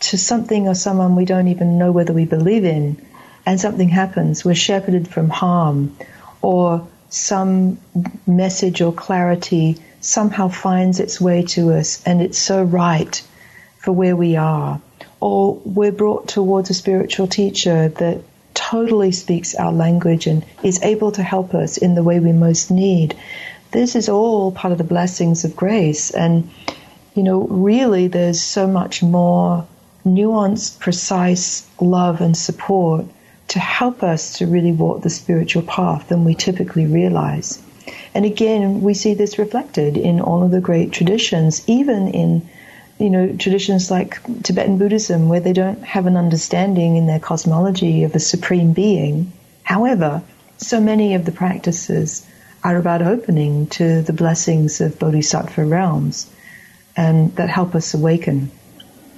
to 0.01 0.17
something 0.17 0.67
or 0.67 0.75
someone 0.75 1.15
we 1.15 1.25
don't 1.25 1.47
even 1.47 1.77
know 1.77 1.91
whether 1.91 2.13
we 2.13 2.25
believe 2.25 2.65
in, 2.65 2.97
and 3.45 3.59
something 3.59 3.89
happens, 3.89 4.43
we're 4.43 4.55
shepherded 4.55 5.07
from 5.07 5.29
harm, 5.29 5.95
or 6.41 6.87
some 7.09 7.77
message 8.25 8.81
or 8.81 8.91
clarity 8.91 9.77
somehow 10.05 10.47
finds 10.47 10.99
its 10.99 11.19
way 11.19 11.41
to 11.41 11.73
us 11.73 12.01
and 12.05 12.21
it's 12.21 12.37
so 12.37 12.63
right 12.63 13.21
for 13.79 13.91
where 13.91 14.15
we 14.15 14.35
are. 14.35 14.79
Or 15.19 15.55
we're 15.65 15.91
brought 15.91 16.27
towards 16.27 16.69
a 16.69 16.73
spiritual 16.73 17.27
teacher 17.27 17.89
that 17.89 18.21
totally 18.53 19.11
speaks 19.11 19.55
our 19.55 19.71
language 19.71 20.27
and 20.27 20.45
is 20.63 20.81
able 20.83 21.11
to 21.13 21.23
help 21.23 21.53
us 21.53 21.77
in 21.77 21.95
the 21.95 22.03
way 22.03 22.19
we 22.19 22.31
most 22.31 22.71
need. 22.71 23.15
This 23.71 23.95
is 23.95 24.07
all 24.07 24.51
part 24.51 24.71
of 24.71 24.77
the 24.77 24.83
blessings 24.83 25.43
of 25.43 25.55
grace. 25.55 26.11
And, 26.11 26.49
you 27.15 27.23
know, 27.23 27.41
really 27.47 28.07
there's 28.07 28.41
so 28.41 28.67
much 28.67 29.01
more 29.01 29.67
nuanced, 30.05 30.79
precise 30.79 31.67
love 31.81 32.21
and 32.21 32.37
support 32.37 33.05
to 33.47 33.59
help 33.59 34.03
us 34.03 34.37
to 34.37 34.47
really 34.47 34.71
walk 34.71 35.01
the 35.01 35.09
spiritual 35.09 35.63
path 35.63 36.09
than 36.09 36.23
we 36.23 36.35
typically 36.35 36.85
realize. 36.85 37.61
And 38.15 38.25
again, 38.25 38.81
we 38.81 38.93
see 38.93 39.13
this 39.13 39.37
reflected 39.37 39.97
in 39.97 40.21
all 40.21 40.41
of 40.41 40.49
the 40.49 40.61
great 40.61 40.93
traditions, 40.93 41.61
even 41.67 42.07
in 42.07 42.49
you 42.97 43.09
know 43.09 43.35
traditions 43.35 43.91
like 43.91 44.21
Tibetan 44.41 44.77
Buddhism, 44.77 45.27
where 45.27 45.41
they 45.41 45.51
don't 45.51 45.83
have 45.83 46.05
an 46.05 46.15
understanding 46.15 46.95
in 46.95 47.07
their 47.07 47.19
cosmology 47.19 48.05
of 48.05 48.15
a 48.15 48.19
supreme 48.19 48.71
being. 48.71 49.33
However, 49.63 50.23
so 50.57 50.79
many 50.79 51.15
of 51.15 51.25
the 51.25 51.33
practices 51.33 52.25
are 52.63 52.77
about 52.77 53.01
opening 53.01 53.67
to 53.67 54.01
the 54.01 54.13
blessings 54.13 54.79
of 54.79 54.97
bodhisattva 54.97 55.65
realms, 55.65 56.27
and 56.95 57.35
that 57.35 57.49
help 57.49 57.75
us 57.75 57.93
awaken. 57.93 58.49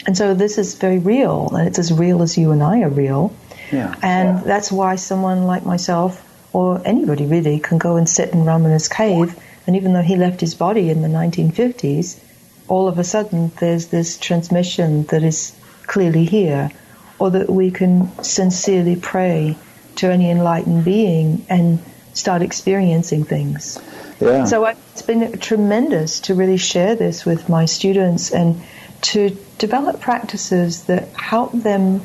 And 0.07 0.17
so 0.17 0.33
this 0.33 0.57
is 0.57 0.73
very 0.73 0.97
real, 0.97 1.53
and 1.53 1.67
it's 1.67 1.77
as 1.77 1.93
real 1.93 2.23
as 2.23 2.35
you 2.35 2.51
and 2.51 2.63
I 2.63 2.81
are 2.81 2.89
real. 2.89 3.31
Yeah. 3.71 3.93
And 4.01 4.39
yeah. 4.39 4.43
that's 4.43 4.71
why 4.71 4.95
someone 4.95 5.45
like 5.45 5.65
myself, 5.65 6.26
or 6.53 6.81
anybody 6.85 7.25
really, 7.25 7.59
can 7.59 7.77
go 7.77 7.97
and 7.97 8.07
sit 8.07 8.33
in 8.33 8.39
Ramana's 8.43 8.87
cave. 8.87 9.37
And 9.65 9.75
even 9.75 9.93
though 9.93 10.01
he 10.01 10.15
left 10.15 10.39
his 10.41 10.55
body 10.55 10.89
in 10.89 11.01
the 11.01 11.07
1950s, 11.07 12.19
all 12.67 12.87
of 12.87 12.97
a 12.99 13.03
sudden 13.03 13.51
there's 13.59 13.87
this 13.87 14.17
transmission 14.17 15.03
that 15.05 15.23
is 15.23 15.55
clearly 15.85 16.25
here, 16.25 16.71
or 17.19 17.31
that 17.31 17.49
we 17.49 17.71
can 17.71 18.11
sincerely 18.23 18.95
pray 18.95 19.57
to 19.95 20.11
any 20.11 20.29
enlightened 20.29 20.85
being 20.85 21.45
and 21.49 21.79
start 22.13 22.41
experiencing 22.41 23.23
things. 23.23 23.79
Yeah. 24.19 24.45
So 24.45 24.65
it's 24.65 25.01
been 25.01 25.37
tremendous 25.39 26.21
to 26.21 26.33
really 26.33 26.57
share 26.57 26.95
this 26.95 27.25
with 27.25 27.49
my 27.49 27.65
students 27.65 28.31
and 28.31 28.61
to 29.01 29.29
develop 29.57 30.01
practices 30.01 30.85
that 30.85 31.09
help 31.09 31.51
them 31.51 32.01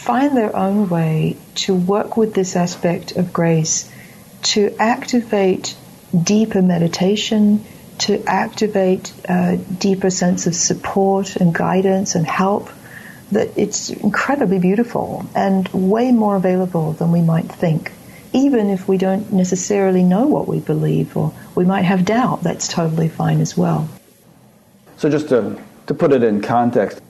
find 0.00 0.34
their 0.34 0.56
own 0.56 0.88
way 0.88 1.36
to 1.54 1.74
work 1.74 2.16
with 2.16 2.32
this 2.32 2.56
aspect 2.56 3.16
of 3.16 3.34
grace, 3.34 3.90
to 4.40 4.74
activate 4.78 5.76
deeper 6.18 6.62
meditation, 6.62 7.62
to 7.98 8.24
activate 8.24 9.12
a 9.26 9.58
deeper 9.58 10.08
sense 10.08 10.46
of 10.46 10.54
support 10.54 11.36
and 11.36 11.54
guidance 11.54 12.14
and 12.14 12.26
help, 12.26 12.70
that 13.30 13.58
it's 13.58 13.90
incredibly 13.90 14.58
beautiful 14.58 15.26
and 15.34 15.68
way 15.68 16.10
more 16.12 16.34
available 16.34 16.92
than 16.94 17.12
we 17.12 17.20
might 17.20 17.44
think. 17.44 17.92
Even 18.32 18.70
if 18.70 18.88
we 18.88 18.96
don't 18.96 19.30
necessarily 19.30 20.02
know 20.02 20.26
what 20.26 20.48
we 20.48 20.60
believe 20.60 21.14
or 21.14 21.34
we 21.54 21.66
might 21.66 21.82
have 21.82 22.06
doubt, 22.06 22.42
that's 22.42 22.68
totally 22.68 23.08
fine 23.08 23.42
as 23.42 23.54
well. 23.54 23.86
So, 24.96 25.10
just 25.10 25.28
to, 25.28 25.60
to 25.88 25.94
put 25.94 26.12
it 26.12 26.22
in 26.22 26.40
context, 26.40 27.02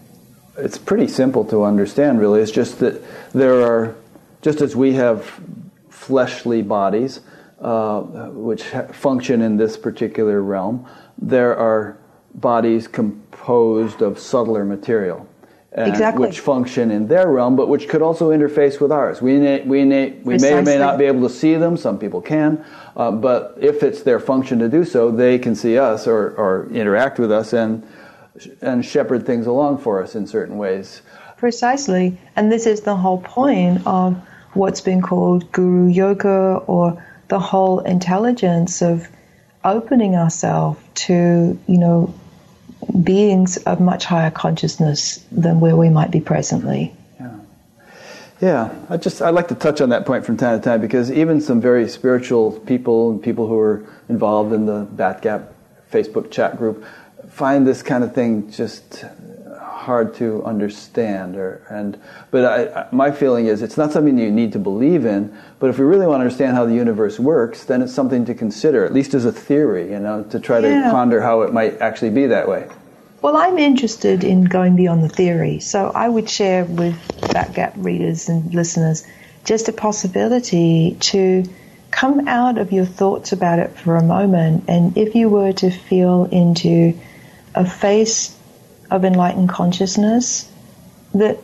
it's 0.60 0.78
pretty 0.78 1.08
simple 1.08 1.44
to 1.46 1.64
understand, 1.64 2.20
really. 2.20 2.40
It's 2.40 2.52
just 2.52 2.78
that 2.80 3.02
there 3.32 3.62
are, 3.62 3.94
just 4.42 4.60
as 4.60 4.76
we 4.76 4.92
have 4.94 5.40
fleshly 5.88 6.62
bodies, 6.62 7.20
uh, 7.60 8.00
which 8.30 8.64
function 8.92 9.42
in 9.42 9.56
this 9.56 9.76
particular 9.76 10.42
realm, 10.42 10.86
there 11.18 11.56
are 11.56 11.98
bodies 12.34 12.88
composed 12.88 14.02
of 14.02 14.18
subtler 14.18 14.64
material. 14.64 15.26
exactly. 15.72 16.26
Which 16.26 16.40
function 16.40 16.90
in 16.90 17.06
their 17.06 17.28
realm, 17.28 17.54
but 17.54 17.68
which 17.68 17.88
could 17.88 18.02
also 18.02 18.30
interface 18.30 18.80
with 18.80 18.90
ours. 18.90 19.22
We, 19.22 19.38
we, 19.38 19.60
we 19.64 19.84
may 19.84 20.52
or 20.52 20.62
may 20.62 20.78
not 20.78 20.98
be 20.98 21.04
able 21.04 21.28
to 21.28 21.34
see 21.34 21.54
them, 21.54 21.76
some 21.76 21.98
people 21.98 22.20
can, 22.20 22.64
uh, 22.96 23.10
but 23.10 23.56
if 23.60 23.82
it's 23.82 24.02
their 24.02 24.18
function 24.18 24.58
to 24.60 24.68
do 24.68 24.84
so, 24.84 25.10
they 25.10 25.38
can 25.38 25.54
see 25.54 25.78
us 25.78 26.06
or, 26.06 26.30
or 26.36 26.68
interact 26.72 27.18
with 27.18 27.30
us 27.30 27.52
and 27.52 27.86
and 28.60 28.84
shepherd 28.84 29.26
things 29.26 29.46
along 29.46 29.78
for 29.78 30.02
us 30.02 30.14
in 30.14 30.26
certain 30.26 30.58
ways. 30.58 31.02
Precisely. 31.36 32.18
And 32.36 32.52
this 32.52 32.66
is 32.66 32.82
the 32.82 32.96
whole 32.96 33.20
point 33.20 33.86
of 33.86 34.20
what's 34.54 34.80
been 34.80 35.00
called 35.00 35.50
guru 35.52 35.88
yoga 35.88 36.62
or 36.66 37.04
the 37.28 37.38
whole 37.38 37.80
intelligence 37.80 38.82
of 38.82 39.08
opening 39.64 40.16
ourselves 40.16 40.80
to, 40.94 41.58
you 41.66 41.78
know, 41.78 42.12
beings 43.02 43.56
of 43.58 43.80
much 43.80 44.04
higher 44.04 44.30
consciousness 44.30 45.24
than 45.30 45.60
where 45.60 45.76
we 45.76 45.88
might 45.88 46.10
be 46.10 46.20
presently. 46.20 46.94
Yeah. 47.18 47.30
Yeah, 48.40 48.74
I 48.88 48.96
just 48.96 49.20
I 49.20 49.30
like 49.30 49.48
to 49.48 49.54
touch 49.54 49.80
on 49.80 49.90
that 49.90 50.06
point 50.06 50.24
from 50.24 50.36
time 50.36 50.58
to 50.58 50.64
time 50.64 50.80
because 50.80 51.10
even 51.12 51.40
some 51.40 51.60
very 51.60 51.88
spiritual 51.88 52.52
people 52.60 53.10
and 53.10 53.22
people 53.22 53.46
who 53.46 53.58
are 53.58 53.84
involved 54.08 54.52
in 54.52 54.66
the 54.66 54.86
Batgap 54.86 55.48
Facebook 55.92 56.30
chat 56.30 56.56
group 56.56 56.84
find 57.28 57.66
this 57.66 57.82
kind 57.82 58.04
of 58.04 58.14
thing 58.14 58.50
just 58.50 59.04
hard 59.80 60.14
to 60.14 60.44
understand 60.44 61.36
or 61.36 61.62
and 61.70 61.98
but 62.30 62.44
I, 62.44 62.86
my 62.92 63.10
feeling 63.10 63.46
is 63.46 63.62
it's 63.62 63.78
not 63.78 63.92
something 63.92 64.18
you 64.18 64.30
need 64.30 64.52
to 64.52 64.58
believe 64.58 65.06
in 65.06 65.36
but 65.58 65.70
if 65.70 65.78
we 65.78 65.84
really 65.84 66.06
want 66.06 66.20
to 66.20 66.24
understand 66.24 66.54
how 66.54 66.66
the 66.66 66.74
universe 66.74 67.18
works 67.18 67.64
then 67.64 67.80
it's 67.80 67.94
something 67.94 68.26
to 68.26 68.34
consider 68.34 68.84
at 68.84 68.92
least 68.92 69.14
as 69.14 69.24
a 69.24 69.32
theory 69.32 69.90
you 69.90 69.98
know 69.98 70.22
to 70.24 70.38
try 70.38 70.58
yeah. 70.58 70.84
to 70.84 70.90
ponder 70.90 71.22
how 71.22 71.40
it 71.40 71.52
might 71.52 71.80
actually 71.80 72.10
be 72.10 72.26
that 72.26 72.46
way 72.46 72.68
well 73.22 73.38
i'm 73.38 73.56
interested 73.56 74.22
in 74.22 74.44
going 74.44 74.76
beyond 74.76 75.02
the 75.02 75.08
theory 75.08 75.58
so 75.60 75.90
i 75.94 76.06
would 76.06 76.28
share 76.28 76.66
with 76.66 76.94
Batgap 77.32 77.72
readers 77.76 78.28
and 78.28 78.52
listeners 78.52 79.06
just 79.44 79.66
a 79.68 79.72
possibility 79.72 80.96
to 81.00 81.42
come 81.90 82.28
out 82.28 82.58
of 82.58 82.70
your 82.70 82.84
thoughts 82.84 83.32
about 83.32 83.58
it 83.58 83.70
for 83.78 83.96
a 83.96 84.02
moment 84.02 84.64
and 84.68 84.96
if 84.98 85.14
you 85.14 85.30
were 85.30 85.52
to 85.54 85.70
feel 85.70 86.26
into 86.26 86.92
a 87.54 87.68
face 87.68 88.36
of 88.90 89.04
enlightened 89.04 89.48
consciousness 89.48 90.50
that 91.14 91.38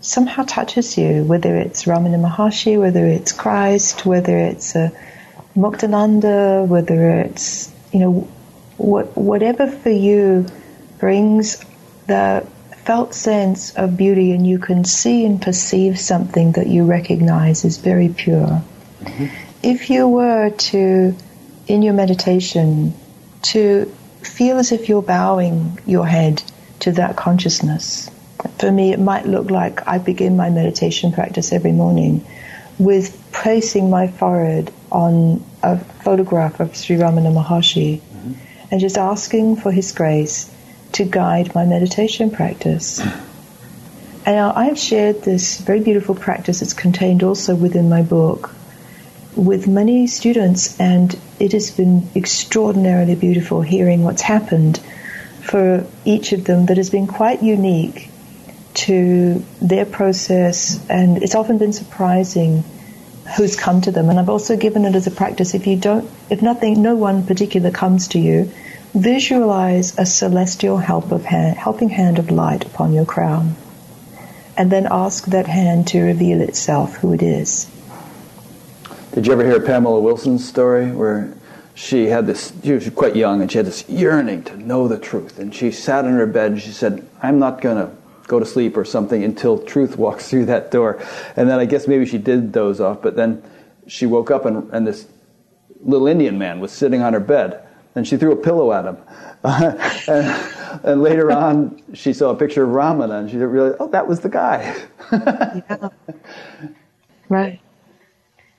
somehow 0.00 0.44
touches 0.44 0.98
you, 0.98 1.24
whether 1.24 1.56
it's 1.56 1.84
Ramana 1.84 2.20
Maharshi, 2.20 2.78
whether 2.78 3.06
it's 3.06 3.32
Christ, 3.32 4.04
whether 4.04 4.36
it's 4.36 4.74
a 4.74 4.92
Muktananda, 5.56 6.66
whether 6.66 7.20
it's, 7.20 7.72
you 7.92 8.00
know, 8.00 8.28
what, 8.76 9.16
whatever 9.16 9.70
for 9.70 9.90
you 9.90 10.46
brings 10.98 11.64
the 12.06 12.46
felt 12.84 13.14
sense 13.14 13.74
of 13.74 13.96
beauty 13.96 14.32
and 14.32 14.46
you 14.46 14.58
can 14.58 14.84
see 14.84 15.24
and 15.24 15.40
perceive 15.40 16.00
something 16.00 16.52
that 16.52 16.66
you 16.66 16.84
recognize 16.84 17.64
as 17.64 17.76
very 17.76 18.08
pure. 18.08 18.62
Mm-hmm. 19.00 19.26
If 19.62 19.88
you 19.88 20.08
were 20.08 20.50
to, 20.50 21.14
in 21.68 21.82
your 21.82 21.94
meditation, 21.94 22.92
to 23.42 23.92
feel 24.26 24.58
as 24.58 24.72
if 24.72 24.88
you're 24.88 25.02
bowing 25.02 25.78
your 25.86 26.06
head 26.06 26.42
to 26.80 26.92
that 26.92 27.16
consciousness. 27.16 28.10
For 28.58 28.70
me, 28.70 28.92
it 28.92 28.98
might 28.98 29.26
look 29.26 29.50
like 29.50 29.86
I 29.86 29.98
begin 29.98 30.36
my 30.36 30.50
meditation 30.50 31.12
practice 31.12 31.52
every 31.52 31.72
morning 31.72 32.26
with 32.78 33.18
placing 33.32 33.90
my 33.90 34.08
forehead 34.08 34.72
on 34.90 35.44
a 35.62 35.78
photograph 35.78 36.60
of 36.60 36.76
Sri 36.76 36.96
Ramana 36.96 37.32
Maharshi 37.32 38.00
mm-hmm. 38.00 38.32
and 38.70 38.80
just 38.80 38.98
asking 38.98 39.56
for 39.56 39.70
his 39.70 39.92
grace 39.92 40.50
to 40.92 41.04
guide 41.04 41.54
my 41.54 41.64
meditation 41.64 42.30
practice. 42.30 43.00
And 44.24 44.38
I've 44.38 44.78
shared 44.78 45.22
this 45.22 45.58
very 45.58 45.80
beautiful 45.80 46.14
practice. 46.14 46.62
It's 46.62 46.74
contained 46.74 47.22
also 47.22 47.54
within 47.54 47.88
my 47.88 48.02
book. 48.02 48.54
With 49.36 49.66
many 49.66 50.06
students, 50.06 50.78
and 50.78 51.18
it 51.40 51.52
has 51.52 51.70
been 51.70 52.08
extraordinarily 52.14 53.14
beautiful 53.14 53.62
hearing 53.62 54.02
what's 54.02 54.22
happened 54.22 54.78
for 55.42 55.86
each 56.04 56.32
of 56.32 56.44
them 56.44 56.66
that 56.66 56.76
has 56.76 56.90
been 56.90 57.06
quite 57.06 57.42
unique 57.42 58.10
to 58.74 59.44
their 59.60 59.84
process, 59.84 60.84
and 60.88 61.22
it's 61.22 61.34
often 61.34 61.58
been 61.58 61.72
surprising 61.72 62.64
who's 63.36 63.56
come 63.56 63.80
to 63.80 63.90
them. 63.90 64.08
And 64.10 64.18
I've 64.18 64.28
also 64.28 64.56
given 64.56 64.84
it 64.84 64.94
as 64.94 65.06
a 65.06 65.10
practice 65.10 65.54
if 65.54 65.66
you 65.66 65.76
don't, 65.76 66.08
if 66.30 66.42
nothing, 66.42 66.82
no 66.82 66.94
one 66.94 67.26
particular 67.26 67.70
comes 67.70 68.08
to 68.08 68.18
you, 68.18 68.50
visualize 68.94 69.98
a 69.98 70.04
celestial 70.04 70.76
help 70.76 71.12
of 71.12 71.24
hand, 71.24 71.56
helping 71.56 71.88
hand 71.88 72.18
of 72.18 72.30
light 72.30 72.66
upon 72.66 72.92
your 72.92 73.06
crown. 73.06 73.56
And 74.56 74.70
then 74.70 74.86
ask 74.90 75.24
that 75.26 75.46
hand 75.46 75.88
to 75.88 76.00
reveal 76.02 76.42
itself 76.42 76.96
who 76.96 77.14
it 77.14 77.22
is. 77.22 77.70
Did 79.14 79.26
you 79.26 79.34
ever 79.34 79.44
hear 79.44 79.60
Pamela 79.60 80.00
Wilson's 80.00 80.48
story 80.48 80.90
where 80.90 81.34
she 81.74 82.06
had 82.06 82.26
this, 82.26 82.50
she 82.62 82.72
was 82.72 82.88
quite 82.90 83.14
young 83.14 83.42
and 83.42 83.52
she 83.52 83.58
had 83.58 83.66
this 83.66 83.86
yearning 83.86 84.42
to 84.44 84.56
know 84.56 84.88
the 84.88 84.98
truth. 84.98 85.38
And 85.38 85.54
she 85.54 85.70
sat 85.70 86.06
in 86.06 86.12
her 86.12 86.26
bed 86.26 86.52
and 86.52 86.60
she 86.60 86.70
said, 86.70 87.06
I'm 87.22 87.38
not 87.38 87.60
going 87.60 87.76
to 87.76 87.94
go 88.26 88.38
to 88.38 88.46
sleep 88.46 88.74
or 88.74 88.86
something 88.86 89.22
until 89.22 89.58
truth 89.58 89.98
walks 89.98 90.28
through 90.30 90.46
that 90.46 90.70
door. 90.70 90.98
And 91.36 91.48
then 91.50 91.58
I 91.58 91.66
guess 91.66 91.86
maybe 91.86 92.06
she 92.06 92.16
did 92.16 92.52
doze 92.52 92.80
off, 92.80 93.02
but 93.02 93.14
then 93.14 93.42
she 93.86 94.06
woke 94.06 94.30
up 94.30 94.46
and, 94.46 94.72
and 94.72 94.86
this 94.86 95.06
little 95.82 96.06
Indian 96.06 96.38
man 96.38 96.60
was 96.60 96.72
sitting 96.72 97.02
on 97.02 97.12
her 97.12 97.20
bed. 97.20 97.66
And 97.94 98.08
she 98.08 98.16
threw 98.16 98.32
a 98.32 98.36
pillow 98.36 98.72
at 98.72 98.86
him. 98.86 98.96
and, 99.44 100.84
and, 100.84 101.02
later 101.02 101.30
on, 101.30 101.82
she 101.92 102.14
saw 102.14 102.30
a 102.30 102.34
picture 102.34 102.64
of 102.64 102.70
Ramana 102.70 103.20
and 103.20 103.30
she 103.30 103.36
realized, 103.36 103.76
oh, 103.78 103.88
that 103.88 104.08
was 104.08 104.20
the 104.20 104.30
guy. 104.30 104.74
yeah. 105.12 105.88
Right. 107.28 107.60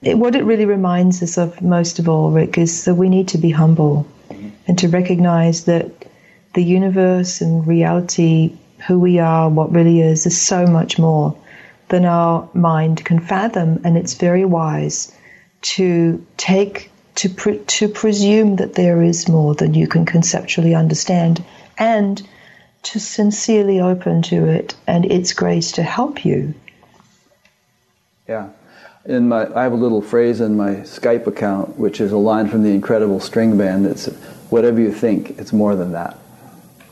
It, 0.04 0.18
what 0.18 0.36
it 0.36 0.44
really 0.44 0.66
reminds 0.66 1.24
us 1.24 1.38
of 1.38 1.62
most 1.62 2.00
of 2.00 2.10
all, 2.10 2.32
Rick, 2.32 2.58
is 2.58 2.86
that 2.86 2.96
we 2.96 3.10
need 3.10 3.30
to 3.30 3.38
be 3.38 3.50
humble 3.50 4.06
mm-hmm. 4.30 4.50
and 4.68 4.78
to 4.80 4.90
recognize 4.90 5.66
that 5.66 5.92
the 6.54 6.64
universe 6.64 7.42
and 7.42 7.66
reality 7.66 8.58
who 8.86 9.00
we 9.00 9.20
are, 9.20 9.50
what 9.50 9.72
really 9.72 10.02
is, 10.02 10.26
is 10.26 10.40
so 10.40 10.68
much 10.68 11.00
more 11.00 11.36
than 11.88 12.06
our 12.06 12.50
mind 12.54 13.04
can 13.06 13.20
fathom. 13.20 13.80
And 13.84 13.98
it's 13.98 14.16
very 14.16 14.46
wise 14.46 15.16
to 15.62 16.26
take, 16.36 16.92
to, 17.16 17.30
pre- 17.30 17.60
to 17.60 17.88
presume 17.88 18.58
that 18.58 18.74
there 18.74 19.02
is 19.02 19.30
more 19.30 19.56
than 19.56 19.74
you 19.74 19.88
can 19.88 20.06
conceptually 20.06 20.76
understand 20.76 21.44
and 21.78 22.22
to 22.84 23.00
sincerely 23.00 23.80
open 23.80 24.22
to 24.24 24.46
it 24.46 24.76
and 24.86 25.06
its 25.06 25.32
grace 25.34 25.72
to 25.74 25.84
help 25.84 26.26
you. 26.26 26.54
Yeah. 28.28 28.50
In 29.06 29.28
my, 29.28 29.54
I 29.54 29.64
have 29.64 29.74
a 29.74 29.76
little 29.76 30.02
phrase 30.02 30.40
in 30.40 30.56
my 30.56 30.76
Skype 30.76 31.28
account, 31.28 31.78
which 31.78 32.00
is 32.00 32.14
a 32.14 32.18
line 32.18 32.48
from 32.48 32.64
the 32.64 32.70
Incredible 32.70 33.20
String 33.20 33.58
Band. 33.58 33.86
It's 33.86 34.06
whatever 34.50 34.80
you 34.80 34.94
think, 34.94 35.38
it's 35.38 35.52
more 35.52 35.76
than 35.76 35.92
that. 35.92 36.18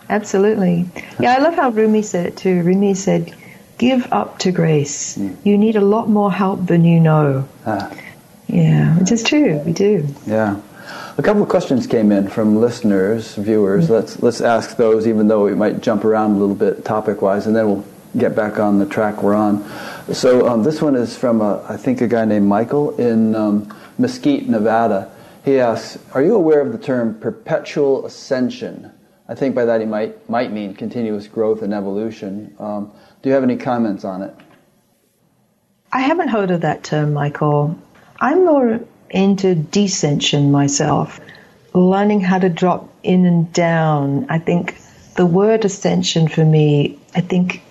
Absolutely. 0.10 0.86
Yeah, 1.22 1.36
I 1.36 1.38
love 1.38 1.54
how 1.54 1.70
Rumi 1.70 2.02
said 2.02 2.26
it 2.26 2.36
too. 2.36 2.64
Rumi 2.64 2.96
said, 2.96 3.34
give 3.78 4.12
up 4.12 4.40
to 4.40 4.52
grace. 4.52 5.18
Mm. 5.18 5.38
You 5.46 5.58
need 5.58 5.78
a 5.78 5.82
lot 5.82 6.10
more 6.10 6.30
help 6.30 6.66
than 6.66 6.84
you 6.84 7.00
know. 7.00 7.48
Ah. 7.66 7.90
Yeah, 8.48 8.98
which 8.98 9.14
is 9.14 9.24
true. 9.24 9.60
We 9.60 9.72
do. 9.72 10.06
Yeah. 10.28 10.60
A 11.18 11.24
couple 11.24 11.42
of 11.42 11.48
questions 11.48 11.88
came 11.88 12.12
in 12.12 12.28
from 12.28 12.60
listeners, 12.60 13.36
viewers. 13.36 13.86
Mm-hmm. 13.86 13.94
Let's 13.94 14.22
let's 14.22 14.42
ask 14.42 14.76
those, 14.76 15.08
even 15.08 15.30
though 15.30 15.46
we 15.46 15.56
might 15.56 15.80
jump 15.80 16.04
around 16.04 16.32
a 16.32 16.38
little 16.40 16.56
bit 16.56 16.84
topic-wise, 16.84 17.48
and 17.48 17.56
then 17.56 17.68
we'll 17.68 17.86
get 18.18 18.36
back 18.36 18.60
on 18.60 18.80
the 18.80 18.86
track 18.86 19.24
we're 19.24 19.36
on. 19.36 19.64
So 20.14 20.48
um, 20.48 20.64
this 20.64 20.82
one 20.82 20.96
is 20.96 21.18
from 21.18 21.42
a, 21.42 21.64
I 21.68 21.78
think 21.78 22.02
a 22.02 22.08
guy 22.08 22.26
named 22.26 22.48
Michael 22.48 22.96
in 22.98 23.36
um, 23.36 23.76
Mesquite, 23.98 24.50
Nevada. 24.50 25.12
He 25.44 25.60
asks, 25.60 25.98
"Are 26.14 26.22
you 26.22 26.36
aware 26.36 26.62
of 26.62 26.72
the 26.72 26.78
term 26.78 27.20
perpetual 27.20 28.06
ascension?" 28.06 28.92
I 29.28 29.36
think 29.36 29.56
by 29.56 29.66
that 29.66 29.80
he 29.80 29.88
might 29.88 30.30
might 30.30 30.52
mean 30.52 30.74
continuous 30.74 31.28
growth 31.28 31.62
and 31.62 31.74
evolution. 31.74 32.54
Um, 32.60 32.92
do 33.22 33.30
you 33.30 33.36
have 33.36 33.44
any 33.44 33.58
comments 33.58 34.04
on 34.04 34.24
it? 34.24 34.36
I 35.94 36.02
haven't 36.02 36.30
heard 36.30 36.52
of 36.52 36.62
that 36.62 36.84
term, 36.84 37.14
Michael. 37.14 37.78
I'm 38.20 38.46
more 38.46 38.80
into 39.10 39.56
descension 39.56 40.52
myself, 40.52 41.20
learning 41.74 42.22
how 42.22 42.40
to 42.40 42.50
drop 42.50 42.90
in 43.04 43.26
and 43.26 43.52
down. 43.52 44.26
I 44.30 44.40
think 44.40 44.78
the 45.16 45.26
word 45.26 45.66
ascension 45.66 46.28
for 46.28 46.46
me, 46.46 46.98
I 47.16 47.22
think 47.22 47.62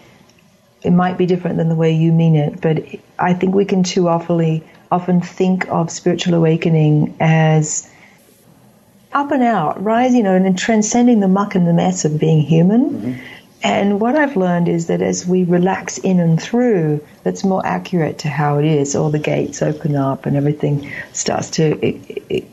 it 0.82 0.90
might 0.90 1.18
be 1.18 1.26
different 1.26 1.58
than 1.58 1.68
the 1.68 1.74
way 1.74 1.92
you 1.92 2.12
mean 2.12 2.36
it, 2.36 2.60
but 2.60 2.84
I 3.18 3.34
think 3.34 3.54
we 3.54 3.64
can 3.64 3.82
too 3.82 4.08
often 4.08 4.62
often 4.90 5.20
think 5.20 5.68
of 5.68 5.90
spiritual 5.90 6.34
awakening 6.34 7.16
as 7.20 7.88
up 9.12 9.30
and 9.30 9.42
out, 9.42 9.82
rising, 9.82 10.18
you 10.18 10.22
know, 10.22 10.34
and 10.34 10.58
transcending 10.58 11.20
the 11.20 11.28
muck 11.28 11.54
and 11.54 11.66
the 11.66 11.72
mess 11.72 12.04
of 12.04 12.18
being 12.18 12.40
human. 12.40 12.90
Mm-hmm. 12.90 13.24
And 13.62 14.00
what 14.00 14.16
I've 14.16 14.36
learned 14.36 14.68
is 14.68 14.86
that 14.86 15.02
as 15.02 15.26
we 15.26 15.44
relax 15.44 15.98
in 15.98 16.18
and 16.18 16.40
through, 16.40 17.04
that's 17.24 17.44
more 17.44 17.64
accurate 17.64 18.18
to 18.20 18.28
how 18.28 18.58
it 18.58 18.64
is. 18.64 18.96
All 18.96 19.10
the 19.10 19.18
gates 19.18 19.60
open 19.60 19.96
up 19.96 20.24
and 20.24 20.34
everything 20.36 20.90
starts 21.12 21.50
to 21.50 21.78
it, 21.84 22.24
it 22.30 22.44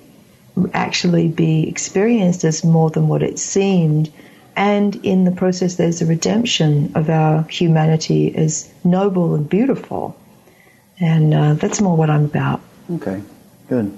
actually 0.73 1.27
be 1.29 1.67
experienced 1.69 2.43
as 2.43 2.63
more 2.63 2.89
than 2.89 3.07
what 3.07 3.23
it 3.23 3.39
seemed. 3.39 4.11
And 4.57 4.95
in 5.05 5.23
the 5.23 5.31
process, 5.31 5.75
there's 5.75 6.01
a 6.01 6.07
redemption 6.07 6.91
of 6.95 7.11
our 7.11 7.43
humanity 7.43 8.35
as 8.35 8.69
noble 8.83 9.35
and 9.35 9.47
beautiful. 9.47 10.19
And 10.99 11.31
uh, 11.33 11.53
that's 11.53 11.79
more 11.79 11.95
what 11.95 12.09
I'm 12.09 12.25
about. 12.25 12.59
Okay, 12.91 13.21
good. 13.69 13.95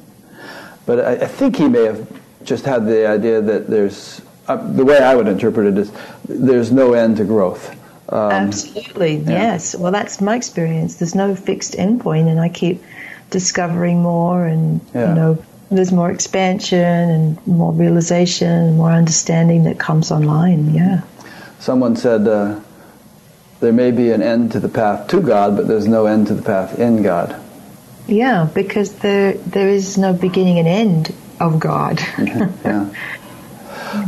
But 0.85 0.99
I, 0.99 1.11
I 1.13 1.27
think 1.27 1.55
he 1.55 1.69
may 1.69 1.85
have 1.85 2.05
just 2.43 2.65
had 2.65 2.85
the 2.85 3.07
idea 3.07 3.41
that 3.41 3.67
there's 3.67 4.21
uh, 4.49 4.57
the 4.73 4.83
way 4.83 4.97
I 4.97 5.15
would 5.15 5.27
interpret 5.27 5.67
it 5.67 5.77
is 5.77 5.91
there's 6.27 6.73
no 6.73 6.93
end 6.93 7.17
to 7.17 7.23
growth. 7.23 7.71
Um, 8.11 8.31
Absolutely, 8.31 9.17
yeah. 9.17 9.29
yes. 9.29 9.75
Well, 9.75 9.93
that's 9.93 10.19
my 10.19 10.35
experience. 10.35 10.95
There's 10.95 11.15
no 11.15 11.35
fixed 11.35 11.73
endpoint, 11.73 12.27
and 12.27 12.39
I 12.39 12.49
keep 12.49 12.83
discovering 13.29 14.01
more, 14.01 14.45
and 14.45 14.81
yeah. 14.93 15.09
you 15.09 15.15
know, 15.15 15.45
there's 15.69 15.91
more 15.91 16.11
expansion 16.11 16.79
and 16.79 17.47
more 17.47 17.71
realization 17.71 18.49
and 18.49 18.77
more 18.77 18.91
understanding 18.91 19.63
that 19.63 19.79
comes 19.79 20.11
online. 20.11 20.73
Yeah. 20.73 21.01
Someone 21.59 21.95
said 21.95 22.27
uh, 22.27 22.59
there 23.59 23.73
may 23.73 23.91
be 23.91 24.11
an 24.11 24.21
end 24.21 24.51
to 24.53 24.59
the 24.59 24.69
path 24.69 25.07
to 25.09 25.21
God, 25.21 25.55
but 25.55 25.67
there's 25.67 25.87
no 25.87 26.05
end 26.05 26.27
to 26.27 26.33
the 26.33 26.41
path 26.41 26.79
in 26.79 27.03
God. 27.03 27.39
Yeah, 28.07 28.49
because 28.55 28.93
there 28.99 29.33
there 29.33 29.69
is 29.69 29.97
no 29.97 30.13
beginning 30.13 30.57
and 30.57 30.67
end 30.67 31.15
of 31.39 31.59
God. 31.59 31.99
yeah. 32.17 32.89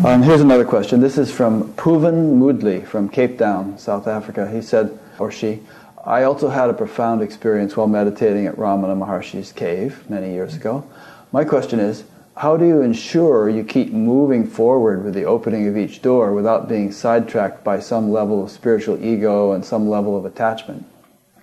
Um, 0.04 0.24
here's 0.24 0.42
another 0.42 0.66
question. 0.66 1.02
This 1.02 1.18
is 1.18 1.32
from 1.32 1.74
Puvan 1.74 2.40
Moodley 2.40 2.86
from 2.86 3.10
Cape 3.10 3.38
Town, 3.38 3.78
South 3.78 4.08
Africa. 4.08 4.50
He 4.50 4.62
said, 4.62 4.98
or 5.20 5.32
she, 5.32 5.60
I 6.06 6.24
also 6.24 6.50
had 6.50 6.70
a 6.70 6.74
profound 6.74 7.22
experience 7.22 7.78
while 7.78 7.88
meditating 7.88 8.48
at 8.48 8.56
Ramana 8.56 8.98
Maharshi's 8.98 9.52
cave 9.52 10.08
many 10.10 10.34
years 10.34 10.56
ago. 10.56 10.84
My 11.32 11.46
question 11.46 11.80
is, 11.80 12.04
how 12.36 12.58
do 12.58 12.66
you 12.66 12.82
ensure 12.82 13.50
you 13.50 13.64
keep 13.64 13.92
moving 13.94 14.46
forward 14.48 15.04
with 15.04 15.14
the 15.14 15.26
opening 15.26 15.68
of 15.68 15.78
each 15.78 16.02
door 16.02 16.34
without 16.34 16.68
being 16.68 16.92
sidetracked 16.92 17.64
by 17.64 17.80
some 17.80 18.12
level 18.12 18.44
of 18.44 18.52
spiritual 18.52 19.04
ego 19.04 19.52
and 19.54 19.64
some 19.64 19.90
level 19.90 20.18
of 20.18 20.26
attachment? 20.26 20.86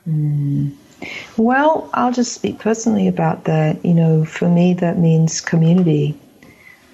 Mm. 0.08 0.72
Well, 1.36 1.88
I'll 1.94 2.12
just 2.12 2.32
speak 2.32 2.58
personally 2.58 3.06
about 3.08 3.44
that. 3.44 3.84
You 3.84 3.94
know, 3.94 4.24
for 4.24 4.48
me, 4.48 4.74
that 4.74 4.98
means 4.98 5.40
community. 5.40 6.18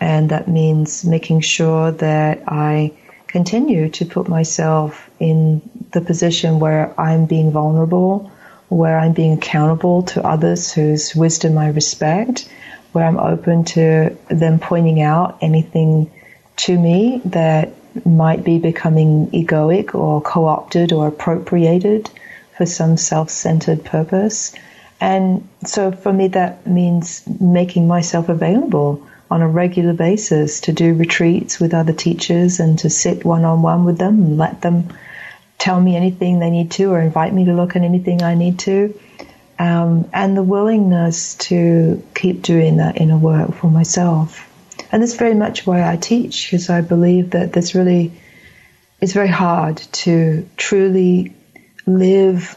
And 0.01 0.28
that 0.30 0.49
means 0.49 1.05
making 1.05 1.40
sure 1.40 1.90
that 1.92 2.42
I 2.47 2.92
continue 3.26 3.88
to 3.88 4.05
put 4.05 4.28
myself 4.28 5.09
in 5.18 5.62
the 5.92 6.01
position 6.01 6.61
where 6.61 6.92
I'm 7.01 7.26
being 7.26 7.51
vulnerable, 7.51 8.30
where 8.68 8.99
I'm 8.99 9.12
being 9.12 9.32
accountable 9.32 10.03
to 10.03 10.26
others 10.26 10.72
whose 10.72 11.14
wisdom 11.16 11.57
I 11.57 11.68
respect, 11.68 12.49
where 12.95 13.05
I'm 13.05 13.18
open 13.18 13.64
to 13.64 14.16
them 14.28 14.59
pointing 14.59 15.03
out 15.03 15.38
anything 15.40 16.11
to 16.57 16.78
me 16.78 17.20
that 17.24 17.72
might 18.05 18.45
be 18.45 18.59
becoming 18.59 19.28
egoic 19.32 19.95
or 19.95 20.20
co 20.20 20.47
opted 20.47 20.92
or 20.92 21.09
appropriated 21.09 22.11
for 22.57 22.66
some 22.66 22.97
self 22.97 23.30
centered 23.30 23.84
purpose. 23.84 24.55
And 25.01 25.47
so 25.64 25.90
for 25.90 26.12
me, 26.12 26.28
that 26.28 26.66
means 26.66 27.22
making 27.40 27.88
myself 27.88 28.28
available 28.28 29.05
on 29.30 29.42
a 29.42 29.49
regular 29.49 29.92
basis 29.92 30.61
to 30.61 30.72
do 30.72 30.95
retreats 30.95 31.59
with 31.59 31.74
other 31.74 31.92
teachers 31.92 32.61
and 32.61 32.78
to 32.78 32.88
sit 32.88 33.24
one 33.24 33.45
on 33.45 33.62
one 33.62 33.84
with 33.84 33.99
them 33.99 34.22
and 34.22 34.38
let 34.38 34.61
them 34.61 34.88
tell 35.59 35.80
me 35.80 35.97
anything 35.97 36.38
they 36.38 36.51
need 36.51 36.70
to 36.70 36.92
or 36.92 37.01
invite 37.01 37.34
me 37.34 37.45
to 37.47 37.55
look 37.55 37.74
at 37.74 37.82
anything 37.82 38.22
I 38.22 38.34
need 38.34 38.61
to. 38.61 38.99
Um, 39.59 40.09
and 40.12 40.36
the 40.36 40.42
willingness 40.42 41.36
to 41.36 42.02
keep 42.14 42.42
doing 42.42 42.78
that 42.78 43.00
inner 43.00 43.16
work 43.18 43.55
for 43.55 43.70
myself. 43.70 44.50
And 44.90 45.02
that's 45.02 45.14
very 45.14 45.34
much 45.34 45.66
why 45.66 45.88
I 45.88 45.96
teach, 45.96 46.46
because 46.46 46.70
I 46.70 46.80
believe 46.80 47.30
that 47.30 47.52
there's 47.52 47.74
really, 47.74 48.12
it's 49.00 49.12
very 49.12 49.28
hard 49.28 49.76
to 49.76 50.48
truly 50.57 51.34
live 51.86 52.57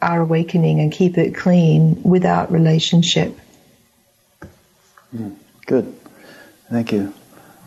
our 0.00 0.20
awakening 0.20 0.80
and 0.80 0.92
keep 0.92 1.18
it 1.18 1.34
clean 1.34 2.02
without 2.02 2.52
relationship. 2.52 3.36
Good. 5.66 5.94
Thank 6.70 6.92
you. 6.92 7.12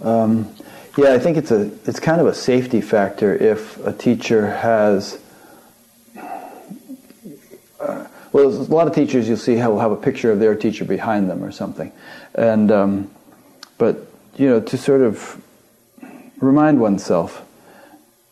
Um, 0.01 0.53
yeah, 0.97 1.13
I 1.13 1.19
think 1.19 1.37
it's 1.37 1.51
a 1.51 1.71
it's 1.85 1.99
kind 1.99 2.19
of 2.19 2.27
a 2.27 2.33
safety 2.33 2.81
factor 2.81 3.33
if 3.35 3.77
a 3.85 3.93
teacher 3.93 4.47
has. 4.55 5.19
Uh, 7.79 8.05
well, 8.31 8.47
a 8.47 8.73
lot 8.73 8.87
of 8.87 8.95
teachers 8.95 9.27
you'll 9.27 9.37
see 9.37 9.55
will 9.55 9.79
have 9.79 9.91
a 9.91 9.95
picture 9.95 10.31
of 10.31 10.39
their 10.39 10.55
teacher 10.55 10.85
behind 10.85 11.29
them 11.29 11.43
or 11.43 11.51
something, 11.51 11.91
and 12.35 12.71
um, 12.71 13.11
but 13.77 14.07
you 14.37 14.47
know 14.47 14.59
to 14.59 14.77
sort 14.77 15.01
of 15.01 15.41
remind 16.39 16.79
oneself. 16.79 17.45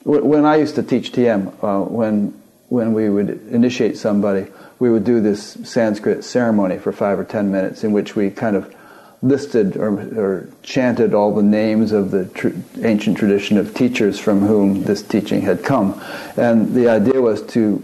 When 0.04 0.46
I 0.46 0.56
used 0.56 0.76
to 0.76 0.84
teach 0.84 1.12
TM, 1.12 1.48
uh, 1.64 1.84
when 1.84 2.40
when 2.70 2.94
we 2.94 3.10
would 3.10 3.30
initiate 3.50 3.98
somebody, 3.98 4.48
we 4.80 4.90
would 4.90 5.04
do 5.04 5.20
this 5.22 5.58
Sanskrit 5.64 6.24
ceremony 6.24 6.78
for 6.78 6.92
five 6.92 7.20
or 7.20 7.24
ten 7.24 7.52
minutes 7.52 7.84
in 7.84 7.92
which 7.92 8.16
we 8.16 8.30
kind 8.30 8.56
of 8.56 8.74
listed 9.22 9.76
or, 9.78 9.90
or 10.20 10.50
chanted 10.64 11.14
all 11.14 11.34
the 11.34 11.44
names 11.44 11.92
of 11.92 12.12
the 12.12 12.26
tr- 12.26 12.50
ancient 12.84 13.18
tradition 13.18 13.58
of 13.58 13.74
teachers 13.74 14.20
from 14.20 14.42
whom 14.42 14.84
this 14.84 15.02
teaching 15.02 15.42
had 15.42 15.64
come. 15.64 16.00
And 16.36 16.74
the 16.74 16.88
idea 16.90 17.20
was 17.20 17.42
to 17.48 17.84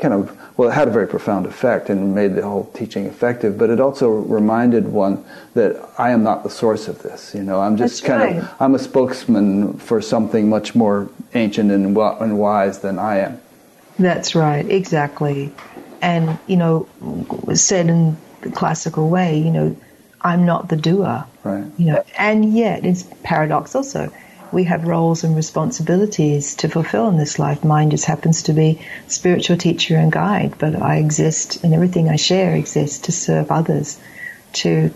kind 0.00 0.14
of, 0.14 0.36
well, 0.56 0.68
it 0.68 0.72
had 0.72 0.88
a 0.88 0.90
very 0.90 1.06
profound 1.06 1.46
effect 1.46 1.88
and 1.88 2.14
made 2.14 2.34
the 2.34 2.42
whole 2.42 2.66
teaching 2.74 3.06
effective, 3.06 3.56
but 3.56 3.70
it 3.70 3.80
also 3.80 4.08
reminded 4.08 4.88
one 4.88 5.24
that 5.54 5.90
I 5.98 6.10
am 6.10 6.22
not 6.22 6.42
the 6.42 6.50
source 6.50 6.88
of 6.88 7.02
this. 7.02 7.34
You 7.34 7.42
know, 7.42 7.60
I'm 7.60 7.76
just 7.76 8.02
That's 8.02 8.08
kind 8.08 8.36
right. 8.36 8.44
of, 8.44 8.54
I'm 8.60 8.74
a 8.74 8.78
spokesman 8.78 9.78
for 9.78 10.02
something 10.02 10.48
much 10.48 10.74
more 10.74 11.08
ancient 11.34 11.70
and, 11.70 11.96
and 11.96 12.38
wise 12.38 12.80
than 12.80 12.98
I 12.98 13.18
am. 13.18 13.40
That's 13.98 14.34
right, 14.34 14.68
exactly. 14.68 15.52
And, 16.00 16.38
you 16.46 16.56
know, 16.56 16.88
said 17.54 17.88
in 17.88 18.16
the 18.42 18.50
classical 18.50 19.08
way, 19.08 19.38
you 19.38 19.50
know, 19.50 19.76
I'm 20.22 20.44
not 20.44 20.68
the 20.68 20.76
doer. 20.76 21.24
Right. 21.44 21.64
You 21.78 21.86
know, 21.86 22.04
and 22.18 22.52
yet 22.52 22.84
it's 22.84 23.04
paradox 23.22 23.74
also. 23.74 24.12
We 24.52 24.64
have 24.64 24.84
roles 24.84 25.24
and 25.24 25.34
responsibilities 25.34 26.54
to 26.56 26.68
fulfill 26.68 27.08
in 27.08 27.16
this 27.16 27.38
life. 27.38 27.64
Mine 27.64 27.90
just 27.90 28.04
happens 28.04 28.42
to 28.44 28.52
be 28.52 28.80
spiritual 29.08 29.56
teacher 29.56 29.96
and 29.96 30.12
guide, 30.12 30.58
but 30.58 30.76
I 30.76 30.96
exist 30.96 31.64
and 31.64 31.72
everything 31.72 32.10
I 32.10 32.16
share 32.16 32.54
exists 32.54 32.98
to 33.06 33.12
serve 33.12 33.50
others, 33.50 33.98
to, 34.54 34.92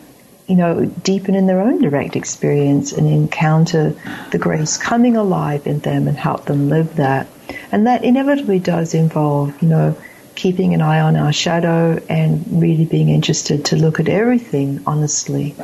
you 0.47 0.57
know, 0.57 0.85
deepen 0.85 1.35
in 1.35 1.47
their 1.47 1.63
own 1.63 1.81
direct 1.81 2.17
experience 2.17 2.93
and 2.93 3.07
encounter 3.07 3.95
the 4.31 4.39
grace 4.39 4.77
coming 4.77 5.17
alive 5.17 5.67
in 5.67 5.79
them 5.81 6.07
and 6.07 6.19
help 6.19 6.45
them 6.45 6.69
live 6.69 6.97
that. 6.97 7.27
And 7.73 7.87
that 7.87 8.05
inevitably 8.05 8.59
does 8.59 8.93
involve, 8.93 9.61
you 9.63 9.69
know, 9.69 9.97
keeping 10.35 10.75
an 10.75 10.83
eye 10.83 11.01
on 11.01 11.17
our 11.17 11.33
shadow 11.33 11.99
and 12.11 12.45
really 12.61 12.85
being 12.85 13.09
interested 13.09 13.65
to 13.65 13.77
look 13.77 13.99
at 13.99 14.09
everything 14.09 14.83
honestly. 14.87 15.57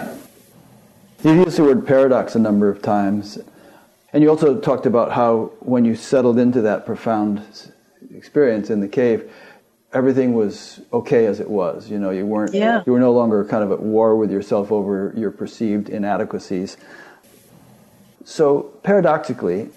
You've 1.23 1.37
used 1.37 1.59
the 1.59 1.65
word 1.65 1.87
paradox 1.87 2.35
a 2.35 2.39
number 2.39 2.71
of 2.71 2.81
times. 2.81 3.39
And 4.13 4.23
you 4.23 4.29
also 4.29 4.61
talked 4.61 4.87
about 4.87 5.13
how 5.13 5.53
when 5.61 5.85
you 5.85 5.95
settled 5.95 6.39
into 6.39 6.61
that 6.63 6.85
profound 6.85 7.43
experience 8.15 8.69
in 8.69 8.81
the 8.81 8.89
cave, 8.89 9.31
everything 9.93 10.35
was 10.35 10.81
okay 10.93 11.27
as 11.27 11.41
it 11.41 11.49
was. 11.49 11.91
You 11.91 11.99
know, 11.99 12.11
you 12.11 12.27
weren't 12.27 12.55
Yeah. 12.55 12.83
you 12.87 12.93
were 12.93 13.01
no 13.01 13.13
longer 13.13 13.45
kind 13.45 13.65
of 13.65 13.73
at 13.73 13.81
war 13.81 14.17
with 14.17 14.31
yourself 14.31 14.71
over 14.71 15.13
your 15.17 15.31
perceived 15.31 15.89
inadequacies. 15.89 16.77
So 18.25 18.71
paradoxically, 18.83 19.69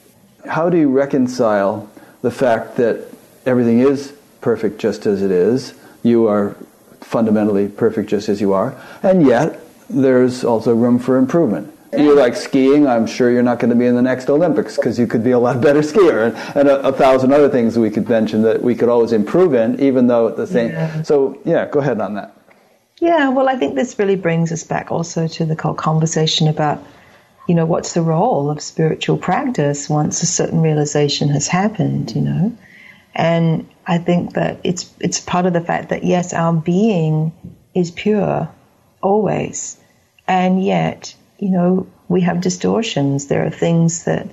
how 0.48 0.70
do 0.70 0.78
you 0.78 0.90
reconcile 0.90 1.90
the 2.22 2.32
fact 2.32 2.76
that 2.78 3.02
everything 3.46 3.80
is 3.80 4.14
perfect 4.42 4.80
just 4.80 5.06
as 5.06 5.22
it 5.22 5.32
is? 5.32 5.74
You 6.04 6.28
are 6.28 6.56
fundamentally 7.02 7.68
perfect 7.68 8.10
just 8.10 8.30
as 8.30 8.42
you 8.42 8.54
are, 8.54 8.76
and 9.02 9.26
yet 9.26 9.60
there's 9.90 10.44
also 10.44 10.74
room 10.74 11.00
for 11.00 11.18
improvement. 11.18 11.75
You 11.98 12.16
like 12.16 12.36
skiing, 12.36 12.88
I'm 12.88 13.08
sure 13.08 13.32
you're 13.32 13.44
not 13.44 13.60
going 13.60 13.70
to 13.70 13.76
be 13.76 13.86
in 13.86 13.96
the 13.96 14.02
next 14.02 14.30
Olympics 14.30 14.76
because 14.76 14.98
you 15.00 15.08
could 15.08 15.24
be 15.24 15.32
a 15.32 15.40
lot 15.40 15.62
better 15.62 15.80
skier, 15.92 16.28
and, 16.28 16.58
and 16.58 16.70
a, 16.70 16.88
a 16.88 16.92
thousand 16.92 17.34
other 17.34 17.50
things 17.50 17.78
we 17.78 17.90
could 17.90 18.08
mention 18.08 18.42
that 18.44 18.62
we 18.62 18.76
could 18.76 18.90
always 18.90 19.12
improve 19.12 19.54
in, 19.54 19.80
even 19.80 20.08
though 20.08 20.28
at 20.28 20.38
the 20.38 20.48
same. 20.48 20.72
Yeah. 20.72 21.04
So, 21.04 21.40
yeah, 21.46 21.68
go 21.68 21.80
ahead 21.80 22.00
on 22.02 22.16
that. 22.16 22.36
Yeah, 23.00 23.30
well, 23.30 23.50
I 23.50 23.56
think 23.56 23.76
this 23.76 24.00
really 24.00 24.16
brings 24.16 24.52
us 24.52 24.64
back 24.64 24.92
also 24.92 25.28
to 25.28 25.46
the 25.46 25.56
whole 25.62 25.74
conversation 25.74 26.48
about, 26.48 26.82
you 27.48 27.54
know, 27.54 27.66
what's 27.66 27.94
the 27.94 28.02
role 28.02 28.50
of 28.50 28.62
spiritual 28.62 29.18
practice 29.18 29.90
once 29.90 30.24
a 30.24 30.26
certain 30.26 30.62
realization 30.62 31.30
has 31.30 31.48
happened, 31.48 32.16
you 32.16 32.22
know? 32.22 32.58
And 33.14 33.68
I 33.88 33.98
think 33.98 34.34
that 34.34 34.60
it's 34.64 34.94
it's 35.00 35.20
part 35.20 35.46
of 35.46 35.54
the 35.54 35.62
fact 35.62 35.90
that 35.90 36.04
yes, 36.04 36.34
our 36.34 36.54
being 36.54 37.32
is 37.74 37.92
pure 37.92 38.50
always, 39.02 39.78
and 40.28 40.64
yet, 40.64 41.16
you 41.40 41.50
know, 41.50 41.88
we 42.08 42.22
have 42.22 42.42
distortions. 42.42 43.28
There 43.28 43.46
are 43.46 43.52
things 43.52 44.06
that 44.06 44.28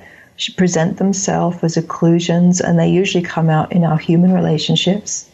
present 0.56 0.98
themselves 0.98 1.62
as 1.62 1.76
occlusions, 1.76 2.60
and 2.60 2.78
they 2.78 2.88
usually 2.88 3.24
come 3.24 3.50
out 3.50 3.72
in 3.72 3.84
our 3.84 3.98
human 3.98 4.32
relationships 4.32 5.28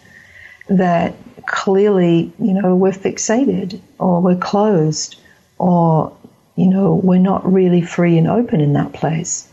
that 0.68 1.14
clearly, 1.46 2.32
you 2.38 2.52
know, 2.52 2.76
we're 2.76 2.92
fixated 2.92 3.80
or 3.98 4.20
we're 4.20 4.36
closed 4.36 5.18
or, 5.58 6.14
you 6.56 6.66
know, 6.66 6.94
we're 6.94 7.18
not 7.18 7.50
really 7.50 7.80
free 7.80 8.18
and 8.18 8.28
open 8.28 8.60
in 8.60 8.74
that 8.74 8.92
place. 8.92 9.48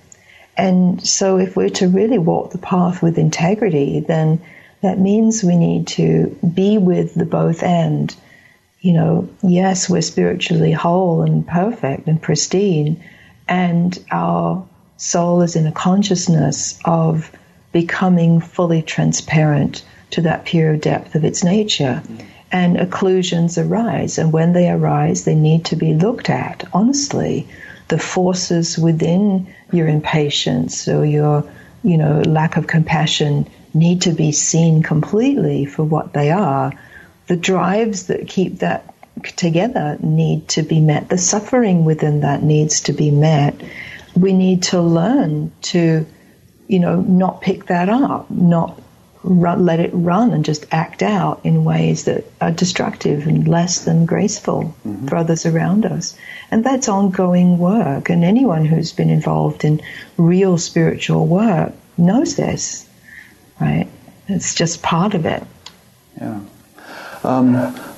And 0.58 1.06
so 1.06 1.38
if 1.38 1.56
we're 1.56 1.70
to 1.70 1.88
really 1.88 2.18
walk 2.18 2.52
the 2.52 2.58
path 2.58 3.02
with 3.02 3.18
integrity, 3.18 4.02
then 4.02 4.42
that 4.82 5.00
means 5.00 5.44
we 5.44 5.58
need 5.58 5.88
to 5.88 6.38
be 6.54 6.78
with 6.78 7.16
the 7.16 7.26
both 7.26 7.64
end. 7.64 8.16
You 8.86 8.94
know, 8.94 9.30
yes, 9.42 9.90
we're 9.90 10.04
spiritually 10.04 10.72
whole 10.72 11.24
and 11.24 11.48
perfect 11.48 12.08
and 12.08 12.22
pristine, 12.22 13.04
and 13.48 13.98
our 14.12 14.64
soul 14.98 15.42
is 15.42 15.56
in 15.56 15.66
a 15.66 15.72
consciousness 15.72 16.78
of 16.86 17.32
becoming 17.72 18.40
fully 18.40 18.84
transparent 18.84 19.84
to 20.12 20.22
that 20.22 20.46
pure 20.46 20.78
depth 20.78 21.16
of 21.16 21.26
its 21.26 21.44
nature. 21.44 22.04
And 22.52 22.78
occlusions 22.78 23.58
arise, 23.58 24.20
and 24.20 24.32
when 24.32 24.54
they 24.54 24.70
arise, 24.70 25.26
they 25.26 25.34
need 25.34 25.66
to 25.66 25.76
be 25.76 25.96
looked 25.96 26.30
at 26.30 26.64
honestly. 26.72 27.48
The 27.88 27.98
forces 27.98 28.78
within 28.78 29.48
your 29.72 29.88
impatience 29.88 30.88
or 30.88 31.04
your, 31.04 31.44
you 31.84 31.98
know, 31.98 32.22
lack 32.22 32.56
of 32.56 32.68
compassion 32.68 33.48
need 33.74 34.04
to 34.04 34.12
be 34.12 34.32
seen 34.32 34.84
completely 34.84 35.66
for 35.66 35.84
what 35.84 36.14
they 36.14 36.30
are. 36.30 36.72
The 37.28 37.36
drives 37.36 38.08
that 38.08 38.28
keep 38.28 38.60
that 38.60 38.94
together 39.36 39.98
need 40.02 40.48
to 40.50 40.62
be 40.62 40.80
met. 40.80 41.10
The 41.10 41.18
suffering 41.18 41.86
within 41.86 42.22
that 42.22 42.44
needs 42.44 42.82
to 42.82 42.94
be 42.94 43.12
met. 43.12 43.56
We 44.16 44.34
need 44.34 44.64
to 44.64 44.82
learn 44.82 45.52
to, 45.64 46.06
you 46.68 46.80
know, 46.80 47.02
not 47.02 47.42
pick 47.42 47.66
that 47.68 47.90
up, 47.90 48.30
not 48.30 48.80
run, 49.24 49.66
let 49.66 49.80
it 49.80 49.90
run 49.94 50.32
and 50.32 50.46
just 50.46 50.66
act 50.72 51.02
out 51.02 51.42
in 51.44 51.64
ways 51.64 52.06
that 52.06 52.26
are 52.40 52.52
destructive 52.52 53.28
and 53.28 53.48
less 53.48 53.84
than 53.84 54.06
graceful 54.06 54.76
mm-hmm. 54.86 55.08
for 55.08 55.16
others 55.16 55.46
around 55.46 55.86
us. 55.86 56.16
And 56.52 56.64
that's 56.64 56.88
ongoing 56.88 57.58
work. 57.58 58.10
And 58.10 58.24
anyone 58.24 58.66
who's 58.66 58.94
been 58.94 59.10
involved 59.10 59.66
in 59.66 59.82
real 60.18 60.58
spiritual 60.58 61.26
work 61.26 61.74
knows 61.98 62.36
this, 62.36 62.88
right? 63.60 63.88
It's 64.28 64.54
just 64.54 64.84
part 64.84 65.14
of 65.14 65.26
it. 65.26 65.44
Yeah. 66.20 66.42
Um, 67.26 67.56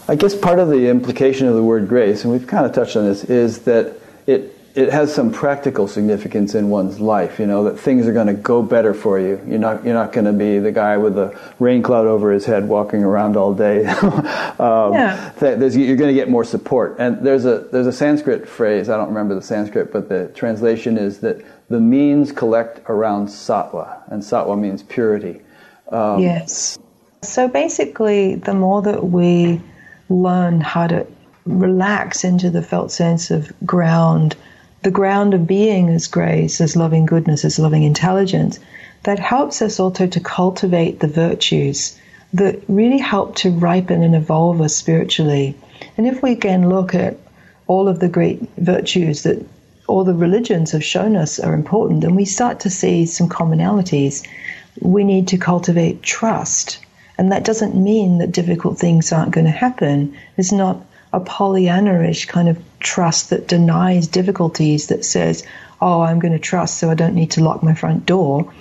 I 0.07 0.15
guess 0.15 0.34
part 0.36 0.59
of 0.59 0.69
the 0.69 0.88
implication 0.89 1.47
of 1.47 1.55
the 1.55 1.63
word 1.63 1.88
grace, 1.88 2.23
and 2.23 2.32
we've 2.32 2.47
kind 2.47 2.65
of 2.65 2.71
touched 2.73 2.95
on 2.95 3.05
this, 3.05 3.23
is 3.25 3.59
that 3.59 3.93
it 4.25 4.53
it 4.73 4.89
has 4.93 5.11
some 5.13 5.32
practical 5.34 5.88
significance 5.88 6.53
in 6.53 6.69
one's 6.69 6.99
life. 6.99 7.39
You 7.39 7.47
know 7.47 7.63
that 7.65 7.80
things 7.80 8.05
are 8.07 8.13
going 8.13 8.28
to 8.28 8.34
go 8.34 8.61
better 8.61 8.93
for 8.93 9.19
you. 9.19 9.41
You're 9.47 9.59
not 9.59 9.84
you're 9.84 9.95
not 9.95 10.13
going 10.13 10.25
to 10.25 10.34
be 10.34 10.59
the 10.59 10.71
guy 10.71 10.97
with 10.97 11.17
a 11.17 11.38
rain 11.59 11.82
cloud 11.82 12.05
over 12.05 12.32
his 12.32 12.45
head 12.45 12.67
walking 12.69 13.03
around 13.03 13.36
all 13.36 13.53
day. 13.53 13.86
um, 14.59 14.93
Yeah. 14.93 15.32
th- 15.39 15.73
you're 15.73 15.97
going 15.97 16.13
to 16.15 16.19
get 16.21 16.30
more 16.30 16.43
support. 16.43 16.95
And 16.99 17.25
there's 17.25 17.45
a 17.45 17.67
there's 17.71 17.88
a 17.88 17.91
Sanskrit 17.91 18.47
phrase. 18.47 18.88
I 18.88 18.97
don't 18.97 19.09
remember 19.09 19.34
the 19.36 19.41
Sanskrit, 19.41 19.91
but 19.91 20.09
the 20.09 20.28
translation 20.36 20.97
is 20.97 21.19
that 21.19 21.43
the 21.69 21.80
means 21.82 22.32
collect 22.32 22.80
around 22.88 23.28
satwa, 23.28 24.09
and 24.11 24.21
satwa 24.21 24.57
means 24.57 24.84
purity. 24.84 25.41
Um, 25.89 26.21
Yes. 26.21 26.78
So 27.28 27.47
basically, 27.47 28.36
the 28.36 28.53
more 28.53 28.82
that 28.82 29.03
we 29.05 29.61
learn 30.09 30.61
how 30.61 30.88
to 30.88 31.05
relax 31.45 32.23
into 32.23 32.49
the 32.49 32.61
felt 32.61 32.91
sense 32.91 33.32
of 33.32 33.51
ground, 33.65 34.36
the 34.84 34.91
ground 34.91 35.34
of 35.34 35.45
being 35.45 35.89
as 35.89 36.07
grace, 36.07 36.61
as 36.61 36.75
loving 36.75 37.05
goodness, 37.05 37.43
as 37.43 37.59
loving 37.59 37.84
intelligence, 37.84 38.59
that 39.03 39.19
helps 39.19 39.61
us 39.61 39.80
also 39.80 40.07
to 40.07 40.19
cultivate 40.19 40.99
the 40.99 41.07
virtues 41.07 41.99
that 42.34 42.61
really 42.67 42.97
help 42.97 43.36
to 43.36 43.51
ripen 43.51 44.03
and 44.03 44.15
evolve 44.15 44.61
us 44.61 44.75
spiritually. 44.75 45.55
And 45.97 46.07
if 46.07 46.21
we 46.21 46.32
again 46.32 46.69
look 46.69 46.95
at 46.95 47.17
all 47.67 47.88
of 47.88 47.99
the 47.99 48.09
great 48.09 48.41
virtues 48.57 49.23
that 49.23 49.45
all 49.88 50.03
the 50.03 50.13
religions 50.13 50.71
have 50.71 50.84
shown 50.84 51.15
us 51.15 51.39
are 51.39 51.53
important, 51.53 52.01
then 52.01 52.15
we 52.15 52.25
start 52.25 52.61
to 52.61 52.69
see 52.69 53.05
some 53.05 53.30
commonalities. 53.30 54.25
We 54.82 55.03
need 55.03 55.28
to 55.30 55.38
cultivate 55.38 56.03
trust. 56.03 56.80
And 57.18 57.32
that 57.32 57.45
doesn't 57.45 57.76
mean 57.76 58.20
that 58.20 58.32
difficult 58.32 58.78
things 58.78 59.11
aren't 59.11 59.32
going 59.32 59.45
to 59.45 59.51
happen. 59.51 60.15
It's 60.38 60.51
not 60.51 60.86
a 61.13 61.20
Pollyanna-ish 61.20 62.26
kind 62.26 62.49
of 62.49 62.61
trust 62.80 63.30
that 63.32 63.47
denies 63.47 64.07
difficulties, 64.07 64.88
that 64.88 65.05
says, 65.05 65.43
oh, 65.82 66.01
I'm 66.01 66.20
going 66.20 66.34
to 66.34 66.39
trust 66.39 66.78
so 66.78 66.89
I 66.89 66.95
don't 66.95 67.15
need 67.15 67.32
to 67.32 67.43
lock 67.43 67.63
my 67.63 67.74
front 67.74 68.05
door. 68.05 68.53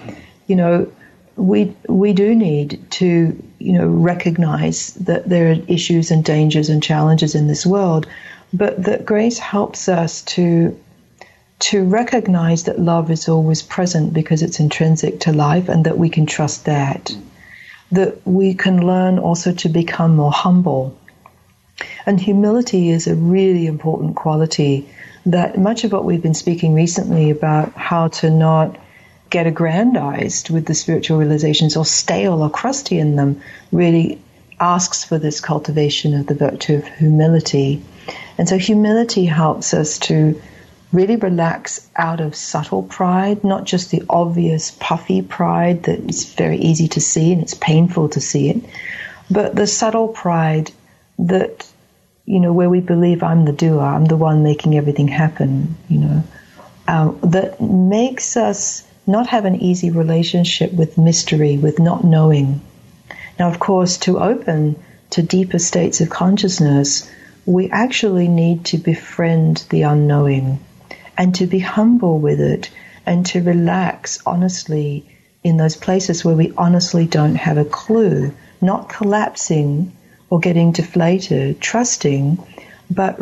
You 0.46 0.56
know, 0.56 0.92
we 1.36 1.76
we 1.86 2.12
do 2.14 2.34
need 2.34 2.82
to 2.92 3.42
you 3.58 3.72
know 3.72 3.86
recognize 3.86 4.94
that 4.94 5.28
there 5.28 5.50
are 5.50 5.56
issues 5.68 6.10
and 6.10 6.24
dangers 6.24 6.70
and 6.70 6.82
challenges 6.82 7.34
in 7.34 7.46
this 7.46 7.66
world, 7.66 8.06
but 8.52 8.82
that 8.84 9.04
grace 9.04 9.38
helps 9.38 9.88
us 9.88 10.22
to 10.22 10.78
to 11.58 11.84
recognize 11.84 12.64
that 12.64 12.78
love 12.78 13.10
is 13.10 13.28
always 13.28 13.62
present 13.62 14.12
because 14.12 14.42
it's 14.42 14.60
intrinsic 14.60 15.20
to 15.20 15.32
life 15.32 15.68
and 15.68 15.84
that 15.84 15.98
we 15.98 16.08
can 16.08 16.26
trust 16.26 16.64
that. 16.66 17.14
That 17.92 18.26
we 18.26 18.54
can 18.54 18.86
learn 18.86 19.18
also 19.18 19.52
to 19.52 19.68
become 19.68 20.16
more 20.16 20.32
humble. 20.32 20.98
And 22.04 22.20
humility 22.20 22.90
is 22.90 23.06
a 23.06 23.14
really 23.14 23.66
important 23.66 24.16
quality 24.16 24.88
that 25.26 25.58
much 25.58 25.84
of 25.84 25.92
what 25.92 26.04
we've 26.04 26.22
been 26.22 26.34
speaking 26.34 26.72
recently 26.74 27.30
about 27.30 27.72
how 27.72 28.08
to 28.08 28.30
not 28.30 28.76
get 29.28 29.46
aggrandized 29.46 30.50
with 30.50 30.66
the 30.66 30.74
spiritual 30.74 31.18
realizations 31.18 31.76
or 31.76 31.84
stale 31.84 32.42
or 32.42 32.50
crusty 32.50 32.98
in 32.98 33.16
them 33.16 33.40
really 33.72 34.20
asks 34.60 35.04
for 35.04 35.18
this 35.18 35.40
cultivation 35.40 36.14
of 36.14 36.26
the 36.26 36.34
virtue 36.34 36.76
of 36.76 36.86
humility. 36.86 37.82
And 38.38 38.48
so 38.48 38.56
humility 38.56 39.24
helps 39.26 39.74
us 39.74 39.98
to 40.00 40.40
really 40.96 41.16
relax 41.16 41.86
out 41.94 42.20
of 42.20 42.34
subtle 42.34 42.82
pride, 42.82 43.44
not 43.44 43.64
just 43.64 43.90
the 43.90 44.02
obvious 44.08 44.70
puffy 44.80 45.20
pride 45.20 45.82
that 45.82 46.00
is 46.08 46.32
very 46.32 46.56
easy 46.56 46.88
to 46.88 47.00
see 47.00 47.32
and 47.32 47.42
it's 47.42 47.54
painful 47.54 48.08
to 48.08 48.20
see 48.20 48.48
it, 48.48 48.56
but 49.30 49.54
the 49.54 49.66
subtle 49.66 50.08
pride 50.08 50.70
that, 51.18 51.70
you 52.24 52.40
know, 52.40 52.52
where 52.52 52.70
we 52.70 52.80
believe 52.80 53.22
I'm 53.22 53.44
the 53.44 53.52
doer, 53.52 53.82
I'm 53.82 54.06
the 54.06 54.16
one 54.16 54.42
making 54.42 54.76
everything 54.76 55.06
happen, 55.06 55.76
you 55.88 55.98
know, 55.98 56.24
um, 56.88 57.18
that 57.22 57.60
makes 57.60 58.36
us 58.38 58.82
not 59.06 59.26
have 59.26 59.44
an 59.44 59.56
easy 59.56 59.90
relationship 59.90 60.72
with 60.72 60.96
mystery, 60.96 61.58
with 61.58 61.78
not 61.78 62.04
knowing. 62.04 62.62
Now, 63.38 63.48
of 63.48 63.58
course, 63.58 63.98
to 63.98 64.18
open 64.18 64.76
to 65.10 65.22
deeper 65.22 65.58
states 65.58 66.00
of 66.00 66.08
consciousness, 66.08 67.10
we 67.44 67.70
actually 67.70 68.28
need 68.28 68.64
to 68.66 68.78
befriend 68.78 69.64
the 69.68 69.82
unknowing 69.82 70.58
and 71.16 71.34
to 71.36 71.46
be 71.46 71.58
humble 71.58 72.18
with 72.18 72.40
it 72.40 72.70
and 73.04 73.24
to 73.26 73.42
relax 73.42 74.18
honestly 74.26 75.06
in 75.42 75.56
those 75.56 75.76
places 75.76 76.24
where 76.24 76.34
we 76.34 76.52
honestly 76.56 77.06
don't 77.06 77.36
have 77.36 77.56
a 77.56 77.64
clue, 77.64 78.34
not 78.60 78.88
collapsing 78.88 79.92
or 80.28 80.40
getting 80.40 80.72
deflated, 80.72 81.60
trusting, 81.60 82.38
but 82.90 83.20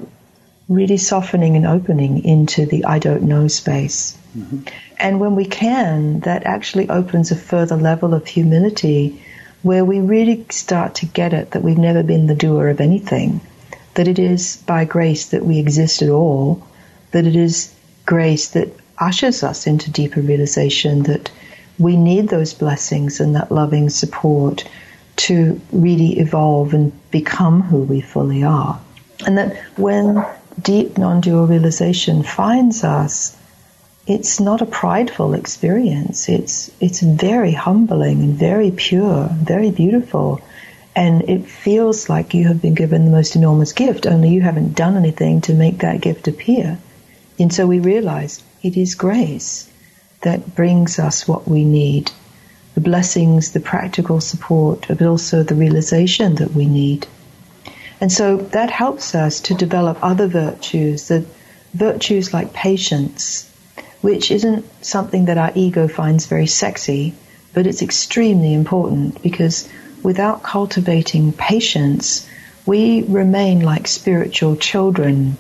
really 0.68 0.96
softening 0.96 1.56
and 1.56 1.66
opening 1.66 2.24
into 2.24 2.64
the 2.64 2.84
I 2.86 2.98
don't 2.98 3.24
know 3.24 3.48
space. 3.48 4.16
Mm-hmm. 4.36 4.62
And 4.98 5.20
when 5.20 5.36
we 5.36 5.44
can, 5.44 6.20
that 6.20 6.44
actually 6.44 6.88
opens 6.88 7.30
a 7.30 7.36
further 7.36 7.76
level 7.76 8.14
of 8.14 8.26
humility 8.26 9.22
where 9.62 9.84
we 9.84 10.00
really 10.00 10.46
start 10.50 10.96
to 10.96 11.06
get 11.06 11.32
it 11.32 11.52
that 11.52 11.62
we've 11.62 11.78
never 11.78 12.02
been 12.02 12.26
the 12.26 12.34
doer 12.34 12.68
of 12.68 12.80
anything, 12.80 13.40
that 13.94 14.08
it 14.08 14.18
is 14.18 14.56
by 14.66 14.84
grace 14.84 15.26
that 15.26 15.44
we 15.44 15.58
exist 15.58 16.02
at 16.02 16.08
all, 16.08 16.66
that 17.12 17.26
it 17.26 17.36
is 17.36 17.74
grace 18.06 18.48
that 18.48 18.68
ushers 18.98 19.42
us 19.42 19.66
into 19.66 19.90
deeper 19.90 20.20
realization 20.20 21.02
that 21.04 21.30
we 21.78 21.96
need 21.96 22.28
those 22.28 22.54
blessings 22.54 23.20
and 23.20 23.34
that 23.34 23.50
loving 23.50 23.90
support 23.90 24.64
to 25.16 25.60
really 25.72 26.18
evolve 26.18 26.74
and 26.74 26.92
become 27.10 27.62
who 27.62 27.78
we 27.78 28.00
fully 28.00 28.44
are. 28.44 28.80
And 29.26 29.38
that 29.38 29.56
when 29.76 30.24
deep 30.60 30.98
non 30.98 31.20
dual 31.20 31.46
realization 31.46 32.22
finds 32.22 32.84
us, 32.84 33.36
it's 34.06 34.38
not 34.38 34.60
a 34.60 34.66
prideful 34.66 35.34
experience. 35.34 36.28
It's, 36.28 36.70
it's 36.80 37.00
very 37.00 37.52
humbling 37.52 38.20
and 38.20 38.34
very 38.34 38.70
pure, 38.70 39.28
very 39.32 39.70
beautiful. 39.70 40.40
And 40.94 41.28
it 41.28 41.46
feels 41.46 42.08
like 42.08 42.34
you 42.34 42.46
have 42.48 42.60
been 42.60 42.74
given 42.74 43.04
the 43.04 43.10
most 43.10 43.34
enormous 43.34 43.72
gift, 43.72 44.06
only 44.06 44.28
you 44.28 44.42
haven't 44.42 44.76
done 44.76 44.96
anything 44.96 45.40
to 45.42 45.54
make 45.54 45.78
that 45.78 46.00
gift 46.00 46.28
appear. 46.28 46.78
And 47.38 47.52
so 47.52 47.66
we 47.66 47.80
realize 47.80 48.42
it 48.62 48.76
is 48.76 48.94
grace 48.94 49.70
that 50.22 50.54
brings 50.54 50.98
us 50.98 51.28
what 51.28 51.48
we 51.48 51.64
need 51.64 52.10
the 52.74 52.80
blessings, 52.80 53.52
the 53.52 53.60
practical 53.60 54.20
support, 54.20 54.86
but 54.88 55.00
also 55.00 55.44
the 55.44 55.54
realization 55.54 56.34
that 56.34 56.52
we 56.52 56.66
need. 56.66 57.06
And 58.00 58.12
so 58.12 58.36
that 58.36 58.70
helps 58.70 59.14
us 59.14 59.40
to 59.42 59.54
develop 59.54 59.96
other 60.02 60.26
virtues, 60.26 61.08
that 61.08 61.24
virtues 61.72 62.34
like 62.34 62.52
patience, 62.52 63.48
which 64.00 64.30
isn't 64.32 64.66
something 64.84 65.26
that 65.26 65.38
our 65.38 65.52
ego 65.54 65.86
finds 65.86 66.26
very 66.26 66.48
sexy, 66.48 67.14
but 67.52 67.66
it's 67.66 67.80
extremely 67.80 68.52
important 68.52 69.22
because 69.22 69.68
without 70.02 70.42
cultivating 70.42 71.32
patience, 71.32 72.28
we 72.66 73.02
remain 73.02 73.60
like 73.60 73.86
spiritual 73.86 74.56
children 74.56 75.36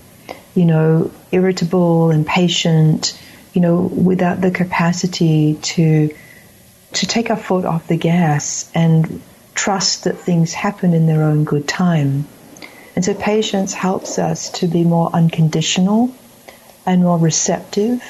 you 0.54 0.64
know, 0.64 1.10
irritable, 1.32 2.10
impatient, 2.10 3.18
you 3.52 3.60
know, 3.60 3.80
without 3.80 4.40
the 4.40 4.50
capacity 4.50 5.58
to 5.62 6.14
to 6.92 7.06
take 7.06 7.30
our 7.30 7.36
foot 7.36 7.64
off 7.64 7.88
the 7.88 7.96
gas 7.96 8.70
and 8.74 9.20
trust 9.54 10.04
that 10.04 10.16
things 10.16 10.52
happen 10.52 10.94
in 10.94 11.06
their 11.06 11.24
own 11.24 11.44
good 11.44 11.66
time. 11.66 12.26
And 12.94 13.04
so 13.04 13.14
patience 13.14 13.74
helps 13.74 14.18
us 14.18 14.50
to 14.60 14.68
be 14.68 14.84
more 14.84 15.10
unconditional 15.12 16.14
and 16.86 17.02
more 17.02 17.18
receptive 17.18 18.02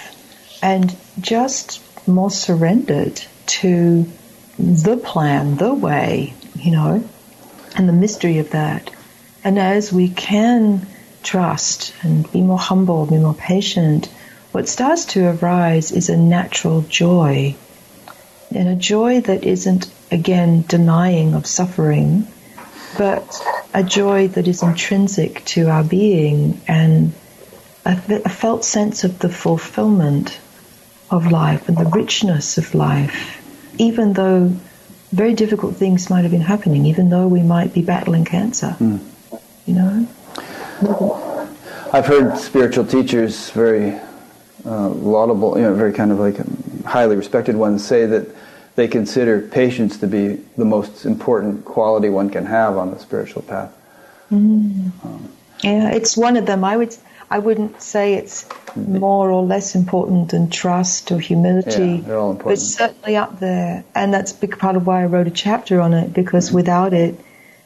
and 0.63 0.95
just 1.21 1.81
more 2.07 2.31
surrendered 2.31 3.23
to 3.47 4.07
the 4.59 4.97
plan, 4.97 5.57
the 5.57 5.73
way, 5.73 6.35
you 6.57 6.73
know, 6.73 7.09
and 7.77 7.89
the 7.89 7.93
mystery 7.93 8.39
of 8.39 8.51
that. 8.51 8.91
And 9.43 9.59
as 9.59 9.93
we 9.93 10.09
can 10.09 10.87
trust 11.25 11.95
and 12.03 12.31
be 12.31 12.41
more 12.41 12.59
humble, 12.59 13.07
be 13.07 13.19
more 13.19 13.35
patient, 13.35 14.09
what 14.53 14.69
starts 14.69 15.07
to 15.07 15.27
arise 15.27 15.91
is 15.91 16.09
a 16.09 16.17
natural 16.17 16.83
joy. 16.83 17.57
And 18.55 18.69
a 18.69 18.77
joy 18.77 19.21
that 19.23 19.43
isn't, 19.43 19.93
again, 20.13 20.65
denying 20.69 21.35
of 21.35 21.45
suffering, 21.45 22.29
but 22.97 23.43
a 23.75 23.83
joy 23.83 24.29
that 24.29 24.47
is 24.47 24.63
intrinsic 24.63 25.45
to 25.47 25.69
our 25.69 25.83
being 25.83 26.61
and 26.69 27.13
a, 27.85 28.01
a 28.25 28.29
felt 28.29 28.65
sense 28.65 29.03
of 29.03 29.19
the 29.19 29.29
fulfillment 29.29 30.39
of 31.11 31.33
life 31.33 31.69
and 31.69 31.77
the 31.77 31.85
richness 31.87 32.57
of 32.57 32.75
life, 32.75 33.43
even 33.79 34.13
though 34.13 34.55
very 35.11 35.35
difficult 35.35 35.77
things 35.77 36.11
might 36.11 36.23
have 36.23 36.31
been 36.31 36.41
happening, 36.41 36.87
even 36.87 37.11
though 37.11 37.27
we 37.27 37.43
might 37.43 37.75
be 37.75 37.83
battling 37.83 38.25
cancer. 38.25 38.77
Mm. 38.79 39.01
You 39.67 39.75
know? 39.75 40.09
I've 41.93 42.07
heard 42.07 42.37
spiritual 42.39 42.87
teachers, 42.87 43.51
very 43.51 43.99
uh, 44.65 44.89
laudable, 44.89 45.57
you 45.57 45.63
know, 45.63 45.75
very 45.75 45.93
kind 45.93 46.11
of 46.11 46.19
like 46.19 46.37
highly 46.85 47.17
respected 47.17 47.57
ones, 47.57 47.87
say 47.87 48.07
that 48.07 48.29
they 48.77 48.89
consider 48.89 49.41
patience 49.41 49.99
to 49.99 50.07
be 50.07 50.41
the 50.57 50.65
most 50.65 51.05
important 51.05 51.65
quality 51.65 52.09
one 52.09 52.31
can 52.31 52.47
have 52.47 52.77
on 52.77 52.91
the 52.91 52.99
spiritual 52.99 53.43
path. 53.43 53.77
Mm. 54.33 54.91
Um, 55.05 55.33
yeah, 55.63 55.93
it's 55.93 56.17
one 56.17 56.37
of 56.37 56.47
them. 56.47 56.65
I 56.65 56.77
would, 56.77 56.97
I 57.31 57.39
wouldn't 57.39 57.81
say 57.81 58.15
it's 58.15 58.47
more 58.75 59.31
or 59.31 59.43
less 59.43 59.75
important 59.75 60.31
than 60.31 60.51
trust 60.51 61.13
or 61.13 61.21
humility. 61.21 61.97
Yeah, 61.97 62.01
they're 62.01 62.19
all 62.19 62.33
important. 62.33 62.61
It's 62.61 62.75
certainly 62.75 63.17
up 63.17 63.39
there, 63.39 63.85
and 63.95 64.13
that's 64.13 64.33
a 64.33 64.37
big 64.37 64.59
part 64.59 64.77
of 64.77 64.87
why 64.87 65.03
I 65.03 65.07
wrote 65.07 65.27
a 65.27 65.31
chapter 65.31 65.81
on 65.81 65.95
it 65.95 66.13
because 66.13 66.49
mm-hmm. 66.49 66.57
without 66.57 66.93
it, 66.93 67.19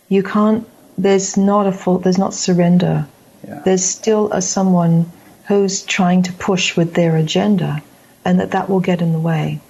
you 0.09 0.23
can't. 0.23 0.69
There's 0.99 1.37
not 1.37 1.67
a 1.67 1.73
full. 1.73 1.99
There's 1.99 2.19
not 2.19 2.35
surrender. 2.35 3.07
Yeah. 3.47 3.63
There's 3.65 3.85
still 3.85 4.31
a 4.33 4.43
someone 4.43 5.11
who's 5.47 5.83
trying 5.83 6.25
to 6.25 6.33
push 6.33 6.77
with 6.77 6.95
their 6.95 7.17
agenda, 7.17 7.83
and 8.25 8.41
that 8.41 8.51
that 8.51 8.69
will 8.69 8.81
get 8.81 9.01
in 9.01 9.13
the 9.13 9.21
way. 9.21 9.61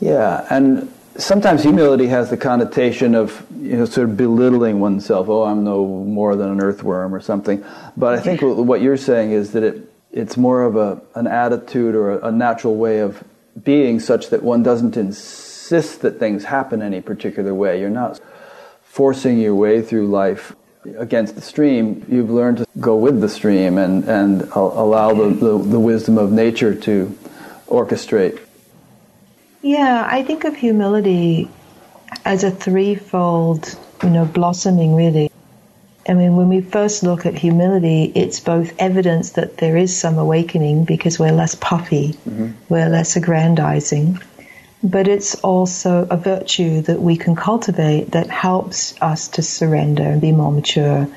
Yeah, 0.00 0.46
and 0.50 0.90
sometimes 1.16 1.62
humility 1.62 2.06
has 2.06 2.30
the 2.30 2.36
connotation 2.36 3.14
of 3.14 3.44
you 3.58 3.76
know 3.76 3.84
sort 3.84 4.08
of 4.08 4.16
belittling 4.16 4.80
oneself. 4.80 5.28
Oh, 5.28 5.42
I'm 5.42 5.64
no 5.64 5.84
more 5.86 6.36
than 6.36 6.50
an 6.50 6.60
earthworm 6.60 7.14
or 7.14 7.20
something. 7.20 7.64
But 7.96 8.14
I 8.14 8.20
think 8.20 8.40
what 8.42 8.80
you're 8.80 8.96
saying 8.96 9.32
is 9.32 9.52
that 9.52 9.62
it 9.64 9.90
it's 10.12 10.36
more 10.36 10.62
of 10.62 10.76
a 10.76 11.02
an 11.14 11.26
attitude 11.26 11.94
or 11.94 12.12
a, 12.12 12.28
a 12.28 12.32
natural 12.32 12.76
way 12.76 13.00
of 13.00 13.24
being, 13.62 14.00
such 14.00 14.30
that 14.30 14.42
one 14.42 14.62
doesn't 14.62 14.96
insist 14.96 16.02
that 16.02 16.18
things 16.18 16.44
happen 16.44 16.82
any 16.82 17.00
particular 17.00 17.54
way. 17.54 17.80
You're 17.80 17.90
not 17.90 18.20
forcing 18.94 19.38
your 19.38 19.56
way 19.56 19.82
through 19.82 20.06
life 20.06 20.54
against 20.98 21.34
the 21.34 21.40
stream, 21.40 22.06
you've 22.08 22.30
learned 22.30 22.58
to 22.58 22.66
go 22.78 22.94
with 22.94 23.20
the 23.20 23.28
stream 23.28 23.76
and, 23.76 24.04
and 24.04 24.42
allow 24.52 25.12
the, 25.12 25.30
the, 25.30 25.58
the 25.58 25.80
wisdom 25.80 26.16
of 26.16 26.30
nature 26.30 26.72
to 26.76 27.12
orchestrate. 27.66 28.38
Yeah, 29.62 30.06
I 30.08 30.22
think 30.22 30.44
of 30.44 30.54
humility 30.54 31.48
as 32.24 32.44
a 32.44 32.52
threefold, 32.52 33.76
you 34.04 34.10
know, 34.10 34.26
blossoming 34.26 34.94
really. 34.94 35.28
I 36.08 36.14
mean, 36.14 36.36
when 36.36 36.48
we 36.48 36.60
first 36.60 37.02
look 37.02 37.26
at 37.26 37.34
humility, 37.34 38.12
it's 38.14 38.38
both 38.38 38.72
evidence 38.78 39.30
that 39.32 39.56
there 39.56 39.76
is 39.76 39.96
some 39.96 40.18
awakening 40.18 40.84
because 40.84 41.18
we're 41.18 41.32
less 41.32 41.56
puffy, 41.56 42.12
mm-hmm. 42.28 42.52
we're 42.68 42.88
less 42.88 43.16
aggrandizing, 43.16 44.20
but 44.84 45.08
it's 45.08 45.34
also 45.36 46.06
a 46.10 46.16
virtue 46.16 46.82
that 46.82 47.00
we 47.00 47.16
can 47.16 47.34
cultivate 47.34 48.10
that 48.10 48.28
helps 48.28 48.94
us 49.00 49.28
to 49.28 49.42
surrender 49.42 50.02
and 50.02 50.20
be 50.20 50.30
more 50.30 50.52
mature. 50.52 51.08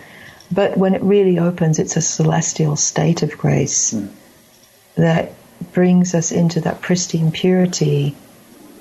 But 0.50 0.78
when 0.78 0.96
it 0.96 1.04
really 1.04 1.38
opens, 1.38 1.78
it's 1.78 1.98
a 1.98 2.02
celestial 2.02 2.78
state 2.78 3.24
of 3.24 3.38
grace 3.38 3.94
mm. 3.94 4.10
that 4.96 5.34
brings 5.74 6.16
us 6.16 6.32
into 6.32 6.62
that 6.62 6.80
pristine 6.80 7.30
purity 7.30 8.16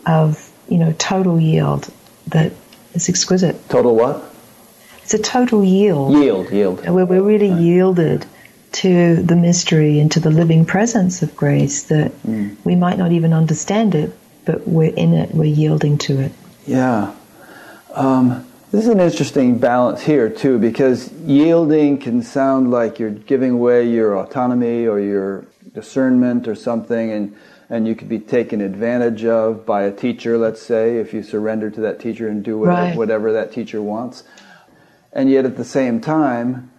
of, 0.06 0.52
you 0.68 0.78
know, 0.78 0.92
total 0.92 1.40
yield 1.40 1.90
that 2.28 2.52
is 2.94 3.08
exquisite. 3.08 3.68
Total 3.68 3.92
what? 3.94 4.32
It's 5.02 5.14
a 5.14 5.18
total 5.18 5.64
yield. 5.64 6.12
Yield, 6.12 6.50
yield. 6.52 6.88
Where 6.88 7.04
we're 7.04 7.22
really 7.22 7.50
right. 7.50 7.60
yielded 7.60 8.24
to 8.72 9.16
the 9.16 9.34
mystery 9.34 9.98
and 9.98 10.12
to 10.12 10.20
the 10.20 10.30
living 10.30 10.64
presence 10.64 11.22
of 11.22 11.34
grace 11.34 11.84
that 11.84 12.12
mm. 12.22 12.56
we 12.62 12.76
might 12.76 12.98
not 12.98 13.10
even 13.10 13.32
understand 13.32 13.96
it, 13.96 14.16
but 14.46 14.66
we're 14.66 14.94
in 14.94 15.12
it, 15.12 15.34
we're 15.34 15.44
yielding 15.44 15.98
to 15.98 16.20
it. 16.20 16.32
Yeah. 16.66 17.14
Um, 17.92 18.46
this 18.72 18.84
is 18.84 18.88
an 18.88 19.00
interesting 19.00 19.58
balance 19.58 20.02
here, 20.02 20.28
too, 20.28 20.58
because 20.58 21.12
yielding 21.12 21.98
can 21.98 22.22
sound 22.22 22.70
like 22.70 22.98
you're 22.98 23.10
giving 23.10 23.52
away 23.52 23.88
your 23.88 24.16
autonomy 24.16 24.86
or 24.86 24.98
your 24.98 25.46
discernment 25.72 26.48
or 26.48 26.54
something, 26.54 27.12
and, 27.12 27.36
and 27.68 27.86
you 27.86 27.94
could 27.94 28.08
be 28.08 28.18
taken 28.18 28.60
advantage 28.60 29.24
of 29.24 29.66
by 29.66 29.82
a 29.82 29.92
teacher, 29.92 30.38
let's 30.38 30.62
say, 30.62 30.96
if 30.96 31.12
you 31.12 31.22
surrender 31.22 31.70
to 31.70 31.80
that 31.82 32.00
teacher 32.00 32.28
and 32.28 32.44
do 32.44 32.58
whatever, 32.58 32.80
right. 32.80 32.96
whatever 32.96 33.32
that 33.32 33.52
teacher 33.52 33.80
wants. 33.82 34.24
And 35.12 35.30
yet, 35.30 35.44
at 35.44 35.56
the 35.56 35.64
same 35.64 36.00
time, 36.00 36.70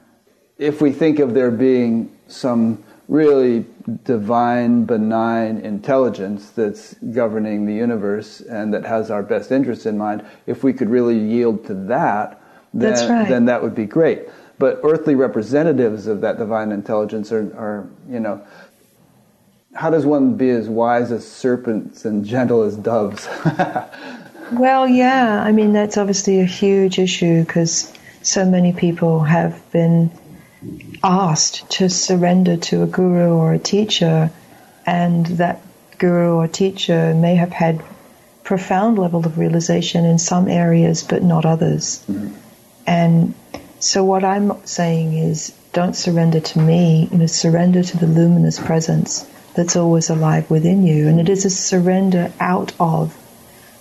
if 0.58 0.82
we 0.82 0.92
think 0.92 1.20
of 1.20 1.34
there 1.34 1.52
being 1.52 2.16
some 2.28 2.84
really 3.08 3.66
divine, 4.04 4.84
benign 4.84 5.60
intelligence 5.60 6.50
that's 6.50 6.94
governing 6.96 7.66
the 7.66 7.74
universe 7.74 8.42
and 8.42 8.74
that 8.74 8.86
has 8.86 9.10
our 9.10 9.24
best 9.24 9.52
interests 9.52 9.86
in 9.86 9.98
mind, 9.98 10.26
if 10.46 10.64
we 10.64 10.74
could 10.74 10.90
really 10.90 11.18
yield 11.18 11.66
to 11.66 11.74
that, 11.74 12.42
then, 12.74 13.10
right. 13.10 13.30
then 13.30 13.46
that 13.46 13.64
would 13.64 13.76
be 13.76 13.86
great. 13.86 14.28
But 14.60 14.82
earthly 14.84 15.16
representatives 15.16 16.08
of 16.08 16.22
that 16.22 16.38
divine 16.38 16.72
intelligence 16.72 17.32
are, 17.32 17.44
are, 17.58 17.88
you 18.10 18.20
know, 18.20 18.46
how 19.74 19.90
does 19.90 20.06
one 20.06 20.36
be 20.36 20.50
as 20.50 20.68
wise 20.68 21.12
as 21.12 21.26
serpents 21.26 22.04
and 22.04 22.26
gentle 22.26 22.64
as 22.64 22.76
doves? 22.76 23.28
well, 24.52 24.88
yeah, 24.88 25.42
I 25.44 25.52
mean, 25.52 25.72
that's 25.72 25.98
obviously 25.98 26.42
a 26.42 26.46
huge 26.46 27.00
issue 27.00 27.46
because 27.46 27.94
so 28.24 28.44
many 28.44 28.74
people 28.74 29.24
have 29.24 29.72
been 29.72 30.12
asked 31.04 31.70
to 31.72 31.90
surrender 31.90 32.58
to 32.58 32.84
a 32.84 32.88
guru 32.88 33.30
or 33.30 33.54
a 33.54 33.60
teacher, 33.60 34.32
and 34.86 35.26
that 35.38 35.62
guru 35.98 36.36
or 36.36 36.48
teacher 36.48 37.14
may 37.14 37.36
have 37.36 37.52
had 37.52 37.84
profound 38.44 38.98
level 38.98 39.26
of 39.26 39.38
realization 39.38 40.06
in 40.06 40.18
some 40.18 40.48
areas 40.48 41.04
but 41.04 41.22
not 41.22 41.46
others. 41.46 42.04
Mm-hmm. 42.10 42.34
And 42.88 43.34
so 43.80 44.04
what 44.04 44.24
I'm 44.24 44.66
saying 44.66 45.14
is 45.18 45.54
don't 45.74 45.96
surrender 45.96 46.40
to 46.40 46.60
me, 46.60 47.10
you 47.12 47.18
know, 47.18 47.26
surrender 47.26 47.84
to 47.84 47.98
the 47.98 48.08
luminous 48.08 48.58
presence 48.58 49.30
that's 49.54 49.76
always 49.76 50.10
alive 50.10 50.50
within 50.50 50.84
you. 50.88 51.08
And 51.08 51.20
it 51.20 51.30
is 51.30 51.44
a 51.46 51.50
surrender 51.50 52.32
out 52.40 52.74
of 52.80 53.16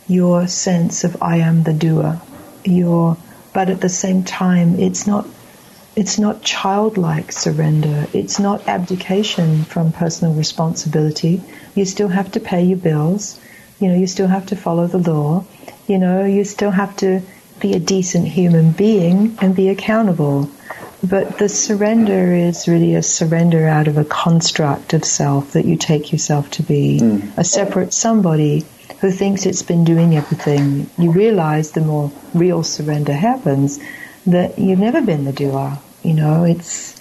your 0.08 0.48
sense 0.48 1.04
of 1.04 1.22
I 1.22 1.36
am 1.36 1.62
the 1.62 1.72
doer. 1.72 2.20
Your 2.64 3.16
but 3.52 3.70
at 3.70 3.80
the 3.80 3.88
same 3.88 4.24
time 4.24 4.78
it's 4.80 5.06
not 5.06 5.26
it's 5.96 6.18
not 6.18 6.42
childlike 6.42 7.32
surrender. 7.32 8.06
It's 8.12 8.38
not 8.38 8.68
abdication 8.68 9.64
from 9.64 9.92
personal 9.92 10.34
responsibility. 10.34 11.40
You 11.74 11.86
still 11.86 12.08
have 12.08 12.30
to 12.32 12.40
pay 12.40 12.64
your 12.64 12.76
bills. 12.76 13.40
You 13.80 13.88
know, 13.88 13.94
you 13.94 14.06
still 14.06 14.26
have 14.26 14.46
to 14.46 14.56
follow 14.56 14.86
the 14.86 14.98
law. 14.98 15.46
You 15.86 15.98
know, 15.98 16.26
you 16.26 16.44
still 16.44 16.70
have 16.70 16.94
to 16.98 17.22
be 17.60 17.72
a 17.72 17.80
decent 17.80 18.28
human 18.28 18.72
being 18.72 19.38
and 19.40 19.56
be 19.56 19.70
accountable. 19.70 20.50
But 21.02 21.38
the 21.38 21.48
surrender 21.48 22.34
is 22.34 22.68
really 22.68 22.94
a 22.94 23.02
surrender 23.02 23.66
out 23.66 23.88
of 23.88 23.96
a 23.96 24.04
construct 24.04 24.92
of 24.92 25.02
self 25.02 25.52
that 25.52 25.64
you 25.64 25.76
take 25.76 26.12
yourself 26.12 26.50
to 26.52 26.62
be 26.62 26.98
mm. 27.00 27.38
a 27.38 27.44
separate 27.44 27.94
somebody 27.94 28.66
who 29.00 29.10
thinks 29.10 29.46
it's 29.46 29.62
been 29.62 29.84
doing 29.84 30.14
everything. 30.14 30.90
You 30.98 31.10
realize 31.10 31.70
the 31.70 31.80
more 31.80 32.12
real 32.34 32.62
surrender 32.62 33.14
happens 33.14 33.78
that 34.26 34.58
you've 34.58 34.78
never 34.78 35.00
been 35.00 35.24
the 35.24 35.32
doer. 35.32 35.78
You 36.06 36.14
know, 36.14 36.44
it's 36.44 36.96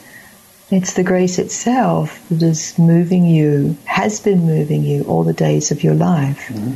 it's 0.71 0.93
the 0.93 1.03
grace 1.03 1.37
itself 1.37 2.27
that 2.29 2.41
is 2.41 2.77
moving 2.79 3.25
you, 3.25 3.77
has 3.85 4.19
been 4.19 4.39
moving 4.39 4.83
you 4.83 5.03
all 5.03 5.23
the 5.23 5.33
days 5.33 5.71
of 5.71 5.83
your 5.83 5.93
life. 5.93 6.47
Mm-hmm. 6.47 6.73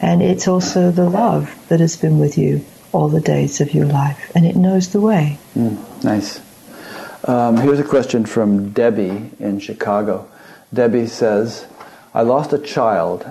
And 0.00 0.22
it's 0.22 0.46
also 0.46 0.90
the 0.90 1.08
love 1.08 1.56
that 1.68 1.80
has 1.80 1.96
been 1.96 2.18
with 2.18 2.36
you 2.36 2.62
all 2.92 3.08
the 3.08 3.22
days 3.22 3.62
of 3.62 3.72
your 3.72 3.86
life. 3.86 4.30
And 4.34 4.44
it 4.44 4.56
knows 4.56 4.90
the 4.90 5.00
way. 5.00 5.38
Mm, 5.56 6.04
nice. 6.04 6.42
Um, 7.26 7.56
here's 7.56 7.80
a 7.80 7.84
question 7.84 8.26
from 8.26 8.70
Debbie 8.72 9.30
in 9.38 9.58
Chicago. 9.58 10.28
Debbie 10.74 11.06
says, 11.06 11.66
I 12.12 12.20
lost 12.22 12.52
a 12.52 12.58
child 12.58 13.24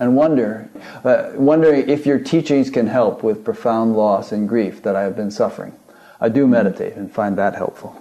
and 0.00 0.16
wonder, 0.16 0.68
uh, 1.04 1.30
wondering 1.34 1.88
if 1.88 2.06
your 2.06 2.18
teachings 2.18 2.70
can 2.70 2.88
help 2.88 3.22
with 3.22 3.44
profound 3.44 3.96
loss 3.96 4.32
and 4.32 4.48
grief 4.48 4.82
that 4.82 4.96
I 4.96 5.02
have 5.02 5.14
been 5.14 5.30
suffering. 5.30 5.72
I 6.20 6.28
do 6.28 6.46
meditate 6.46 6.94
and 6.94 7.10
find 7.10 7.38
that 7.38 7.54
helpful. 7.54 7.94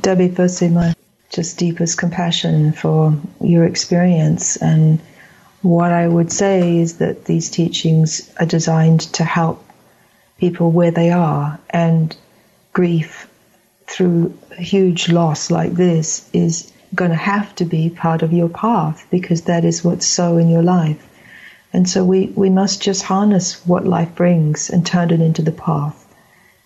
Debbie, 0.00 0.28
firstly, 0.28 0.68
my 0.68 0.94
just 1.30 1.58
deepest 1.58 1.98
compassion 1.98 2.72
for 2.72 3.16
your 3.40 3.64
experience. 3.64 4.56
And 4.56 5.00
what 5.62 5.92
I 5.92 6.08
would 6.08 6.32
say 6.32 6.78
is 6.78 6.98
that 6.98 7.26
these 7.26 7.50
teachings 7.50 8.32
are 8.40 8.46
designed 8.46 9.00
to 9.14 9.24
help 9.24 9.64
people 10.38 10.70
where 10.70 10.90
they 10.90 11.10
are. 11.10 11.60
And 11.70 12.16
grief 12.72 13.28
through 13.86 14.36
a 14.52 14.62
huge 14.62 15.08
loss 15.08 15.50
like 15.50 15.72
this 15.72 16.28
is 16.32 16.72
going 16.94 17.10
to 17.10 17.16
have 17.16 17.54
to 17.56 17.64
be 17.64 17.90
part 17.90 18.22
of 18.22 18.32
your 18.32 18.48
path 18.48 19.06
because 19.10 19.42
that 19.42 19.64
is 19.64 19.84
what's 19.84 20.06
so 20.06 20.38
in 20.38 20.48
your 20.48 20.62
life. 20.62 21.06
And 21.72 21.88
so 21.88 22.04
we, 22.04 22.26
we 22.34 22.50
must 22.50 22.82
just 22.82 23.04
harness 23.04 23.64
what 23.64 23.86
life 23.86 24.14
brings 24.16 24.70
and 24.70 24.84
turn 24.84 25.10
it 25.10 25.20
into 25.20 25.42
the 25.42 25.52
path. 25.52 26.06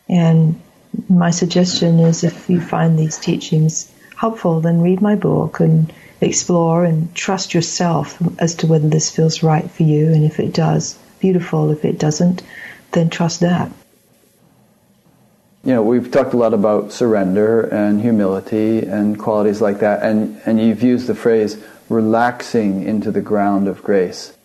And 0.09 0.61
my 1.09 1.31
suggestion 1.31 1.99
is 2.01 2.25
if 2.25 2.49
you 2.49 2.61
find 2.61 2.99
these 2.99 3.19
teachings 3.19 3.93
helpful, 4.17 4.61
then 4.61 4.81
read 4.81 5.01
my 5.01 5.15
book 5.15 5.61
and 5.61 5.93
explore 6.21 6.85
and 6.85 7.15
trust 7.15 7.55
yourself 7.55 8.23
as 8.39 8.55
to 8.57 8.67
whether 8.67 8.89
this 8.89 9.11
feels 9.11 9.43
right 9.43 9.71
for 9.71 9.83
you. 9.83 10.07
And 10.09 10.25
if 10.25 10.41
it 10.41 10.55
does, 10.55 10.99
beautiful. 11.21 11.71
If 11.71 11.85
it 11.85 11.99
doesn't, 11.99 12.43
then 12.93 13.11
trust 13.11 13.41
that. 13.41 13.71
You 15.65 15.73
know, 15.73 15.83
we've 15.83 16.11
talked 16.11 16.35
a 16.35 16.37
lot 16.37 16.53
about 16.53 16.93
surrender 16.93 17.63
and 17.63 18.01
humility 18.01 18.81
and 18.81 19.19
qualities 19.19 19.63
like 19.63 19.81
that, 19.81 20.03
and, 20.03 20.39
and 20.45 20.61
you've 20.61 20.83
used 20.83 21.07
the 21.07 21.15
phrase 21.15 21.57
relaxing 21.89 22.83
into 22.85 23.11
the 23.11 23.23
ground 23.23 23.67
of 23.67 23.83
grace. 23.83 24.37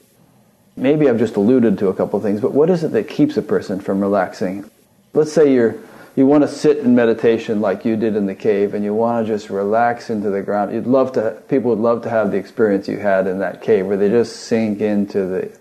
Maybe 0.78 1.10
I've 1.10 1.20
just 1.20 1.36
alluded 1.36 1.78
to 1.80 1.89
a 1.89 1.93
couple 1.93 2.16
of 2.16 2.24
things, 2.24 2.39
but 2.39 2.54
what 2.54 2.70
is 2.70 2.86
it 2.86 2.93
that 2.93 3.10
keeps 3.10 3.36
a 3.36 3.41
person 3.41 3.82
from 3.82 4.00
relaxing? 4.00 4.70
Let's 5.14 5.34
say 5.34 5.52
you're 5.52 5.76
you 6.16 6.26
want 6.26 6.43
to 6.43 6.47
sit 6.47 6.80
in 6.80 6.95
meditation 6.95 7.62
like 7.62 7.86
you 7.86 7.95
did 7.95 8.16
in 8.16 8.26
the 8.26 8.36
cave 8.36 8.74
and 8.74 8.84
you 8.84 8.93
want 8.93 9.26
to 9.26 9.34
just 9.34 9.49
relax 9.49 10.10
into 10.10 10.30
the 10.30 10.41
ground. 10.41 10.74
You'd 10.74 10.88
love 10.88 11.14
to 11.14 11.41
people 11.47 11.72
would 11.72 11.80
love 11.80 12.03
to 12.03 12.10
have 12.10 12.32
the 12.32 12.38
experience 12.38 12.88
you 12.88 12.97
had 12.97 13.28
in 13.28 13.39
that 13.39 13.62
cave 13.62 13.86
where 13.86 13.97
they 13.97 14.10
just 14.10 14.36
sink 14.36 14.82
into 14.82 15.26
the 15.26 15.57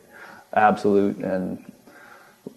absolute 0.53 1.19
and 1.19 1.65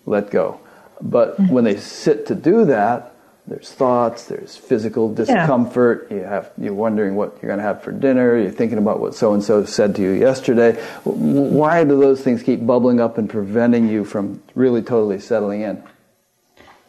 let 0.05 0.31
go. 0.31 0.59
But 1.01 1.37
mm-hmm. 1.37 1.53
when 1.53 1.63
they 1.63 1.77
sit 1.77 2.27
to 2.27 2.35
do 2.35 2.65
that 2.65 3.11
there's 3.47 3.71
thoughts 3.71 4.25
there's 4.25 4.55
physical 4.55 5.13
discomfort. 5.13 6.07
Yeah. 6.09 6.17
you 6.17 6.23
have 6.23 6.51
you're 6.57 6.73
wondering 6.73 7.15
what 7.15 7.37
you're 7.41 7.49
going 7.49 7.57
to 7.57 7.63
have 7.63 7.83
for 7.83 7.91
dinner. 7.91 8.37
You're 8.37 8.51
thinking 8.51 8.77
about 8.77 8.99
what 8.99 9.15
so 9.15 9.33
and 9.33 9.43
so 9.43 9.65
said 9.65 9.95
to 9.95 10.01
you 10.01 10.11
yesterday. 10.11 10.73
Why 11.03 11.83
do 11.83 11.99
those 11.99 12.21
things 12.21 12.43
keep 12.43 12.65
bubbling 12.65 13.01
up 13.01 13.17
and 13.17 13.29
preventing 13.29 13.89
you 13.89 14.05
from 14.05 14.41
really 14.55 14.81
totally 14.81 15.19
settling 15.19 15.61
in 15.61 15.83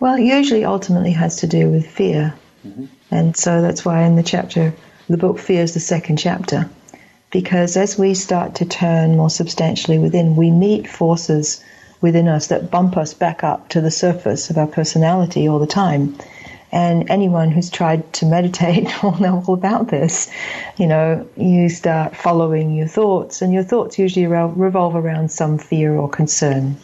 well, 0.02 0.16
it 0.16 0.24
usually 0.24 0.64
ultimately 0.64 1.12
has 1.12 1.36
to 1.36 1.46
do 1.46 1.70
with 1.70 1.86
fear. 1.86 2.34
Mm-hmm. 2.66 2.86
And 3.12 3.36
so 3.36 3.62
that's 3.62 3.84
why 3.84 4.02
in 4.02 4.16
the 4.16 4.24
chapter, 4.24 4.74
the 5.08 5.16
book 5.16 5.38
Fear 5.38 5.62
is 5.62 5.74
the 5.74 5.78
second 5.94 6.16
chapter. 6.16 6.68
Because 7.30 7.76
as 7.76 7.96
we 7.96 8.14
start 8.14 8.56
to 8.56 8.64
turn 8.64 9.16
more 9.16 9.30
substantially 9.30 9.98
within, 10.00 10.34
we 10.34 10.50
meet 10.50 10.88
forces 10.88 11.62
within 12.00 12.26
us 12.26 12.48
that 12.48 12.68
bump 12.68 12.96
us 12.96 13.14
back 13.14 13.44
up 13.44 13.68
to 13.68 13.80
the 13.80 13.92
surface 13.92 14.50
of 14.50 14.58
our 14.58 14.66
personality 14.66 15.48
all 15.48 15.60
the 15.60 15.68
time. 15.68 16.18
And 16.72 17.08
anyone 17.08 17.52
who's 17.52 17.70
tried 17.70 18.12
to 18.14 18.26
meditate 18.26 18.88
will 19.04 19.20
know 19.20 19.44
all 19.46 19.54
about 19.54 19.86
this. 19.86 20.28
You 20.78 20.88
know, 20.88 21.28
you 21.36 21.68
start 21.68 22.16
following 22.16 22.74
your 22.74 22.88
thoughts, 22.88 23.40
and 23.40 23.54
your 23.54 23.62
thoughts 23.62 24.00
usually 24.00 24.26
revolve 24.26 24.96
around 24.96 25.30
some 25.30 25.58
fear 25.58 25.94
or 25.94 26.08
concern 26.08 26.74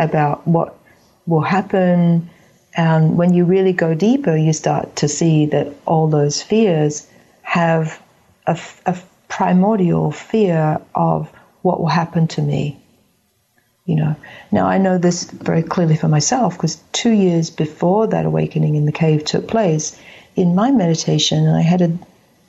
about 0.00 0.44
what 0.44 0.81
will 1.26 1.40
happen, 1.40 2.30
And 2.74 3.18
when 3.18 3.34
you 3.34 3.44
really 3.44 3.72
go 3.72 3.94
deeper, 3.94 4.36
you 4.36 4.52
start 4.52 4.96
to 4.96 5.08
see 5.08 5.46
that 5.46 5.68
all 5.86 6.08
those 6.08 6.42
fears 6.42 7.06
have 7.42 8.00
a, 8.46 8.58
a 8.86 8.96
primordial 9.28 10.10
fear 10.10 10.80
of 10.94 11.30
what 11.62 11.80
will 11.80 11.88
happen 11.88 12.28
to 12.28 12.42
me. 12.42 12.78
You 13.84 13.96
know, 13.96 14.16
now 14.50 14.66
I 14.66 14.78
know 14.78 14.96
this 14.96 15.24
very 15.24 15.62
clearly 15.62 15.96
for 15.96 16.08
myself 16.08 16.56
because 16.56 16.76
two 16.92 17.10
years 17.10 17.50
before 17.50 18.06
that 18.06 18.24
awakening 18.24 18.76
in 18.76 18.86
the 18.86 18.92
cave 18.92 19.24
took 19.24 19.48
place, 19.48 19.98
in 20.36 20.54
my 20.54 20.70
meditation, 20.70 21.46
and 21.46 21.56
I 21.56 21.62
had 21.62 21.82
a 21.82 21.98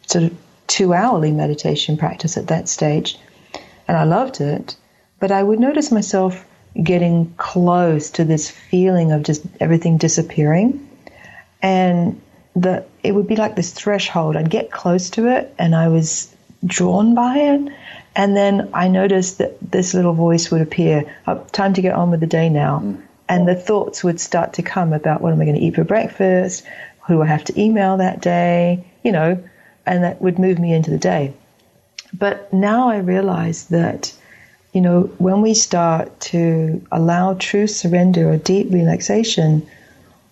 sort 0.08 0.26
of 0.26 0.38
two 0.68 0.94
hourly 0.94 1.32
meditation 1.32 1.98
practice 1.98 2.38
at 2.38 2.48
that 2.48 2.70
stage, 2.70 3.18
and 3.88 3.98
I 3.98 4.04
loved 4.04 4.40
it, 4.40 4.78
but 5.20 5.32
I 5.32 5.44
would 5.44 5.60
notice 5.60 5.92
myself 5.92 6.46
getting 6.82 7.34
close 7.36 8.10
to 8.12 8.24
this 8.24 8.50
feeling 8.50 9.12
of 9.12 9.24
just 9.24 9.46
everything 9.60 9.98
disappearing. 9.98 10.90
And 11.62 12.20
the 12.56 12.86
it 13.04 13.14
would 13.14 13.28
be 13.28 13.36
like 13.36 13.56
this 13.56 13.72
threshold. 13.72 14.36
I'd 14.36 14.50
get 14.50 14.72
close 14.72 15.10
to 15.12 15.28
it 15.28 15.54
and 15.58 15.76
I 15.76 15.88
was 15.88 16.34
drawn 16.66 17.16
by 17.16 17.38
it. 17.38 17.74
And 18.16 18.38
then 18.38 18.70
I 18.74 18.88
noticed 18.88 19.40
that 19.40 19.60
this 19.60 19.94
little 19.94 20.14
voice 20.14 20.52
would 20.52 20.62
appear, 20.62 21.12
oh, 21.28 21.46
time 21.52 21.74
to 21.74 21.82
get 21.82 21.96
on 21.96 22.12
with 22.12 22.20
the 22.20 22.28
day 22.28 22.50
now. 22.50 22.80
Mm. 22.84 23.02
And 23.28 23.48
the 23.48 23.56
thoughts 23.56 24.04
would 24.04 24.20
start 24.20 24.54
to 24.54 24.62
come 24.62 24.94
about 24.94 25.22
what 25.22 25.34
am 25.34 25.42
I 25.42 25.46
going 25.46 25.56
to 25.56 25.62
eat 25.62 25.76
for 25.76 25.84
breakfast, 25.84 26.66
who 27.08 27.22
I 27.22 27.26
have 27.26 27.44
to 27.46 27.60
email 27.60 27.98
that 27.98 28.22
day, 28.22 28.86
you 29.04 29.12
know, 29.12 29.44
and 29.86 30.04
that 30.04 30.22
would 30.22 30.40
move 30.40 30.60
me 30.60 30.74
into 30.74 30.92
the 30.92 30.98
day. 30.98 31.34
But 32.14 32.54
now 32.54 32.90
I 32.90 32.98
realize 32.98 33.66
that 33.70 34.14
you 34.74 34.82
know, 34.82 35.04
when 35.20 35.42
we 35.42 35.54
start 35.54 36.20
to 36.20 36.84
allow 36.92 37.36
true 37.36 37.68
surrender 37.68 38.30
or 38.30 38.38
deep 38.38 38.72
relaxation, 38.72 39.68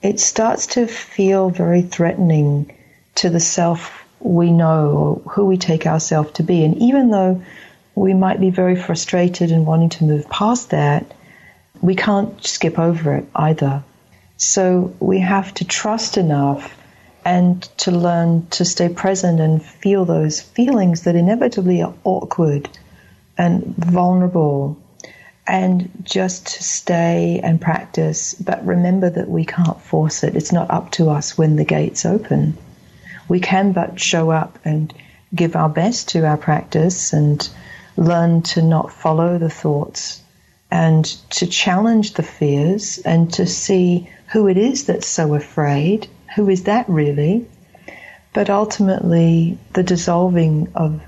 it 0.02 0.20
starts 0.20 0.66
to 0.68 0.88
feel 0.88 1.52
very 1.52 1.84
threatening 1.84 2.76
to 3.16 3.30
the 3.30 3.39
self 3.39 4.04
we 4.20 4.52
know 4.52 4.89
or 4.89 5.32
who 5.32 5.46
we 5.46 5.58
take 5.58 5.86
ourselves 5.86 6.32
to 6.34 6.44
be. 6.44 6.66
And 6.66 6.76
even 6.78 7.12
though 7.12 7.44
we 7.94 8.16
might 8.16 8.42
be 8.42 8.50
very 8.50 8.76
frustrated 8.76 9.52
and 9.52 9.68
wanting 9.68 9.89
to 9.89 10.06
move 10.06 10.28
past 10.30 10.72
that, 10.72 11.06
we 11.82 11.96
can't 11.96 12.44
skip 12.44 12.80
over 12.80 13.16
it 13.16 13.26
either. 13.36 13.84
So 14.38 14.96
we 15.00 15.20
have 15.20 15.54
to 15.56 15.66
trust 15.66 16.18
enough 16.18 16.76
and 17.24 17.62
to 17.78 17.92
learn 17.92 18.48
to 18.52 18.66
stay 18.66 18.89
present 18.89 19.39
and 19.39 19.64
feel 19.64 20.06
those 20.06 20.42
feelings 20.42 21.04
that 21.04 21.16
inevitably 21.16 21.84
are 21.84 21.94
awkward 22.04 22.68
and 23.42 23.76
vulnerable 23.76 24.78
and 25.48 25.89
just 26.04 26.46
to 26.46 26.64
stay 26.64 27.42
and 27.44 27.60
practice, 27.60 28.36
but 28.36 28.64
remember 28.64 29.10
that 29.10 29.28
we 29.28 29.44
can't 29.44 29.82
force 29.82 30.24
it. 30.24 30.36
It's 30.36 30.52
not 30.52 30.70
up 30.70 30.92
to 30.92 31.10
us 31.10 31.39
when 31.39 31.56
the 31.56 31.66
gates 31.66 32.06
open. 32.06 32.56
We 33.28 33.39
can 33.39 33.72
but 33.72 34.00
show 34.00 34.30
up 34.30 34.60
and 34.64 34.94
give 35.34 35.56
our 35.56 35.70
best 35.70 36.10
to 36.10 36.24
our 36.28 36.38
practice 36.38 37.14
and 37.14 37.50
learn 37.98 38.44
to 38.44 38.62
not 38.62 38.94
follow 38.94 39.39
the 39.39 39.50
thoughts 39.50 40.22
and 40.70 41.04
to 41.32 41.48
challenge 41.48 42.14
the 42.14 42.24
fears 42.24 43.00
and 43.00 43.34
to 43.34 43.48
see 43.48 44.08
who 44.28 44.48
it 44.50 44.58
is 44.58 44.86
that's 44.86 45.08
so 45.08 45.34
afraid. 45.34 46.08
Who 46.36 46.48
is 46.48 46.66
that 46.66 46.88
really? 46.88 47.48
But 48.34 48.52
ultimately, 48.52 49.58
the 49.74 49.84
dissolving 49.84 50.72
of 50.76 51.02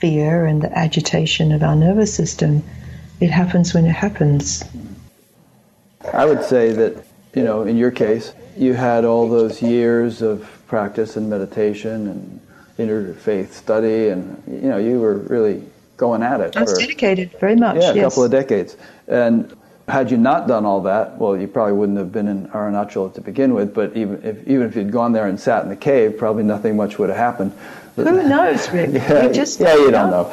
fear 0.00 0.46
and 0.46 0.62
the 0.62 0.76
agitation 0.76 1.52
of 1.52 1.62
our 1.62 1.76
nervous 1.76 2.14
system, 2.14 2.62
it 3.20 3.30
happens 3.30 3.74
when 3.74 3.86
it 3.86 3.94
happens. 3.94 4.64
I 6.12 6.24
would 6.24 6.44
say 6.44 6.72
that, 6.72 7.04
you 7.34 7.42
know, 7.42 7.62
in 7.62 7.76
your 7.76 7.90
case, 7.90 8.32
you 8.56 8.74
had 8.74 9.04
all 9.04 9.28
those 9.28 9.60
years 9.60 10.22
of 10.22 10.48
practice 10.66 11.16
and 11.16 11.28
meditation 11.28 12.06
and 12.08 12.40
interfaith 12.78 13.50
study, 13.50 14.08
and, 14.08 14.42
you 14.46 14.68
know, 14.68 14.78
you 14.78 15.00
were 15.00 15.18
really 15.18 15.62
going 15.96 16.22
at 16.22 16.40
it. 16.40 16.56
I 16.56 16.62
was 16.62 16.72
for, 16.72 16.80
dedicated 16.80 17.32
very 17.40 17.56
much. 17.56 17.76
Yeah, 17.76 17.90
a 17.90 17.94
yes. 17.94 18.04
couple 18.04 18.24
of 18.24 18.30
decades. 18.30 18.76
And 19.08 19.54
had 19.88 20.10
you 20.10 20.16
not 20.16 20.46
done 20.46 20.64
all 20.64 20.82
that, 20.82 21.18
well, 21.18 21.36
you 21.36 21.48
probably 21.48 21.72
wouldn't 21.72 21.98
have 21.98 22.12
been 22.12 22.28
in 22.28 22.46
Arunachala 22.48 23.14
to 23.14 23.20
begin 23.20 23.54
with. 23.54 23.74
But 23.74 23.96
even 23.96 24.22
if 24.22 24.46
even 24.46 24.66
if 24.66 24.76
you'd 24.76 24.92
gone 24.92 25.12
there 25.12 25.26
and 25.26 25.40
sat 25.40 25.62
in 25.62 25.70
the 25.70 25.76
cave, 25.76 26.16
probably 26.18 26.44
nothing 26.44 26.76
much 26.76 26.98
would 26.98 27.08
have 27.08 27.18
happened. 27.18 27.52
Who 28.04 28.28
knows, 28.28 28.70
Rick? 28.70 28.90
Yeah, 28.92 29.26
you 29.26 29.32
just 29.32 29.60
yeah, 29.60 29.74
you 29.74 29.90
don't 29.90 30.10
know. 30.10 30.24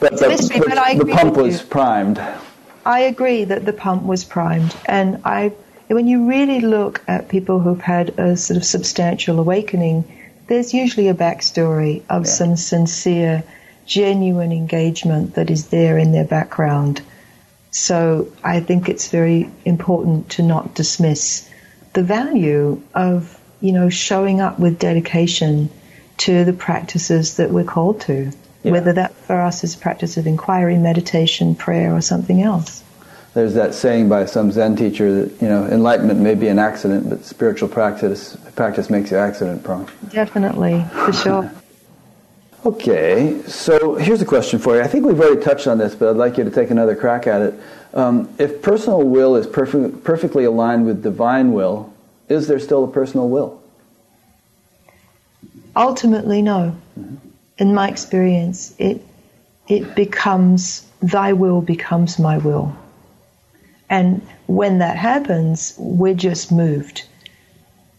But, 0.00 0.18
the, 0.18 0.28
mystery, 0.28 0.60
but, 0.60 0.74
but 0.74 1.06
the 1.06 1.12
pump 1.12 1.36
was 1.36 1.62
primed. 1.62 2.20
I 2.86 3.00
agree 3.00 3.44
that 3.44 3.66
the 3.66 3.72
pump 3.72 4.02
was 4.04 4.24
primed, 4.24 4.74
and 4.86 5.20
I. 5.24 5.52
When 5.88 6.06
you 6.06 6.28
really 6.28 6.60
look 6.60 7.02
at 7.08 7.28
people 7.28 7.58
who've 7.58 7.80
had 7.80 8.10
a 8.10 8.36
sort 8.36 8.56
of 8.56 8.64
substantial 8.64 9.40
awakening, 9.40 10.04
there's 10.46 10.72
usually 10.72 11.08
a 11.08 11.14
backstory 11.14 12.02
of 12.08 12.26
yeah. 12.26 12.30
some 12.30 12.56
sincere, 12.56 13.42
genuine 13.86 14.52
engagement 14.52 15.34
that 15.34 15.50
is 15.50 15.66
there 15.68 15.98
in 15.98 16.12
their 16.12 16.24
background. 16.24 17.02
So 17.72 18.30
I 18.44 18.60
think 18.60 18.88
it's 18.88 19.08
very 19.08 19.50
important 19.64 20.30
to 20.30 20.42
not 20.42 20.74
dismiss 20.74 21.48
the 21.92 22.02
value 22.02 22.80
of, 22.94 23.40
you 23.60 23.72
know, 23.72 23.88
showing 23.88 24.40
up 24.40 24.58
with 24.58 24.78
dedication 24.78 25.70
to 26.20 26.44
the 26.44 26.52
practices 26.52 27.36
that 27.36 27.50
we're 27.50 27.64
called 27.64 28.00
to, 28.02 28.30
yeah. 28.62 28.72
whether 28.72 28.92
that 28.92 29.14
for 29.14 29.40
us 29.40 29.64
is 29.64 29.74
a 29.74 29.78
practice 29.78 30.16
of 30.16 30.26
inquiry, 30.26 30.76
meditation, 30.76 31.54
prayer, 31.54 31.94
or 31.94 32.00
something 32.02 32.42
else. 32.42 32.84
There's 33.32 33.54
that 33.54 33.74
saying 33.74 34.08
by 34.08 34.26
some 34.26 34.50
Zen 34.52 34.76
teacher 34.76 35.24
that 35.24 35.40
you 35.40 35.48
know 35.48 35.64
enlightenment 35.66 36.20
may 36.20 36.34
be 36.34 36.48
an 36.48 36.58
accident, 36.58 37.08
but 37.08 37.24
spiritual 37.24 37.68
practice 37.68 38.36
practice 38.54 38.90
makes 38.90 39.10
you 39.10 39.16
accident 39.16 39.62
prone. 39.62 39.86
Definitely, 40.10 40.84
for 40.92 41.12
sure. 41.12 41.52
okay, 42.66 43.40
so 43.46 43.94
here's 43.94 44.20
a 44.20 44.26
question 44.26 44.58
for 44.58 44.76
you. 44.76 44.82
I 44.82 44.88
think 44.88 45.06
we've 45.06 45.18
already 45.18 45.40
touched 45.40 45.68
on 45.68 45.78
this, 45.78 45.94
but 45.94 46.10
I'd 46.10 46.16
like 46.16 46.38
you 46.38 46.44
to 46.44 46.50
take 46.50 46.70
another 46.70 46.96
crack 46.96 47.26
at 47.28 47.40
it. 47.40 47.54
Um, 47.94 48.28
if 48.38 48.60
personal 48.62 49.02
will 49.02 49.36
is 49.36 49.46
perfect, 49.46 50.02
perfectly 50.02 50.44
aligned 50.44 50.84
with 50.84 51.02
divine 51.02 51.52
will, 51.52 51.94
is 52.28 52.48
there 52.48 52.58
still 52.58 52.84
a 52.84 52.88
personal 52.88 53.28
will? 53.28 53.59
Ultimately, 55.80 56.42
no. 56.42 56.76
Mm-hmm. 56.98 57.16
In 57.56 57.74
my 57.74 57.88
experience, 57.88 58.74
it 58.78 59.02
it 59.66 59.94
becomes 59.94 60.86
thy 61.00 61.32
will 61.32 61.62
becomes 61.62 62.18
my 62.18 62.36
will. 62.36 62.76
And 63.88 64.20
when 64.46 64.78
that 64.78 64.96
happens, 64.96 65.74
we're 65.78 66.14
just 66.14 66.52
moved, 66.52 67.04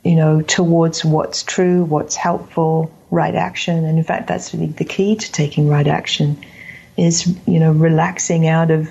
you 0.04 0.16
know, 0.16 0.42
towards 0.42 1.04
what's 1.04 1.44
true, 1.44 1.84
what's 1.84 2.16
helpful, 2.16 2.92
right 3.10 3.36
action. 3.36 3.84
And 3.84 3.98
in 3.98 4.04
fact, 4.04 4.28
that's 4.28 4.54
really 4.54 4.68
the 4.68 4.86
key 4.86 5.16
to 5.16 5.32
taking 5.32 5.68
right 5.68 5.88
action 5.88 6.38
is, 6.98 7.36
you 7.48 7.60
know, 7.60 7.72
relaxing 7.72 8.48
out 8.48 8.70
of 8.70 8.90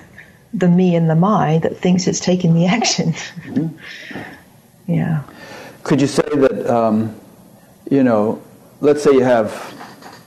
the 0.53 0.67
me 0.67 0.95
and 0.95 1.09
the 1.09 1.15
my 1.15 1.59
that 1.59 1.77
thinks 1.77 2.07
it's 2.07 2.19
taking 2.19 2.53
the 2.53 2.65
action. 2.65 3.13
Mm-hmm. 3.41 4.91
yeah. 4.91 5.23
Could 5.83 6.01
you 6.01 6.07
say 6.07 6.27
that, 6.33 6.67
um, 6.67 7.15
you 7.89 8.03
know, 8.03 8.41
let's 8.81 9.03
say 9.03 9.11
you 9.11 9.23
have 9.23 9.77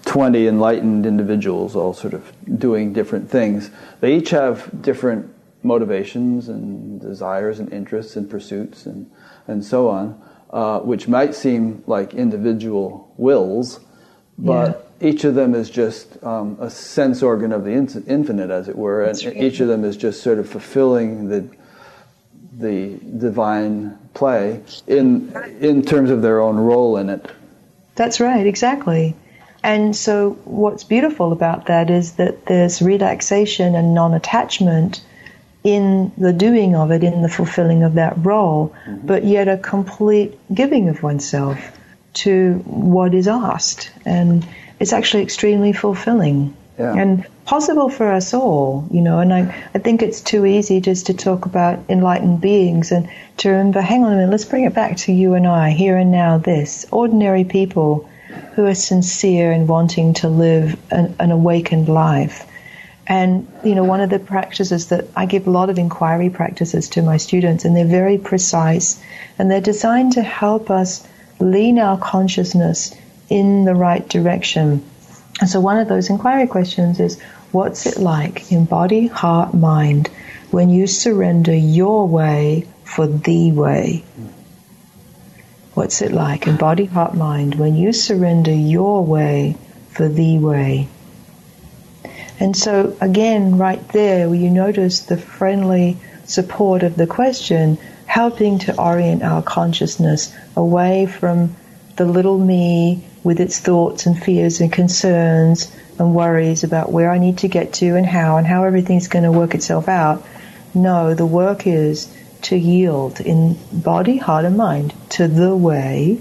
20 0.06 0.46
enlightened 0.46 1.06
individuals 1.06 1.74
all 1.74 1.92
sort 1.92 2.14
of 2.14 2.32
doing 2.58 2.92
different 2.92 3.28
things. 3.28 3.70
They 4.00 4.16
each 4.16 4.30
have 4.30 4.70
different 4.80 5.34
motivations 5.62 6.48
and 6.48 7.00
desires 7.00 7.58
and 7.58 7.72
interests 7.72 8.16
and 8.16 8.30
pursuits 8.30 8.86
and, 8.86 9.10
and 9.48 9.64
so 9.64 9.88
on, 9.88 10.22
uh, 10.50 10.80
which 10.80 11.08
might 11.08 11.34
seem 11.34 11.82
like 11.86 12.14
individual 12.14 13.12
wills, 13.16 13.80
but 14.38 14.88
yeah. 15.00 15.08
each 15.08 15.24
of 15.24 15.34
them 15.34 15.54
is 15.54 15.70
just 15.70 16.22
um, 16.22 16.56
a 16.60 16.70
sense 16.70 17.22
organ 17.22 17.50
of 17.50 17.64
the 17.64 17.70
in- 17.70 18.04
infinite, 18.06 18.50
as 18.50 18.68
it 18.68 18.76
were, 18.76 19.02
and 19.04 19.20
right. 19.24 19.36
each 19.36 19.60
of 19.60 19.68
them 19.68 19.84
is 19.84 19.96
just 19.96 20.22
sort 20.22 20.38
of 20.38 20.48
fulfilling 20.48 21.28
the 21.28 21.48
the 22.56 23.00
divine 23.18 23.98
play 24.14 24.62
in 24.86 25.34
in 25.60 25.82
terms 25.82 26.10
of 26.10 26.22
their 26.22 26.40
own 26.40 26.56
role 26.56 26.96
in 26.96 27.10
it. 27.10 27.30
That's 27.94 28.20
right, 28.20 28.46
exactly. 28.46 29.16
And 29.62 29.96
so, 29.96 30.30
what's 30.44 30.84
beautiful 30.84 31.32
about 31.32 31.66
that 31.66 31.90
is 31.90 32.12
that 32.12 32.46
there's 32.46 32.82
relaxation 32.82 33.74
and 33.74 33.94
non 33.94 34.12
attachment 34.12 35.02
in 35.62 36.12
the 36.18 36.32
doing 36.32 36.76
of 36.76 36.90
it, 36.90 37.02
in 37.02 37.22
the 37.22 37.28
fulfilling 37.28 37.82
of 37.82 37.94
that 37.94 38.14
role, 38.18 38.74
mm-hmm. 38.86 39.06
but 39.06 39.24
yet 39.24 39.48
a 39.48 39.56
complete 39.56 40.38
giving 40.54 40.90
of 40.90 41.02
oneself 41.02 41.58
to 42.12 42.62
what 42.66 43.14
is 43.14 43.26
asked. 43.26 43.90
And 44.04 44.46
it's 44.78 44.92
actually 44.92 45.22
extremely 45.22 45.72
fulfilling 45.72 46.54
yeah. 46.78 46.94
and 46.94 47.26
possible 47.44 47.88
for 47.88 48.12
us 48.12 48.34
all, 48.34 48.88
you 48.90 49.00
know. 49.00 49.18
And 49.20 49.32
I, 49.32 49.68
I 49.74 49.78
think 49.78 50.02
it's 50.02 50.20
too 50.20 50.46
easy 50.46 50.80
just 50.80 51.06
to 51.06 51.14
talk 51.14 51.46
about 51.46 51.78
enlightened 51.88 52.40
beings 52.40 52.92
and 52.92 53.08
to 53.38 53.50
remember, 53.50 53.80
hang 53.80 54.04
on 54.04 54.12
a 54.12 54.16
minute, 54.16 54.30
let's 54.30 54.44
bring 54.44 54.64
it 54.64 54.74
back 54.74 54.96
to 54.98 55.12
you 55.12 55.34
and 55.34 55.46
I, 55.46 55.70
here 55.70 55.96
and 55.96 56.10
now, 56.10 56.38
this. 56.38 56.86
Ordinary 56.90 57.44
people 57.44 58.08
who 58.54 58.66
are 58.66 58.74
sincere 58.74 59.52
in 59.52 59.66
wanting 59.66 60.14
to 60.14 60.28
live 60.28 60.76
an, 60.90 61.14
an 61.18 61.30
awakened 61.30 61.88
life. 61.88 62.46
And, 63.06 63.46
you 63.62 63.74
know, 63.74 63.84
one 63.84 64.00
of 64.00 64.08
the 64.08 64.18
practices 64.18 64.88
that 64.88 65.06
I 65.14 65.26
give 65.26 65.46
a 65.46 65.50
lot 65.50 65.68
of 65.68 65.78
inquiry 65.78 66.30
practices 66.30 66.88
to 66.90 67.02
my 67.02 67.18
students, 67.18 67.64
and 67.64 67.76
they're 67.76 67.84
very 67.84 68.16
precise, 68.16 69.00
and 69.38 69.50
they're 69.50 69.60
designed 69.60 70.12
to 70.12 70.22
help 70.22 70.70
us 70.70 71.06
lean 71.38 71.78
our 71.78 71.98
consciousness 71.98 72.94
in 73.28 73.66
the 73.66 73.74
right 73.74 74.08
direction. 74.08 74.82
And 75.40 75.48
so 75.48 75.60
one 75.60 75.78
of 75.78 75.88
those 75.88 76.10
inquiry 76.10 76.46
questions 76.46 77.00
is, 77.00 77.20
what's 77.50 77.86
it 77.86 77.98
like 77.98 78.52
in 78.52 78.64
body, 78.64 79.08
heart, 79.08 79.54
mind 79.54 80.08
when 80.50 80.70
you 80.70 80.86
surrender 80.86 81.54
your 81.54 82.06
way 82.06 82.66
for 82.84 83.06
the 83.06 83.52
way? 83.52 84.04
What's 85.74 86.02
it 86.02 86.12
like 86.12 86.46
in 86.46 86.56
body, 86.56 86.84
heart, 86.84 87.14
mind 87.14 87.56
when 87.56 87.74
you 87.74 87.92
surrender 87.92 88.52
your 88.52 89.04
way 89.04 89.56
for 89.90 90.08
the 90.08 90.38
way? 90.38 90.88
And 92.38 92.56
so, 92.56 92.96
again, 93.00 93.58
right 93.58 93.86
there, 93.88 94.32
you 94.32 94.50
notice 94.50 95.00
the 95.00 95.16
friendly 95.16 95.96
support 96.24 96.82
of 96.84 96.94
the 96.96 97.06
question, 97.06 97.78
helping 98.06 98.60
to 98.60 98.80
orient 98.80 99.22
our 99.22 99.42
consciousness 99.42 100.34
away 100.56 101.06
from 101.06 101.56
the 101.96 102.04
little 102.04 102.38
me 102.38 103.04
with 103.24 103.40
its 103.40 103.58
thoughts 103.58 104.06
and 104.06 104.22
fears 104.22 104.60
and 104.60 104.72
concerns 104.72 105.74
and 105.98 106.14
worries 106.14 106.62
about 106.62 106.92
where 106.92 107.10
I 107.10 107.18
need 107.18 107.38
to 107.38 107.48
get 107.48 107.72
to 107.74 107.96
and 107.96 108.06
how 108.06 108.36
and 108.36 108.46
how 108.46 108.64
everything's 108.64 109.08
going 109.08 109.24
to 109.24 109.32
work 109.32 109.54
itself 109.54 109.88
out. 109.88 110.24
No, 110.74 111.14
the 111.14 111.26
work 111.26 111.66
is 111.66 112.14
to 112.42 112.56
yield 112.56 113.20
in 113.20 113.58
body, 113.72 114.18
heart, 114.18 114.44
and 114.44 114.56
mind 114.56 114.92
to 115.10 115.26
the 115.26 115.56
way 115.56 116.20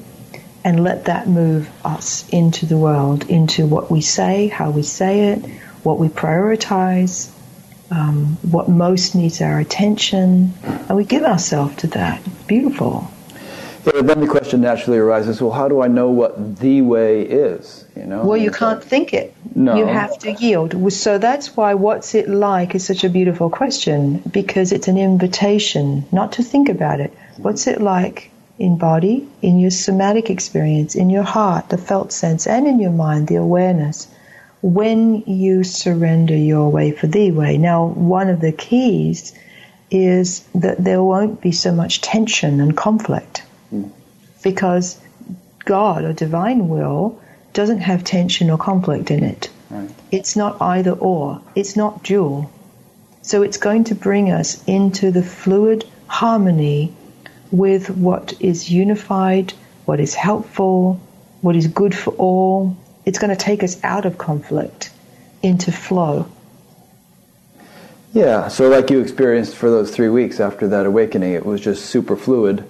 and 0.63 0.81
let 0.81 1.05
that 1.05 1.27
move 1.27 1.69
us 1.85 2.27
into 2.29 2.65
the 2.65 2.77
world, 2.77 3.29
into 3.29 3.65
what 3.65 3.91
we 3.91 3.99
say, 3.99 4.47
how 4.47 4.71
we 4.71 4.83
say 4.83 5.33
it, 5.33 5.39
what 5.83 5.99
we 5.99 6.07
prioritize, 6.07 7.29
um, 7.91 8.37
what 8.41 8.69
most 8.69 9.13
needs 9.13 9.41
our 9.41 9.59
attention, 9.59 10.53
and 10.63 10.95
we 10.95 11.03
give 11.03 11.23
ourselves 11.23 11.75
to 11.77 11.87
that. 11.87 12.21
Beautiful. 12.47 13.11
Then 13.83 14.21
the 14.21 14.27
question 14.27 14.61
naturally 14.61 14.97
arises: 14.97 15.41
Well, 15.41 15.51
how 15.51 15.67
do 15.67 15.81
I 15.81 15.87
know 15.87 16.09
what 16.09 16.59
the 16.59 16.81
way 16.81 17.21
is? 17.23 17.85
You 17.95 18.05
know. 18.05 18.23
Well, 18.23 18.37
you 18.37 18.51
can't 18.51 18.83
think 18.83 19.13
it. 19.13 19.35
No. 19.55 19.75
You 19.75 19.85
have 19.85 20.17
to 20.19 20.31
yield. 20.31 20.93
So 20.93 21.17
that's 21.17 21.55
why 21.57 21.73
"What's 21.73 22.15
it 22.15 22.29
like?" 22.29 22.75
is 22.75 22.85
such 22.85 23.03
a 23.03 23.09
beautiful 23.09 23.49
question 23.49 24.19
because 24.31 24.71
it's 24.71 24.87
an 24.87 24.97
invitation 24.97 26.05
not 26.11 26.31
to 26.33 26.43
think 26.43 26.69
about 26.69 26.99
it. 26.99 27.13
What's 27.37 27.67
it 27.67 27.81
like 27.81 28.31
in 28.57 28.77
body, 28.77 29.27
in 29.41 29.59
your 29.59 29.71
somatic 29.71 30.29
experience, 30.29 30.95
in 30.95 31.09
your 31.09 31.23
heart, 31.23 31.69
the 31.69 31.77
felt 31.77 32.11
sense, 32.13 32.47
and 32.47 32.67
in 32.67 32.79
your 32.79 32.91
mind, 32.91 33.27
the 33.27 33.35
awareness? 33.35 34.07
when 34.63 35.21
you 35.23 35.61
surrender 35.61 36.35
your 36.35 36.69
way 36.69 36.89
for 36.89 37.05
the 37.05 37.29
way. 37.31 37.57
Now, 37.57 37.85
one 37.85 38.29
of 38.29 38.39
the 38.39 38.53
keys 38.53 39.33
is 39.91 40.47
that 40.55 40.81
there 40.81 41.03
won't 41.03 41.41
be 41.41 41.51
so 41.51 41.73
much 41.73 41.99
tension 41.99 42.61
and 42.61 42.75
conflict. 42.75 43.42
Because 44.43 44.99
God 45.65 46.03
or 46.03 46.13
divine 46.13 46.67
will 46.67 47.19
doesn't 47.53 47.79
have 47.79 48.03
tension 48.03 48.49
or 48.49 48.57
conflict 48.57 49.09
in 49.09 49.23
it. 49.23 49.49
Right. 49.69 49.89
It's 50.11 50.35
not 50.35 50.61
either 50.61 50.91
or, 50.91 51.41
it's 51.55 51.75
not 51.75 52.03
dual. 52.03 52.51
So 53.21 53.41
it's 53.41 53.57
going 53.57 53.85
to 53.85 53.95
bring 53.95 54.29
us 54.31 54.63
into 54.65 55.09
the 55.11 55.23
fluid 55.23 55.85
harmony 56.07 56.93
with 57.51 57.89
what 57.89 58.33
is 58.39 58.69
unified, 58.69 59.53
what 59.85 59.99
is 59.99 60.13
helpful, 60.13 60.99
what 61.41 61.55
is 61.55 61.67
good 61.67 61.95
for 61.95 62.11
all, 62.15 62.75
it's 63.05 63.19
going 63.19 63.29
to 63.29 63.35
take 63.35 63.63
us 63.63 63.81
out 63.83 64.05
of 64.05 64.17
conflict 64.17 64.91
into 65.41 65.71
flow. 65.71 66.27
Yeah, 68.13 68.47
so 68.47 68.69
like 68.69 68.89
you 68.89 68.99
experienced 68.99 69.55
for 69.55 69.69
those 69.69 69.91
three 69.91 70.09
weeks 70.09 70.39
after 70.39 70.67
that 70.67 70.85
awakening, 70.85 71.33
it 71.33 71.45
was 71.45 71.61
just 71.61 71.87
super 71.87 72.15
fluid. 72.15 72.63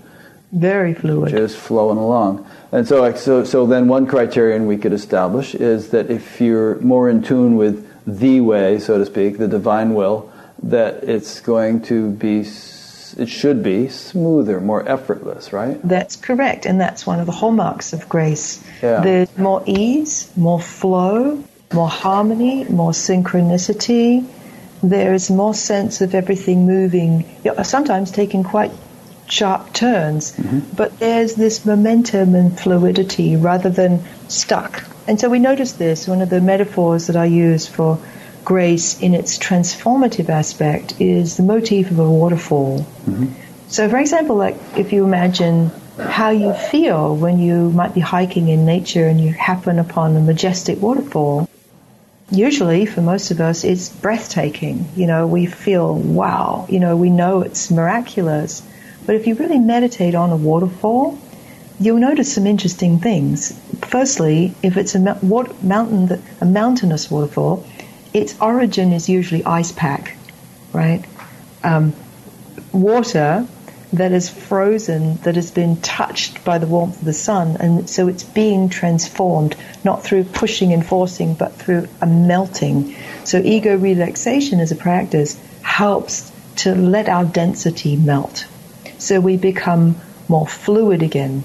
Very 0.54 0.94
fluid. 0.94 1.32
Just 1.32 1.58
flowing 1.58 1.98
along. 1.98 2.48
And 2.72 2.88
so, 2.88 3.14
so, 3.16 3.44
so 3.44 3.66
then 3.66 3.88
one 3.88 4.06
criterion 4.06 4.68
we 4.68 4.78
could 4.78 4.94
establish 4.94 5.56
is 5.56 5.90
that 5.90 6.12
if 6.12 6.40
you're 6.40 6.80
more 6.80 7.10
in 7.10 7.24
tune 7.24 7.56
with 7.56 7.90
the 8.06 8.40
way, 8.40 8.80
so 8.80 9.00
to 9.00 9.06
speak, 9.06 9.40
the 9.40 9.48
divine 9.48 9.96
will, 9.96 10.32
that 10.62 11.04
it's 11.04 11.40
going 11.40 11.82
to 11.84 12.12
be 12.12 12.46
it 13.18 13.30
should 13.30 13.62
be 13.62 13.90
smoother, 13.90 14.60
more 14.60 14.88
effortless, 14.90 15.54
right? 15.54 15.80
That's 15.84 16.16
correct, 16.16 16.66
and 16.66 16.82
that's 16.82 17.06
one 17.06 17.20
of 17.20 17.26
the 17.26 17.32
hallmarks 17.32 17.94
of 17.94 18.10
grace. 18.10 18.64
Yeah. 18.82 19.02
There's 19.02 19.38
more 19.38 19.64
ease, 19.66 20.32
more 20.36 20.60
flow, 20.60 21.44
more 21.74 21.90
harmony, 21.90 22.64
more 22.66 22.92
synchronicity. 22.92 24.28
There 24.82 25.14
is 25.14 25.30
more 25.30 25.54
sense 25.54 26.02
of 26.02 26.16
everything 26.16 26.66
moving, 26.66 27.26
sometimes 27.64 28.12
taking 28.12 28.44
quite 28.44 28.72
sharp 29.28 29.74
turns, 29.74 30.34
mm-hmm. 30.34 30.60
but 30.76 31.00
there's 31.00 31.36
this 31.36 31.66
momentum 31.66 32.36
and 32.36 32.60
fluidity 32.60 33.36
rather 33.36 33.70
than 33.70 34.04
stuck. 34.28 34.84
And 35.08 35.20
so 35.20 35.30
we 35.30 35.40
notice 35.40 35.74
this. 35.74 36.08
One 36.08 36.22
of 36.22 36.30
the 36.30 36.42
metaphors 36.42 37.08
that 37.08 37.16
I 37.16 37.26
use 37.26 37.68
for 37.68 38.00
grace 38.44 39.00
in 39.00 39.14
its 39.14 39.38
transformative 39.38 40.30
aspect 40.30 41.00
is 41.00 41.38
the 41.38 41.44
motif 41.44 41.92
of 41.92 42.00
a 42.00 42.10
waterfall. 42.10 42.80
Mm-hmm. 42.80 43.28
So, 43.70 43.90
for 43.90 43.98
example, 43.98 44.36
like 44.36 44.56
if 44.78 44.94
you 44.94 45.04
imagine 45.04 45.72
how 46.00 46.32
you 46.32 46.54
feel 46.54 47.16
when 47.16 47.40
you 47.40 47.70
might 47.72 47.94
be 47.94 48.02
hiking 48.02 48.50
in 48.50 48.66
nature 48.66 49.08
and 49.08 49.20
you 49.22 49.32
happen 49.32 49.80
upon 49.80 50.16
a 50.16 50.20
majestic 50.20 50.82
waterfall, 50.82 51.50
usually 52.32 52.86
for 52.86 53.02
most 53.02 53.32
of 53.32 53.40
us 53.40 53.64
it's 53.64 53.90
breathtaking. 53.90 54.88
You 54.96 55.08
know, 55.08 55.28
we 55.28 55.46
feel, 55.46 55.94
wow, 55.94 56.66
you 56.70 56.80
know, 56.80 56.98
we 56.98 57.10
know 57.10 57.42
it's 57.42 57.72
miraculous. 57.72 58.64
But 59.06 59.16
if 59.16 59.28
you 59.28 59.36
really 59.36 59.60
meditate 59.60 60.16
on 60.16 60.30
a 60.30 60.38
waterfall, 60.38 61.18
you'll 61.80 62.00
notice 62.00 62.34
some 62.34 62.48
interesting 62.48 63.00
things. 63.00 63.58
Firstly, 63.82 64.54
if 64.64 64.78
it's 64.78 64.96
a 64.96 65.00
mountain, 65.00 66.24
a 66.40 66.46
mountainous 66.46 67.12
waterfall, 67.12 67.66
its 68.14 68.40
origin 68.40 68.94
is 68.94 69.10
usually 69.10 69.44
ice 69.44 69.72
pack, 69.72 70.16
right? 70.72 71.04
Um, 71.64 71.94
water 72.72 73.48
that 73.94 74.12
is 74.12 74.30
frozen, 74.30 75.18
that 75.18 75.36
has 75.36 75.52
been 75.52 75.80
touched 75.82 76.44
by 76.44 76.58
the 76.58 76.66
warmth 76.66 77.00
of 77.00 77.06
the 77.06 77.14
sun, 77.14 77.58
and 77.58 77.88
so 77.88 78.08
it's 78.08 78.24
being 78.24 78.70
transformed, 78.70 79.56
not 79.84 80.04
through 80.04 80.24
pushing 80.24 80.74
and 80.74 80.84
forcing, 80.86 81.36
but 81.36 81.54
through 81.54 81.88
a 82.02 82.08
melting. 82.08 82.96
So 83.24 83.38
ego 83.38 83.78
relaxation 83.78 84.60
as 84.60 84.72
a 84.72 84.76
practice 84.76 85.40
helps 85.62 86.32
to 86.58 86.74
let 86.74 87.08
our 87.08 87.24
density 87.24 87.96
melt. 87.96 88.48
So 89.04 89.20
we 89.20 89.36
become 89.36 89.98
more 90.30 90.48
fluid 90.48 91.04
again. 91.04 91.44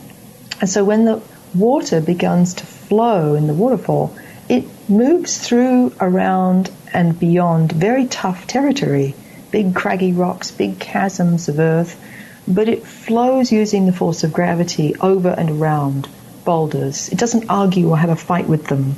And 0.60 0.70
so 0.70 0.85
when 0.85 1.05
the 1.05 1.20
water 1.52 2.01
begins 2.01 2.55
to 2.55 2.64
flow 2.64 3.35
in 3.35 3.48
the 3.48 3.52
waterfall, 3.52 4.16
it 4.48 4.64
moves 4.89 5.36
through, 5.39 5.93
around, 6.01 6.70
and 6.94 7.18
beyond 7.18 7.72
very 7.72 8.06
tough 8.06 8.47
territory, 8.47 9.16
big 9.51 9.74
craggy 9.74 10.12
rocks, 10.12 10.52
big 10.52 10.78
chasms 10.78 11.48
of 11.48 11.59
earth, 11.59 12.01
but 12.47 12.68
it 12.68 12.86
flows 12.86 13.51
using 13.51 13.86
the 13.86 13.93
force 13.93 14.22
of 14.22 14.32
gravity 14.32 14.94
over 14.94 15.30
and 15.30 15.51
around 15.51 16.09
boulders. 16.44 17.09
It 17.09 17.18
doesn't 17.18 17.51
argue 17.51 17.90
or 17.90 17.98
have 17.98 18.10
a 18.10 18.16
fight 18.16 18.47
with 18.47 18.68
them. 18.68 18.94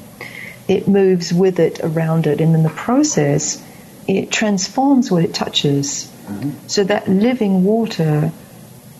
It 0.69 0.87
moves 0.87 1.33
with 1.33 1.61
it, 1.61 1.81
around 1.83 2.27
it, 2.27 2.43
and 2.43 2.55
in 2.55 2.63
the 2.63 2.69
process, 2.69 3.65
it 4.07 4.31
transforms 4.31 5.11
what 5.11 5.25
it 5.25 5.33
touches. 5.33 6.13
Mm-hmm. 6.27 6.69
So 6.69 6.85
that 6.85 7.09
living 7.09 7.65
water 7.65 8.31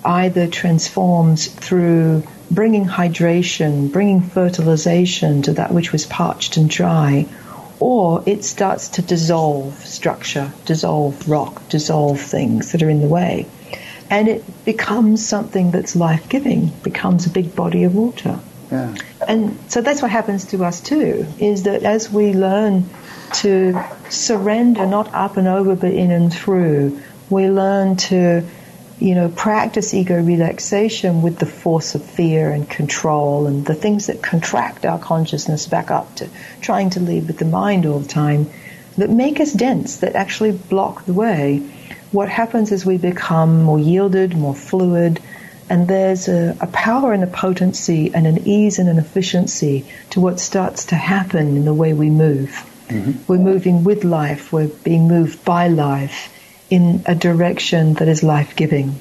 either 0.05 0.47
transforms 0.47 1.47
through 1.47 2.23
bringing 2.51 2.87
hydration, 2.87 3.93
bringing 3.93 4.23
fertilization 4.23 5.43
to 5.43 5.53
that 5.55 5.73
which 5.73 5.93
was 5.93 6.07
parched 6.07 6.57
and 6.57 6.69
dry, 6.69 7.27
or 7.79 8.23
it 8.27 8.45
starts 8.45 8.89
to 8.89 9.03
dissolve 9.03 9.75
structure, 9.75 10.53
dissolve 10.65 11.29
rock, 11.29 11.69
dissolve 11.69 12.21
things 12.21 12.73
that 12.73 12.83
are 12.83 12.91
in 12.91 13.01
the 13.01 13.09
way. 13.09 13.47
And 14.11 14.29
it 14.29 14.65
becomes 14.65 15.27
something 15.27 15.71
that's 15.71 15.95
life 15.95 16.29
giving, 16.29 16.67
becomes 16.83 17.27
a 17.27 17.31
big 17.31 17.55
body 17.55 17.85
of 17.85 17.95
water. 17.95 18.41
Yeah. 18.71 18.95
And 19.27 19.59
so 19.69 19.81
that's 19.81 20.03
what 20.03 20.11
happens 20.11 20.47
to 20.47 20.65
us 20.65 20.81
too, 20.81 21.27
is 21.39 21.65
that 21.65 21.85
as 21.85 22.11
we 22.11 22.33
learn 22.33 22.89
to 23.35 23.81
surrender 24.09 24.87
not 24.87 25.13
up 25.15 25.37
and 25.37 25.47
over 25.47 25.77
but 25.77 25.93
in 25.93 26.11
and 26.11 26.33
through, 26.33 27.01
we 27.31 27.49
learn 27.49 27.97
to 27.97 28.45
you 29.01 29.15
know, 29.15 29.31
practice 29.31 29.95
ego 29.95 30.23
relaxation 30.23 31.23
with 31.23 31.39
the 31.39 31.47
force 31.47 31.95
of 31.95 32.05
fear 32.05 32.51
and 32.51 32.69
control 32.69 33.47
and 33.47 33.65
the 33.65 33.75
things 33.75 34.09
that 34.09 34.23
contract 34.23 34.85
our 34.85 34.99
consciousness 34.99 35.67
back 35.67 35.91
up 35.91 36.15
to 36.17 36.29
trying 36.61 36.91
to 36.91 37.01
lead 37.01 37.27
with 37.27 37.39
the 37.39 37.47
mind 37.47 37.87
all 37.87 37.99
the 37.99 38.09
time 38.09 38.51
that 38.99 39.09
make 39.09 39.41
us 39.41 39.53
dense, 39.55 39.99
that 39.99 40.15
actually 40.15 40.53
block 40.53 41.07
the 41.07 41.15
way. 41.15 41.59
What 42.13 42.29
happens 42.29 42.73
is 42.73 42.85
we 42.85 42.99
become 42.99 43.63
more 43.63 43.79
yielded, 43.79 44.37
more 44.37 44.55
fluid, 44.55 45.21
and 45.71 45.89
there's 45.89 46.29
a, 46.29 46.57
a 46.61 46.67
power 46.67 47.15
and 47.15 47.25
a 47.25 47.29
potency 47.29 48.13
and 48.13 48.27
an 48.27 48.47
ease 48.47 48.79
and 48.79 48.89
an 48.89 48.99
efficiency 48.99 49.87
to 50.11 50.21
what 50.21 50.41
starts 50.41 50.87
to 50.87 50.97
happen 50.97 51.57
in 51.57 51.65
the 51.65 51.73
way 51.73 51.95
we 51.95 52.11
move. 52.11 52.51
Mm-hmm. 52.89 53.33
We're 53.33 53.39
moving 53.39 53.85
with 53.85 54.05
life. 54.05 54.53
We're 54.53 54.69
being 54.69 55.09
moved 55.09 55.43
by 55.45 55.69
life 55.69 56.37
in 56.71 57.03
a 57.07 57.15
direction 57.15 57.95
that 57.95 58.09
is 58.09 58.23
life 58.23 58.57
giving. 58.57 58.95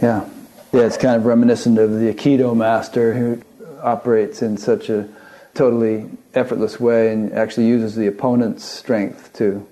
Yeah. 0.00 0.28
Yeah, 0.72 0.82
it's 0.82 0.96
kind 0.96 1.16
of 1.16 1.26
reminiscent 1.26 1.78
of 1.78 1.92
the 1.92 2.12
Aikido 2.12 2.56
master 2.56 3.14
who 3.14 3.42
operates 3.82 4.42
in 4.42 4.56
such 4.56 4.88
a 4.90 5.08
totally 5.54 6.08
effortless 6.34 6.78
way 6.78 7.12
and 7.12 7.32
actually 7.32 7.66
uses 7.66 7.94
the 7.96 8.06
opponent's 8.06 8.64
strength 8.64 9.32
to 9.34 9.66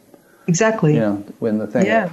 exactly 0.47 0.94
you 0.94 1.01
know 1.01 1.24
win 1.39 1.59
the 1.59 1.66
thing. 1.66 1.86
Yeah. 1.86 2.10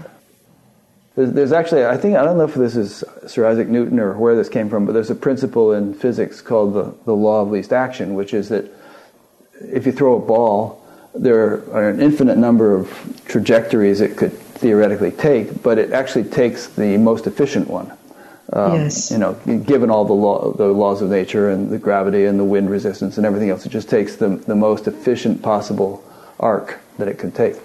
There's, 1.16 1.32
there's 1.32 1.52
actually 1.52 1.86
I 1.86 1.98
think 1.98 2.18
I 2.18 2.24
don't 2.24 2.38
know 2.38 2.44
if 2.44 2.56
this 2.56 2.76
is 2.76 3.04
Sir 3.26 3.48
Isaac 3.48 3.68
Newton 3.68 4.00
or 4.00 4.18
where 4.18 4.36
this 4.36 4.50
came 4.50 4.70
from, 4.70 4.86
but 4.86 4.92
there's 4.92 5.10
a 5.10 5.16
principle 5.16 5.72
in 5.72 5.94
physics 5.94 6.42
called 6.42 6.74
the, 6.74 6.94
the 7.06 7.16
law 7.16 7.42
of 7.42 7.52
least 7.52 7.72
action, 7.72 8.16
which 8.16 8.34
is 8.34 8.50
that 8.50 8.70
if 9.62 9.86
you 9.86 9.92
throw 9.92 10.18
a 10.18 10.20
ball, 10.20 10.84
there 11.16 11.64
are 11.72 11.90
an 11.90 12.02
infinite 12.02 12.38
number 12.38 12.76
of 12.76 13.22
trajectories 13.26 14.02
it 14.02 14.18
could 14.18 14.38
theoretically 14.56 15.12
take, 15.12 15.64
but 15.64 15.78
it 15.78 15.92
actually 15.92 16.26
takes 16.26 16.68
the 16.68 16.98
most 16.98 17.28
efficient 17.28 17.68
one. 17.68 17.92
Um, 18.52 18.74
yes. 18.76 19.10
You 19.10 19.18
know, 19.18 19.34
given 19.66 19.90
all 19.90 20.06
the, 20.06 20.14
law, 20.14 20.52
the 20.54 20.68
laws 20.68 21.02
of 21.02 21.10
nature 21.10 21.50
and 21.50 21.72
the 21.72 21.80
gravity 21.80 22.26
and 22.26 22.40
the 22.40 22.44
wind 22.44 22.70
resistance 22.70 23.18
and 23.18 23.26
everything 23.26 23.50
else, 23.50 23.66
it 23.66 23.70
just 23.70 23.90
takes 23.90 24.16
the, 24.16 24.30
the 24.30 24.56
most 24.56 24.88
efficient 24.88 25.42
possible 25.42 26.04
arc 26.40 26.80
that 26.98 27.08
it 27.08 27.18
can 27.18 27.32
take. 27.32 27.56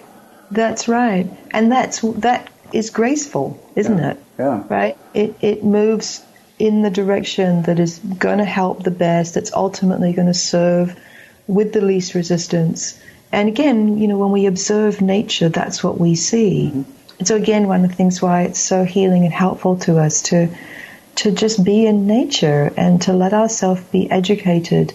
That's 0.51 0.89
right, 0.89 1.29
and 1.51 1.71
that's 1.71 2.01
that 2.01 2.51
is 2.73 2.89
graceful, 2.89 3.63
isn't 3.77 3.99
yeah. 3.99 4.11
it? 4.13 4.19
Yeah. 4.39 4.65
Right. 4.69 4.97
It 5.13 5.37
it 5.43 5.63
moves 5.63 6.25
in 6.59 6.83
the 6.83 6.91
direction 6.91 7.63
that 7.63 7.79
is 7.79 7.99
going 7.99 8.39
to 8.39 8.45
help 8.45 8.83
the 8.83 8.91
best. 8.91 9.35
That's 9.35 9.53
ultimately 9.53 10.13
going 10.15 10.29
to 10.29 10.35
serve 10.35 10.99
with 11.47 11.73
the 11.73 11.83
least 11.83 12.15
resistance. 12.15 12.99
And 13.33 13.49
again, 13.49 13.99
you 13.99 14.09
know, 14.09 14.19
when 14.19 14.31
we 14.31 14.47
observe 14.47 15.01
nature, 15.01 15.49
that's 15.49 15.83
what 15.83 15.99
we 15.99 16.15
see. 16.15 16.71
Mm-hmm. 16.73 16.93
And 17.19 17.29
so 17.29 17.37
again, 17.37 17.67
one 17.67 17.85
of 17.85 17.91
the 17.91 17.97
things 17.97 18.23
why 18.23 18.43
it's 18.43 18.61
so 18.61 18.85
healing 18.85 19.25
and 19.25 19.33
helpful 19.33 19.77
to 19.81 19.99
us 19.99 20.23
to 20.23 20.49
to 21.17 21.33
just 21.33 21.65
be 21.65 21.85
in 21.85 22.07
nature 22.07 22.73
and 22.77 23.03
to 23.03 23.13
let 23.13 23.35
ourselves 23.35 23.83
be 23.91 24.09
educated 24.09 24.95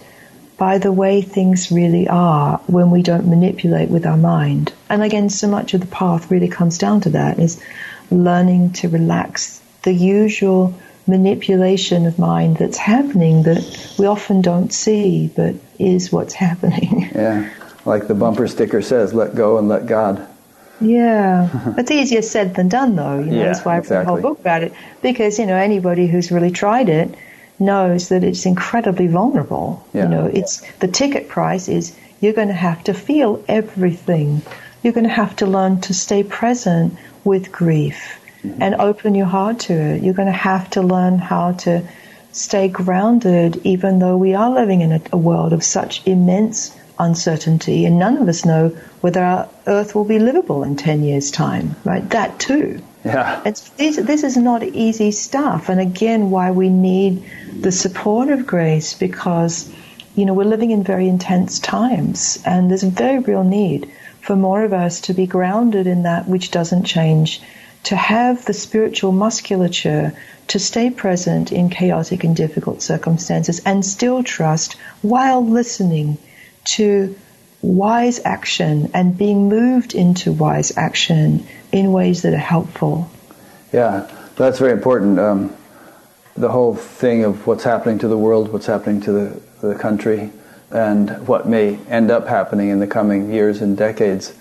by 0.56 0.78
the 0.78 0.90
way 0.90 1.20
things 1.20 1.70
really 1.70 2.08
are 2.08 2.58
when 2.66 2.90
we 2.90 3.02
don't 3.02 3.28
manipulate 3.28 3.90
with 3.90 4.06
our 4.06 4.16
mind. 4.16 4.72
And 4.88 5.02
again, 5.02 5.28
so 5.28 5.48
much 5.48 5.74
of 5.74 5.82
the 5.82 5.86
path 5.86 6.30
really 6.30 6.48
comes 6.48 6.78
down 6.78 7.02
to 7.02 7.10
that 7.10 7.38
is 7.38 7.62
learning 8.10 8.72
to 8.74 8.88
relax 8.88 9.60
the 9.82 9.92
usual 9.92 10.74
manipulation 11.06 12.06
of 12.06 12.18
mind 12.18 12.56
that's 12.56 12.78
happening 12.78 13.42
that 13.42 13.94
we 13.98 14.06
often 14.06 14.40
don't 14.40 14.72
see 14.72 15.30
but 15.36 15.54
is 15.78 16.10
what's 16.10 16.34
happening. 16.46 17.10
Yeah. 17.14 17.50
Like 17.84 18.08
the 18.08 18.14
bumper 18.14 18.48
sticker 18.48 18.82
says, 18.82 19.12
let 19.12 19.34
go 19.34 19.58
and 19.58 19.68
let 19.68 19.86
God. 19.86 20.26
Yeah, 20.80 21.74
it's 21.78 21.90
easier 21.90 22.22
said 22.22 22.54
than 22.54 22.68
done, 22.68 22.96
though. 22.96 23.18
You 23.18 23.26
know, 23.26 23.38
yeah, 23.38 23.44
that's 23.44 23.64
why 23.64 23.76
I 23.76 23.78
exactly. 23.78 23.96
wrote 23.96 24.18
a 24.18 24.22
whole 24.22 24.34
book 24.34 24.40
about 24.40 24.62
it. 24.62 24.72
Because 25.02 25.38
you 25.38 25.46
know, 25.46 25.56
anybody 25.56 26.06
who's 26.06 26.30
really 26.30 26.50
tried 26.50 26.88
it 26.88 27.14
knows 27.58 28.08
that 28.08 28.24
it's 28.24 28.46
incredibly 28.46 29.06
vulnerable. 29.06 29.86
Yeah. 29.92 30.04
You 30.04 30.08
know, 30.08 30.26
it's 30.26 30.62
the 30.78 30.88
ticket 30.88 31.28
price 31.28 31.68
is 31.68 31.96
you're 32.20 32.32
going 32.32 32.48
to 32.48 32.54
have 32.54 32.82
to 32.84 32.94
feel 32.94 33.44
everything. 33.48 34.42
You're 34.82 34.92
going 34.92 35.04
to 35.06 35.10
have 35.10 35.36
to 35.36 35.46
learn 35.46 35.80
to 35.82 35.94
stay 35.94 36.24
present 36.24 36.96
with 37.22 37.52
grief 37.52 38.20
mm-hmm. 38.42 38.62
and 38.62 38.74
open 38.74 39.14
your 39.14 39.26
heart 39.26 39.60
to 39.60 39.74
it. 39.74 40.02
You're 40.02 40.14
going 40.14 40.32
to 40.32 40.32
have 40.32 40.70
to 40.70 40.82
learn 40.82 41.18
how 41.18 41.52
to 41.52 41.86
stay 42.32 42.68
grounded, 42.68 43.60
even 43.64 44.00
though 44.00 44.16
we 44.16 44.34
are 44.34 44.50
living 44.50 44.80
in 44.80 44.92
a, 44.92 45.00
a 45.12 45.16
world 45.16 45.52
of 45.52 45.62
such 45.62 46.04
immense 46.06 46.76
uncertainty, 46.98 47.84
and 47.84 47.98
none 47.98 48.16
of 48.18 48.28
us 48.28 48.44
know 48.44 48.68
whether 49.00 49.22
our 49.22 49.48
Earth 49.66 49.94
will 49.94 50.04
be 50.04 50.18
livable 50.18 50.62
in 50.62 50.76
10 50.76 51.02
years' 51.02 51.30
time, 51.30 51.74
right? 51.84 52.08
That 52.10 52.38
too. 52.38 52.82
Yeah. 53.04 53.42
It's, 53.44 53.68
these, 53.70 53.96
this 53.96 54.24
is 54.24 54.36
not 54.36 54.62
easy 54.62 55.10
stuff. 55.10 55.68
And 55.68 55.80
again, 55.80 56.30
why 56.30 56.50
we 56.50 56.70
need 56.70 57.22
the 57.60 57.72
support 57.72 58.30
of 58.30 58.46
grace 58.46 58.94
because, 58.94 59.70
you 60.14 60.24
know, 60.24 60.32
we're 60.32 60.44
living 60.44 60.70
in 60.70 60.82
very 60.82 61.08
intense 61.08 61.58
times 61.58 62.42
and 62.46 62.70
there's 62.70 62.82
a 62.82 62.90
very 62.90 63.18
real 63.18 63.44
need 63.44 63.90
for 64.22 64.36
more 64.36 64.64
of 64.64 64.72
us 64.72 65.02
to 65.02 65.12
be 65.12 65.26
grounded 65.26 65.86
in 65.86 66.04
that 66.04 66.26
which 66.26 66.50
doesn't 66.50 66.84
change, 66.84 67.42
to 67.82 67.94
have 67.94 68.46
the 68.46 68.54
spiritual 68.54 69.12
musculature 69.12 70.14
to 70.48 70.58
stay 70.58 70.88
present 70.88 71.52
in 71.52 71.68
chaotic 71.68 72.24
and 72.24 72.34
difficult 72.34 72.80
circumstances 72.80 73.60
and 73.66 73.84
still 73.84 74.22
trust 74.22 74.74
while 75.02 75.44
listening 75.44 76.16
to 76.64 77.16
wise 77.62 78.20
action 78.24 78.90
and 78.92 79.16
being 79.16 79.48
moved 79.48 79.94
into 79.94 80.32
wise 80.32 80.76
action 80.76 81.46
in 81.72 81.92
ways 81.92 82.22
that 82.22 82.34
are 82.34 82.36
helpful. 82.36 83.10
Yeah, 83.72 84.10
that's 84.36 84.58
very 84.58 84.72
important. 84.72 85.18
Um, 85.18 85.56
the 86.36 86.50
whole 86.50 86.74
thing 86.74 87.24
of 87.24 87.46
what's 87.46 87.64
happening 87.64 87.98
to 88.00 88.08
the 88.08 88.18
world, 88.18 88.52
what's 88.52 88.66
happening 88.66 89.00
to 89.02 89.12
the, 89.12 89.40
the 89.60 89.74
country, 89.76 90.30
and 90.70 91.26
what 91.28 91.48
may 91.48 91.78
end 91.88 92.10
up 92.10 92.26
happening 92.26 92.68
in 92.68 92.80
the 92.80 92.86
coming 92.86 93.32
years 93.32 93.60
and 93.62 93.76
decades 93.76 94.34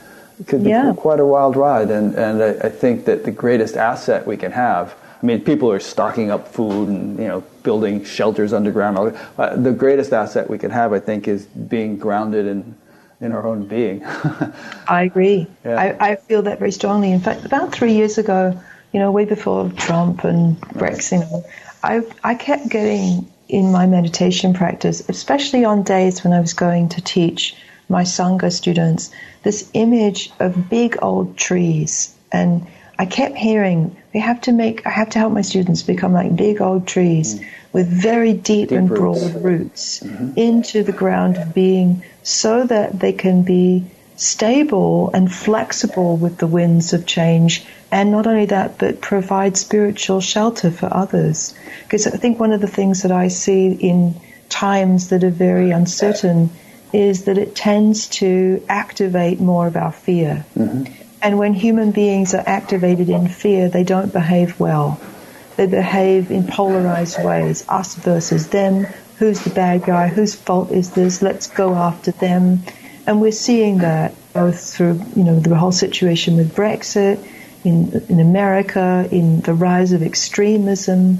could 0.47 0.63
be 0.63 0.71
Yeah. 0.71 0.93
quite 0.97 1.19
a 1.19 1.25
wild 1.25 1.55
ride. 1.55 1.91
And, 1.91 2.15
and 2.15 2.41
I, 2.41 2.67
I 2.67 2.69
think 2.69 3.05
that 3.05 3.23
the 3.23 3.31
greatest 3.31 3.77
asset 3.77 4.25
we 4.25 4.35
can 4.37 4.51
have 4.51 4.95
I 5.23 5.25
mean, 5.25 5.41
people 5.41 5.71
are 5.71 5.79
stocking 5.79 6.29
up 6.31 6.49
food 6.49 6.89
and 6.89 7.17
you 7.17 7.27
know 7.27 7.41
building 7.63 8.03
shelters 8.03 8.51
underground. 8.51 9.17
Uh, 9.37 9.55
the 9.55 9.71
greatest 9.71 10.11
asset 10.11 10.49
we 10.49 10.57
can 10.57 10.69
have, 10.69 10.91
I 10.91 10.99
think, 10.99 11.29
is 11.29 11.45
being 11.45 11.97
grounded 11.97 12.45
in 12.45 12.75
in 13.21 13.31
our 13.31 13.47
own 13.47 13.65
being. 13.65 14.03
I 14.87 15.03
agree. 15.03 15.47
Yeah. 15.63 15.79
I, 15.79 16.11
I 16.11 16.15
feel 16.17 16.41
that 16.41 16.59
very 16.59 16.73
strongly. 16.73 17.13
In 17.13 17.21
fact, 17.21 17.45
about 17.45 17.71
three 17.71 17.93
years 17.93 18.17
ago, 18.17 18.59
you 18.91 18.99
know, 18.99 19.11
way 19.11 19.23
before 19.23 19.69
Trump 19.71 20.25
and 20.25 20.59
Brexit, 20.59 21.45
I, 21.83 22.01
I 22.23 22.35
kept 22.35 22.67
getting 22.67 23.31
in 23.47 23.71
my 23.71 23.85
meditation 23.85 24.53
practice, 24.53 25.07
especially 25.07 25.63
on 25.63 25.83
days 25.83 26.23
when 26.23 26.33
I 26.33 26.41
was 26.41 26.53
going 26.53 26.89
to 26.89 27.01
teach 27.01 27.55
my 27.87 28.03
Sangha 28.03 28.51
students, 28.51 29.11
this 29.43 29.69
image 29.73 30.31
of 30.39 30.69
big 30.69 30.97
old 31.01 31.37
trees. 31.37 32.13
And 32.31 32.67
I 33.03 33.05
kept 33.05 33.35
hearing, 33.35 33.97
we 34.13 34.21
have 34.21 34.39
to 34.41 34.53
make, 34.53 34.87
I 34.87 34.89
have 34.89 35.09
to 35.09 35.19
help 35.19 35.33
my 35.33 35.41
students 35.41 35.83
become 35.83 36.13
like 36.13 36.37
big 36.37 36.61
old 36.61 36.87
trees 36.87 37.35
mm. 37.35 37.45
with 37.73 37.85
very 37.89 38.31
deep, 38.31 38.69
Deep 38.69 38.77
and 38.77 38.89
roots. 38.89 38.99
broad 38.99 39.43
roots 39.43 39.99
mm-hmm. 39.99 40.39
into 40.39 40.83
the 40.83 40.93
ground 40.93 41.35
of 41.35 41.53
being 41.53 42.01
so 42.23 42.63
that 42.63 42.97
they 42.97 43.11
can 43.11 43.43
be 43.43 43.83
stable 44.15 45.11
and 45.13 45.29
flexible 45.29 46.15
with 46.15 46.37
the 46.37 46.47
winds 46.47 46.93
of 46.93 47.05
change. 47.05 47.65
And 47.91 48.09
not 48.09 48.25
only 48.25 48.45
that, 48.45 48.77
but 48.77 49.01
provide 49.01 49.57
spiritual 49.57 50.21
shelter 50.21 50.71
for 50.71 50.87
others. 50.89 51.53
Because 51.83 52.07
I 52.07 52.11
think 52.11 52.39
one 52.39 52.53
of 52.53 52.61
the 52.61 52.67
things 52.67 53.01
that 53.01 53.11
I 53.11 53.27
see 53.27 53.73
in 53.73 54.15
times 54.47 55.09
that 55.09 55.25
are 55.25 55.29
very 55.29 55.71
uncertain 55.71 56.51
is 56.93 57.25
that 57.25 57.37
it 57.37 57.53
tends 57.53 58.07
to 58.07 58.63
activate 58.69 59.41
more 59.41 59.67
of 59.67 59.75
our 59.75 59.91
fear. 59.91 60.45
Mm-hmm. 60.57 61.02
And 61.23 61.39
when 61.39 61.53
human 61.53 61.91
beings 61.91 62.33
are 62.33 62.43
activated 62.45 63.09
in 63.09 63.29
fear, 63.29 63.69
they 63.69 63.85
don't 63.85 64.11
behave 64.11 64.59
well. 64.59 64.99
They 65.55 65.67
behave 65.67 66.31
in 66.31 66.45
polarized 66.45 67.23
ways, 67.23 67.63
us 67.69 67.95
versus 67.95 68.49
them. 68.49 68.85
Who's 69.19 69.41
the 69.41 69.49
bad 69.51 69.85
guy? 69.85 70.09
Whose 70.09 70.35
fault 70.35 70.71
is 70.71 70.91
this? 70.91 71.21
Let's 71.21 71.47
go 71.47 71.75
after 71.75 72.11
them. 72.11 72.63
And 73.07 73.21
we're 73.21 73.31
seeing 73.31 73.77
that 73.77 74.13
both 74.33 74.73
through, 74.73 75.01
you 75.15 75.23
know, 75.23 75.39
the 75.39 75.55
whole 75.55 75.71
situation 75.71 76.35
with 76.35 76.53
Brexit, 76.53 77.25
in, 77.63 78.01
in 78.09 78.19
America, 78.19 79.07
in 79.09 79.39
the 79.39 79.53
rise 79.53 79.93
of 79.93 80.03
extremism. 80.03 81.19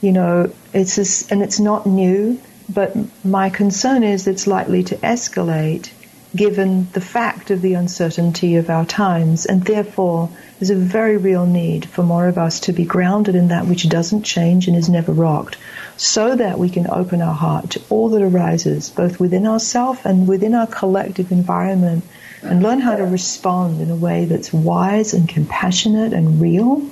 You 0.00 0.12
know, 0.12 0.54
it's 0.72 0.96
just, 0.96 1.30
and 1.30 1.42
it's 1.42 1.60
not 1.60 1.84
new, 1.84 2.40
but 2.72 2.96
my 3.22 3.50
concern 3.50 4.04
is 4.04 4.26
it's 4.26 4.46
likely 4.46 4.84
to 4.84 4.96
escalate 4.96 5.90
given 6.34 6.88
the 6.92 7.00
fact 7.00 7.50
of 7.50 7.62
the 7.62 7.74
uncertainty 7.74 8.56
of 8.56 8.68
our 8.68 8.84
times, 8.84 9.46
and 9.46 9.62
therefore 9.64 10.30
there's 10.58 10.70
a 10.70 10.74
very 10.74 11.16
real 11.16 11.46
need 11.46 11.86
for 11.86 12.02
more 12.02 12.26
of 12.26 12.38
us 12.38 12.60
to 12.60 12.72
be 12.72 12.84
grounded 12.84 13.34
in 13.34 13.48
that 13.48 13.66
which 13.66 13.88
doesn't 13.88 14.24
change 14.24 14.66
and 14.66 14.76
is 14.76 14.88
never 14.88 15.12
rocked, 15.12 15.56
so 15.96 16.34
that 16.34 16.58
we 16.58 16.68
can 16.68 16.90
open 16.90 17.22
our 17.22 17.34
heart 17.34 17.70
to 17.70 17.82
all 17.88 18.08
that 18.08 18.22
arises, 18.22 18.90
both 18.90 19.20
within 19.20 19.46
ourselves 19.46 20.00
and 20.04 20.26
within 20.26 20.54
our 20.54 20.66
collective 20.66 21.30
environment, 21.30 22.04
and 22.42 22.62
learn 22.62 22.80
how 22.80 22.96
to 22.96 23.04
respond 23.04 23.80
in 23.80 23.90
a 23.90 23.96
way 23.96 24.24
that's 24.24 24.52
wise 24.52 25.14
and 25.14 25.28
compassionate 25.28 26.12
and 26.12 26.40
real. 26.40 26.84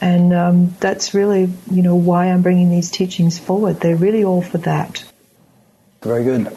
And 0.00 0.34
um, 0.34 0.76
that's 0.80 1.14
really, 1.14 1.48
you 1.70 1.82
know, 1.82 1.94
why 1.94 2.26
I'm 2.26 2.42
bringing 2.42 2.70
these 2.70 2.90
teachings 2.90 3.38
forward. 3.38 3.80
They're 3.80 3.96
really 3.96 4.24
all 4.24 4.42
for 4.42 4.58
that. 4.58 5.04
Very 6.02 6.24
good. 6.24 6.56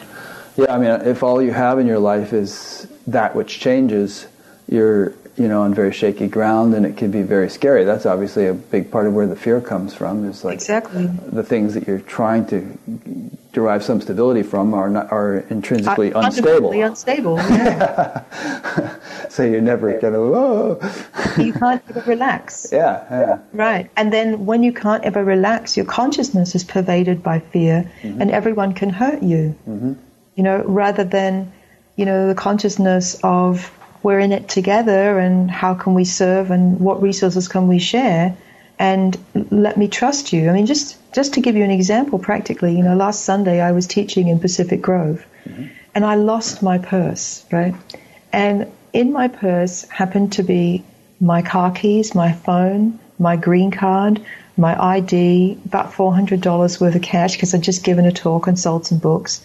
Yeah, 0.60 0.74
I 0.74 0.78
mean, 0.78 0.90
if 1.06 1.22
all 1.22 1.40
you 1.40 1.52
have 1.52 1.78
in 1.78 1.86
your 1.86 1.98
life 1.98 2.32
is 2.32 2.86
that 3.06 3.34
which 3.34 3.60
changes, 3.60 4.26
you're 4.68 5.14
you 5.40 5.48
know, 5.48 5.62
on 5.62 5.72
very 5.72 5.92
shaky 5.92 6.28
ground, 6.28 6.74
and 6.74 6.84
it 6.84 6.98
can 6.98 7.10
be 7.10 7.22
very 7.22 7.48
scary. 7.48 7.84
That's 7.84 8.04
obviously 8.04 8.46
a 8.46 8.52
big 8.52 8.90
part 8.90 9.06
of 9.06 9.14
where 9.14 9.26
the 9.26 9.36
fear 9.36 9.58
comes 9.62 9.94
from. 9.94 10.28
Is 10.28 10.44
like 10.44 10.52
exactly 10.54 11.06
the 11.06 11.42
things 11.42 11.72
that 11.72 11.86
you're 11.86 12.00
trying 12.00 12.44
to 12.48 12.76
derive 13.54 13.82
some 13.82 14.02
stability 14.02 14.42
from 14.42 14.74
are 14.74 14.90
not, 14.90 15.10
are 15.10 15.38
intrinsically 15.48 16.12
uh, 16.12 16.20
unstable. 16.20 16.72
unstable. 16.72 17.36
Yeah. 17.50 18.96
so 19.30 19.42
you're 19.44 19.62
never 19.62 19.98
gonna. 19.98 20.20
Whoa. 20.20 20.78
you 21.38 21.54
can't 21.54 21.82
ever 21.88 22.02
relax. 22.10 22.66
Yeah, 22.80 23.06
yeah. 23.10 23.38
Right, 23.54 23.90
and 23.96 24.12
then 24.12 24.44
when 24.44 24.62
you 24.62 24.74
can't 24.74 25.04
ever 25.04 25.24
relax, 25.24 25.74
your 25.74 25.86
consciousness 25.86 26.54
is 26.54 26.64
pervaded 26.64 27.22
by 27.22 27.40
fear, 27.40 27.90
mm-hmm. 28.02 28.20
and 28.20 28.30
everyone 28.30 28.74
can 28.74 28.90
hurt 28.90 29.22
you. 29.22 29.56
Mm-hmm. 29.66 29.94
You 30.40 30.44
know, 30.44 30.64
rather 30.64 31.04
than 31.04 31.52
you 31.96 32.06
know 32.06 32.28
the 32.28 32.34
consciousness 32.34 33.20
of 33.22 33.70
we're 34.02 34.20
in 34.20 34.32
it 34.32 34.48
together 34.48 35.18
and 35.18 35.50
how 35.50 35.74
can 35.74 35.92
we 35.92 36.06
serve 36.06 36.50
and 36.50 36.80
what 36.80 37.02
resources 37.02 37.46
can 37.46 37.68
we 37.68 37.78
share 37.78 38.34
and 38.78 39.18
let 39.50 39.76
me 39.76 39.86
trust 39.86 40.32
you. 40.32 40.48
I 40.48 40.54
mean, 40.54 40.64
just 40.64 40.96
just 41.12 41.34
to 41.34 41.42
give 41.42 41.56
you 41.56 41.62
an 41.62 41.70
example, 41.70 42.18
practically, 42.18 42.74
you 42.74 42.82
know, 42.82 42.96
last 42.96 43.26
Sunday 43.26 43.60
I 43.60 43.72
was 43.72 43.86
teaching 43.86 44.28
in 44.28 44.40
Pacific 44.40 44.80
Grove, 44.80 45.26
mm-hmm. 45.44 45.66
and 45.94 46.06
I 46.06 46.14
lost 46.14 46.62
my 46.62 46.78
purse, 46.78 47.44
right? 47.52 47.74
And 48.32 48.72
in 48.94 49.12
my 49.12 49.28
purse 49.28 49.84
happened 49.88 50.32
to 50.32 50.42
be 50.42 50.82
my 51.20 51.42
car 51.42 51.70
keys, 51.70 52.14
my 52.14 52.32
phone, 52.32 52.98
my 53.18 53.36
green 53.36 53.70
card, 53.70 54.24
my 54.56 54.74
ID, 54.82 55.58
about 55.66 55.92
four 55.92 56.14
hundred 56.14 56.40
dollars 56.40 56.80
worth 56.80 56.94
of 56.94 57.02
cash 57.02 57.34
because 57.34 57.54
I'd 57.54 57.62
just 57.62 57.84
given 57.84 58.06
a 58.06 58.12
talk 58.12 58.46
and 58.46 58.58
sold 58.58 58.86
some 58.86 58.96
books, 58.96 59.44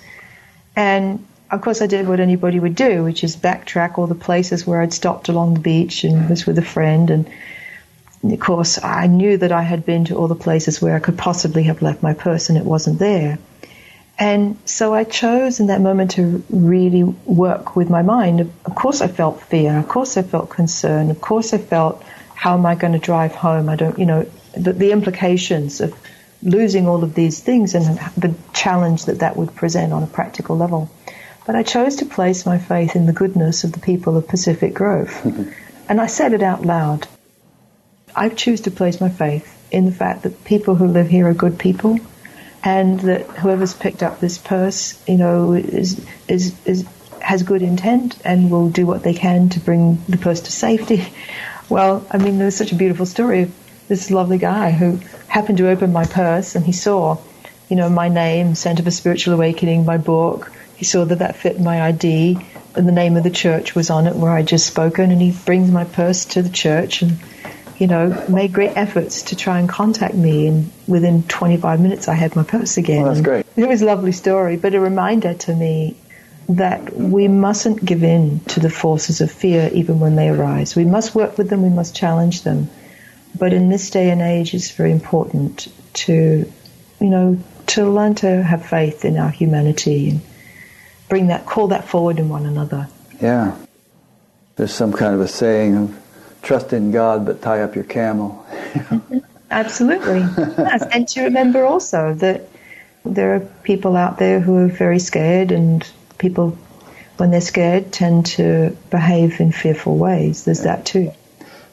and 0.76 1.26
of 1.52 1.62
course, 1.62 1.82
I 1.82 1.88
did 1.88 2.08
what 2.08 2.20
anybody 2.20 2.60
would 2.60 2.76
do, 2.76 3.04
which 3.04 3.24
is 3.24 3.36
backtrack 3.36 3.98
all 3.98 4.08
the 4.08 4.16
places 4.16 4.66
where 4.66 4.82
I'd 4.82 4.94
stopped 4.94 5.30
along 5.30 5.54
the 5.54 5.60
beach 5.60 6.04
and 6.04 6.30
was 6.30 6.46
with 6.46 6.58
a 6.58 6.64
friend. 6.64 7.10
And 7.12 7.30
of 8.24 8.40
course, 8.40 8.84
I 8.84 9.08
knew 9.08 9.38
that 9.38 9.52
I 9.52 9.62
had 9.62 9.86
been 9.86 10.06
to 10.06 10.16
all 10.16 10.28
the 10.28 10.36
places 10.36 10.82
where 10.82 10.96
I 10.96 11.00
could 11.00 11.18
possibly 11.18 11.64
have 11.64 11.82
left 11.82 12.02
my 12.02 12.14
purse 12.14 12.50
and 12.50 12.58
it 12.58 12.66
wasn't 12.66 13.00
there. 13.00 13.38
And 14.18 14.58
so 14.66 14.94
I 14.94 15.04
chose 15.04 15.60
in 15.60 15.68
that 15.68 15.82
moment 15.82 16.12
to 16.12 16.44
really 16.50 17.04
work 17.04 17.76
with 17.76 17.90
my 17.90 18.02
mind. 18.02 18.40
Of 18.42 18.76
course, 18.76 19.02
I 19.02 19.08
felt 19.08 19.42
fear. 19.42 19.78
Of 19.78 19.88
course, 19.88 20.18
I 20.18 20.24
felt 20.24 20.50
concern. 20.50 21.12
Of 21.12 21.22
course, 21.22 21.54
I 21.54 21.58
felt, 21.58 22.02
how 22.34 22.58
am 22.58 22.66
I 22.66 22.76
going 22.76 22.94
to 22.94 23.00
drive 23.00 23.36
home? 23.36 23.70
I 23.70 23.76
don't, 23.76 24.00
you 24.00 24.06
know, 24.06 24.26
the, 24.58 24.74
the 24.74 24.92
implications 24.92 25.82
of 25.82 25.94
losing 26.42 26.88
all 26.88 27.04
of 27.04 27.16
these 27.16 27.40
things 27.40 27.76
and 27.76 27.98
the 28.18 28.36
challenge 28.54 29.06
that 29.06 29.20
that 29.20 29.36
would 29.36 29.56
present 29.56 29.94
on 29.94 30.04
a 30.04 30.08
practical 30.08 30.58
level. 30.58 30.90
But 31.46 31.56
I 31.56 31.64
chose 31.64 31.98
to 31.98 32.06
place 32.06 32.46
my 32.46 32.58
faith 32.58 32.96
in 32.96 33.06
the 33.06 33.14
goodness 33.14 33.64
of 33.64 33.72
the 33.72 33.80
people 33.80 34.18
of 34.18 34.28
Pacific 34.28 34.74
Grove. 34.74 35.22
and 35.90 36.02
I 36.02 36.08
said 36.08 36.34
it 36.34 36.42
out 36.42 36.66
loud. 36.66 37.08
I 38.16 38.30
choose 38.30 38.62
to 38.62 38.72
place 38.72 39.00
my 39.00 39.10
faith 39.10 39.52
in 39.72 39.86
the 39.86 39.92
fact 39.92 40.24
that 40.24 40.46
people 40.46 40.76
who 40.76 40.88
live 40.88 41.10
here 41.10 41.28
are 41.28 41.34
good 41.34 41.60
people 41.60 42.00
and 42.64 43.00
that 43.02 43.28
whoever's 43.28 43.74
picked 43.74 44.02
up 44.02 44.20
this 44.20 44.38
purse, 44.38 45.00
you 45.08 45.18
know, 45.18 45.54
is, 45.54 46.04
is, 46.28 46.56
is, 46.66 46.86
has 47.22 47.44
good 47.44 47.62
intent 47.62 48.18
and 48.26 48.50
will 48.50 48.70
do 48.70 48.86
what 48.88 49.04
they 49.04 49.14
can 49.14 49.50
to 49.50 49.60
bring 49.60 50.02
the 50.10 50.18
purse 50.18 50.42
to 50.42 50.52
safety. 50.52 51.06
Well, 51.68 52.06
I 52.12 52.20
mean, 52.20 52.38
there's 52.38 52.56
such 52.56 52.72
a 52.72 52.76
beautiful 52.76 53.08
story 53.08 53.42
of 53.42 53.65
this 53.88 54.12
lovely 54.12 54.38
guy 54.38 54.72
who 54.72 55.00
happened 55.28 55.58
to 55.60 55.70
open 55.70 55.94
my 55.94 56.06
purse 56.06 56.56
and 56.56 56.66
he 56.66 56.72
saw, 56.72 57.18
you 57.70 57.76
know, 57.76 57.90
my 57.90 58.10
name, 58.10 58.56
Center 58.56 58.84
for 58.84 58.92
Spiritual 58.92 59.34
Awakening, 59.34 59.86
my 59.86 59.98
book, 59.98 60.52
he 60.76 60.86
saw 60.86 61.06
that 61.06 61.20
that 61.20 61.36
fit 61.36 61.60
my 61.60 61.82
ID, 61.82 62.38
and 62.76 62.88
the 62.88 62.92
name 62.92 63.16
of 63.16 63.24
the 63.24 63.30
church 63.30 63.76
was 63.76 63.90
on 63.90 64.08
it 64.08 64.16
where 64.16 64.32
I'd 64.32 64.48
just 64.48 64.68
spoken. 64.68 65.12
And 65.12 65.22
he 65.22 65.32
brings 65.32 65.72
my 65.72 65.86
purse 65.86 66.26
to 66.26 66.42
the 66.42 66.50
church 66.50 67.02
and, 67.02 67.18
you 67.78 67.88
know, 67.88 68.26
made 68.28 68.52
great 68.52 68.76
efforts 68.76 69.24
to 69.24 69.36
try 69.36 69.60
and 69.60 69.70
contact 69.70 70.14
me. 70.14 70.48
And 70.48 70.72
within 70.86 71.24
25 71.24 71.80
minutes, 71.80 72.08
I 72.10 72.14
had 72.14 72.36
my 72.36 72.44
purse 72.44 72.78
again. 72.78 73.04
Well, 73.04 73.14
that's 73.14 73.26
great. 73.26 73.46
It 73.56 73.68
was 73.68 73.82
a 73.82 73.86
lovely 73.86 74.12
story, 74.12 74.58
but 74.58 74.76
a 74.76 74.80
reminder 74.80 75.34
to 75.34 75.56
me 75.56 75.96
that 76.50 76.94
we 76.94 77.28
mustn't 77.28 77.84
give 77.84 78.04
in 78.04 78.40
to 78.42 78.60
the 78.60 78.70
forces 78.70 79.22
of 79.22 79.32
fear 79.32 79.70
even 79.74 80.00
when 80.00 80.16
they 80.16 80.30
arise. 80.30 80.76
We 80.76 80.86
must 80.86 81.16
work 81.16 81.38
with 81.38 81.50
them, 81.50 81.64
we 81.64 81.70
must 81.70 81.96
challenge 81.96 82.44
them. 82.44 82.70
But 83.38 83.54
in 83.54 83.70
this 83.70 83.90
day 83.90 84.10
and 84.10 84.22
age, 84.22 84.54
it's 84.54 84.72
very 84.72 84.92
important 84.92 85.68
to, 85.94 86.52
you 87.00 87.10
know, 87.10 87.38
to 87.68 87.90
learn 87.90 88.16
to 88.16 88.44
have 88.44 88.66
faith 88.66 89.06
in 89.06 89.18
our 89.18 89.30
humanity 89.30 90.10
and 90.10 90.22
bring 91.10 91.28
that, 91.28 91.46
call 91.46 91.68
that 91.70 91.88
forward 91.88 92.20
in 92.20 92.30
one 92.30 92.46
another. 92.46 92.88
Yeah. 93.22 93.56
There's 94.56 94.74
some 94.74 94.94
kind 94.94 95.14
of 95.14 95.22
a 95.22 95.28
saying 95.28 95.76
of 95.76 96.02
trust 96.42 96.74
in 96.74 96.92
God, 96.92 97.26
but 97.26 97.42
tie 97.42 97.62
up 97.62 97.76
your 97.76 97.84
camel. 97.84 98.46
Absolutely. 99.52 100.20
yes. 100.20 100.84
And 100.92 101.08
to 101.10 101.24
remember 101.24 101.66
also 101.66 102.14
that 102.16 102.50
there 103.04 103.36
are 103.36 103.40
people 103.64 103.96
out 103.96 104.18
there 104.18 104.40
who 104.40 104.58
are 104.58 104.68
very 104.68 105.00
scared, 105.00 105.52
and 105.52 105.88
people, 106.18 106.58
when 107.18 107.32
they're 107.32 107.42
scared, 107.42 107.92
tend 107.92 108.26
to 108.28 108.76
behave 108.90 109.40
in 109.40 109.52
fearful 109.52 109.98
ways. 109.98 110.46
There's 110.46 110.64
that 110.64 110.86
too. 110.86 111.12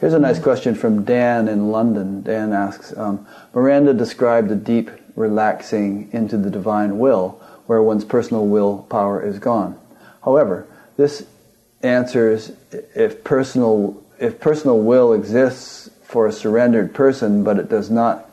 Here's 0.03 0.15
a 0.15 0.19
nice 0.19 0.41
question 0.41 0.75
from 0.75 1.05
Dan 1.05 1.47
in 1.47 1.71
London. 1.71 2.23
Dan 2.23 2.53
asks 2.53 2.93
um, 2.97 3.25
Miranda 3.55 3.95
described 3.95 4.51
a 4.51 4.57
deep 4.57 4.91
relaxing 5.15 6.11
into 6.11 6.37
the 6.37 6.51
divine 6.51 6.99
will 6.99 7.41
where 7.67 7.81
one's 7.81 8.05
personal 8.05 8.49
will 8.49 8.79
power 8.91 9.25
is 9.25 9.39
gone. 9.39 9.79
However, 10.25 10.67
this 10.97 11.25
answers 11.85 12.51
if 12.97 13.23
personal 13.23 14.03
if 14.19 14.41
personal 14.41 14.81
will 14.81 15.13
exists 15.13 15.89
for 16.03 16.27
a 16.27 16.33
surrendered 16.33 16.93
person, 16.93 17.45
but 17.45 17.61
it 17.61 17.69
does 17.69 17.89
not. 17.89 18.29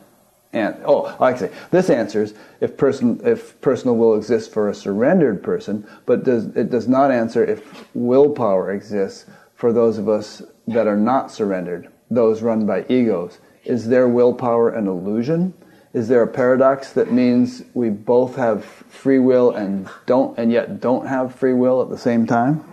And 0.52 0.74
oh, 0.84 1.16
I 1.20 1.36
say 1.36 1.52
this 1.70 1.88
answers 1.88 2.34
if 2.60 2.76
person 2.76 3.20
if 3.24 3.60
personal 3.60 3.94
will 3.94 4.16
exists 4.16 4.52
for 4.52 4.68
a 4.68 4.74
surrendered 4.74 5.40
person, 5.40 5.86
but 6.04 6.24
does 6.24 6.46
it 6.56 6.68
does 6.68 6.88
not 6.88 7.12
answer 7.12 7.44
if 7.44 7.86
willpower 7.94 8.72
exists 8.72 9.26
for 9.54 9.72
those 9.72 9.98
of 9.98 10.08
us 10.08 10.42
that 10.66 10.86
are 10.86 10.96
not 10.96 11.30
surrendered, 11.30 11.88
those 12.10 12.42
run 12.42 12.66
by 12.66 12.84
egos. 12.88 13.38
Is 13.64 13.88
their 13.88 14.08
willpower 14.08 14.70
an 14.70 14.86
illusion? 14.86 15.54
is 15.92 16.06
there 16.08 16.22
a 16.22 16.26
paradox 16.26 16.92
that 16.92 17.12
means 17.12 17.62
we 17.74 17.90
both 17.90 18.36
have 18.36 18.64
free 18.64 19.18
will 19.18 19.50
and 19.50 19.88
don't 20.06 20.38
and 20.38 20.52
yet 20.52 20.80
don't 20.80 21.06
have 21.06 21.34
free 21.34 21.52
will 21.52 21.82
at 21.82 21.88
the 21.88 21.98
same 21.98 22.26
time? 22.26 22.64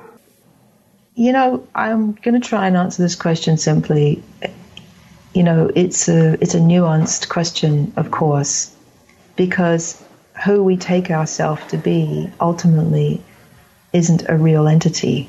You 1.15 1.31
know, 1.31 1.68
I'm 1.73 2.11
going 2.11 2.39
to 2.39 2.47
try 2.47 2.68
and 2.68 2.77
answer 2.77 3.01
this 3.01 3.15
question 3.15 3.57
simply. 3.57 4.22
You 5.34 5.43
know, 5.43 5.72
it's 5.76 6.07
a 6.07 6.34
it's 6.41 6.53
a 6.53 6.59
nuanced 6.59 7.27
question, 7.30 7.91
of 7.95 8.11
course, 8.11 8.76
because 9.35 10.03
who 10.45 10.64
we 10.64 10.77
take 10.77 11.09
ourselves 11.09 11.65
to 11.69 11.77
be 11.77 12.30
ultimately 12.39 13.23
isn't 13.93 14.30
a 14.30 14.38
real 14.38 14.68
entity, 14.68 15.27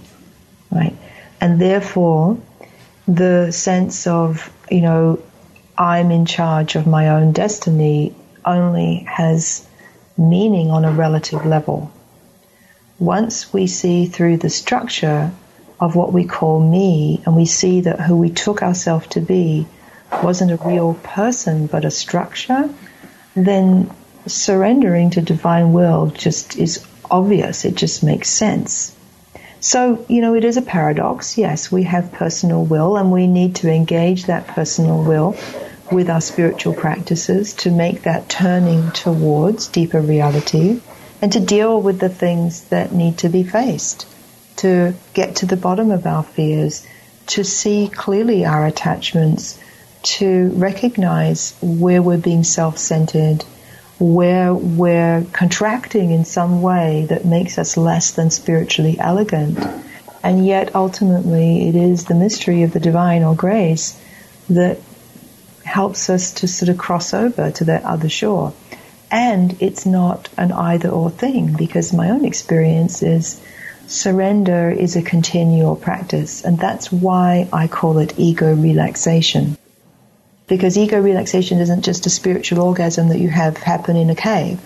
right? 0.71 0.95
And 1.41 1.59
therefore, 1.59 2.37
the 3.09 3.51
sense 3.51 4.07
of 4.07 4.53
you 4.71 4.83
know 4.83 5.19
I'm 5.77 6.11
in 6.11 6.27
charge 6.27 6.77
of 6.77 6.87
my 6.87 7.09
own 7.09 7.33
destiny 7.33 8.15
only 8.45 9.07
has 9.09 9.67
meaning 10.17 10.71
on 10.71 10.85
a 10.85 10.93
relative 10.93 11.47
level. 11.47 11.91
Once 12.99 13.53
we 13.53 13.67
see 13.67 14.07
through 14.07 14.37
the 14.37 14.51
structure 14.51 15.31
of 15.81 15.95
what 15.95 16.13
we 16.13 16.25
call 16.25 16.61
me 16.61 17.23
and 17.25 17.37
we 17.37 17.47
see 17.47 17.81
that 17.83 18.01
who 18.01 18.17
we 18.17 18.31
took 18.31 18.63
ourselves 18.63 19.07
to 19.07 19.21
be 19.21 19.67
wasn't 20.23 20.51
a 20.51 20.69
real 20.69 20.95
person 20.95 21.67
but 21.67 21.85
a 21.85 21.91
structure, 21.91 22.69
then 23.35 23.89
surrendering 24.27 25.11
to 25.11 25.23
divine 25.23 25.73
will 25.73 26.09
just 26.09 26.57
is 26.57 26.85
obvious. 27.11 27.65
It 27.65 27.77
just 27.77 28.03
makes 28.03 28.29
sense. 28.29 28.95
So, 29.61 30.05
you 30.09 30.21
know, 30.21 30.35
it 30.35 30.45
is 30.45 30.57
a 30.57 30.63
paradox. 30.63 31.37
Yes, 31.37 31.71
we 31.73 31.83
have 31.85 32.13
personal 32.13 32.65
will 32.65 32.97
and 32.97 33.11
we 33.11 33.27
need 33.27 33.57
to 33.57 33.71
engage 33.71 34.27
that 34.27 34.47
personal 34.47 35.03
will 35.03 35.37
with 35.91 36.11
our 36.11 36.21
spiritual 36.21 36.75
practices 36.75 37.55
to 37.55 37.71
make 37.71 38.03
that 38.03 38.29
turning 38.29 38.91
towards 38.93 39.69
deeper 39.69 40.01
reality 40.01 40.81
and 41.21 41.33
to 41.33 41.41
deal 41.41 41.81
with 41.81 41.99
the 41.99 42.09
things 42.09 42.65
that 42.69 42.93
need 42.93 43.19
to 43.19 43.29
be 43.29 43.43
faced, 43.43 44.07
to 44.57 44.95
get 45.15 45.37
to 45.37 45.47
the 45.47 45.57
bottom 45.57 45.91
of 45.91 46.07
our 46.07 46.23
fears, 46.23 46.87
to 47.27 47.43
see 47.43 47.91
clearly 47.93 48.45
our 48.45 48.67
attachments, 48.67 49.59
to 50.03 50.51
recognize 50.55 51.57
where 51.61 52.01
we're 52.01 52.19
being 52.19 52.45
self-centered, 52.45 53.45
where 53.99 54.55
we're 54.55 55.25
contracting 55.33 56.11
in 56.11 56.25
some 56.25 56.63
way 56.63 57.07
that 57.09 57.25
makes 57.25 57.59
us 57.59 57.77
less 57.77 58.13
than 58.13 58.31
spiritually 58.31 58.99
elegant. 58.99 59.59
And 60.23 60.47
yet 60.47 60.75
ultimately 60.75 61.69
it 61.69 61.75
is 61.75 62.05
the 62.05 62.15
mystery 62.15 62.63
of 62.63 62.73
the 62.73 62.81
divine 62.81 63.23
or 63.23 63.35
grace 63.35 64.01
that 64.51 64.79
helps 65.65 66.11
us 66.11 66.33
to 66.33 66.49
sort 66.49 66.69
of 66.69 66.79
cross 66.79 67.13
over 67.13 67.51
to 67.51 67.65
that 67.65 67.85
other 67.85 68.09
shore. 68.09 68.53
And 69.11 69.61
it's 69.61 69.87
not 69.87 70.29
an 70.37 70.53
either 70.53 70.89
or 70.89 71.11
thing 71.11 71.55
because 71.57 71.93
my 71.93 72.11
own 72.11 72.25
experience 72.25 73.03
is 73.03 73.41
surrender 73.87 74.71
is 74.71 74.97
a 74.97 75.03
continual 75.03 75.75
practice, 75.77 76.45
and 76.45 76.59
that's 76.59 76.93
why 76.93 77.49
I 77.53 77.69
call 77.69 77.99
it 77.99 78.19
ego 78.19 78.55
relaxation. 78.55 79.57
Because 80.49 80.79
ego 80.79 81.01
relaxation 81.01 81.61
isn't 81.61 81.85
just 81.85 82.07
a 82.07 82.11
spiritual 82.11 82.61
orgasm 82.61 83.09
that 83.09 83.21
you 83.21 83.29
have 83.29 83.57
happen 83.59 83.97
in 83.97 84.11
a 84.11 84.15
cave. 84.15 84.59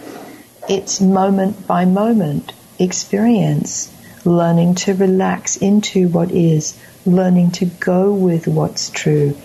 It's 0.68 1.00
moment 1.00 1.66
by 1.66 1.84
moment 1.84 2.52
experience, 2.78 3.92
learning 4.24 4.76
to 4.76 4.94
relax 4.94 5.56
into 5.56 6.08
what 6.08 6.30
is, 6.30 6.78
learning 7.04 7.50
to 7.52 7.66
go 7.66 8.12
with 8.12 8.46
what's 8.46 8.90
true, 8.90 9.36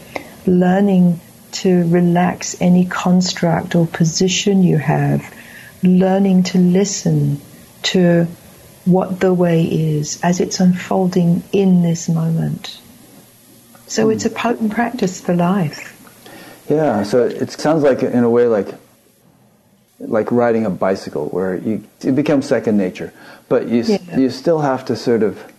learning 0.46 1.20
to 1.52 1.88
relax 1.90 2.62
any 2.62 2.86
construct 2.86 3.76
or 3.76 3.88
position 3.88 4.62
you 4.62 4.78
have, 4.78 5.34
learning 5.82 6.44
to 6.44 6.60
listen 6.60 7.42
to 7.82 8.28
what 8.86 9.20
the 9.20 9.34
way 9.34 9.64
is 9.64 10.20
as 10.24 10.40
it's 10.40 10.60
unfolding 10.60 11.44
in 11.52 11.82
this 11.82 12.08
moment. 12.08 12.80
So 13.88 14.10
it's 14.10 14.26
a 14.26 14.30
potent 14.30 14.72
practice 14.72 15.20
for 15.20 15.34
life. 15.34 15.97
Yeah, 16.70 17.04
so 17.04 17.24
it 17.24 17.52
sounds 17.52 17.84
like 17.84 18.04
in 18.04 18.24
a 18.24 18.30
way 18.30 18.48
like 18.48 18.68
like 20.00 20.32
riding 20.32 20.66
a 20.66 20.70
bicycle 20.70 21.28
where 21.30 21.56
you 21.56 21.84
it 22.02 22.16
becomes 22.16 22.46
second 22.46 22.78
nature, 22.78 23.14
but 23.50 23.68
you 23.68 23.84
yeah. 23.84 24.18
you 24.18 24.30
still 24.30 24.60
have 24.60 24.86
to 24.86 24.96
sort 24.96 25.24
of 25.24 25.52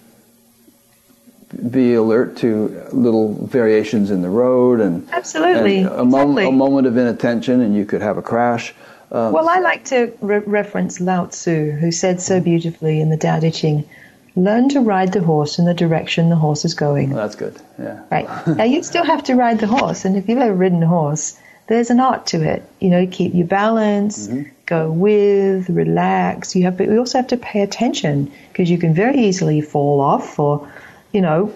be 1.71 1.95
alert 1.95 2.37
to 2.37 2.87
little 2.93 3.47
variations 3.47 4.11
in 4.11 4.21
the 4.21 4.29
road 4.29 4.81
and 4.81 5.09
absolutely 5.13 5.79
and 5.79 5.87
a, 5.89 6.03
exactly. 6.03 6.47
a 6.47 6.53
moment 6.53 6.87
of 6.87 6.97
inattention 6.97 7.63
and 7.63 7.75
you 7.75 7.87
could 7.87 8.03
have 8.03 8.19
a 8.19 8.23
crash. 8.23 8.75
Um, 9.11 9.33
well, 9.33 9.49
I 9.49 9.61
like 9.61 9.87
to 9.87 10.13
re- 10.21 10.41
reference 10.41 11.01
Lao 11.01 11.25
Tzu, 11.27 11.71
who 11.73 11.91
said 11.91 12.21
so 12.21 12.41
beautifully 12.41 13.01
in 13.01 13.09
the 13.09 13.17
Tao 13.17 13.41
Te 13.41 13.51
Ching, 13.51 13.89
learn 14.39 14.69
to 14.71 14.81
ride 14.81 15.13
the 15.13 15.23
horse 15.23 15.59
in 15.59 15.65
the 15.65 15.75
direction 15.75 16.31
the 16.31 16.37
horse 16.37 16.65
is 16.65 16.75
going. 16.75 17.11
Well, 17.11 17.23
that's 17.23 17.35
good, 17.35 17.61
yeah. 17.79 18.03
Right. 18.11 18.47
now, 18.57 18.65
you 18.65 18.83
still 18.83 19.05
have 19.05 19.25
to 19.25 19.35
ride 19.35 19.59
the 19.59 19.67
horse, 19.67 20.05
and 20.05 20.17
if 20.17 20.29
you've 20.29 20.39
ever 20.39 20.55
ridden 20.55 20.83
a 20.83 20.87
horse, 20.87 21.39
there's 21.67 21.91
an 21.91 22.01
art 22.01 22.27
to 22.27 22.43
it. 22.43 22.63
You 22.81 22.91
know, 22.91 23.07
keep 23.07 23.35
your 23.35 23.47
balance, 23.47 24.29
mm-hmm. 24.29 24.51
go 24.67 24.91
with, 24.91 25.69
relax. 25.69 26.57
You 26.57 26.65
have, 26.65 26.79
but 26.79 26.89
we 26.89 26.99
also 26.99 27.19
have 27.19 27.29
to 27.29 27.37
pay 27.37 27.61
attention 27.61 28.33
because 28.53 28.71
you 28.71 28.79
can 28.79 28.95
very 28.95 29.19
easily 29.19 29.61
fall 29.61 30.01
off 30.01 30.39
or, 30.39 30.71
you 31.13 31.21
know, 31.21 31.55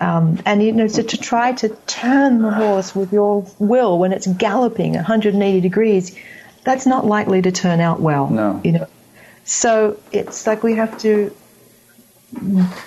um, 0.00 0.40
and 0.46 0.62
you 0.62 0.72
know, 0.72 0.86
so 0.86 1.02
to 1.02 1.16
try 1.16 1.52
to 1.52 1.70
turn 1.86 2.42
the 2.42 2.52
horse 2.52 2.94
with 2.94 3.12
your 3.12 3.44
will 3.58 3.98
when 3.98 4.12
it's 4.12 4.28
galloping 4.28 4.94
180 4.94 5.60
degrees, 5.60 6.16
that's 6.62 6.86
not 6.86 7.04
likely 7.04 7.42
to 7.42 7.50
turn 7.50 7.80
out 7.80 8.00
well. 8.00 8.30
No. 8.30 8.60
You 8.62 8.72
know, 8.72 8.86
so 9.44 9.98
it's 10.12 10.46
like 10.46 10.62
we 10.62 10.74
have 10.76 10.96
to 10.98 11.34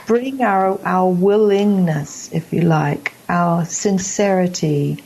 bring 0.06 0.42
our 0.42 0.80
our 0.86 1.10
willingness, 1.10 2.32
if 2.32 2.54
you 2.54 2.62
like, 2.62 3.14
our 3.28 3.66
sincerity 3.66 5.04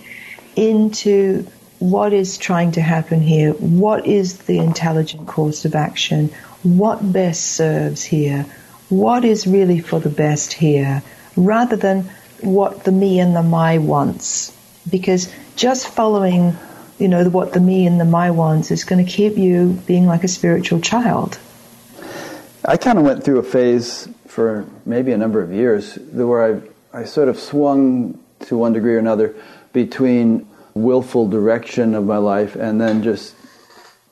into 0.55 1.47
what 1.79 2.13
is 2.13 2.37
trying 2.37 2.71
to 2.73 2.81
happen 2.81 3.21
here, 3.21 3.51
what 3.53 4.05
is 4.05 4.37
the 4.39 4.57
intelligent 4.57 5.27
course 5.27 5.65
of 5.65 5.75
action, 5.75 6.29
what 6.63 7.11
best 7.13 7.43
serves 7.43 8.03
here, 8.03 8.45
what 8.89 9.25
is 9.25 9.45
really 9.45 9.79
for 9.79 9.99
the 9.99 10.09
best 10.09 10.53
here, 10.53 11.03
rather 11.35 11.75
than 11.75 12.09
what 12.41 12.83
the 12.83 12.91
me 12.91 13.19
and 13.19 13.35
the 13.35 13.43
my 13.43 13.77
wants. 13.77 14.51
Because 14.89 15.31
just 15.55 15.87
following 15.87 16.55
you 16.97 17.09
know, 17.09 17.27
what 17.29 17.51
the 17.51 17.59
me 17.59 17.85
and 17.85 17.99
the 17.99 18.05
my 18.05 18.31
wants 18.31 18.71
is 18.71 18.85
going 18.85 19.05
to 19.05 19.11
keep 19.11 19.37
you 19.37 19.77
being 19.85 20.07
like 20.07 20.23
a 20.23 20.29
spiritual 20.29 20.79
child. 20.79 21.37
I 22.67 22.77
kind 22.77 22.97
of 22.97 23.05
went 23.05 23.23
through 23.23 23.39
a 23.39 23.43
phase 23.43 24.09
for 24.27 24.65
maybe 24.85 25.11
a 25.11 25.17
number 25.17 25.41
of 25.41 25.51
years 25.51 25.95
where 26.11 26.61
I, 26.93 26.99
I 27.01 27.05
sort 27.05 27.29
of 27.29 27.39
swung 27.39 28.19
to 28.41 28.57
one 28.57 28.73
degree 28.73 28.95
or 28.95 28.99
another 28.99 29.35
between 29.71 30.47
willful 30.73 31.27
direction 31.27 31.93
of 31.95 32.05
my 32.05 32.17
life 32.17 32.55
and 32.55 32.81
then 32.81 33.03
just 33.03 33.35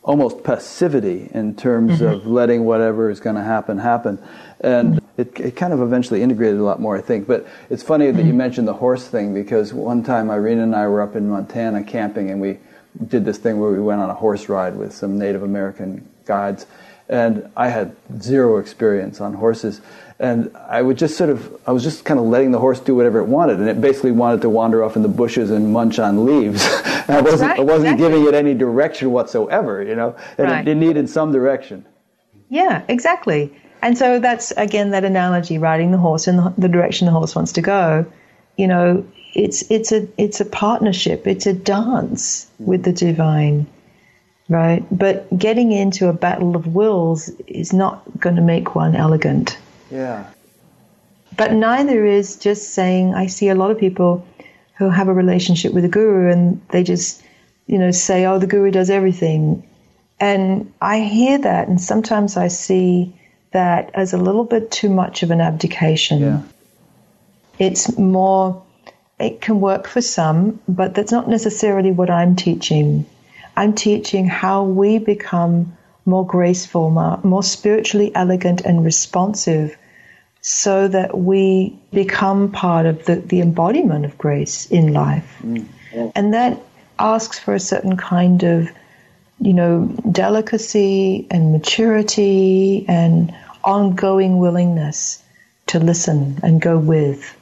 almost 0.04 0.44
passivity 0.44 1.30
in 1.34 1.56
terms 1.56 1.94
mm-hmm. 1.94 2.06
of 2.06 2.28
letting 2.28 2.66
whatever 2.66 3.10
is 3.10 3.20
going 3.20 3.36
to 3.36 3.44
happen 3.44 3.78
happen. 3.78 4.22
And 4.60 5.02
it, 5.18 5.40
it 5.40 5.56
kind 5.56 5.74
of 5.74 5.82
eventually 5.82 6.22
integrated 6.22 6.60
a 6.60 6.64
lot 6.64 6.80
more, 6.80 6.98
I 6.98 7.02
think. 7.02 7.28
But 7.28 7.48
it's 7.70 7.84
funny 7.84 8.12
that 8.12 8.18
you 8.18 8.30
mm-hmm. 8.30 8.38
mentioned 8.38 8.68
the 8.68 8.74
horse 8.74 9.08
thing 9.08 9.34
because 9.34 9.74
one 9.74 10.04
time 10.04 10.30
Irene 10.30 10.60
and 10.60 10.76
I 10.76 10.88
were 10.88 11.02
up 11.02 11.16
in 11.16 11.30
Montana 11.30 11.84
camping 11.84 12.30
and 12.30 12.40
we 12.40 12.60
did 13.08 13.26
this 13.26 13.38
thing 13.38 13.60
where 13.60 13.72
we 13.72 13.80
went 13.80 14.02
on 14.02 14.10
a 14.10 14.14
horse 14.14 14.48
ride 14.48 14.76
with 14.76 14.94
some 14.94 15.18
Native 15.18 15.44
American 15.44 16.08
guides, 16.26 16.66
and 17.10 17.50
I 17.56 17.70
had 17.70 17.96
zero 18.22 18.58
experience 18.58 19.22
on 19.22 19.34
horses. 19.34 19.82
And 20.20 20.56
I 20.70 20.82
would 20.82 20.98
just 20.98 21.18
sort 21.18 21.30
of, 21.30 21.60
I 21.68 21.72
was 21.72 21.84
just 21.84 22.06
kind 22.06 22.20
of 22.20 22.28
letting 22.28 22.52
the 22.52 22.60
horse 22.60 22.80
do 22.80 22.96
whatever 22.96 23.20
it 23.20 23.26
wanted, 23.26 23.60
and 23.60 23.68
it 23.68 23.82
basically 23.82 24.12
wanted 24.12 24.42
to 24.42 24.50
wander 24.50 24.84
off 24.84 24.96
in 24.96 25.02
the 25.02 25.10
bushes 25.10 25.52
and 25.52 25.74
munch 25.74 26.00
on 26.00 26.26
leaves. 26.26 26.64
and 26.86 27.12
I 27.18 27.22
wasn't, 27.22 27.50
right, 27.50 27.60
I 27.60 27.64
wasn't 27.64 27.94
exactly. 27.94 28.20
giving 28.20 28.28
it 28.28 28.34
any 28.34 28.54
direction 28.54 29.12
whatsoever, 29.12 29.84
you 29.84 29.96
know, 29.96 30.16
and 30.38 30.50
right. 30.50 30.68
it, 30.68 30.72
it 30.72 30.76
needed 30.76 31.10
some 31.10 31.32
direction. 31.32 31.86
Yeah, 32.50 32.84
exactly. 32.88 33.52
And 33.82 33.98
so 33.98 34.20
that's 34.20 34.52
again 34.52 34.92
that 34.92 35.04
analogy, 35.04 35.58
riding 35.58 35.92
the 35.92 35.98
horse 35.98 36.28
in 36.28 36.38
the, 36.38 36.54
the 36.58 36.70
direction 36.70 37.06
the 37.06 37.12
horse 37.12 37.36
wants 37.36 37.52
to 37.54 37.62
go. 37.62 38.06
You 38.56 38.68
know, 38.68 39.06
it's 39.34 39.70
it's 39.70 39.92
a 39.92 40.08
it's 40.18 40.40
a 40.40 40.46
partnership. 40.46 41.28
It's 41.28 41.46
a 41.46 41.54
dance 41.54 42.48
with 42.60 42.84
the 42.84 42.94
divine, 42.94 43.68
right? 44.50 44.86
But 44.92 45.36
getting 45.38 45.72
into 45.72 46.08
a 46.08 46.14
battle 46.14 46.56
of 46.56 46.68
wills 46.68 47.30
is 47.48 47.74
not 47.74 48.04
going 48.20 48.36
to 48.36 48.42
make 48.42 48.76
one 48.76 48.96
elegant. 48.96 49.58
Yeah. 49.92 50.26
But 51.36 51.54
neither 51.54 52.06
is 52.06 52.36
just 52.36 52.74
saying. 52.74 53.14
I 53.14 53.28
see 53.28 53.50
a 53.50 53.56
lot 53.56 53.72
of 53.72 53.80
people 53.80 54.26
who 54.76 54.90
have 54.90 55.08
a 55.08 55.14
relationship 55.14 55.74
with 55.74 55.86
a 55.86 55.88
guru 55.88 56.32
and 56.32 56.62
they 56.70 56.84
just, 56.84 57.24
you 57.68 57.78
know, 57.78 57.92
say, 57.92 58.26
"Oh, 58.26 58.40
the 58.40 58.48
guru 58.48 58.72
does 58.72 58.90
everything," 58.90 59.64
and 60.20 60.72
I 60.82 61.00
hear 61.00 61.38
that, 61.40 61.68
and 61.68 61.82
sometimes 61.82 62.38
I 62.38 62.50
see 62.50 63.16
that 63.52 63.92
as 63.94 64.14
a 64.14 64.18
little 64.18 64.44
bit 64.44 64.72
too 64.72 64.90
much 64.90 65.24
of 65.24 65.32
an 65.32 65.42
abdication. 65.42 66.20
Yeah. 66.20 66.42
It's 67.60 67.98
more 67.98 68.64
it 69.20 69.42
can 69.42 69.62
work 69.62 69.88
for 69.88 70.02
some, 70.02 70.60
but 70.68 70.96
that's 70.96 71.12
not 71.12 71.30
necessarily 71.30 71.92
what 71.92 72.10
I'm 72.10 72.36
teaching. 72.36 73.06
I'm 73.56 73.74
teaching 73.74 74.28
how 74.28 74.64
we 74.64 74.98
become 74.98 75.78
more 76.06 76.26
graceful, 76.26 76.90
more, 76.90 77.20
more 77.24 77.44
spiritually 77.44 78.14
elegant 78.16 78.62
and 78.62 78.84
responsive 78.84 79.78
so 80.42 80.88
that 80.90 81.18
we 81.18 81.78
become 81.94 82.52
part 82.52 82.86
of 82.86 83.06
the, 83.06 83.16
the 83.16 83.40
embodiment 83.40 84.04
of 84.06 84.18
grace 84.18 84.66
in 84.70 84.92
life. 84.92 85.38
Mm. 85.42 85.68
And 86.16 86.34
that 86.34 86.60
asks 87.00 87.40
for 87.40 87.54
a 87.54 87.60
certain 87.60 87.96
kind 87.96 88.44
of, 88.44 88.70
you 89.40 89.54
know, 89.54 89.86
delicacy 90.12 91.28
and 91.32 91.52
maturity 91.52 92.86
and 92.88 93.34
ongoing 93.64 94.40
willingness 94.40 95.24
to 95.68 95.80
listen 95.80 96.40
and 96.44 96.62
go 96.62 96.78
with. 96.78 97.38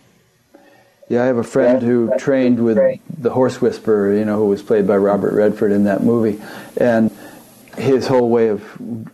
Yeah, 1.12 1.24
I 1.24 1.26
have 1.26 1.36
a 1.36 1.44
friend 1.44 1.82
who 1.82 2.18
trained 2.18 2.64
with 2.64 2.78
the 3.20 3.32
Horse 3.32 3.60
Whisperer, 3.60 4.16
you 4.16 4.24
know, 4.24 4.38
who 4.38 4.46
was 4.46 4.64
played 4.64 4.88
by 4.88 4.96
Robert 4.96 5.34
Redford 5.34 5.74
in 5.74 5.84
that 5.84 6.04
movie. 6.04 6.42
And 6.78 7.12
his 7.78 8.08
whole 8.08 8.30
way 8.30 8.48
of 8.48 8.64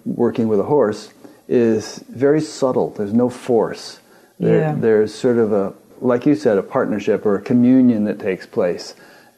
working 0.05 0.47
with 0.47 0.59
a 0.59 0.63
horse 0.63 1.11
is 1.47 1.97
very 2.07 2.39
subtle. 2.39 2.91
There's 2.91 3.13
no 3.13 3.29
force. 3.29 3.99
There, 4.39 4.59
yeah. 4.59 4.75
There's 4.77 5.11
sort 5.11 5.39
of 5.39 5.51
a, 5.51 5.73
like 5.99 6.27
you 6.27 6.35
said, 6.35 6.59
a 6.59 6.61
partnership 6.61 7.25
or 7.25 7.35
a 7.35 7.41
communion 7.41 8.03
that 8.03 8.19
takes 8.19 8.45
place. 8.45 8.93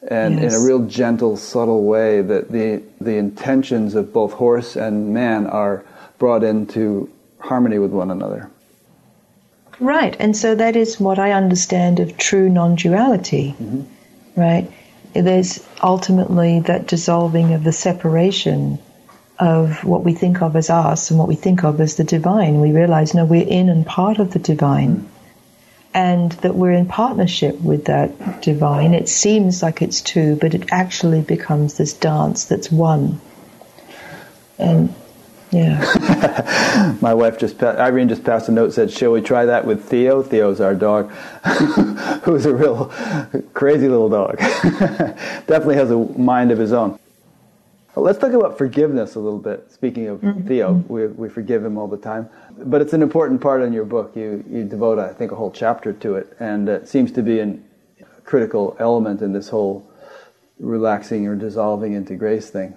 And 0.06 0.38
yes. 0.38 0.52
in 0.52 0.60
a 0.60 0.62
real 0.62 0.86
gentle, 0.86 1.38
subtle 1.38 1.84
way, 1.84 2.20
that 2.20 2.50
the, 2.50 2.82
the 3.00 3.16
intentions 3.16 3.94
of 3.94 4.12
both 4.12 4.34
horse 4.34 4.76
and 4.76 5.14
man 5.14 5.46
are 5.46 5.82
brought 6.18 6.44
into 6.44 7.10
harmony 7.38 7.78
with 7.78 7.92
one 7.92 8.10
another. 8.10 8.50
Right, 9.80 10.14
and 10.20 10.36
so 10.36 10.54
that 10.54 10.76
is 10.76 11.00
what 11.00 11.18
I 11.18 11.32
understand 11.32 12.00
of 12.00 12.18
true 12.18 12.50
non 12.50 12.74
duality, 12.74 13.54
mm-hmm. 13.58 14.40
right? 14.40 14.70
There's 15.14 15.66
ultimately 15.82 16.60
that 16.60 16.86
dissolving 16.86 17.54
of 17.54 17.64
the 17.64 17.72
separation 17.72 18.78
of 19.38 19.82
what 19.84 20.04
we 20.04 20.12
think 20.12 20.42
of 20.42 20.54
as 20.54 20.68
us 20.68 21.10
and 21.10 21.18
what 21.18 21.28
we 21.28 21.34
think 21.34 21.64
of 21.64 21.80
as 21.80 21.96
the 21.96 22.04
divine. 22.04 22.60
We 22.60 22.72
realize, 22.72 23.14
no, 23.14 23.24
we're 23.24 23.46
in 23.46 23.70
and 23.70 23.86
part 23.86 24.18
of 24.18 24.32
the 24.32 24.38
divine. 24.38 24.96
Mm. 24.96 25.06
And 25.92 26.32
that 26.32 26.54
we're 26.54 26.70
in 26.70 26.86
partnership 26.86 27.60
with 27.60 27.86
that 27.86 28.42
divine. 28.42 28.94
It 28.94 29.08
seems 29.08 29.60
like 29.60 29.82
it's 29.82 30.00
two, 30.00 30.36
but 30.36 30.54
it 30.54 30.68
actually 30.70 31.20
becomes 31.20 31.74
this 31.74 31.94
dance 31.94 32.44
that's 32.44 32.70
one. 32.70 33.20
And 34.56 34.94
yeah. 35.50 36.96
My 37.00 37.14
wife 37.14 37.38
just, 37.38 37.62
Irene 37.62 38.08
just 38.08 38.24
passed 38.24 38.48
a 38.48 38.52
note 38.52 38.72
said, 38.72 38.90
"Shall 38.90 39.12
we 39.12 39.20
try 39.20 39.44
that 39.44 39.64
with 39.64 39.84
Theo? 39.84 40.22
Theo's 40.22 40.60
our 40.60 40.74
dog, 40.74 41.10
who's 42.22 42.46
a 42.46 42.54
real 42.54 42.86
crazy 43.54 43.88
little 43.88 44.08
dog. 44.08 44.38
Definitely 44.38 45.76
has 45.76 45.90
a 45.90 45.96
mind 45.96 46.50
of 46.50 46.58
his 46.58 46.72
own." 46.72 46.98
Let's 47.96 48.18
talk 48.18 48.32
about 48.32 48.56
forgiveness 48.56 49.16
a 49.16 49.20
little 49.20 49.40
bit. 49.40 49.70
Speaking 49.72 50.06
of 50.06 50.20
mm-hmm. 50.20 50.46
Theo, 50.46 50.72
we, 50.88 51.08
we 51.08 51.28
forgive 51.28 51.64
him 51.64 51.76
all 51.76 51.88
the 51.88 51.96
time. 51.96 52.30
But 52.56 52.80
it's 52.80 52.92
an 52.92 53.02
important 53.02 53.40
part 53.40 53.62
in 53.62 53.72
your 53.72 53.84
book. 53.84 54.12
You, 54.14 54.44
you 54.48 54.64
devote, 54.64 55.00
I 55.00 55.12
think, 55.12 55.32
a 55.32 55.36
whole 55.36 55.50
chapter 55.50 55.92
to 55.92 56.14
it. 56.14 56.36
And 56.38 56.68
it 56.68 56.88
seems 56.88 57.10
to 57.12 57.22
be 57.22 57.40
a 57.40 57.58
critical 58.24 58.76
element 58.78 59.22
in 59.22 59.32
this 59.32 59.48
whole 59.48 59.90
relaxing 60.60 61.26
or 61.26 61.34
dissolving 61.34 61.94
into 61.94 62.14
grace 62.14 62.48
thing. 62.48 62.74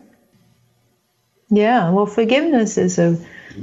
Yeah, 1.55 1.91
well, 1.91 2.07
forgiveness 2.07 2.79
is 2.79 2.97
a 2.97 3.15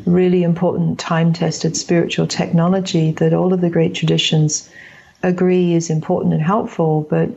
really 0.06 0.44
important 0.44 1.00
time 1.00 1.32
tested 1.32 1.76
spiritual 1.76 2.28
technology 2.28 3.10
that 3.12 3.34
all 3.34 3.52
of 3.52 3.60
the 3.60 3.68
great 3.68 3.96
traditions 3.96 4.70
agree 5.24 5.74
is 5.74 5.90
important 5.90 6.32
and 6.32 6.40
helpful, 6.40 7.04
but 7.10 7.30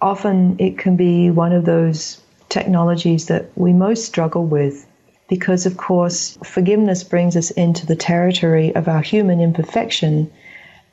often 0.00 0.56
it 0.58 0.78
can 0.78 0.96
be 0.96 1.30
one 1.30 1.52
of 1.52 1.66
those 1.66 2.18
technologies 2.48 3.26
that 3.26 3.50
we 3.56 3.74
most 3.74 4.06
struggle 4.06 4.46
with 4.46 4.86
because, 5.28 5.66
of 5.66 5.76
course, 5.76 6.38
forgiveness 6.42 7.04
brings 7.04 7.36
us 7.36 7.50
into 7.50 7.84
the 7.84 7.94
territory 7.94 8.74
of 8.74 8.88
our 8.88 9.02
human 9.02 9.38
imperfection 9.38 10.32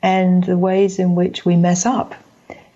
and 0.02 0.44
the 0.44 0.58
ways 0.58 0.98
in 0.98 1.14
which 1.14 1.46
we 1.46 1.56
mess 1.56 1.86
up 1.86 2.14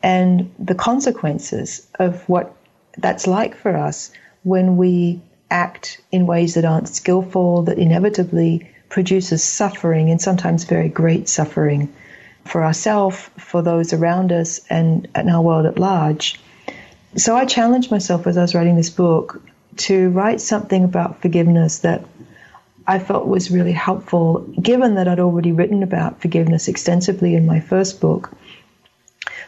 and 0.03 0.51
the 0.59 0.75
consequences 0.75 1.87
of 1.99 2.27
what 2.27 2.57
that's 2.97 3.27
like 3.27 3.55
for 3.55 3.77
us 3.77 4.11
when 4.45 4.79
we 4.79 5.21
act 5.53 6.01
in 6.11 6.27
ways 6.27 6.55
that 6.55 6.65
aren't 6.65 6.89
skillful, 6.89 7.63
that 7.63 7.79
inevitably 7.79 8.69
produces 8.89 9.45
suffering 9.45 10.11
and 10.11 10.21
sometimes 10.21 10.65
very 10.65 10.89
great 10.89 11.29
suffering 11.29 11.93
for 12.45 12.65
ourselves, 12.65 13.31
for 13.39 13.63
those 13.63 13.93
around 13.93 14.33
us, 14.33 14.61
and, 14.69 15.07
and 15.15 15.31
our 15.31 15.43
world 15.43 15.67
at 15.67 15.79
large. 15.79 16.41
So 17.17 17.37
I 17.37 17.45
challenged 17.45 17.91
myself 17.91 18.27
as 18.27 18.37
I 18.37 18.43
was 18.43 18.55
writing 18.55 18.77
this 18.77 18.91
book 18.91 19.41
to 19.77 20.11
write 20.11 20.41
something 20.41 20.85
about 20.85 21.21
forgiveness 21.23 21.79
that 21.81 22.05
I 22.87 22.99
felt 22.99 23.27
was 23.29 23.51
really 23.51 23.73
helpful, 23.73 24.41
given 24.61 24.97
that 24.97 25.07
I'd 25.07 25.21
already 25.21 25.53
written 25.53 25.83
about 25.83 26.21
forgiveness 26.21 26.69
extensively 26.69 27.35
in 27.35 27.47
my 27.47 27.61
first 27.61 28.01
book. 28.01 28.31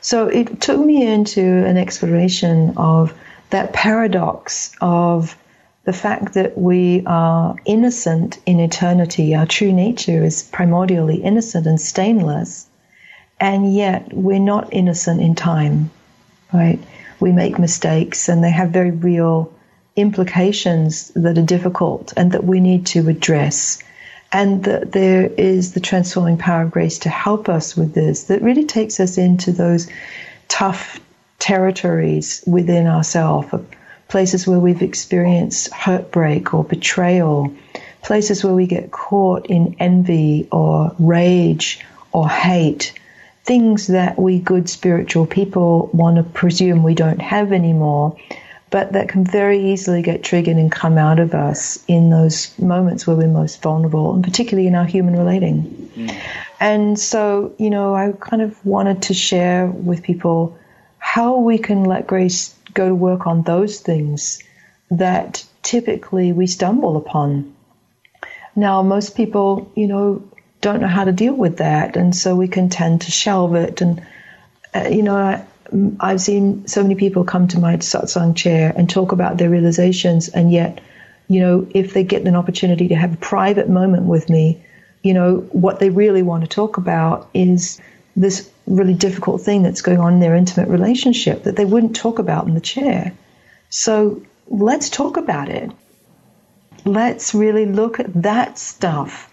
So 0.01 0.29
it 0.29 0.61
took 0.61 0.79
me 0.79 1.05
into 1.05 1.43
an 1.43 1.77
exploration 1.77 2.75
of 2.77 3.13
that 3.51 3.73
paradox 3.73 4.73
of 4.81 5.37
the 5.85 5.93
fact 5.93 6.35
that 6.35 6.57
we 6.57 7.03
are 7.07 7.57
innocent 7.65 8.39
in 8.47 8.59
eternity, 8.61 9.35
our 9.35 9.47
true 9.47 9.73
nature 9.73 10.25
is 10.25 10.49
primordially 10.51 11.23
innocent 11.23 11.67
and 11.67 11.81
stainless, 11.81 12.67
and 13.39 13.75
yet 13.75 14.13
we're 14.13 14.39
not 14.39 14.73
innocent 14.73 15.21
in 15.21 15.35
time, 15.35 15.91
right? 16.53 16.79
We 17.21 17.33
make 17.33 17.59
mistakes 17.59 18.29
and 18.29 18.43
they 18.43 18.51
have 18.51 18.71
very 18.71 18.91
real 18.91 19.53
implications 19.97 21.09
that 21.15 21.39
are 21.39 21.43
difficult 21.43 22.13
and 22.17 22.33
that 22.33 22.45
we 22.45 22.61
need 22.61 22.87
to 22.87 23.09
address. 23.09 23.83
And 24.33 24.65
that 24.65 24.91
there 24.91 25.27
is 25.27 25.75
the 25.75 25.81
transforming 25.81 26.39
power 26.39 26.63
of 26.63 26.73
grace 26.73 26.99
to 27.01 27.09
help 27.09 27.49
us 27.49 27.77
with 27.77 27.95
this, 27.95 28.25
that 28.25 28.43
really 28.43 28.65
takes 28.65 28.99
us 28.99 29.17
into 29.17 29.53
those 29.53 29.89
tough 30.49 30.99
territories 31.39 32.43
within 32.45 32.89
ourselves, 32.89 33.55
places 34.09 34.47
where 34.47 34.59
we've 34.59 34.83
experienced 34.83 35.73
heartbreak 35.73 36.55
or 36.55 36.65
betrayal, 36.65 37.53
places 38.03 38.45
where 38.45 38.55
we 38.55 38.67
get 38.67 38.91
caught 38.91 39.47
in 39.47 39.77
envy 39.79 40.49
or 40.53 40.95
rage 40.99 41.81
or 42.13 42.29
hate 42.29 42.93
things 43.45 43.89
that 43.89 44.19
we 44.19 44.39
good 44.39 44.69
spiritual 44.69 45.27
people 45.27 45.91
want 45.93 46.17
to 46.17 46.23
presume 46.23 46.83
we 46.83 46.95
don't 46.95 47.21
have 47.21 47.53
anymore, 47.53 48.19
but 48.71 48.93
that 48.93 49.09
can 49.09 49.25
very 49.25 49.73
easily 49.73 50.03
get 50.03 50.25
triggered 50.25 50.57
and 50.57 50.73
come 50.73 50.97
out 50.97 51.19
of 51.19 51.35
us 51.35 51.85
in 51.87 52.11
those 52.11 52.59
moments 52.59 53.07
where 53.07 53.15
we're 53.15 53.29
most 53.29 53.61
vulnerable, 53.63 54.15
and 54.15 54.25
particularly 54.25 54.67
in 54.67 54.75
our 54.75 54.87
human 54.87 55.15
relating. 55.15 55.91
Mm. 55.95 56.21
And 56.59 56.99
so, 56.99 57.55
you 57.59 57.69
know, 57.69 57.95
I 57.95 58.13
kind 58.13 58.41
of 58.41 58.65
wanted 58.65 59.03
to 59.03 59.15
share 59.15 59.67
with 59.67 60.03
people 60.03 60.59
how 60.99 61.37
we 61.37 61.59
can 61.59 61.85
let 61.85 62.07
grace 62.07 62.55
go 62.75 62.89
to 62.89 62.95
work 62.95 63.27
on 63.27 63.43
those 63.43 63.81
things 63.81 64.43
that 64.91 65.45
typically 65.63 66.33
we 66.33 66.47
stumble 66.47 66.97
upon. 66.97 67.55
Now, 68.55 68.83
most 68.83 69.17
people, 69.17 69.73
you 69.75 69.87
know, 69.87 70.23
don't 70.61 70.81
know 70.81 70.89
how 70.89 71.05
to 71.05 71.13
deal 71.13 71.35
with 71.35 71.59
that, 71.59 71.97
and 71.97 72.15
so 72.15 72.37
we 72.37 72.49
can 72.49 72.69
tend 72.69 73.03
to 73.03 73.11
shelve 73.11 73.55
it. 73.55 73.81
And 73.81 74.07
uh, 74.75 74.89
you 74.89 75.03
know, 75.03 75.17
I, 75.17 75.45
I've 76.01 76.21
seen 76.21 76.67
so 76.67 76.83
many 76.83 76.95
people 76.95 77.25
come 77.25 77.49
to 77.49 77.59
my 77.59 77.77
satsang 77.77 78.37
chair 78.37 78.73
and 78.77 78.89
talk 78.89 79.13
about 79.13 79.37
their 79.37 79.51
realizations, 79.51 80.29
and 80.29 80.53
yet, 80.53 80.81
you 81.29 81.41
know, 81.41 81.67
if 81.75 81.95
they 81.95 82.05
get 82.05 82.27
an 82.27 82.37
opportunity 82.37 82.89
to 82.89 82.95
have 82.95 83.15
a 83.15 83.19
private 83.19 83.69
moment 83.69 84.05
with 84.05 84.29
me, 84.31 84.63
you 85.03 85.15
know, 85.15 85.37
what 85.53 85.81
they 85.81 85.91
really 85.91 86.23
want 86.23 86.43
to 86.43 86.49
talk 86.49 86.77
about 86.77 87.29
is 87.35 87.81
this 88.17 88.51
really 88.67 88.95
difficult 88.95 89.43
thing 89.43 89.63
that's 89.63 89.83
going 89.83 89.99
on 89.99 90.15
in 90.15 90.21
their 90.21 90.37
intimate 90.37 90.69
relationship 90.69 91.45
that 91.45 91.57
they 91.57 91.65
wouldn't 91.65 91.97
talk 91.97 92.19
about 92.19 92.47
in 92.47 92.55
the 92.55 92.61
chair. 92.61 93.13
So 93.71 94.23
let's 94.49 94.89
talk 94.89 95.17
about 95.17 95.49
it. 95.49 95.71
Let's 96.85 97.35
really 97.35 97.67
look 97.67 97.99
at 98.01 98.23
that 98.23 98.59
stuff 98.59 99.31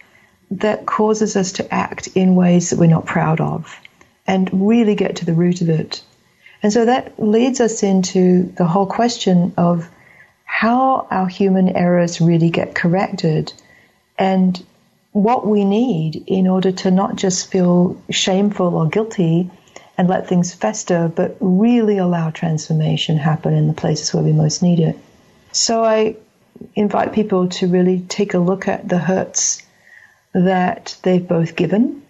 that 0.50 0.86
causes 0.86 1.36
us 1.36 1.52
to 1.52 1.74
act 1.74 2.08
in 2.14 2.34
ways 2.34 2.70
that 2.70 2.78
we're 2.78 2.86
not 2.86 3.06
proud 3.06 3.40
of 3.40 3.74
and 4.26 4.68
really 4.68 4.94
get 4.94 5.16
to 5.16 5.24
the 5.24 5.32
root 5.32 5.60
of 5.62 5.68
it. 5.68 6.02
And 6.62 6.72
so 6.72 6.84
that 6.84 7.18
leads 7.18 7.60
us 7.60 7.82
into 7.82 8.52
the 8.56 8.64
whole 8.64 8.86
question 8.86 9.54
of 9.56 9.88
how 10.44 11.06
our 11.10 11.26
human 11.26 11.70
errors 11.70 12.20
really 12.20 12.50
get 12.50 12.74
corrected 12.74 13.52
and 14.18 14.64
what 15.12 15.46
we 15.46 15.64
need 15.64 16.24
in 16.26 16.46
order 16.46 16.72
to 16.72 16.90
not 16.90 17.16
just 17.16 17.50
feel 17.50 18.00
shameful 18.10 18.74
or 18.74 18.88
guilty 18.88 19.50
and 19.98 20.08
let 20.08 20.26
things 20.26 20.54
fester, 20.54 21.08
but 21.14 21.36
really 21.40 21.98
allow 21.98 22.30
transformation 22.30 23.18
happen 23.18 23.52
in 23.54 23.68
the 23.68 23.74
places 23.74 24.12
where 24.14 24.22
we 24.22 24.32
most 24.32 24.62
need 24.62 24.80
it. 24.80 24.96
So 25.52 25.84
I 25.84 26.16
invite 26.74 27.12
people 27.12 27.48
to 27.48 27.68
really 27.68 28.00
take 28.08 28.34
a 28.34 28.38
look 28.38 28.68
at 28.68 28.88
the 28.88 28.98
hurts 28.98 29.62
that 30.32 30.96
they've 31.02 31.26
both 31.26 31.56
given 31.56 32.02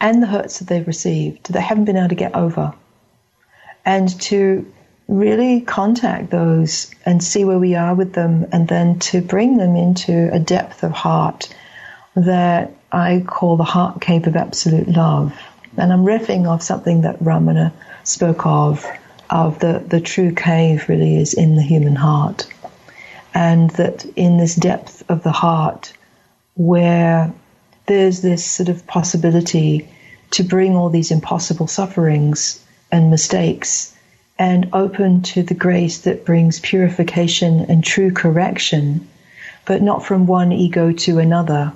and 0.00 0.22
the 0.22 0.26
hurts 0.26 0.58
that 0.58 0.68
they've 0.68 0.86
received 0.86 1.44
that 1.44 1.52
they 1.52 1.60
haven't 1.60 1.84
been 1.84 1.96
able 1.96 2.08
to 2.08 2.14
get 2.16 2.34
over. 2.34 2.74
And 3.84 4.20
to 4.22 4.70
really 5.06 5.60
contact 5.60 6.30
those 6.30 6.92
and 7.04 7.22
see 7.22 7.44
where 7.44 7.58
we 7.58 7.74
are 7.74 7.94
with 7.94 8.12
them, 8.14 8.46
and 8.52 8.68
then 8.68 8.98
to 9.00 9.20
bring 9.20 9.56
them 9.56 9.76
into 9.76 10.32
a 10.32 10.38
depth 10.38 10.82
of 10.82 10.92
heart 10.92 11.54
that 12.16 12.72
I 12.92 13.24
call 13.26 13.56
the 13.56 13.64
heart 13.64 14.00
cave 14.00 14.26
of 14.26 14.36
absolute 14.36 14.88
love. 14.88 15.32
And 15.76 15.92
I'm 15.92 16.04
riffing 16.04 16.48
off 16.48 16.62
something 16.62 17.02
that 17.02 17.20
Ramana 17.20 17.72
spoke 18.04 18.44
of, 18.44 18.84
of 19.30 19.58
the, 19.60 19.84
the 19.86 20.00
true 20.00 20.34
cave 20.34 20.88
really 20.88 21.16
is 21.16 21.34
in 21.34 21.56
the 21.56 21.62
human 21.62 21.94
heart. 21.94 22.46
And 23.32 23.70
that 23.70 24.04
in 24.16 24.38
this 24.38 24.56
depth 24.56 25.08
of 25.08 25.22
the 25.22 25.30
heart, 25.30 25.92
where 26.54 27.32
there's 27.86 28.22
this 28.22 28.44
sort 28.44 28.68
of 28.68 28.86
possibility 28.86 29.88
to 30.32 30.42
bring 30.42 30.76
all 30.76 30.90
these 30.90 31.10
impossible 31.10 31.66
sufferings 31.66 32.64
and 32.90 33.10
mistakes 33.10 33.96
and 34.38 34.70
open 34.72 35.22
to 35.22 35.42
the 35.42 35.54
grace 35.54 35.98
that 36.00 36.24
brings 36.24 36.60
purification 36.60 37.66
and 37.68 37.84
true 37.84 38.10
correction, 38.10 39.08
but 39.66 39.82
not 39.82 40.04
from 40.04 40.26
one 40.26 40.50
ego 40.50 40.92
to 40.92 41.18
another, 41.18 41.72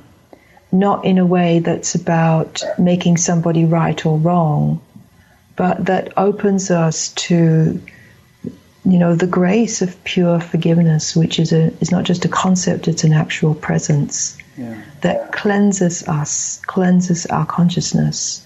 not 0.75 1.05
in 1.05 1.17
a 1.19 1.25
way 1.25 1.61
that's 1.61 1.95
about 1.95 2.63
making 2.79 3.17
somebody 3.17 3.65
right 3.65 4.05
or 4.05 4.19
wrong, 4.19 4.81
but 5.57 5.87
that 5.87 6.13
opens 6.19 6.71
us 6.71 7.09
to 7.15 7.81
you 8.87 8.99
know 8.99 9.15
the 9.15 9.27
grace 9.27 9.81
of 9.81 10.05
pure 10.05 10.39
forgiveness 10.39 11.17
which 11.17 11.39
is 11.39 11.53
a 11.53 11.73
is 11.81 11.91
not 11.91 12.05
just 12.05 12.27
a 12.27 12.29
concept 12.29 12.87
it's 12.87 13.03
an 13.03 13.15
actual 13.15 13.55
presence 13.55 14.37
yeah. 14.57 14.81
that 15.01 15.33
cleanses 15.33 16.07
us, 16.09 16.61
cleanses 16.67 17.27
our 17.27 17.47
consciousness, 17.47 18.45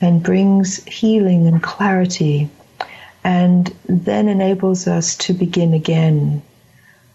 and 0.00 0.22
brings 0.22 0.82
healing 0.84 1.46
and 1.46 1.62
clarity, 1.62 2.48
and 3.24 3.74
then 3.86 4.28
enables 4.28 4.86
us 4.86 5.16
to 5.16 5.32
begin 5.32 5.74
again, 5.74 6.42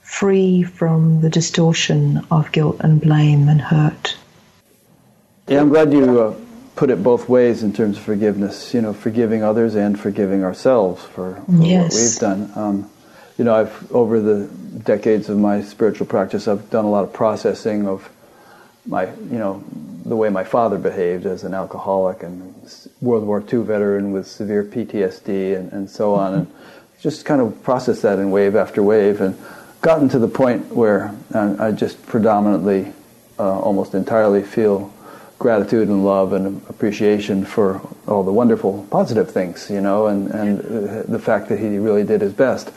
free 0.01 0.63
from 0.63 1.21
the 1.21 1.29
distortion 1.29 2.25
of 2.29 2.51
guilt 2.51 2.77
and 2.81 3.01
blame 3.01 3.49
and 3.49 3.61
hurt. 3.61 4.15
Yeah, 5.47 5.61
I'm 5.61 5.69
glad 5.69 5.93
you 5.93 6.22
uh, 6.22 6.35
put 6.76 6.89
it 6.89 7.03
both 7.03 7.30
ways 7.30 7.61
in 7.61 7.72
terms 7.72 7.97
of 7.97 8.03
forgiveness. 8.03 8.73
You 8.73 8.81
know, 8.81 8.93
forgiving 8.93 9.43
others 9.43 9.76
and 9.76 9.99
forgiving 9.99 10.43
ourselves 10.43 11.03
for, 11.03 11.35
for 11.35 11.51
yes. 11.61 11.93
what 11.93 12.01
we've 12.01 12.19
done. 12.19 12.51
Um, 12.55 12.89
you 13.38 13.45
know, 13.45 13.53
I've 13.53 13.91
over 13.91 14.19
the 14.19 14.47
decades 14.84 15.30
of 15.30 15.38
my 15.38 15.61
spiritual 15.61 16.07
practice, 16.07 16.47
I've 16.47 16.69
done 16.69 16.85
a 16.85 16.89
lot 16.89 17.03
of 17.03 17.13
processing 17.13 17.88
of 17.88 18.09
my, 18.88 19.05
you 19.05 19.38
know, 19.38 19.63
the 20.05 20.15
way 20.15 20.30
my 20.30 20.43
father 20.43 20.77
behaved 20.77 21.26
as 21.26 21.43
an 21.43 21.53
alcoholic 21.53 22.23
and 22.23 22.53
World 23.01 23.26
War 23.26 23.41
II 23.41 23.63
veteran 23.63 24.11
with 24.11 24.27
severe 24.27 24.63
PTSD 24.63 25.55
and, 25.55 25.72
and 25.72 25.89
so 25.89 26.13
on, 26.13 26.34
and 26.34 26.53
just 27.01 27.26
kind 27.26 27.41
of 27.41 27.61
process 27.63 28.01
that 28.01 28.19
in 28.19 28.31
wave 28.31 28.55
after 28.55 28.81
wave 28.81 29.22
and 29.22 29.38
gotten 29.81 30.09
to 30.09 30.19
the 30.19 30.27
point 30.27 30.73
where 30.73 31.15
I 31.34 31.72
just 31.72 32.03
predominantly, 32.05 32.93
uh, 33.38 33.59
almost 33.59 33.93
entirely 33.93 34.41
feel 34.41 34.93
gratitude 35.40 35.88
and 35.88 36.06
love 36.06 36.34
and 36.34 36.62
appreciation 36.70 37.45
for 37.45 37.82
all 38.07 38.24
the 38.24 38.32
wonderful 38.32 38.88
positive 38.90 39.30
things, 39.30 39.70
you 39.70 39.82
know, 39.82 40.07
and, 40.07 40.32
and 40.32 40.60
the 41.06 41.20
fact 41.20 41.49
that 41.49 41.60
he 41.60 41.78
really 41.78 42.03
did 42.03 42.22
his 42.22 42.34
best. 42.34 42.72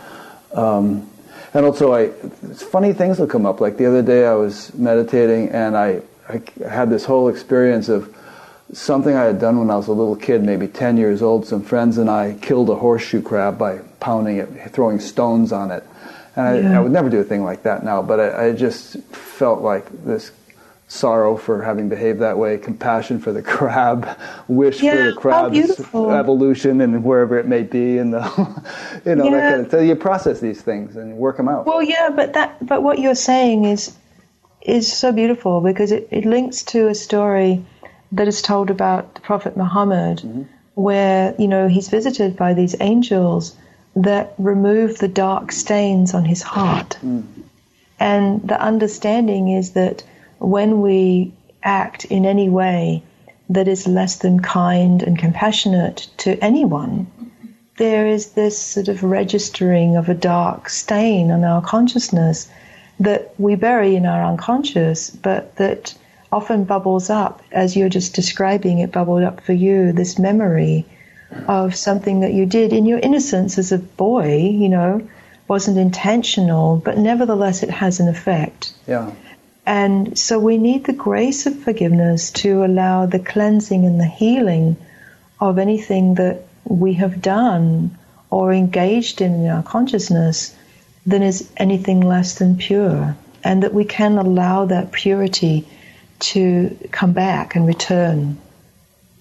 Um, 0.53 1.09
and 1.55 1.65
also, 1.65 1.95
I 1.95 2.09
funny 2.55 2.93
things 2.93 3.19
will 3.19 3.27
come 3.27 3.47
up. 3.47 3.61
Like 3.61 3.77
the 3.77 3.87
other 3.87 4.03
day, 4.03 4.27
I 4.27 4.35
was 4.35 4.75
meditating 4.75 5.51
and 5.51 5.77
I, 5.77 6.03
I 6.29 6.43
had 6.69 6.91
this 6.91 7.05
whole 7.05 7.29
experience 7.29 7.89
of 7.89 8.15
something 8.73 9.15
I 9.15 9.25
had 9.25 9.41
done 9.41 9.59
when 9.59 9.71
I 9.71 9.77
was 9.77 9.89
a 9.89 9.93
little 9.93 10.17
kid, 10.17 10.43
maybe 10.43 10.69
10 10.69 10.99
years 10.99 11.23
old. 11.23 11.47
Some 11.47 11.63
friends 11.63 11.97
and 11.97 12.11
I 12.11 12.37
killed 12.43 12.69
a 12.69 12.75
horseshoe 12.75 13.23
crab 13.23 13.59
by 13.59 13.79
pounding 14.01 14.37
it, 14.37 14.71
throwing 14.73 15.01
stones 15.01 15.53
on 15.53 15.71
it. 15.71 15.85
And 16.37 16.47
I, 16.47 16.59
yeah. 16.59 16.79
I 16.79 16.81
would 16.81 16.93
never 16.93 17.09
do 17.09 17.19
a 17.19 17.25
thing 17.25 17.45
like 17.45 17.63
that 17.63 17.83
now, 17.83 18.03
but 18.03 18.21
I, 18.21 18.49
I 18.49 18.53
just 18.53 18.99
felt 19.05 19.63
like 19.63 19.87
this 20.05 20.31
sorrow 20.89 21.37
for 21.37 21.63
having 21.63 21.89
behaved 21.89 22.19
that 22.21 22.39
way, 22.39 22.57
compassion 22.57 23.21
for 23.21 23.31
the 23.31 23.43
crab, 23.57 24.09
wish 24.49 24.83
yeah, 24.83 24.93
for 24.93 25.03
the 25.05 25.13
crab's 25.13 25.81
evolution 25.95 26.81
and 26.81 27.05
wherever 27.05 27.39
it 27.39 27.47
may 27.47 27.63
be, 27.63 27.99
and 27.99 28.13
the, 28.13 28.21
you 29.05 29.15
know, 29.15 29.25
yeah. 29.25 29.31
that 29.31 29.51
kind 29.51 29.67
of, 29.67 29.71
so 29.71 29.81
you 29.81 29.95
process 29.95 30.41
these 30.41 30.61
things 30.61 30.97
and 30.97 31.17
work 31.17 31.37
them 31.37 31.49
out. 31.49 31.67
Well, 31.67 31.83
yeah, 31.83 32.11
but 32.11 32.33
that, 32.33 32.67
but 32.67 32.83
what 32.83 32.99
you're 32.99 33.15
saying 33.15 33.67
is, 33.67 33.95
is 34.63 34.93
so 34.93 35.13
beautiful 35.13 35.61
because 35.61 35.93
it, 35.93 36.09
it 36.11 36.25
links 36.25 36.63
to 36.63 36.89
a 36.89 36.95
story 36.95 37.65
that 38.13 38.27
is 38.27 38.43
told 38.43 38.71
about 38.71 39.15
the 39.15 39.21
Prophet 39.21 39.57
Muhammad, 39.57 40.19
mm-hmm. 40.19 40.43
where 40.75 41.35
you 41.39 41.49
know 41.49 41.69
he's 41.69 41.89
visited 41.89 42.37
by 42.37 42.55
these 42.55 42.75
angels 42.81 43.55
that 43.95 44.35
remove 44.39 44.99
the 44.99 45.09
dark 45.09 45.53
stains 45.53 46.15
on 46.15 46.25
his 46.25 46.41
heart, 46.41 46.97
mm. 47.05 47.25
and 48.01 48.47
the 48.47 48.61
understanding 48.61 49.51
is 49.51 49.73
that 49.73 50.03
when 50.39 50.81
we 50.81 51.33
act 51.63 52.05
in 52.07 52.25
any 52.25 52.49
way 52.49 53.03
that 53.51 53.69
is 53.69 53.87
less 53.87 54.17
than 54.17 54.41
kind 54.41 55.03
and 55.03 55.19
compassionate 55.19 56.09
to 56.19 56.43
anyone, 56.45 57.07
there 57.77 58.07
is 58.07 58.33
this 58.33 58.59
sort 58.59 58.89
of 58.89 59.03
registering 59.03 59.97
of 59.97 60.09
a 60.09 60.15
dark 60.15 60.69
stain 60.69 61.31
on 61.31 61.45
our 61.45 61.63
consciousness 61.63 62.49
that 63.01 63.33
we 63.39 63.55
bury 63.55 63.95
in 63.95 64.05
our 64.05 64.25
unconscious, 64.25 65.11
but 65.11 65.55
that 65.57 65.95
often 66.31 66.65
bubbles 66.65 67.09
up, 67.09 67.43
as 67.53 67.77
you're 67.77 67.89
just 67.89 68.15
describing 68.15 68.81
it 68.81 68.93
bubbled 68.93 69.23
up 69.23 69.41
for 69.41 69.53
you, 69.53 69.93
this 69.93 70.19
memory 70.19 70.85
of 71.47 71.75
something 71.75 72.21
that 72.21 72.33
you 72.33 72.45
did 72.47 72.73
in 72.73 72.87
your 72.87 72.99
innocence 72.99 73.59
as 73.59 73.73
a 73.73 73.79
boy, 73.79 74.37
you 74.37 74.69
know, 74.69 75.07
wasn't 75.47 75.79
intentional, 75.79 76.77
but 76.77 76.99
nevertheless 76.99 77.63
it 77.63 77.71
has 77.71 78.01
an 78.01 78.09
effect. 78.09 78.75
Yeah. 78.87 79.11
And 79.69 80.19
so 80.19 80.39
we 80.39 80.57
need 80.57 80.85
the 80.85 80.95
grace 80.95 81.45
of 81.45 81.59
forgiveness 81.59 82.31
to 82.41 82.65
allow 82.65 83.05
the 83.05 83.19
cleansing 83.19 83.85
and 83.85 84.01
the 84.01 84.07
healing 84.07 84.79
of 85.41 85.59
anything 85.59 86.15
that 86.15 86.45
we 86.65 86.95
have 86.95 87.21
done 87.21 87.99
or 88.31 88.51
engaged 88.51 89.21
in 89.21 89.35
in 89.35 89.47
our 89.47 89.63
consciousness 89.63 90.57
that 91.05 91.21
is 91.21 91.51
anything 91.59 92.01
less 92.01 92.39
than 92.39 92.57
pure. 92.57 93.15
And 93.45 93.63
that 93.63 93.75
we 93.75 93.85
can 93.85 94.17
allow 94.17 94.65
that 94.65 94.93
purity 94.93 95.69
to 96.21 96.75
come 96.91 97.13
back 97.13 97.55
and 97.55 97.67
return. 97.67 98.39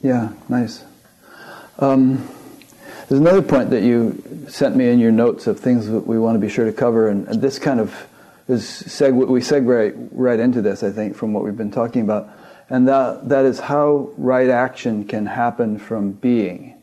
Yeah, 0.02 0.32
nice. 0.48 0.82
Um, 1.78 2.26
there's 3.10 3.20
another 3.20 3.42
point 3.42 3.72
that 3.72 3.84
you 3.84 4.24
sent 4.48 4.78
me 4.78 4.88
in 4.88 5.00
your 5.00 5.12
notes 5.12 5.46
of 5.46 5.60
things 5.60 5.90
that 5.90 6.08
we 6.08 6.18
want 6.18 6.36
to 6.36 6.40
be 6.40 6.48
sure 6.48 6.64
to 6.64 6.72
cover, 6.72 7.10
and, 7.10 7.28
and 7.28 7.42
this 7.42 7.60
kind 7.60 7.82
of 7.82 8.08
is 8.48 8.64
seg- 8.64 9.28
we 9.28 9.42
segue 9.42 10.10
right 10.12 10.40
into 10.40 10.62
this, 10.62 10.84
I 10.84 10.92
think, 10.92 11.16
from 11.16 11.34
what 11.34 11.44
we've 11.44 11.58
been 11.58 11.72
talking 11.72 12.02
about, 12.02 12.30
and 12.70 12.88
that 12.88 13.30
that 13.30 13.46
is 13.46 13.60
how 13.60 14.10
right 14.18 14.50
action 14.50 15.06
can 15.06 15.26
happen 15.26 15.80
from 15.80 16.12
being. 16.12 16.76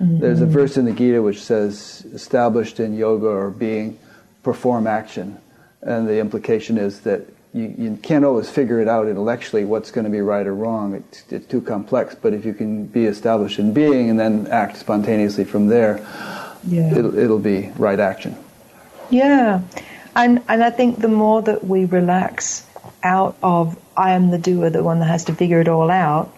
Mm-hmm. 0.00 0.20
There's 0.20 0.40
a 0.40 0.46
verse 0.46 0.76
in 0.76 0.84
the 0.84 0.92
Gita 0.92 1.20
which 1.20 1.42
says, 1.42 2.06
"Established 2.12 2.80
in 2.80 2.96
yoga 2.96 3.26
or 3.26 3.50
being, 3.50 3.98
perform 4.42 4.86
action," 4.86 5.38
and 5.82 6.08
the 6.08 6.18
implication 6.18 6.78
is 6.78 7.00
that 7.00 7.26
you, 7.54 7.74
you 7.76 7.98
can't 8.02 8.24
always 8.24 8.48
figure 8.48 8.80
it 8.80 8.88
out 8.88 9.08
intellectually 9.08 9.64
what's 9.64 9.90
going 9.90 10.04
to 10.04 10.10
be 10.10 10.20
right 10.20 10.46
or 10.46 10.54
wrong. 10.54 10.94
It's, 10.94 11.24
it's 11.30 11.46
too 11.46 11.60
complex. 11.60 12.14
But 12.14 12.34
if 12.34 12.44
you 12.44 12.54
can 12.54 12.86
be 12.86 13.06
established 13.06 13.58
in 13.58 13.72
being 13.72 14.10
and 14.10 14.20
then 14.20 14.46
act 14.48 14.76
spontaneously 14.76 15.44
from 15.44 15.66
there, 15.66 15.98
yeah. 16.66 16.94
it'll, 16.94 17.18
it'll 17.18 17.38
be 17.38 17.70
right 17.76 17.98
action. 17.98 18.36
Yeah. 19.10 19.62
And, 20.18 20.42
and 20.48 20.64
I 20.64 20.70
think 20.70 20.98
the 20.98 21.06
more 21.06 21.40
that 21.42 21.64
we 21.64 21.84
relax 21.84 22.66
out 23.04 23.36
of 23.40 23.78
I 23.96 24.14
am 24.14 24.30
the 24.30 24.38
doer, 24.38 24.68
the 24.68 24.82
one 24.82 24.98
that 24.98 25.06
has 25.06 25.24
to 25.26 25.34
figure 25.34 25.60
it 25.60 25.68
all 25.68 25.90
out, 25.90 26.34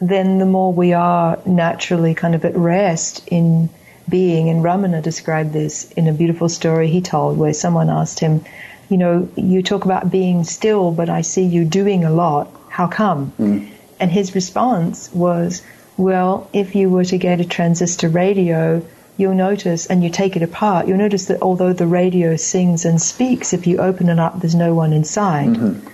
then 0.00 0.38
the 0.38 0.46
more 0.46 0.72
we 0.72 0.94
are 0.94 1.38
naturally 1.46 2.12
kind 2.14 2.34
of 2.34 2.44
at 2.44 2.56
rest 2.56 3.28
in 3.28 3.68
being. 4.08 4.48
And 4.48 4.64
Ramana 4.64 5.00
described 5.00 5.52
this 5.52 5.92
in 5.92 6.08
a 6.08 6.12
beautiful 6.12 6.48
story 6.48 6.88
he 6.88 7.00
told 7.00 7.38
where 7.38 7.54
someone 7.54 7.88
asked 7.88 8.18
him, 8.18 8.44
You 8.88 8.96
know, 8.96 9.28
you 9.36 9.62
talk 9.62 9.84
about 9.84 10.10
being 10.10 10.42
still, 10.42 10.90
but 10.90 11.08
I 11.08 11.20
see 11.20 11.44
you 11.44 11.64
doing 11.64 12.04
a 12.04 12.10
lot. 12.10 12.50
How 12.68 12.88
come? 12.88 13.32
Mm. 13.38 13.70
And 14.00 14.10
his 14.10 14.34
response 14.34 15.08
was, 15.12 15.62
Well, 15.96 16.50
if 16.52 16.74
you 16.74 16.90
were 16.90 17.04
to 17.04 17.16
get 17.16 17.40
a 17.40 17.44
transistor 17.44 18.08
radio, 18.08 18.82
you'll 19.20 19.34
notice, 19.34 19.86
and 19.86 20.02
you 20.02 20.10
take 20.10 20.34
it 20.34 20.42
apart, 20.42 20.88
you'll 20.88 20.98
notice 20.98 21.26
that 21.26 21.42
although 21.42 21.72
the 21.72 21.86
radio 21.86 22.36
sings 22.36 22.84
and 22.84 23.00
speaks, 23.00 23.52
if 23.52 23.66
you 23.66 23.78
open 23.78 24.08
it 24.08 24.18
up, 24.18 24.40
there's 24.40 24.54
no 24.54 24.74
one 24.74 24.92
inside. 24.92 25.50
Mm-hmm. 25.50 25.88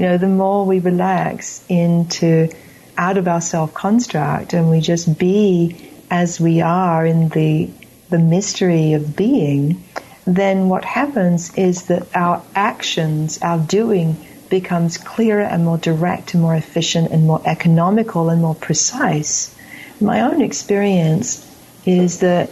You 0.00 0.06
know, 0.06 0.18
the 0.18 0.28
more 0.28 0.64
we 0.64 0.78
relax 0.78 1.62
into 1.68 2.48
out 2.96 3.18
of 3.18 3.28
our 3.28 3.40
self 3.40 3.74
construct 3.74 4.54
and 4.54 4.70
we 4.70 4.80
just 4.80 5.18
be 5.18 5.90
as 6.10 6.40
we 6.40 6.60
are 6.60 7.06
in 7.06 7.28
the 7.28 7.70
the 8.08 8.18
mystery 8.18 8.94
of 8.94 9.14
being, 9.14 9.84
then 10.26 10.68
what 10.68 10.84
happens 10.84 11.54
is 11.54 11.84
that 11.86 12.08
our 12.16 12.42
actions, 12.54 13.38
our 13.40 13.58
doing, 13.58 14.16
becomes 14.48 14.98
clearer 14.98 15.42
and 15.42 15.64
more 15.64 15.78
direct 15.78 16.34
and 16.34 16.42
more 16.42 16.54
efficient 16.54 17.12
and 17.12 17.26
more 17.26 17.40
economical 17.44 18.30
and 18.30 18.42
more 18.42 18.54
precise. 18.54 19.54
My 20.00 20.22
own 20.22 20.42
experience 20.42 21.46
is 21.86 22.20
that 22.20 22.50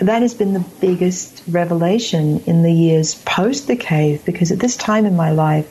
that 0.00 0.22
has 0.22 0.34
been 0.34 0.54
the 0.54 0.64
biggest 0.80 1.42
revelation 1.48 2.42
in 2.46 2.62
the 2.62 2.72
years 2.72 3.14
post 3.14 3.66
the 3.66 3.76
cave 3.76 4.24
because 4.24 4.50
at 4.50 4.58
this 4.58 4.76
time 4.76 5.04
in 5.04 5.14
my 5.14 5.30
life 5.30 5.70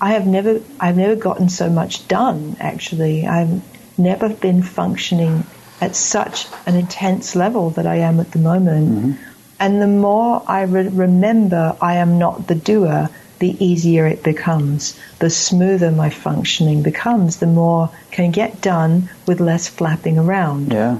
I 0.00 0.12
have 0.12 0.26
never 0.26 0.60
I've 0.78 0.96
never 0.96 1.16
gotten 1.16 1.48
so 1.48 1.68
much 1.68 2.06
done 2.06 2.56
actually. 2.60 3.26
I've 3.26 3.62
never 3.98 4.28
been 4.28 4.62
functioning 4.62 5.44
at 5.80 5.96
such 5.96 6.46
an 6.66 6.74
intense 6.74 7.34
level 7.34 7.70
that 7.70 7.86
I 7.86 7.96
am 7.96 8.20
at 8.20 8.30
the 8.32 8.38
moment. 8.38 8.88
Mm-hmm. 8.90 9.12
and 9.58 9.82
the 9.82 9.88
more 9.88 10.42
I 10.46 10.62
re- 10.62 10.88
remember 10.88 11.76
I 11.80 11.96
am 11.96 12.18
not 12.18 12.46
the 12.46 12.54
doer 12.54 13.10
the 13.38 13.62
easier 13.62 14.06
it 14.06 14.22
becomes. 14.22 14.98
The 15.18 15.28
smoother 15.28 15.90
my 15.90 16.08
functioning 16.08 16.82
becomes 16.82 17.36
the 17.36 17.46
more 17.46 17.90
can 18.10 18.30
get 18.30 18.62
done 18.62 19.10
with 19.26 19.40
less 19.40 19.68
flapping 19.68 20.18
around. 20.18 20.72
Yeah 20.72 20.98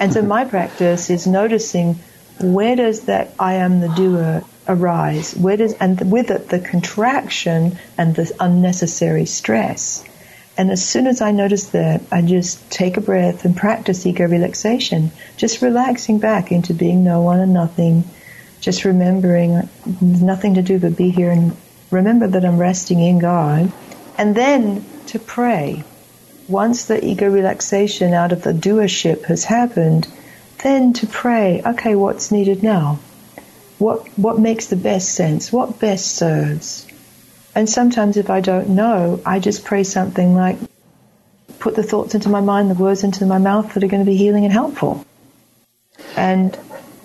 and 0.00 0.12
so 0.12 0.22
my 0.22 0.44
practice 0.46 1.10
is 1.10 1.26
noticing 1.26 2.00
where 2.40 2.74
does 2.74 3.02
that 3.02 3.34
I 3.38 3.54
am 3.54 3.80
the 3.80 3.88
doer 3.88 4.42
arise? 4.66 5.34
Where 5.34 5.58
does 5.58 5.74
and 5.74 6.10
with 6.10 6.30
it 6.30 6.48
the 6.48 6.58
contraction 6.58 7.78
and 7.98 8.16
the 8.16 8.32
unnecessary 8.40 9.26
stress. 9.26 10.02
And 10.56 10.70
as 10.70 10.86
soon 10.86 11.06
as 11.06 11.20
I 11.20 11.30
notice 11.32 11.66
that, 11.70 12.02
I 12.10 12.22
just 12.22 12.70
take 12.70 12.96
a 12.96 13.00
breath 13.00 13.44
and 13.44 13.56
practice 13.56 14.04
ego 14.06 14.26
relaxation, 14.26 15.10
just 15.36 15.62
relaxing 15.62 16.18
back 16.18 16.50
into 16.50 16.74
being 16.74 17.04
no 17.04 17.20
one 17.22 17.40
and 17.40 17.52
nothing, 17.52 18.04
just 18.60 18.84
remembering 18.84 19.68
nothing 20.00 20.54
to 20.54 20.62
do 20.62 20.78
but 20.78 20.96
be 20.96 21.10
here 21.10 21.30
and 21.30 21.56
remember 21.90 22.26
that 22.26 22.44
I'm 22.44 22.58
resting 22.58 23.00
in 23.00 23.18
God, 23.18 23.72
and 24.18 24.34
then 24.34 24.84
to 25.06 25.18
pray 25.18 25.84
once 26.50 26.86
the 26.86 27.04
ego 27.04 27.28
relaxation 27.28 28.12
out 28.12 28.32
of 28.32 28.42
the 28.42 28.52
doership 28.52 29.24
has 29.24 29.44
happened, 29.44 30.08
then 30.62 30.92
to 30.94 31.06
pray, 31.06 31.62
okay, 31.64 31.94
what's 31.94 32.32
needed 32.32 32.62
now? 32.62 32.98
What, 33.78 34.06
what 34.18 34.38
makes 34.38 34.66
the 34.66 34.76
best 34.76 35.14
sense? 35.14 35.52
What 35.52 35.78
best 35.78 36.08
serves? 36.14 36.86
And 37.54 37.68
sometimes 37.68 38.16
if 38.16 38.30
I 38.30 38.40
don't 38.40 38.70
know, 38.70 39.20
I 39.24 39.38
just 39.38 39.64
pray 39.64 39.84
something 39.84 40.34
like, 40.34 40.58
put 41.58 41.76
the 41.76 41.82
thoughts 41.82 42.14
into 42.14 42.28
my 42.28 42.40
mind, 42.40 42.70
the 42.70 42.74
words 42.74 43.04
into 43.04 43.26
my 43.26 43.38
mouth 43.38 43.74
that 43.74 43.84
are 43.84 43.88
going 43.88 44.04
to 44.04 44.10
be 44.10 44.16
healing 44.16 44.44
and 44.44 44.52
helpful. 44.52 45.04
And 46.16 46.56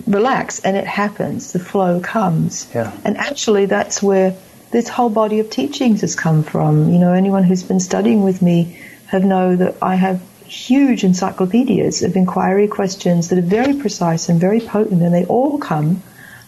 relax, 0.06 0.60
and 0.60 0.76
it 0.76 0.86
happens. 0.86 1.52
The 1.52 1.58
flow 1.58 2.00
comes. 2.00 2.68
Yeah. 2.74 2.92
And 3.04 3.16
actually, 3.16 3.66
that's 3.66 4.02
where 4.02 4.36
this 4.70 4.88
whole 4.88 5.10
body 5.10 5.40
of 5.40 5.50
teachings 5.50 6.02
has 6.02 6.14
come 6.14 6.42
from. 6.42 6.92
You 6.92 6.98
know, 6.98 7.12
anyone 7.12 7.42
who's 7.42 7.62
been 7.62 7.80
studying 7.80 8.22
with 8.22 8.42
me 8.42 8.78
have 9.08 9.24
know 9.24 9.56
that 9.56 9.76
I 9.82 9.94
have 9.94 10.20
huge 10.44 11.04
encyclopedias 11.04 12.02
of 12.02 12.16
inquiry 12.16 12.68
questions 12.68 13.28
that 13.28 13.38
are 13.38 13.42
very 13.42 13.74
precise 13.74 14.28
and 14.28 14.40
very 14.40 14.60
potent, 14.60 15.02
and 15.02 15.14
they 15.14 15.24
all 15.24 15.58
come 15.58 16.02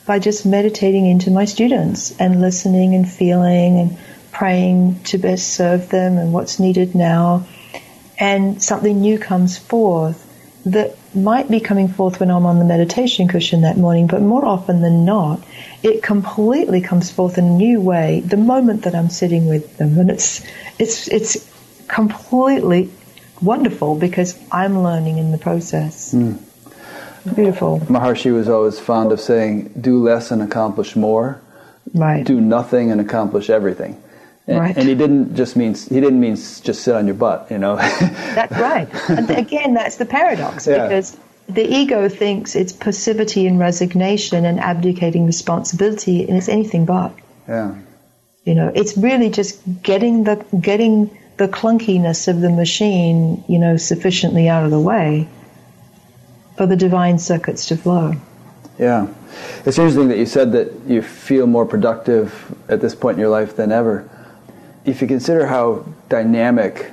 by 0.07 0.19
just 0.19 0.47
meditating 0.47 1.07
into 1.07 1.31
my 1.31 1.45
students 1.45 2.19
and 2.19 2.41
listening 2.41 2.95
and 2.95 3.09
feeling 3.09 3.79
and 3.81 3.99
praying 4.33 5.03
to 5.05 5.19
best 5.19 5.49
serve 5.49 5.89
them 5.89 6.17
and 6.17 6.33
what's 6.33 6.59
needed 6.59 6.95
now. 6.95 7.47
And 8.19 8.63
something 8.63 9.01
new 9.01 9.19
comes 9.19 9.59
forth 9.59 10.25
that 10.65 10.97
might 11.15 11.51
be 11.51 11.61
coming 11.61 11.89
forth 11.89 12.21
when 12.21 12.31
I'm 12.31 12.47
on 12.47 12.59
the 12.59 12.65
meditation 12.65 13.29
cushion 13.29 13.63
that 13.63 13.77
morning, 13.77 14.07
but 14.07 14.21
more 14.21 14.45
often 14.45 14.81
than 14.81 15.05
not, 15.05 15.41
it 15.83 16.03
completely 16.03 16.81
comes 16.81 17.11
forth 17.11 17.39
in 17.39 17.45
a 17.45 17.51
new 17.51 17.81
way 17.81 18.21
the 18.21 18.37
moment 18.37 18.83
that 18.83 18.95
I'm 18.95 19.11
sitting 19.11 19.47
with 19.47 19.77
them. 19.77 19.99
And 19.99 20.11
it's, 20.11 20.45
it's, 20.79 21.09
it's 21.09 21.37
completely 21.89 22.91
wonderful 23.41 23.95
because 23.95 24.39
I'm 24.53 24.83
learning 24.83 25.19
in 25.19 25.33
the 25.33 25.39
process. 25.39 26.15
Mm. 26.15 26.43
Beautiful. 27.35 27.81
Maharshi 27.81 28.33
was 28.33 28.49
always 28.49 28.79
fond 28.79 29.13
of 29.13 29.21
saying, 29.21 29.73
do 29.81 30.03
less 30.03 30.31
and 30.31 30.43
accomplish 30.43 30.97
more. 30.97 31.41
Right. 31.95 32.25
Do 32.25 32.41
nothing 32.41 32.91
and 32.91 33.01
accomplish 33.01 33.51
everything. 33.51 34.01
And, 34.47 34.61
right. 34.61 34.77
and 34.77 34.89
he 34.89 34.95
didn't 34.95 35.37
just 35.37 35.57
mean 35.57 35.75
he 35.75 36.01
didn't 36.01 36.21
mean 36.21 36.37
just 36.37 36.83
sit 36.83 36.95
on 36.95 37.07
your 37.07 37.15
butt, 37.15 37.51
you 37.51 37.59
know. 37.59 37.77
that's 38.35 38.53
right. 38.53 38.89
And 39.11 39.31
again, 39.31 39.75
that's 39.75 39.97
the 39.97 40.07
paradox 40.07 40.67
yeah. 40.67 40.89
because 40.89 41.19
the 41.49 41.67
ego 41.67 42.09
thinks 42.09 42.55
it's 42.55 42.73
passivity 42.73 43.47
and 43.47 43.59
resignation 43.59 44.47
and 44.47 44.59
abdicating 44.59 45.27
responsibility, 45.27 46.27
and 46.27 46.39
it's 46.39 46.49
anything 46.49 46.87
but. 46.87 47.15
Yeah. 47.47 47.75
You 48.45 48.55
know, 48.55 48.73
it's 48.75 48.97
really 48.97 49.29
just 49.29 49.61
getting 49.83 50.25
the 50.25 50.43
getting 50.59 51.11
the 51.39 51.49
clunkiness 51.49 52.29
of 52.29 52.41
the 52.41 52.51
machine, 52.51 53.43
you 53.49 53.59
know, 53.59 53.77
sufficiently 53.77 54.49
out 54.49 54.65
of 54.65 54.71
the 54.71 54.81
way 54.81 55.29
for 56.57 56.67
the 56.67 56.77
divine 56.77 57.19
circuits 57.19 57.67
to 57.67 57.77
flow. 57.77 58.13
Yeah. 58.79 59.09
It's 59.65 59.79
interesting 59.79 60.09
that 60.09 60.19
you 60.19 60.27
said 60.27 60.53
that 60.53 60.73
you 60.87 61.03
feel 61.03 61.47
more 61.47 61.67
productive 61.67 62.55
at 62.69 62.81
this 62.81 62.95
point 62.95 63.17
in 63.17 63.21
your 63.21 63.31
life 63.31 63.57
than 63.57 63.73
ever 63.73 64.09
if 64.89 65.03
you 65.03 65.09
consider 65.09 65.47
how 65.47 65.85
dynamic 66.09 66.91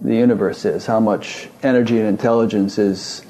the 0.00 0.16
universe 0.16 0.64
is, 0.64 0.86
how 0.86 0.98
much 0.98 1.48
energy 1.62 1.98
and 1.98 2.08
intelligence 2.08 2.78
is 2.78 3.24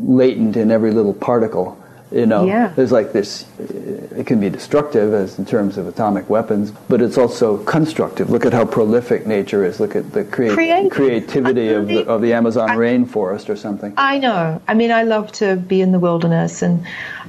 latent 0.00 0.56
in 0.56 0.70
every 0.70 0.90
little 0.90 1.14
particle, 1.14 1.79
you 2.12 2.26
know, 2.26 2.44
yeah. 2.44 2.68
there's 2.74 2.90
like 2.90 3.12
this. 3.12 3.46
It 3.58 4.26
can 4.26 4.40
be 4.40 4.50
destructive 4.50 5.14
as 5.14 5.38
in 5.38 5.46
terms 5.46 5.78
of 5.78 5.86
atomic 5.86 6.28
weapons, 6.28 6.72
but 6.88 7.00
it's 7.00 7.16
also 7.16 7.58
constructive. 7.64 8.30
Look 8.30 8.44
at 8.44 8.52
how 8.52 8.64
prolific 8.64 9.26
nature 9.26 9.64
is. 9.64 9.78
Look 9.78 9.94
at 9.94 10.12
the 10.12 10.24
crea- 10.24 10.88
creativity 10.88 11.68
of 11.68 11.86
the, 11.86 12.06
of 12.06 12.20
the 12.20 12.32
Amazon 12.32 12.70
I, 12.70 12.76
rainforest 12.76 13.48
or 13.48 13.56
something. 13.56 13.94
I 13.96 14.18
know. 14.18 14.60
I 14.66 14.74
mean, 14.74 14.90
I 14.90 15.04
love 15.04 15.30
to 15.32 15.56
be 15.56 15.80
in 15.80 15.92
the 15.92 16.00
wilderness, 16.00 16.62
and 16.62 16.84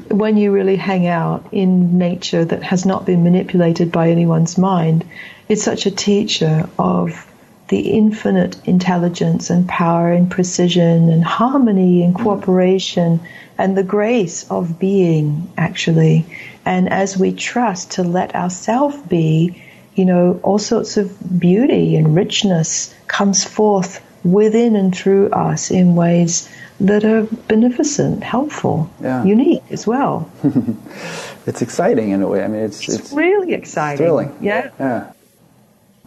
when 0.09 0.37
you 0.37 0.51
really 0.51 0.77
hang 0.77 1.05
out 1.05 1.47
in 1.51 1.97
nature 1.99 2.43
that 2.43 2.63
has 2.63 2.85
not 2.85 3.05
been 3.05 3.23
manipulated 3.23 3.91
by 3.91 4.09
anyone's 4.09 4.57
mind, 4.57 5.05
it's 5.47 5.63
such 5.63 5.85
a 5.85 5.91
teacher 5.91 6.67
of 6.79 7.30
the 7.72 7.89
infinite 7.91 8.57
intelligence 8.68 9.49
and 9.49 9.65
power 9.68 10.11
and 10.11 10.30
precision 10.30 11.10
and 11.10 11.23
harmony 11.23 12.03
and 12.03 12.14
cooperation 12.14 13.18
and 13.57 13.77
the 13.77 13.84
grace 13.84 14.45
of 14.52 14.77
being, 14.77 15.49
actually. 15.57 16.26
And 16.65 16.91
as 16.91 17.18
we 17.18 17.31
trust 17.31 17.91
to 17.91 18.03
let 18.03 18.35
ourselves 18.35 18.98
be, 19.07 19.64
you 19.95 20.03
know, 20.03 20.38
all 20.43 20.60
sorts 20.60 20.98
of 20.98 21.39
beauty 21.39 21.95
and 21.95 22.14
richness 22.14 22.93
comes 23.07 23.45
forth 23.45 24.06
within 24.26 24.76
and 24.76 24.93
through 24.93 25.30
us 25.30 25.72
in 25.72 25.95
ways 25.95 26.49
that 26.81 27.06
are 27.06 27.26
beneficent, 27.48 28.22
helpful, 28.22 28.89
yeah. 29.02 29.23
unique 29.23 29.64
as 29.69 29.88
well. 29.88 30.30
it's 31.45 31.61
exciting 31.61 32.10
in 32.10 32.22
a 32.22 32.27
way. 32.27 32.43
I 32.43 32.49
mean, 32.49 32.64
it's, 32.64 32.81
it's, 32.81 32.99
it's 32.99 33.14
really 33.14 33.53
exciting. 33.53 33.98
Thrilling. 33.98 34.38
Yeah. 34.41 34.72
Yeah. 34.77 35.14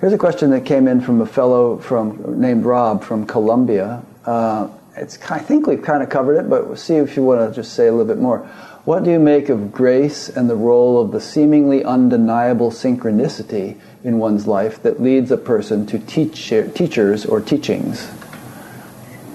Here's 0.04 0.12
a 0.12 0.18
question 0.18 0.50
that 0.50 0.66
came 0.66 0.86
in 0.86 1.00
from 1.00 1.22
a 1.22 1.26
fellow 1.26 1.78
from 1.78 2.38
named 2.38 2.66
Rob 2.66 3.02
from 3.02 3.24
Colombia. 3.24 4.02
Uh, 4.26 4.68
it's 4.94 5.18
I 5.30 5.38
think 5.38 5.66
we've 5.66 5.80
kind 5.80 6.02
of 6.02 6.10
covered 6.10 6.36
it, 6.36 6.50
but 6.50 6.66
we'll 6.66 6.76
see 6.76 6.96
if 6.96 7.16
you 7.16 7.22
want 7.22 7.48
to 7.48 7.56
just 7.56 7.72
say 7.72 7.86
a 7.86 7.90
little 7.90 8.04
bit 8.04 8.18
more. 8.18 8.40
What 8.84 9.02
do 9.02 9.10
you 9.10 9.18
make 9.18 9.48
of 9.48 9.72
grace 9.72 10.28
and 10.28 10.50
the 10.50 10.56
role 10.56 11.00
of 11.00 11.10
the 11.10 11.22
seemingly 11.22 11.82
undeniable 11.82 12.70
synchronicity 12.70 13.80
in 14.04 14.18
one's 14.18 14.46
life 14.46 14.82
that 14.82 15.00
leads 15.00 15.30
a 15.30 15.38
person 15.38 15.86
to 15.86 15.98
teach, 15.98 16.50
teachers 16.74 17.24
or 17.24 17.40
teachings? 17.40 18.06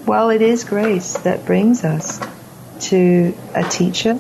Well, 0.05 0.29
it 0.29 0.43
is 0.43 0.63
grace 0.63 1.17
that 1.17 1.47
brings 1.47 1.83
us 1.83 2.19
to 2.81 3.35
a 3.55 3.63
teacher, 3.63 4.19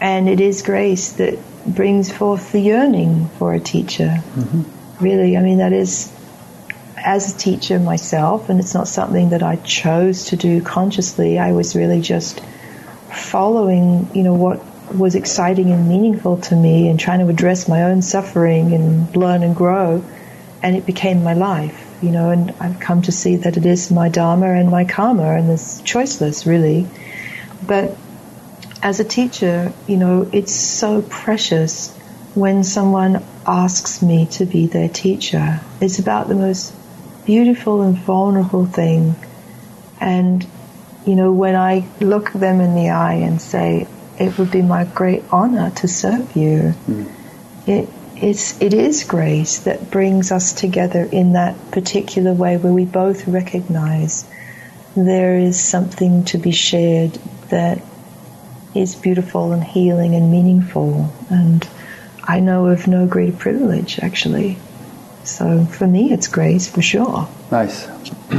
and 0.00 0.26
it 0.26 0.40
is 0.40 0.62
grace 0.62 1.12
that 1.12 1.38
brings 1.66 2.10
forth 2.10 2.52
the 2.52 2.60
yearning 2.60 3.28
for 3.36 3.52
a 3.52 3.60
teacher. 3.60 4.22
Mm-hmm 4.36 4.78
really. 5.02 5.36
I 5.36 5.40
mean, 5.40 5.58
that 5.58 5.72
is, 5.72 6.12
as 6.96 7.34
a 7.34 7.38
teacher 7.38 7.78
myself, 7.78 8.48
and 8.48 8.60
it's 8.60 8.74
not 8.74 8.88
something 8.88 9.30
that 9.30 9.42
I 9.42 9.56
chose 9.56 10.26
to 10.26 10.36
do 10.36 10.62
consciously. 10.62 11.38
I 11.38 11.52
was 11.52 11.74
really 11.74 12.00
just 12.00 12.40
following, 13.10 14.08
you 14.14 14.22
know, 14.22 14.34
what 14.34 14.62
was 14.94 15.14
exciting 15.14 15.70
and 15.70 15.88
meaningful 15.88 16.38
to 16.38 16.56
me 16.56 16.88
and 16.88 17.00
trying 17.00 17.20
to 17.20 17.28
address 17.28 17.68
my 17.68 17.84
own 17.84 18.02
suffering 18.02 18.74
and 18.74 19.14
learn 19.16 19.42
and 19.42 19.56
grow. 19.56 20.04
And 20.62 20.76
it 20.76 20.86
became 20.86 21.24
my 21.24 21.34
life, 21.34 21.98
you 22.00 22.10
know, 22.10 22.30
and 22.30 22.54
I've 22.60 22.78
come 22.78 23.02
to 23.02 23.12
see 23.12 23.36
that 23.36 23.56
it 23.56 23.66
is 23.66 23.90
my 23.90 24.08
dharma 24.08 24.52
and 24.52 24.70
my 24.70 24.84
karma, 24.84 25.34
and 25.34 25.50
it's 25.50 25.82
choiceless, 25.82 26.46
really. 26.46 26.86
But 27.66 27.96
as 28.82 29.00
a 29.00 29.04
teacher, 29.04 29.72
you 29.88 29.96
know, 29.96 30.28
it's 30.32 30.54
so 30.54 31.02
precious 31.02 31.96
when 32.34 32.64
someone 32.64 33.22
asks 33.46 34.00
me 34.02 34.26
to 34.26 34.46
be 34.46 34.66
their 34.66 34.88
teacher. 34.88 35.60
It's 35.80 35.98
about 35.98 36.28
the 36.28 36.34
most 36.34 36.74
beautiful 37.24 37.82
and 37.82 37.96
vulnerable 37.96 38.66
thing. 38.66 39.14
And, 40.00 40.46
you 41.06 41.14
know, 41.14 41.32
when 41.32 41.54
I 41.54 41.86
look 42.00 42.32
them 42.32 42.60
in 42.60 42.74
the 42.74 42.90
eye 42.90 43.14
and 43.14 43.40
say, 43.40 43.86
it 44.18 44.38
would 44.38 44.50
be 44.50 44.62
my 44.62 44.84
great 44.84 45.24
honor 45.30 45.70
to 45.70 45.88
serve 45.88 46.34
you, 46.36 46.74
mm. 46.86 47.12
it, 47.66 47.88
it's, 48.16 48.60
it 48.60 48.72
is 48.72 49.04
grace 49.04 49.60
that 49.60 49.90
brings 49.90 50.32
us 50.32 50.52
together 50.52 51.08
in 51.10 51.34
that 51.34 51.56
particular 51.70 52.32
way 52.32 52.56
where 52.56 52.72
we 52.72 52.84
both 52.84 53.26
recognize 53.28 54.28
there 54.96 55.36
is 55.36 55.62
something 55.62 56.24
to 56.26 56.38
be 56.38 56.52
shared 56.52 57.12
that 57.48 57.82
is 58.74 58.94
beautiful 58.94 59.52
and 59.52 59.62
healing 59.62 60.14
and 60.14 60.30
meaningful. 60.30 61.12
And, 61.28 61.66
I 62.32 62.40
know 62.40 62.68
of 62.68 62.86
no 62.86 63.06
greater 63.06 63.36
privilege, 63.36 63.98
actually. 63.98 64.56
So 65.22 65.66
for 65.66 65.86
me, 65.86 66.14
it's 66.14 66.28
grace 66.28 66.66
for 66.66 66.80
sure. 66.80 67.28
Nice. 67.50 67.86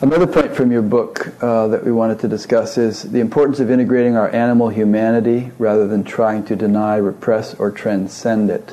Another 0.00 0.26
point 0.26 0.56
from 0.56 0.72
your 0.72 0.80
book 0.80 1.26
uh, 1.42 1.68
that 1.68 1.84
we 1.84 1.92
wanted 1.92 2.20
to 2.20 2.28
discuss 2.28 2.78
is 2.78 3.02
the 3.02 3.20
importance 3.20 3.60
of 3.60 3.70
integrating 3.70 4.16
our 4.16 4.34
animal 4.34 4.70
humanity 4.70 5.50
rather 5.58 5.86
than 5.86 6.02
trying 6.02 6.46
to 6.46 6.56
deny, 6.56 6.96
repress, 6.96 7.52
or 7.56 7.70
transcend 7.70 8.48
it. 8.48 8.70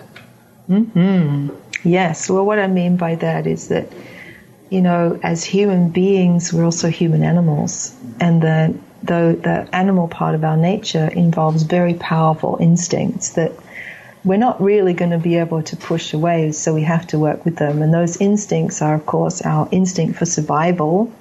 Hmm. 0.67 1.49
Yes. 1.83 2.29
Well, 2.29 2.45
what 2.45 2.57
I 2.57 2.67
mean 2.67 2.95
by 2.95 3.15
that 3.15 3.47
is 3.47 3.67
that, 3.67 3.91
you 4.69 4.81
know, 4.81 5.19
as 5.23 5.43
human 5.43 5.89
beings, 5.89 6.53
we're 6.53 6.63
also 6.63 6.87
human 6.87 7.21
animals, 7.21 7.93
and 8.21 8.41
the 8.41 8.73
the, 9.03 9.39
the 9.41 9.75
animal 9.75 10.07
part 10.07 10.35
of 10.35 10.43
our 10.43 10.57
nature 10.57 11.07
involves 11.07 11.63
very 11.63 11.93
powerful 11.93 12.57
instincts 12.59 13.31
that 13.33 13.51
we're 14.23 14.37
not 14.37 14.61
really 14.61 14.93
going 14.93 15.11
to 15.11 15.17
be 15.17 15.35
able 15.35 15.63
to 15.63 15.77
push 15.77 16.13
away, 16.13 16.51
so 16.51 16.73
we 16.73 16.83
have 16.83 17.07
to 17.07 17.19
work 17.19 17.45
with 17.45 17.57
them. 17.57 17.81
And 17.81 17.93
those 17.93 18.17
instincts 18.17 18.81
are, 18.81 18.95
of 18.95 19.05
course, 19.05 19.41
our 19.41 19.67
instinct 19.71 20.19
for 20.19 20.25
survival, 20.25 21.11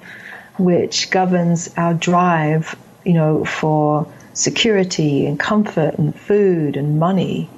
which 0.57 1.09
governs 1.09 1.73
our 1.77 1.93
drive, 1.93 2.75
you 3.05 3.13
know, 3.13 3.45
for 3.45 4.11
security 4.33 5.25
and 5.25 5.39
comfort 5.39 5.97
and 5.97 6.15
food 6.15 6.77
and 6.77 6.99
money. 6.99 7.49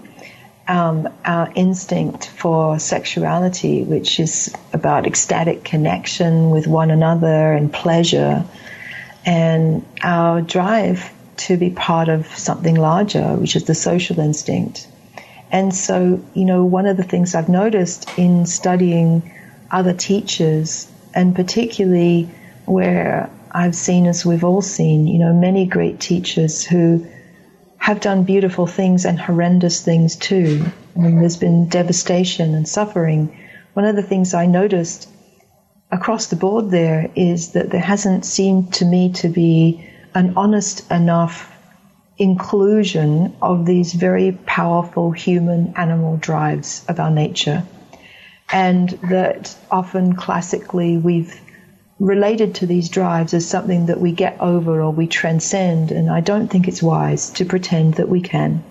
Um, 0.68 1.10
our 1.26 1.52
instinct 1.56 2.28
for 2.28 2.78
sexuality, 2.78 3.84
which 3.84 4.20
is 4.20 4.54
about 4.72 5.08
ecstatic 5.08 5.64
connection 5.64 6.52
with 6.52 6.68
one 6.68 6.92
another 6.92 7.54
and 7.54 7.74
pleasure, 7.74 8.46
and 9.26 9.84
our 10.04 10.42
drive 10.42 11.12
to 11.38 11.58
be 11.58 11.72
part 11.72 12.08
of 12.08 12.28
something 12.28 12.76
larger, 12.76 13.36
which 13.38 13.56
is 13.56 13.64
the 13.64 13.74
social 13.74 14.20
instinct. 14.20 14.88
And 15.52 15.74
so, 15.74 16.24
you 16.34 16.46
know, 16.46 16.64
one 16.64 16.86
of 16.86 16.98
the 16.98 17.04
things 17.04 17.34
I've 17.34 17.50
noticed 17.50 18.18
in 18.18 18.46
studying 18.46 19.34
other 19.72 19.94
teachers, 19.94 20.92
and 21.14 21.36
particularly 21.36 22.30
where 22.66 23.30
I've 23.52 23.76
seen, 23.76 24.06
as 24.06 24.26
we've 24.26 24.44
all 24.44 24.62
seen, 24.62 25.08
you 25.08 25.20
know, 25.20 25.34
many 25.34 25.66
great 25.66 26.00
teachers 26.00 26.64
who 26.64 27.06
have 27.78 28.00
done 28.00 28.24
beautiful 28.24 28.68
things 28.68 29.06
and 29.06 29.20
horrendous 29.20 29.82
things 29.84 30.16
too. 30.16 30.66
I 30.96 31.00
mean, 31.00 31.20
there's 31.20 31.38
been 31.38 31.68
devastation 31.70 32.54
and 32.54 32.68
suffering. 32.68 33.36
One 33.74 33.86
of 33.86 33.96
the 33.96 34.04
things 34.04 34.34
I 34.34 34.46
noticed 34.46 35.10
across 35.92 36.28
the 36.28 36.36
board 36.36 36.70
there 36.70 37.10
is 37.16 37.54
that 37.54 37.72
there 37.72 37.82
hasn't 37.82 38.26
seemed 38.26 38.74
to 38.76 38.86
me 38.86 39.14
to 39.14 39.30
be 39.30 39.90
an 40.14 40.34
honest 40.36 40.90
enough 40.92 41.52
inclusion 42.20 43.34
of 43.42 43.66
these 43.66 43.94
very 43.94 44.34
powerful 44.46 45.12
human 45.12 45.74
animal 45.78 46.18
drives 46.18 46.86
of 46.90 47.00
our 47.00 47.10
nature. 47.10 47.64
And 48.52 48.90
that 49.10 49.56
often 49.72 50.16
classically 50.16 50.98
we've 50.98 51.40
related 51.98 52.56
to 52.56 52.66
these 52.66 52.90
drives 52.90 53.34
as 53.34 53.48
something 53.48 53.86
that 53.86 54.02
we 54.02 54.12
get 54.12 54.40
over 54.42 54.82
or 54.82 54.92
we 54.92 55.08
transcend. 55.08 55.92
And 55.92 56.10
I 56.10 56.20
don't 56.20 56.50
think 56.50 56.68
it's 56.68 56.84
wise 56.84 57.30
to 57.32 57.46
pretend 57.46 57.96
that 57.96 58.10
we 58.10 58.22
can. 58.22 58.64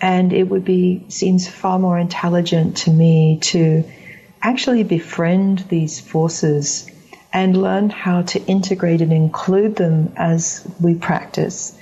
And 0.00 0.32
it 0.32 0.44
would 0.44 0.64
be, 0.64 1.04
seems 1.08 1.48
far 1.48 1.78
more 1.78 1.98
intelligent 1.98 2.78
to 2.78 2.90
me 2.90 3.38
to 3.42 3.84
actually 4.42 4.82
befriend 4.82 5.60
these 5.68 6.00
forces 6.00 6.90
and 7.32 7.60
learn 7.60 7.90
how 7.90 8.22
to 8.22 8.44
integrate 8.44 9.00
and 9.00 9.12
include 9.12 9.76
them 9.76 10.12
as 10.16 10.66
we 10.80 10.94
practice 10.94 11.78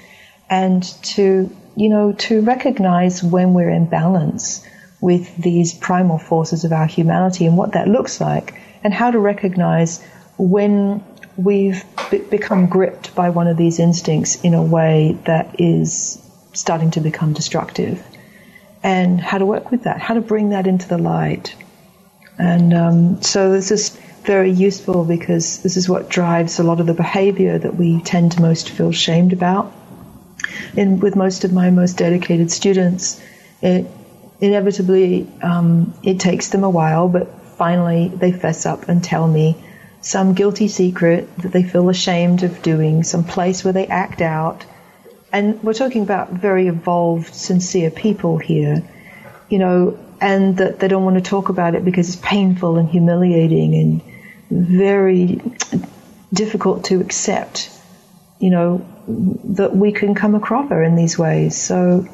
and 0.51 0.83
to, 1.03 1.55
you 1.77 1.89
know, 1.89 2.13
to 2.13 2.43
recognize 2.43 3.23
when 3.23 3.55
we're 3.55 3.71
in 3.71 3.87
balance 3.87 4.67
with 5.01 5.37
these 5.37 5.73
primal 5.73 6.19
forces 6.19 6.65
of 6.65 6.73
our 6.73 6.87
humanity 6.87 7.47
and 7.47 7.57
what 7.57 7.73
that 7.73 7.89
looks 7.89 8.21
like 8.21 8.55
and 8.85 8.95
how 8.95 9.11
to 9.11 9.19
recognize 9.19 10.03
when 10.39 11.03
we've 11.37 11.85
be- 12.11 12.19
become 12.19 12.67
gripped 12.67 13.15
by 13.15 13.31
one 13.31 13.47
of 13.47 13.57
these 13.57 13.79
instincts 13.79 14.37
in 14.43 14.55
a 14.55 14.63
way 14.63 15.19
that 15.25 15.61
is 15.61 16.19
starting 16.53 16.91
to 16.91 17.01
become 17.01 17.33
destructive 17.33 18.05
and 18.83 19.21
how 19.21 19.39
to 19.39 19.47
work 19.47 19.71
with 19.71 19.85
that, 19.85 20.01
how 20.01 20.15
to 20.15 20.21
bring 20.21 20.51
that 20.51 20.67
into 20.67 20.89
the 20.89 20.99
light. 20.99 21.55
And 22.39 22.75
um, 22.75 23.23
so 23.23 23.53
this 23.53 23.71
is 23.71 23.91
very 24.25 24.51
useful 24.51 25.05
because 25.05 25.63
this 25.63 25.77
is 25.77 25.89
what 25.89 26.09
drives 26.09 26.59
a 26.59 26.63
lot 26.63 26.81
of 26.81 26.87
the 26.87 26.95
behavior 26.95 27.59
that 27.59 27.77
we 27.77 28.03
tend 28.03 28.33
to 28.33 28.43
most 28.43 28.71
feel 28.71 28.93
shamed 28.93 29.33
about. 29.33 29.73
And 30.77 31.03
with 31.03 31.17
most 31.17 31.45
of 31.45 31.53
my 31.53 31.71
most 31.71 31.97
dedicated 31.99 32.51
students, 32.51 33.21
it 33.61 33.87
inevitably 34.41 35.27
um, 35.43 35.95
it 36.03 36.19
takes 36.21 36.49
them 36.49 36.65
a 36.65 36.71
while, 36.71 37.09
but 37.09 37.33
finally 37.57 38.09
they 38.09 38.33
fess 38.33 38.67
up 38.67 38.89
and 38.89 39.03
tell 39.03 39.27
me 39.27 39.57
some 40.01 40.35
guilty 40.35 40.67
secret 40.67 41.35
that 41.39 41.53
they 41.53 41.63
feel 41.63 41.89
ashamed 41.89 42.43
of 42.43 42.61
doing, 42.63 43.05
some 43.05 43.25
place 43.25 43.63
where 43.63 43.73
they 43.73 43.87
act 43.87 44.21
out. 44.21 44.65
And 45.33 45.63
we're 45.63 45.75
talking 45.75 46.03
about 46.03 46.31
very 46.31 46.67
evolved, 46.67 47.33
sincere 47.33 47.91
people 47.91 48.37
here, 48.37 48.83
you 49.49 49.59
know, 49.59 49.99
and 50.21 50.57
that 50.59 50.81
they 50.81 50.89
don't 50.89 51.05
want 51.05 51.17
to 51.17 51.23
talk 51.23 51.49
about 51.49 51.75
it 51.75 51.85
because 51.85 52.09
it's 52.09 52.21
painful 52.23 52.79
and 52.79 52.89
humiliating 52.89 53.75
and 53.75 54.03
very 54.51 55.41
difficult 56.33 56.85
to 56.87 57.01
accept, 57.01 57.71
you 58.39 58.51
know, 58.51 58.85
that 59.07 59.75
we 59.75 59.93
can 59.93 60.15
come 60.15 60.35
across 60.35 60.69
her 60.71 60.83
in 60.83 60.97
these 60.97 61.19
ways. 61.19 61.61
So 61.61 62.07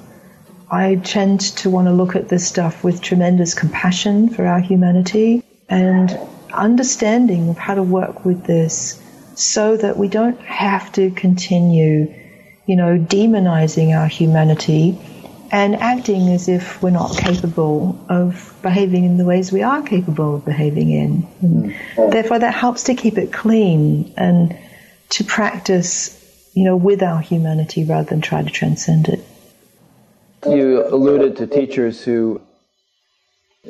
I 0.71 0.97
tend 0.97 1.41
to 1.59 1.71
want 1.71 1.89
to 1.89 1.93
look 1.93 2.17
at 2.17 2.29
this 2.29 2.47
stuff 2.47 2.85
with 2.85 3.01
tremendous 3.01 3.55
compassion 3.55 4.29
for 4.29 4.47
our 4.47 4.61
humanity 4.61 5.43
and 5.69 6.19
understanding 6.53 7.49
of 7.51 7.59
how 7.59 7.75
to 7.75 7.83
work 7.83 8.25
with 8.25 8.45
this 8.45 9.03
so 9.35 9.77
that 9.77 9.97
we 9.97 10.09
don't 10.09 10.41
have 10.41 10.91
to 10.93 11.11
continue, 11.11 12.13
you 12.67 12.77
know, 12.77 12.99
demonizing 12.99 13.97
our 13.97 14.07
humanity 14.07 14.99
and 15.51 15.77
acting 15.77 16.29
as 16.29 16.49
if 16.49 16.83
we're 16.83 16.91
not 16.91 17.17
capable 17.17 17.99
of 18.09 18.55
behaving 18.63 19.05
in 19.05 19.17
the 19.17 19.25
ways 19.25 19.51
we 19.51 19.63
are 19.63 19.83
capable 19.83 20.37
of 20.37 20.45
behaving 20.45 20.91
in. 20.91 21.23
Mm. 21.43 22.11
Therefore, 22.13 22.39
that 22.39 22.53
helps 22.53 22.85
to 22.85 22.95
keep 22.95 23.17
it 23.17 23.33
clean 23.33 24.13
and 24.17 24.59
to 25.11 25.25
practice, 25.25 26.18
you 26.55 26.65
know, 26.65 26.77
with 26.77 27.03
our 27.03 27.21
humanity 27.21 27.85
rather 27.85 28.09
than 28.09 28.21
try 28.21 28.43
to 28.43 28.51
transcend 28.51 29.09
it. 29.09 29.25
You 30.47 30.87
alluded 30.87 31.37
to 31.39 31.47
teachers 31.47 32.03
who 32.03 32.41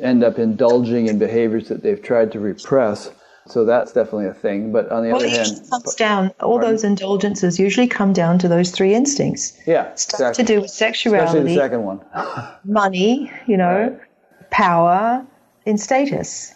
end 0.01 0.23
up 0.23 0.39
indulging 0.39 1.07
in 1.07 1.19
behaviors 1.19 1.67
that 1.69 1.83
they've 1.83 2.01
tried 2.01 2.31
to 2.33 2.39
repress. 2.39 3.11
So 3.47 3.65
that's 3.65 3.91
definitely 3.91 4.27
a 4.27 4.33
thing. 4.33 4.71
But 4.71 4.91
on 4.91 5.03
the 5.03 5.09
well, 5.09 5.17
other 5.17 5.29
hand, 5.29 5.61
comes 5.69 5.95
down. 5.95 6.31
All 6.39 6.57
pardon? 6.57 6.71
those 6.71 6.83
indulgences 6.83 7.59
usually 7.59 7.87
come 7.87 8.13
down 8.13 8.37
to 8.39 8.47
those 8.47 8.71
three 8.71 8.93
instincts. 8.93 9.57
Yeah, 9.65 9.95
stuff 9.95 10.19
exactly. 10.19 10.45
to 10.45 10.53
do 10.53 10.61
with 10.61 10.69
sexuality, 10.69 11.25
especially 11.25 11.55
the 11.55 11.59
second 11.59 11.83
one. 11.83 12.01
money, 12.63 13.31
you 13.47 13.57
know, 13.57 13.89
right. 13.89 14.51
power, 14.51 15.25
and 15.65 15.79
status. 15.79 16.53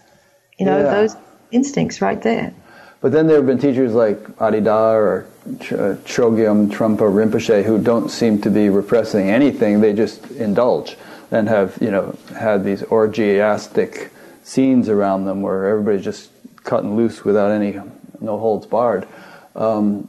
You 0.60 0.68
know, 0.68 0.78
yeah. 0.78 0.92
those 0.92 1.16
instincts 1.52 2.00
right 2.02 2.22
there. 2.22 2.54
But 3.02 3.12
then 3.12 3.28
there 3.28 3.38
have 3.38 3.48
been 3.48 3.60
teachers 3.60 3.94
like 3.94 4.20
Adi 4.40 4.62
Da 4.62 4.92
or 4.92 5.26
Chogyam 5.48 6.70
Trungpa 6.70 7.00
Rinpoche 7.00 7.64
who 7.64 7.82
don't 7.82 8.10
seem 8.10 8.42
to 8.42 8.50
be 8.50 8.70
repressing 8.70 9.30
anything; 9.30 9.82
they 9.82 9.94
just 9.94 10.30
indulge 10.32 10.98
and 11.32 11.50
have 11.50 11.78
you 11.82 11.92
know 11.92 12.18
had 12.38 12.64
these 12.64 12.82
orgiastic 12.84 14.10
scenes 14.44 14.90
around 14.90 15.26
them 15.26 15.42
where 15.42 15.66
everybody's 15.66 16.04
just 16.04 16.30
cutting 16.64 16.96
loose 16.96 17.26
without 17.26 17.52
any 17.52 17.80
no 18.22 18.40
holds 18.40 18.66
barred. 18.66 19.08
Um, 19.56 20.08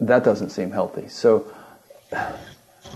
that 0.00 0.24
doesn't 0.24 0.50
seem 0.50 0.70
healthy. 0.70 1.08
So. 1.08 1.52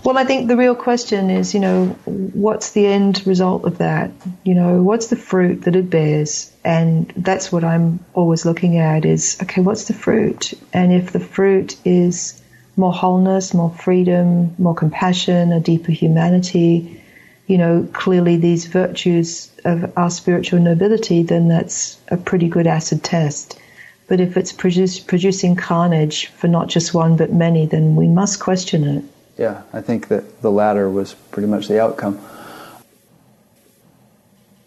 Well, 0.03 0.17
I 0.17 0.25
think 0.25 0.47
the 0.47 0.57
real 0.57 0.75
question 0.75 1.29
is, 1.29 1.53
you 1.53 1.61
know, 1.61 1.87
what's 2.05 2.71
the 2.71 2.85
end 2.85 3.25
result 3.25 3.63
of 3.63 3.77
that? 3.77 4.11
You 4.43 4.53
know, 4.53 4.81
what's 4.81 5.07
the 5.07 5.15
fruit 5.15 5.61
that 5.63 5.75
it 5.75 5.89
bears? 5.89 6.51
And 6.65 7.11
that's 7.15 7.51
what 7.51 7.63
I'm 7.63 8.03
always 8.13 8.45
looking 8.45 8.77
at 8.77 9.05
is, 9.05 9.37
okay, 9.41 9.61
what's 9.61 9.85
the 9.85 9.93
fruit? 9.93 10.53
And 10.73 10.91
if 10.91 11.13
the 11.13 11.21
fruit 11.21 11.77
is 11.85 12.41
more 12.75 12.91
wholeness, 12.91 13.53
more 13.53 13.69
freedom, 13.69 14.55
more 14.57 14.75
compassion, 14.75 15.51
a 15.51 15.59
deeper 15.59 15.91
humanity, 15.91 17.01
you 17.47 17.57
know, 17.57 17.87
clearly 17.93 18.37
these 18.37 18.65
virtues 18.65 19.51
of 19.63 19.97
our 19.97 20.09
spiritual 20.09 20.59
nobility, 20.59 21.23
then 21.23 21.47
that's 21.47 21.97
a 22.09 22.17
pretty 22.17 22.47
good 22.47 22.67
acid 22.67 23.03
test. 23.03 23.59
But 24.07 24.19
if 24.19 24.37
it's 24.37 24.51
produce, 24.51 24.99
producing 24.99 25.55
carnage 25.55 26.27
for 26.27 26.47
not 26.47 26.67
just 26.67 26.93
one 26.93 27.15
but 27.15 27.31
many, 27.31 27.65
then 27.65 27.95
we 27.95 28.07
must 28.07 28.39
question 28.39 28.83
it. 28.83 29.03
Yeah, 29.37 29.63
I 29.73 29.81
think 29.81 30.09
that 30.09 30.41
the 30.41 30.51
latter 30.51 30.89
was 30.89 31.15
pretty 31.31 31.47
much 31.47 31.67
the 31.67 31.81
outcome. 31.81 32.19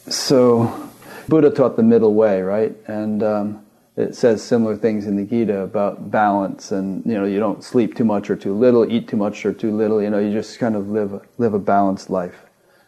So, 0.09 0.91
Buddha 1.29 1.51
taught 1.51 1.77
the 1.77 1.83
middle 1.83 2.15
way, 2.15 2.43
right? 2.43 2.75
And 2.87 3.23
um, 3.23 3.67
it 3.97 4.15
says 4.15 4.43
similar 4.43 4.77
things 4.77 5.07
in 5.07 5.17
the 5.17 5.25
Gita 5.25 5.61
about 5.61 6.11
balance, 6.11 6.71
and 6.71 7.05
you 7.07 7.15
know, 7.15 7.25
you 7.25 7.39
don't 7.39 7.65
sleep 7.65 7.97
too 7.97 8.05
much 8.05 8.29
or 8.29 8.37
too 8.37 8.55
little, 8.55 8.91
eat 8.91 9.09
too 9.09 9.17
much 9.17 9.47
or 9.47 9.53
too 9.53 9.75
little. 9.75 10.03
You 10.03 10.11
know, 10.11 10.19
you 10.19 10.33
just 10.33 10.59
kind 10.59 10.77
of 10.77 10.89
live 10.89 11.27
live 11.39 11.55
a 11.55 11.59
balanced 11.59 12.11
life. 12.11 12.43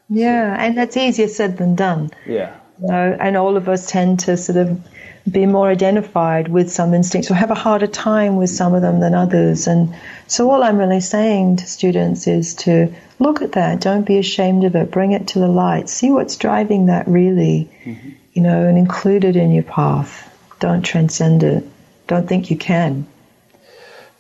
Yeah, 0.09 0.57
so. 0.57 0.63
and 0.63 0.79
that's 0.79 0.97
easier 0.97 1.29
said 1.29 1.59
than 1.59 1.75
done. 1.75 2.11
Yeah. 2.27 2.58
You 2.81 2.89
know, 2.89 3.17
and 3.21 3.37
all 3.37 3.57
of 3.57 3.69
us 3.69 3.91
tend 3.91 4.21
to 4.21 4.37
sort 4.37 4.59
of 4.59 4.81
be 5.31 5.47
more 5.47 5.69
identified 5.69 6.49
with 6.49 6.71
some 6.71 6.95
instincts 6.95 7.31
or 7.31 7.35
have 7.35 7.51
a 7.51 7.55
harder 7.55 7.87
time 7.87 8.37
with 8.37 8.51
some 8.51 8.75
of 8.75 8.83
them 8.83 9.01
than 9.01 9.15
others. 9.15 9.67
And 9.67 9.95
so 10.27 10.51
all 10.51 10.63
I'm 10.63 10.79
really 10.79 11.01
saying 11.01 11.57
to 11.57 11.67
students 11.67 12.27
is 12.27 12.55
to 12.57 12.95
look 13.19 13.43
at 13.43 13.53
that. 13.53 13.81
Don't 13.81 14.07
be 14.07 14.19
ashamed 14.19 14.65
of 14.65 14.75
it. 14.77 14.91
Bring 14.91 15.13
it 15.13 15.29
to 15.29 15.39
the 15.39 15.49
light. 15.49 15.89
See 15.89 16.11
what's 16.11 16.37
driving 16.37 16.87
that 16.87 17.09
really, 17.09 17.69
mm-hmm. 17.85 18.11
you 18.33 18.43
know, 18.43 18.67
and 18.67 18.79
include 18.79 19.25
it 19.25 19.37
in 19.37 19.51
your 19.51 19.65
path. 19.65 20.25
Don't 20.61 20.83
transcend 20.83 21.43
it. 21.43 21.65
Don't 22.07 22.29
think 22.29 22.51
you 22.51 22.57
can. 22.57 23.07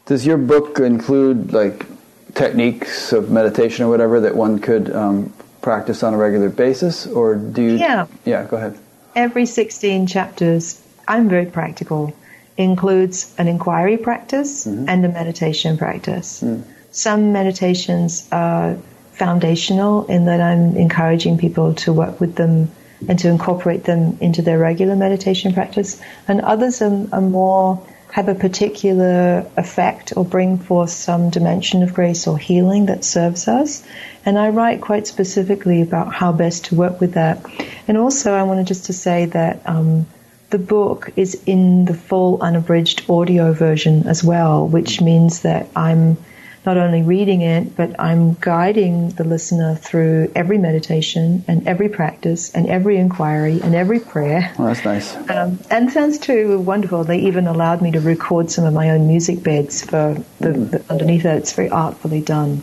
Does 0.06 0.26
your 0.26 0.38
book 0.38 0.78
include 0.78 1.52
like 1.52 1.86
techniques 2.34 3.12
of 3.12 3.30
meditation 3.30 3.84
or 3.84 3.88
whatever 3.88 4.20
that 4.20 4.36
one 4.36 4.58
could 4.58 4.94
um, 4.94 5.32
practice 5.60 6.02
on 6.02 6.14
a 6.14 6.16
regular 6.16 6.48
basis, 6.48 7.06
or 7.06 7.34
do 7.34 7.62
you? 7.62 7.76
Yeah. 7.76 8.06
Yeah. 8.24 8.44
Go 8.44 8.56
ahead. 8.56 8.78
Every 9.14 9.46
16 9.46 10.06
chapters, 10.06 10.80
I'm 11.06 11.28
very 11.28 11.46
practical, 11.46 12.14
includes 12.56 13.34
an 13.38 13.48
inquiry 13.48 13.96
practice 13.96 14.66
mm-hmm. 14.66 14.88
and 14.88 15.04
a 15.04 15.08
meditation 15.08 15.76
practice. 15.78 16.42
Mm. 16.42 16.62
Some 16.90 17.32
meditations 17.32 18.28
are 18.32 18.76
foundational 19.12 20.06
in 20.06 20.26
that 20.26 20.40
I'm 20.40 20.76
encouraging 20.76 21.38
people 21.38 21.74
to 21.74 21.92
work 21.92 22.20
with 22.20 22.36
them 22.36 22.70
and 23.08 23.18
to 23.20 23.28
incorporate 23.28 23.84
them 23.84 24.18
into 24.20 24.42
their 24.42 24.58
regular 24.58 24.96
meditation 24.96 25.52
practice, 25.52 26.00
and 26.26 26.40
others 26.40 26.82
are, 26.82 27.06
are 27.12 27.20
more 27.20 27.86
have 28.10 28.28
a 28.28 28.34
particular 28.34 29.46
effect 29.56 30.14
or 30.16 30.24
bring 30.24 30.58
forth 30.58 30.90
some 30.90 31.30
dimension 31.30 31.82
of 31.82 31.92
grace 31.92 32.26
or 32.26 32.38
healing 32.38 32.86
that 32.86 33.04
serves 33.04 33.46
us. 33.46 33.84
And 34.28 34.38
I 34.38 34.50
write 34.50 34.82
quite 34.82 35.06
specifically 35.06 35.80
about 35.80 36.12
how 36.12 36.32
best 36.32 36.66
to 36.66 36.74
work 36.74 37.00
with 37.00 37.14
that. 37.14 37.42
And 37.88 37.96
also, 37.96 38.34
I 38.34 38.42
wanted 38.42 38.66
just 38.66 38.84
to 38.84 38.92
say 38.92 39.24
that 39.24 39.62
um, 39.64 40.04
the 40.50 40.58
book 40.58 41.10
is 41.16 41.42
in 41.46 41.86
the 41.86 41.94
full 41.94 42.42
unabridged 42.42 43.08
audio 43.08 43.54
version 43.54 44.06
as 44.06 44.22
well, 44.22 44.68
which 44.68 45.00
means 45.00 45.40
that 45.40 45.70
I'm 45.74 46.18
not 46.66 46.76
only 46.76 47.00
reading 47.00 47.40
it, 47.40 47.74
but 47.74 47.98
I'm 47.98 48.34
guiding 48.34 49.08
the 49.12 49.24
listener 49.24 49.76
through 49.76 50.30
every 50.36 50.58
meditation 50.58 51.42
and 51.48 51.66
every 51.66 51.88
practice 51.88 52.54
and 52.54 52.68
every 52.68 52.98
inquiry 52.98 53.62
and 53.62 53.74
every 53.74 53.98
prayer. 53.98 54.52
Well, 54.58 54.68
that's 54.68 54.84
nice. 54.84 55.16
Um, 55.30 55.58
and 55.70 55.90
sounds 55.90 56.18
too 56.18 56.58
wonderful. 56.58 57.02
They 57.02 57.20
even 57.20 57.46
allowed 57.46 57.80
me 57.80 57.92
to 57.92 58.00
record 58.00 58.50
some 58.50 58.66
of 58.66 58.74
my 58.74 58.90
own 58.90 59.06
music 59.06 59.42
beds 59.42 59.82
for 59.82 60.22
the, 60.40 60.52
the 60.52 60.84
underneath 60.90 61.24
it. 61.24 61.38
It's 61.38 61.54
very 61.54 61.70
artfully 61.70 62.20
done. 62.20 62.62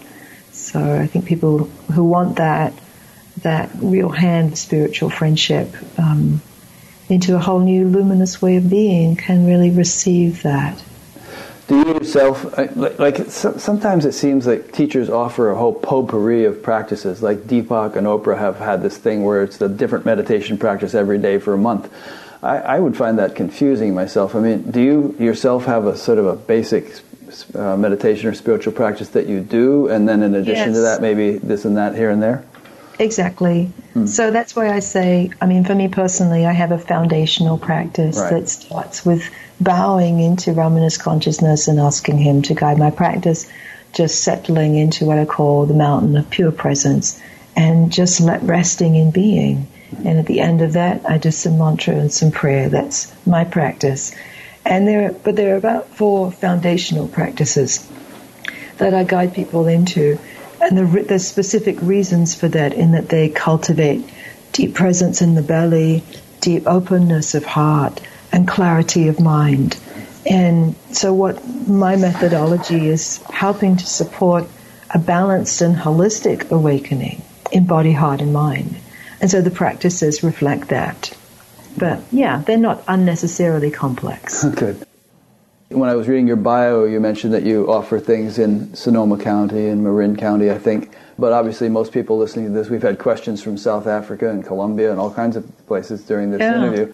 So 0.65 0.99
I 0.99 1.05
think 1.05 1.25
people 1.25 1.65
who 1.93 2.03
want 2.03 2.37
that 2.37 2.73
that 3.43 3.69
real 3.75 4.09
hand 4.09 4.57
spiritual 4.57 5.11
friendship 5.11 5.75
um, 5.99 6.41
into 7.07 7.35
a 7.35 7.39
whole 7.39 7.59
new 7.59 7.87
luminous 7.87 8.41
way 8.41 8.55
of 8.55 8.67
being 8.67 9.15
can 9.15 9.45
really 9.45 9.69
receive 9.69 10.41
that. 10.41 10.83
Do 11.67 11.77
you 11.77 11.93
yourself, 11.93 12.57
like, 12.77 13.17
sometimes 13.27 14.05
it 14.05 14.13
seems 14.13 14.47
like 14.47 14.71
teachers 14.71 15.09
offer 15.09 15.51
a 15.51 15.55
whole 15.55 15.73
potpourri 15.73 16.45
of 16.45 16.63
practices, 16.63 17.21
like 17.21 17.39
Deepak 17.39 17.95
and 17.95 18.07
Oprah 18.07 18.37
have 18.37 18.57
had 18.57 18.81
this 18.81 18.97
thing 18.97 19.23
where 19.23 19.43
it's 19.43 19.61
a 19.61 19.69
different 19.69 20.05
meditation 20.05 20.57
practice 20.57 20.95
every 20.95 21.17
day 21.17 21.37
for 21.37 21.53
a 21.53 21.57
month. 21.57 21.91
I, 22.43 22.57
I 22.57 22.79
would 22.79 22.95
find 22.95 23.17
that 23.17 23.35
confusing 23.35 23.95
myself. 23.95 24.35
I 24.35 24.39
mean, 24.39 24.69
do 24.69 24.79
you 24.79 25.15
yourself 25.19 25.65
have 25.65 25.87
a 25.87 25.97
sort 25.97 26.19
of 26.19 26.27
a 26.27 26.35
basic 26.35 27.04
uh, 27.55 27.75
meditation 27.75 28.29
or 28.29 28.33
spiritual 28.33 28.73
practice 28.73 29.09
that 29.09 29.27
you 29.27 29.41
do, 29.41 29.87
and 29.87 30.07
then 30.07 30.23
in 30.23 30.35
addition 30.35 30.69
yes. 30.69 30.75
to 30.75 30.81
that, 30.81 31.01
maybe 31.01 31.37
this 31.37 31.65
and 31.65 31.77
that 31.77 31.95
here 31.95 32.09
and 32.09 32.21
there? 32.21 32.45
Exactly. 32.99 33.65
Hmm. 33.93 34.05
So 34.05 34.31
that's 34.31 34.55
why 34.55 34.69
I 34.69 34.79
say, 34.79 35.29
I 35.41 35.45
mean, 35.45 35.65
for 35.65 35.75
me 35.75 35.87
personally, 35.87 36.45
I 36.45 36.53
have 36.53 36.71
a 36.71 36.77
foundational 36.77 37.57
practice 37.57 38.17
right. 38.17 38.31
that 38.31 38.49
starts 38.49 39.05
with 39.05 39.29
bowing 39.59 40.19
into 40.19 40.51
Ramana's 40.51 40.97
consciousness 40.97 41.67
and 41.67 41.79
asking 41.79 42.17
him 42.17 42.41
to 42.43 42.53
guide 42.53 42.77
my 42.77 42.91
practice, 42.91 43.51
just 43.93 44.23
settling 44.23 44.75
into 44.75 45.05
what 45.05 45.19
I 45.19 45.25
call 45.25 45.65
the 45.65 45.73
mountain 45.73 46.15
of 46.17 46.29
pure 46.29 46.51
presence 46.51 47.19
and 47.55 47.91
just 47.91 48.19
let 48.19 48.41
resting 48.43 48.95
in 48.95 49.11
being. 49.11 49.67
And 50.03 50.19
at 50.19 50.25
the 50.25 50.41
end 50.41 50.61
of 50.61 50.73
that, 50.73 51.09
I 51.09 51.17
do 51.17 51.31
some 51.31 51.57
mantra 51.57 51.95
and 51.95 52.11
some 52.11 52.31
prayer. 52.31 52.69
That's 52.69 53.13
my 53.25 53.45
practice. 53.45 54.13
And 54.65 54.87
there, 54.87 55.11
but 55.11 55.35
there 55.35 55.53
are 55.53 55.57
about 55.57 55.87
four 55.89 56.31
foundational 56.31 57.07
practices 57.07 57.87
that 58.77 58.93
I 58.93 59.03
guide 59.03 59.33
people 59.33 59.67
into. 59.67 60.17
And 60.59 60.77
the, 60.77 61.03
there's 61.03 61.27
specific 61.27 61.81
reasons 61.81 62.33
for 62.33 62.47
that 62.47 62.73
in 62.73 62.93
that 62.93 63.09
they 63.09 63.29
cultivate 63.29 64.09
deep 64.51 64.73
presence 64.73 65.21
in 65.21 65.35
the 65.35 65.41
belly, 65.41 66.03
deep 66.41 66.65
openness 66.65 67.35
of 67.35 67.45
heart, 67.45 68.01
and 68.31 68.47
clarity 68.47 69.07
of 69.07 69.19
mind. 69.19 69.77
And 70.25 70.75
so, 70.91 71.13
what 71.13 71.45
my 71.67 71.95
methodology 71.95 72.87
is 72.87 73.17
helping 73.29 73.77
to 73.77 73.85
support 73.85 74.47
a 74.89 74.97
balanced 74.97 75.61
and 75.61 75.75
holistic 75.75 76.49
awakening 76.49 77.21
in 77.51 77.67
body, 77.67 77.91
heart, 77.91 78.21
and 78.21 78.33
mind. 78.33 78.75
And 79.21 79.29
so 79.29 79.41
the 79.41 79.51
practices 79.51 80.23
reflect 80.23 80.69
that. 80.69 81.15
But 81.77 82.01
yeah, 82.11 82.41
they're 82.45 82.57
not 82.57 82.83
unnecessarily 82.87 83.71
complex. 83.71 84.43
Good. 84.55 84.85
When 85.69 85.89
I 85.89 85.95
was 85.95 86.07
reading 86.07 86.27
your 86.27 86.37
bio, 86.37 86.85
you 86.85 86.99
mentioned 86.99 87.33
that 87.33 87.43
you 87.43 87.69
offer 87.69 87.99
things 87.99 88.37
in 88.37 88.73
Sonoma 88.75 89.17
County 89.17 89.67
and 89.67 89.83
Marin 89.83 90.15
County, 90.15 90.51
I 90.51 90.57
think. 90.57 90.95
But 91.17 91.31
obviously, 91.31 91.69
most 91.69 91.91
people 91.91 92.17
listening 92.17 92.47
to 92.47 92.51
this, 92.51 92.69
we've 92.69 92.81
had 92.81 92.99
questions 92.99 93.41
from 93.41 93.57
South 93.57 93.87
Africa 93.87 94.29
and 94.29 94.45
Colombia 94.45 94.91
and 94.91 94.99
all 94.99 95.11
kinds 95.11 95.35
of 95.35 95.45
places 95.65 96.03
during 96.03 96.31
this 96.31 96.41
yeah. 96.41 96.57
interview. 96.57 96.93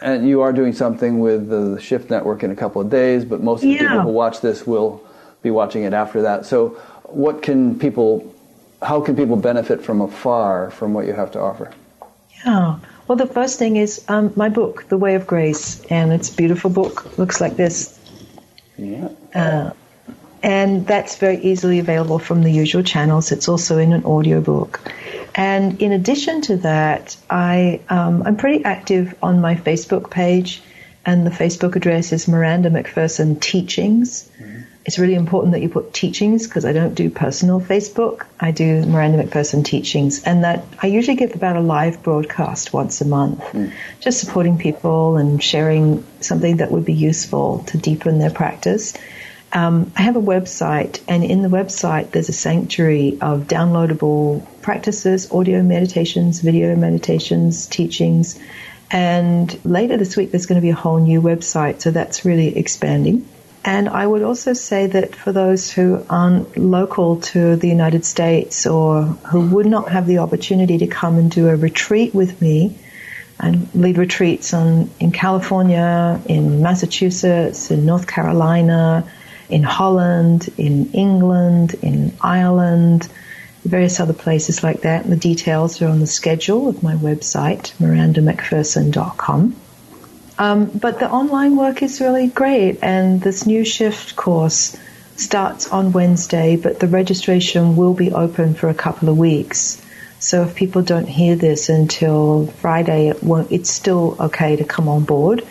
And 0.00 0.28
you 0.28 0.40
are 0.40 0.52
doing 0.52 0.72
something 0.72 1.18
with 1.18 1.48
the 1.48 1.80
Shift 1.80 2.10
Network 2.10 2.44
in 2.44 2.52
a 2.52 2.56
couple 2.56 2.80
of 2.80 2.88
days, 2.88 3.24
but 3.24 3.42
most 3.42 3.58
of 3.58 3.62
the 3.62 3.74
yeah. 3.74 3.88
people 3.88 4.00
who 4.02 4.08
watch 4.10 4.40
this 4.40 4.66
will 4.66 5.04
be 5.42 5.50
watching 5.50 5.82
it 5.82 5.92
after 5.92 6.22
that. 6.22 6.46
So, 6.46 6.70
what 7.04 7.42
can 7.42 7.78
people, 7.78 8.34
how 8.82 9.00
can 9.00 9.16
people 9.16 9.36
benefit 9.36 9.82
from 9.82 10.00
afar 10.00 10.70
from 10.70 10.94
what 10.94 11.06
you 11.06 11.12
have 11.12 11.32
to 11.32 11.40
offer? 11.40 11.72
Yeah. 12.44 12.78
Well, 13.08 13.16
the 13.16 13.26
first 13.26 13.58
thing 13.58 13.76
is 13.76 14.04
um, 14.06 14.34
my 14.36 14.50
book, 14.50 14.86
The 14.88 14.98
Way 14.98 15.14
of 15.14 15.26
Grace, 15.26 15.82
and 15.86 16.12
it's 16.12 16.30
a 16.30 16.36
beautiful 16.36 16.68
book. 16.68 17.16
Looks 17.16 17.40
like 17.40 17.56
this. 17.56 17.98
Yeah. 18.76 19.08
Uh, 19.34 19.70
and 20.42 20.86
that's 20.86 21.16
very 21.16 21.38
easily 21.38 21.78
available 21.78 22.18
from 22.18 22.42
the 22.42 22.52
usual 22.52 22.82
channels. 22.82 23.32
It's 23.32 23.48
also 23.48 23.78
in 23.78 23.94
an 23.94 24.04
audio 24.04 24.42
book. 24.42 24.80
And 25.34 25.80
in 25.80 25.92
addition 25.92 26.42
to 26.42 26.58
that, 26.58 27.16
I, 27.30 27.80
um, 27.88 28.24
I'm 28.24 28.36
pretty 28.36 28.62
active 28.64 29.14
on 29.22 29.40
my 29.40 29.54
Facebook 29.54 30.10
page, 30.10 30.62
and 31.06 31.26
the 31.26 31.30
Facebook 31.30 31.76
address 31.76 32.12
is 32.12 32.28
Miranda 32.28 32.68
Macpherson 32.68 33.40
Teachings. 33.40 34.30
Mm-hmm 34.38 34.57
it's 34.88 34.98
really 34.98 35.16
important 35.16 35.52
that 35.52 35.60
you 35.60 35.68
put 35.68 35.92
teachings 35.92 36.46
because 36.46 36.64
I 36.64 36.72
don't 36.72 36.94
do 36.94 37.10
personal 37.10 37.60
Facebook. 37.60 38.24
I 38.40 38.52
do 38.52 38.86
Miranda 38.86 39.18
Macpherson 39.18 39.62
teachings, 39.62 40.22
and 40.22 40.44
that 40.44 40.64
I 40.82 40.86
usually 40.86 41.18
give 41.18 41.34
about 41.34 41.56
a 41.56 41.60
live 41.60 42.02
broadcast 42.02 42.72
once 42.72 43.02
a 43.02 43.04
month, 43.04 43.40
mm. 43.40 43.70
just 44.00 44.18
supporting 44.18 44.56
people 44.56 45.18
and 45.18 45.42
sharing 45.42 46.06
something 46.20 46.56
that 46.56 46.70
would 46.70 46.86
be 46.86 46.94
useful 46.94 47.64
to 47.64 47.76
deepen 47.76 48.18
their 48.18 48.30
practice. 48.30 48.94
Um, 49.52 49.92
I 49.94 50.00
have 50.00 50.16
a 50.16 50.22
website, 50.22 51.02
and 51.06 51.22
in 51.22 51.42
the 51.42 51.50
website, 51.50 52.12
there's 52.12 52.30
a 52.30 52.38
sanctuary 52.48 53.18
of 53.20 53.42
downloadable 53.42 54.42
practices, 54.62 55.30
audio 55.30 55.62
meditations, 55.62 56.40
video 56.40 56.74
meditations, 56.76 57.66
teachings. 57.66 58.40
And 58.90 59.54
later 59.66 59.98
this 59.98 60.16
week, 60.16 60.30
there's 60.30 60.46
going 60.46 60.62
to 60.62 60.62
be 60.62 60.70
a 60.70 60.74
whole 60.74 60.98
new 60.98 61.20
website, 61.20 61.82
so 61.82 61.90
that's 61.90 62.24
really 62.24 62.56
expanding. 62.56 63.28
And 63.64 63.88
I 63.88 64.06
would 64.06 64.22
also 64.22 64.52
say 64.52 64.86
that 64.86 65.14
for 65.14 65.32
those 65.32 65.70
who 65.70 66.04
aren't 66.08 66.56
local 66.56 67.20
to 67.20 67.56
the 67.56 67.68
United 67.68 68.04
States 68.04 68.66
or 68.66 69.02
who 69.02 69.48
would 69.50 69.66
not 69.66 69.90
have 69.90 70.06
the 70.06 70.18
opportunity 70.18 70.78
to 70.78 70.86
come 70.86 71.18
and 71.18 71.30
do 71.30 71.48
a 71.48 71.56
retreat 71.56 72.14
with 72.14 72.40
me, 72.40 72.78
and 73.40 73.68
lead 73.74 73.98
retreats 73.98 74.52
on, 74.52 74.90
in 74.98 75.12
California, 75.12 76.20
in 76.26 76.62
Massachusetts, 76.62 77.70
in 77.70 77.86
North 77.86 78.06
Carolina, 78.06 79.08
in 79.48 79.62
Holland, 79.62 80.48
in 80.58 80.92
England, 80.92 81.74
in 81.82 82.12
Ireland, 82.20 83.08
various 83.64 84.00
other 84.00 84.12
places 84.12 84.62
like 84.62 84.82
that. 84.82 85.04
And 85.04 85.12
the 85.12 85.16
details 85.16 85.80
are 85.82 85.88
on 85.88 86.00
the 86.00 86.06
schedule 86.06 86.68
of 86.68 86.82
my 86.82 86.94
website, 86.94 87.72
mirandamacpherson.com. 87.78 89.56
Um, 90.38 90.66
but 90.66 91.00
the 91.00 91.10
online 91.10 91.56
work 91.56 91.82
is 91.82 92.00
really 92.00 92.28
great, 92.28 92.78
and 92.82 93.20
this 93.20 93.44
new 93.44 93.64
shift 93.64 94.14
course 94.14 94.76
starts 95.16 95.68
on 95.68 95.90
Wednesday, 95.90 96.56
but 96.56 96.78
the 96.78 96.86
registration 96.86 97.74
will 97.74 97.94
be 97.94 98.12
open 98.12 98.54
for 98.54 98.68
a 98.68 98.74
couple 98.74 99.08
of 99.08 99.18
weeks. 99.18 99.82
So 100.20 100.44
if 100.44 100.54
people 100.54 100.82
don't 100.82 101.08
hear 101.08 101.34
this 101.34 101.68
until 101.68 102.46
Friday, 102.46 103.08
it 103.08 103.18
it's 103.50 103.70
still 103.70 104.16
okay 104.20 104.56
to 104.56 104.64
come 104.64 104.88
on 104.88 105.04
board. 105.04 105.44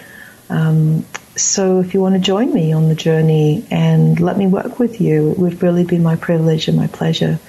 Um, 0.49 1.05
so 1.35 1.79
if 1.79 1.93
you 1.93 2.01
want 2.01 2.15
to 2.15 2.21
join 2.21 2.53
me 2.53 2.71
on 2.71 2.87
the 2.87 2.95
journey 2.95 3.65
and 3.69 4.19
let 4.19 4.37
me 4.37 4.47
work 4.47 4.79
with 4.79 4.99
you, 5.01 5.31
it 5.31 5.37
would 5.37 5.61
really 5.61 5.83
be 5.83 5.99
my 5.99 6.15
privilege 6.15 6.67
and 6.67 6.77
my 6.77 6.87
pleasure 6.87 7.39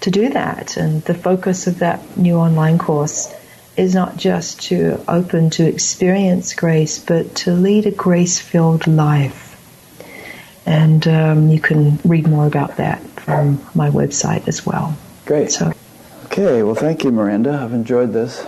to 0.00 0.10
do 0.10 0.30
that. 0.30 0.76
And 0.76 1.02
the 1.02 1.14
focus 1.14 1.66
of 1.66 1.78
that 1.80 2.16
new 2.16 2.36
online 2.36 2.78
course 2.78 3.32
is 3.76 3.94
not 3.94 4.16
just 4.16 4.62
to 4.62 5.02
open 5.08 5.50
to 5.50 5.66
experience 5.66 6.54
grace, 6.54 6.98
but 6.98 7.34
to 7.36 7.52
lead 7.52 7.86
a 7.86 7.90
grace 7.90 8.40
filled 8.40 8.86
life. 8.86 9.42
And 10.64 11.06
um, 11.06 11.48
you 11.48 11.60
can 11.60 11.98
read 12.04 12.26
more 12.26 12.46
about 12.46 12.78
that 12.78 13.00
from 13.20 13.64
my 13.74 13.90
website 13.90 14.48
as 14.48 14.66
well. 14.66 14.96
Great. 15.24 15.52
So, 15.52 15.72
okay, 16.26 16.62
well, 16.62 16.74
thank 16.74 17.04
you, 17.04 17.12
Miranda. 17.12 17.52
I've 17.52 17.72
enjoyed 17.72 18.12
this. 18.12 18.44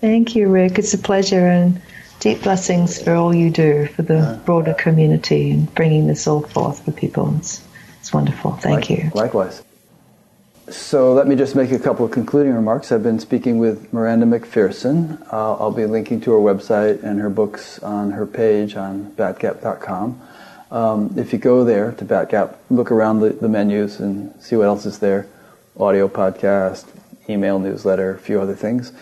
Thank 0.00 0.34
you, 0.34 0.48
Rick. 0.48 0.78
It's 0.78 0.94
a 0.94 0.98
pleasure 0.98 1.46
and 1.46 1.80
deep 2.18 2.42
blessings 2.42 3.00
for 3.02 3.14
all 3.14 3.34
you 3.34 3.50
do 3.50 3.86
for 3.86 4.02
the 4.02 4.40
broader 4.44 4.74
community 4.74 5.50
and 5.52 5.72
bringing 5.74 6.06
this 6.06 6.26
all 6.26 6.40
forth 6.40 6.84
for 6.84 6.92
people. 6.92 7.36
It's, 7.38 7.64
it's 8.00 8.12
wonderful. 8.12 8.52
Thank 8.52 8.88
like, 8.88 8.90
you. 8.90 9.10
Likewise. 9.14 9.62
So 10.72 11.12
let 11.12 11.28
me 11.28 11.36
just 11.36 11.54
make 11.54 11.70
a 11.70 11.78
couple 11.78 12.06
of 12.06 12.12
concluding 12.12 12.54
remarks. 12.54 12.92
I've 12.92 13.02
been 13.02 13.20
speaking 13.20 13.58
with 13.58 13.92
Miranda 13.92 14.24
Macpherson. 14.24 15.22
Uh, 15.30 15.56
I'll 15.56 15.70
be 15.70 15.84
linking 15.84 16.22
to 16.22 16.32
her 16.32 16.38
website 16.38 17.02
and 17.02 17.20
her 17.20 17.28
books 17.28 17.78
on 17.80 18.12
her 18.12 18.24
page 18.24 18.74
on 18.74 19.12
batgap.com. 19.12 20.20
Um, 20.70 21.14
if 21.18 21.34
you 21.34 21.38
go 21.38 21.64
there 21.64 21.92
to 21.92 22.04
Batgap, 22.06 22.56
look 22.70 22.90
around 22.90 23.20
the, 23.20 23.28
the, 23.30 23.50
menus 23.50 24.00
and 24.00 24.34
see 24.42 24.56
what 24.56 24.64
else 24.64 24.86
is 24.86 25.00
there 25.00 25.28
audio 25.78 26.08
podcast, 26.08 26.86
email 27.28 27.58
newsletter, 27.58 28.14
a 28.14 28.18
few 28.18 28.40
other 28.40 28.54
things. 28.54 28.92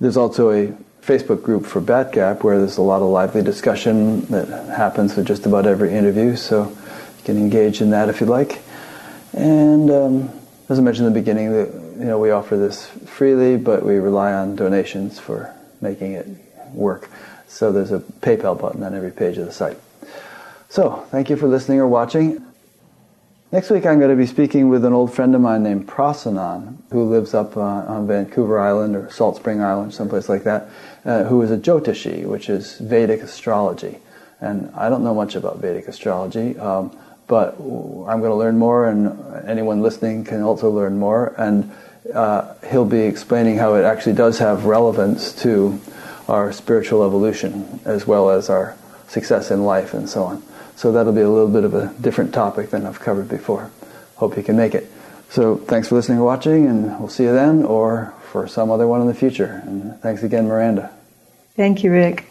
There's 0.00 0.16
also 0.16 0.50
a 0.50 0.76
Facebook 1.02 1.44
group 1.44 1.64
for 1.64 1.80
Batgap 1.80 2.42
where 2.42 2.58
there's 2.58 2.78
a 2.78 2.82
lot 2.82 3.00
of 3.00 3.08
lively 3.08 3.44
discussion 3.44 4.22
that 4.26 4.48
happens 4.76 5.14
with 5.14 5.28
just 5.28 5.46
about 5.46 5.66
every 5.66 5.94
interview, 5.94 6.34
so 6.34 6.68
you 6.68 7.24
can 7.24 7.36
engage 7.36 7.80
in 7.80 7.90
that 7.90 8.08
if 8.08 8.20
you'd 8.20 8.28
like. 8.28 8.60
And 9.32 9.90
um, 9.90 10.30
as 10.68 10.78
I 10.78 10.82
mentioned 10.82 11.06
in 11.06 11.12
the 11.12 11.20
beginning, 11.20 11.52
that 11.52 11.72
you 11.98 12.04
know 12.04 12.18
we 12.18 12.30
offer 12.30 12.56
this 12.56 12.86
freely, 12.86 13.56
but 13.56 13.84
we 13.84 13.96
rely 13.96 14.32
on 14.32 14.56
donations 14.56 15.18
for 15.18 15.54
making 15.80 16.12
it 16.12 16.26
work. 16.72 17.08
So 17.48 17.72
there's 17.72 17.92
a 17.92 18.00
PayPal 18.00 18.60
button 18.60 18.82
on 18.82 18.94
every 18.94 19.12
page 19.12 19.38
of 19.38 19.46
the 19.46 19.52
site. 19.52 19.78
So 20.68 21.06
thank 21.10 21.30
you 21.30 21.36
for 21.36 21.46
listening 21.46 21.78
or 21.78 21.86
watching. 21.86 22.44
Next 23.52 23.70
week 23.70 23.86
I'm 23.86 23.98
going 23.98 24.10
to 24.10 24.16
be 24.16 24.26
speaking 24.26 24.68
with 24.68 24.84
an 24.84 24.92
old 24.92 25.14
friend 25.14 25.34
of 25.34 25.40
mine 25.40 25.62
named 25.62 25.86
Prasannan, 25.86 26.78
who 26.90 27.04
lives 27.04 27.32
up 27.32 27.56
uh, 27.56 27.60
on 27.60 28.08
Vancouver 28.08 28.58
Island 28.58 28.96
or 28.96 29.08
Salt 29.10 29.36
Spring 29.36 29.62
Island, 29.62 29.94
someplace 29.94 30.28
like 30.28 30.42
that, 30.42 30.68
uh, 31.04 31.24
who 31.24 31.40
is 31.42 31.52
a 31.52 31.56
Jyotishi, 31.56 32.26
which 32.26 32.48
is 32.48 32.76
Vedic 32.78 33.22
astrology. 33.22 33.98
And 34.40 34.74
I 34.74 34.88
don't 34.88 35.04
know 35.04 35.14
much 35.14 35.36
about 35.36 35.58
Vedic 35.58 35.86
astrology. 35.86 36.58
Um, 36.58 36.98
but 37.26 37.54
I'm 37.58 38.20
going 38.20 38.30
to 38.30 38.34
learn 38.34 38.58
more, 38.58 38.88
and 38.88 39.46
anyone 39.46 39.82
listening 39.82 40.24
can 40.24 40.42
also 40.42 40.70
learn 40.70 40.98
more. 40.98 41.34
And 41.38 41.72
uh, 42.14 42.54
he'll 42.70 42.84
be 42.84 43.00
explaining 43.00 43.58
how 43.58 43.74
it 43.74 43.84
actually 43.84 44.14
does 44.14 44.38
have 44.38 44.64
relevance 44.64 45.32
to 45.42 45.80
our 46.28 46.52
spiritual 46.52 47.04
evolution 47.04 47.80
as 47.84 48.06
well 48.06 48.30
as 48.30 48.50
our 48.50 48.76
success 49.08 49.50
in 49.50 49.64
life 49.64 49.94
and 49.94 50.08
so 50.08 50.24
on. 50.24 50.42
So 50.76 50.92
that'll 50.92 51.12
be 51.12 51.20
a 51.22 51.30
little 51.30 51.48
bit 51.48 51.64
of 51.64 51.74
a 51.74 51.94
different 52.00 52.34
topic 52.34 52.70
than 52.70 52.84
I've 52.86 53.00
covered 53.00 53.28
before. 53.28 53.70
Hope 54.16 54.36
you 54.36 54.42
can 54.42 54.56
make 54.56 54.74
it. 54.74 54.90
So 55.30 55.56
thanks 55.56 55.88
for 55.88 55.96
listening 55.96 56.18
and 56.18 56.26
watching, 56.26 56.66
and 56.66 56.98
we'll 56.98 57.08
see 57.08 57.24
you 57.24 57.32
then 57.32 57.64
or 57.64 58.14
for 58.30 58.46
some 58.46 58.70
other 58.70 58.86
one 58.86 59.00
in 59.00 59.06
the 59.06 59.14
future. 59.14 59.62
And 59.64 60.00
thanks 60.00 60.22
again, 60.22 60.46
Miranda. 60.46 60.92
Thank 61.56 61.82
you, 61.82 61.90
Rick. 61.90 62.26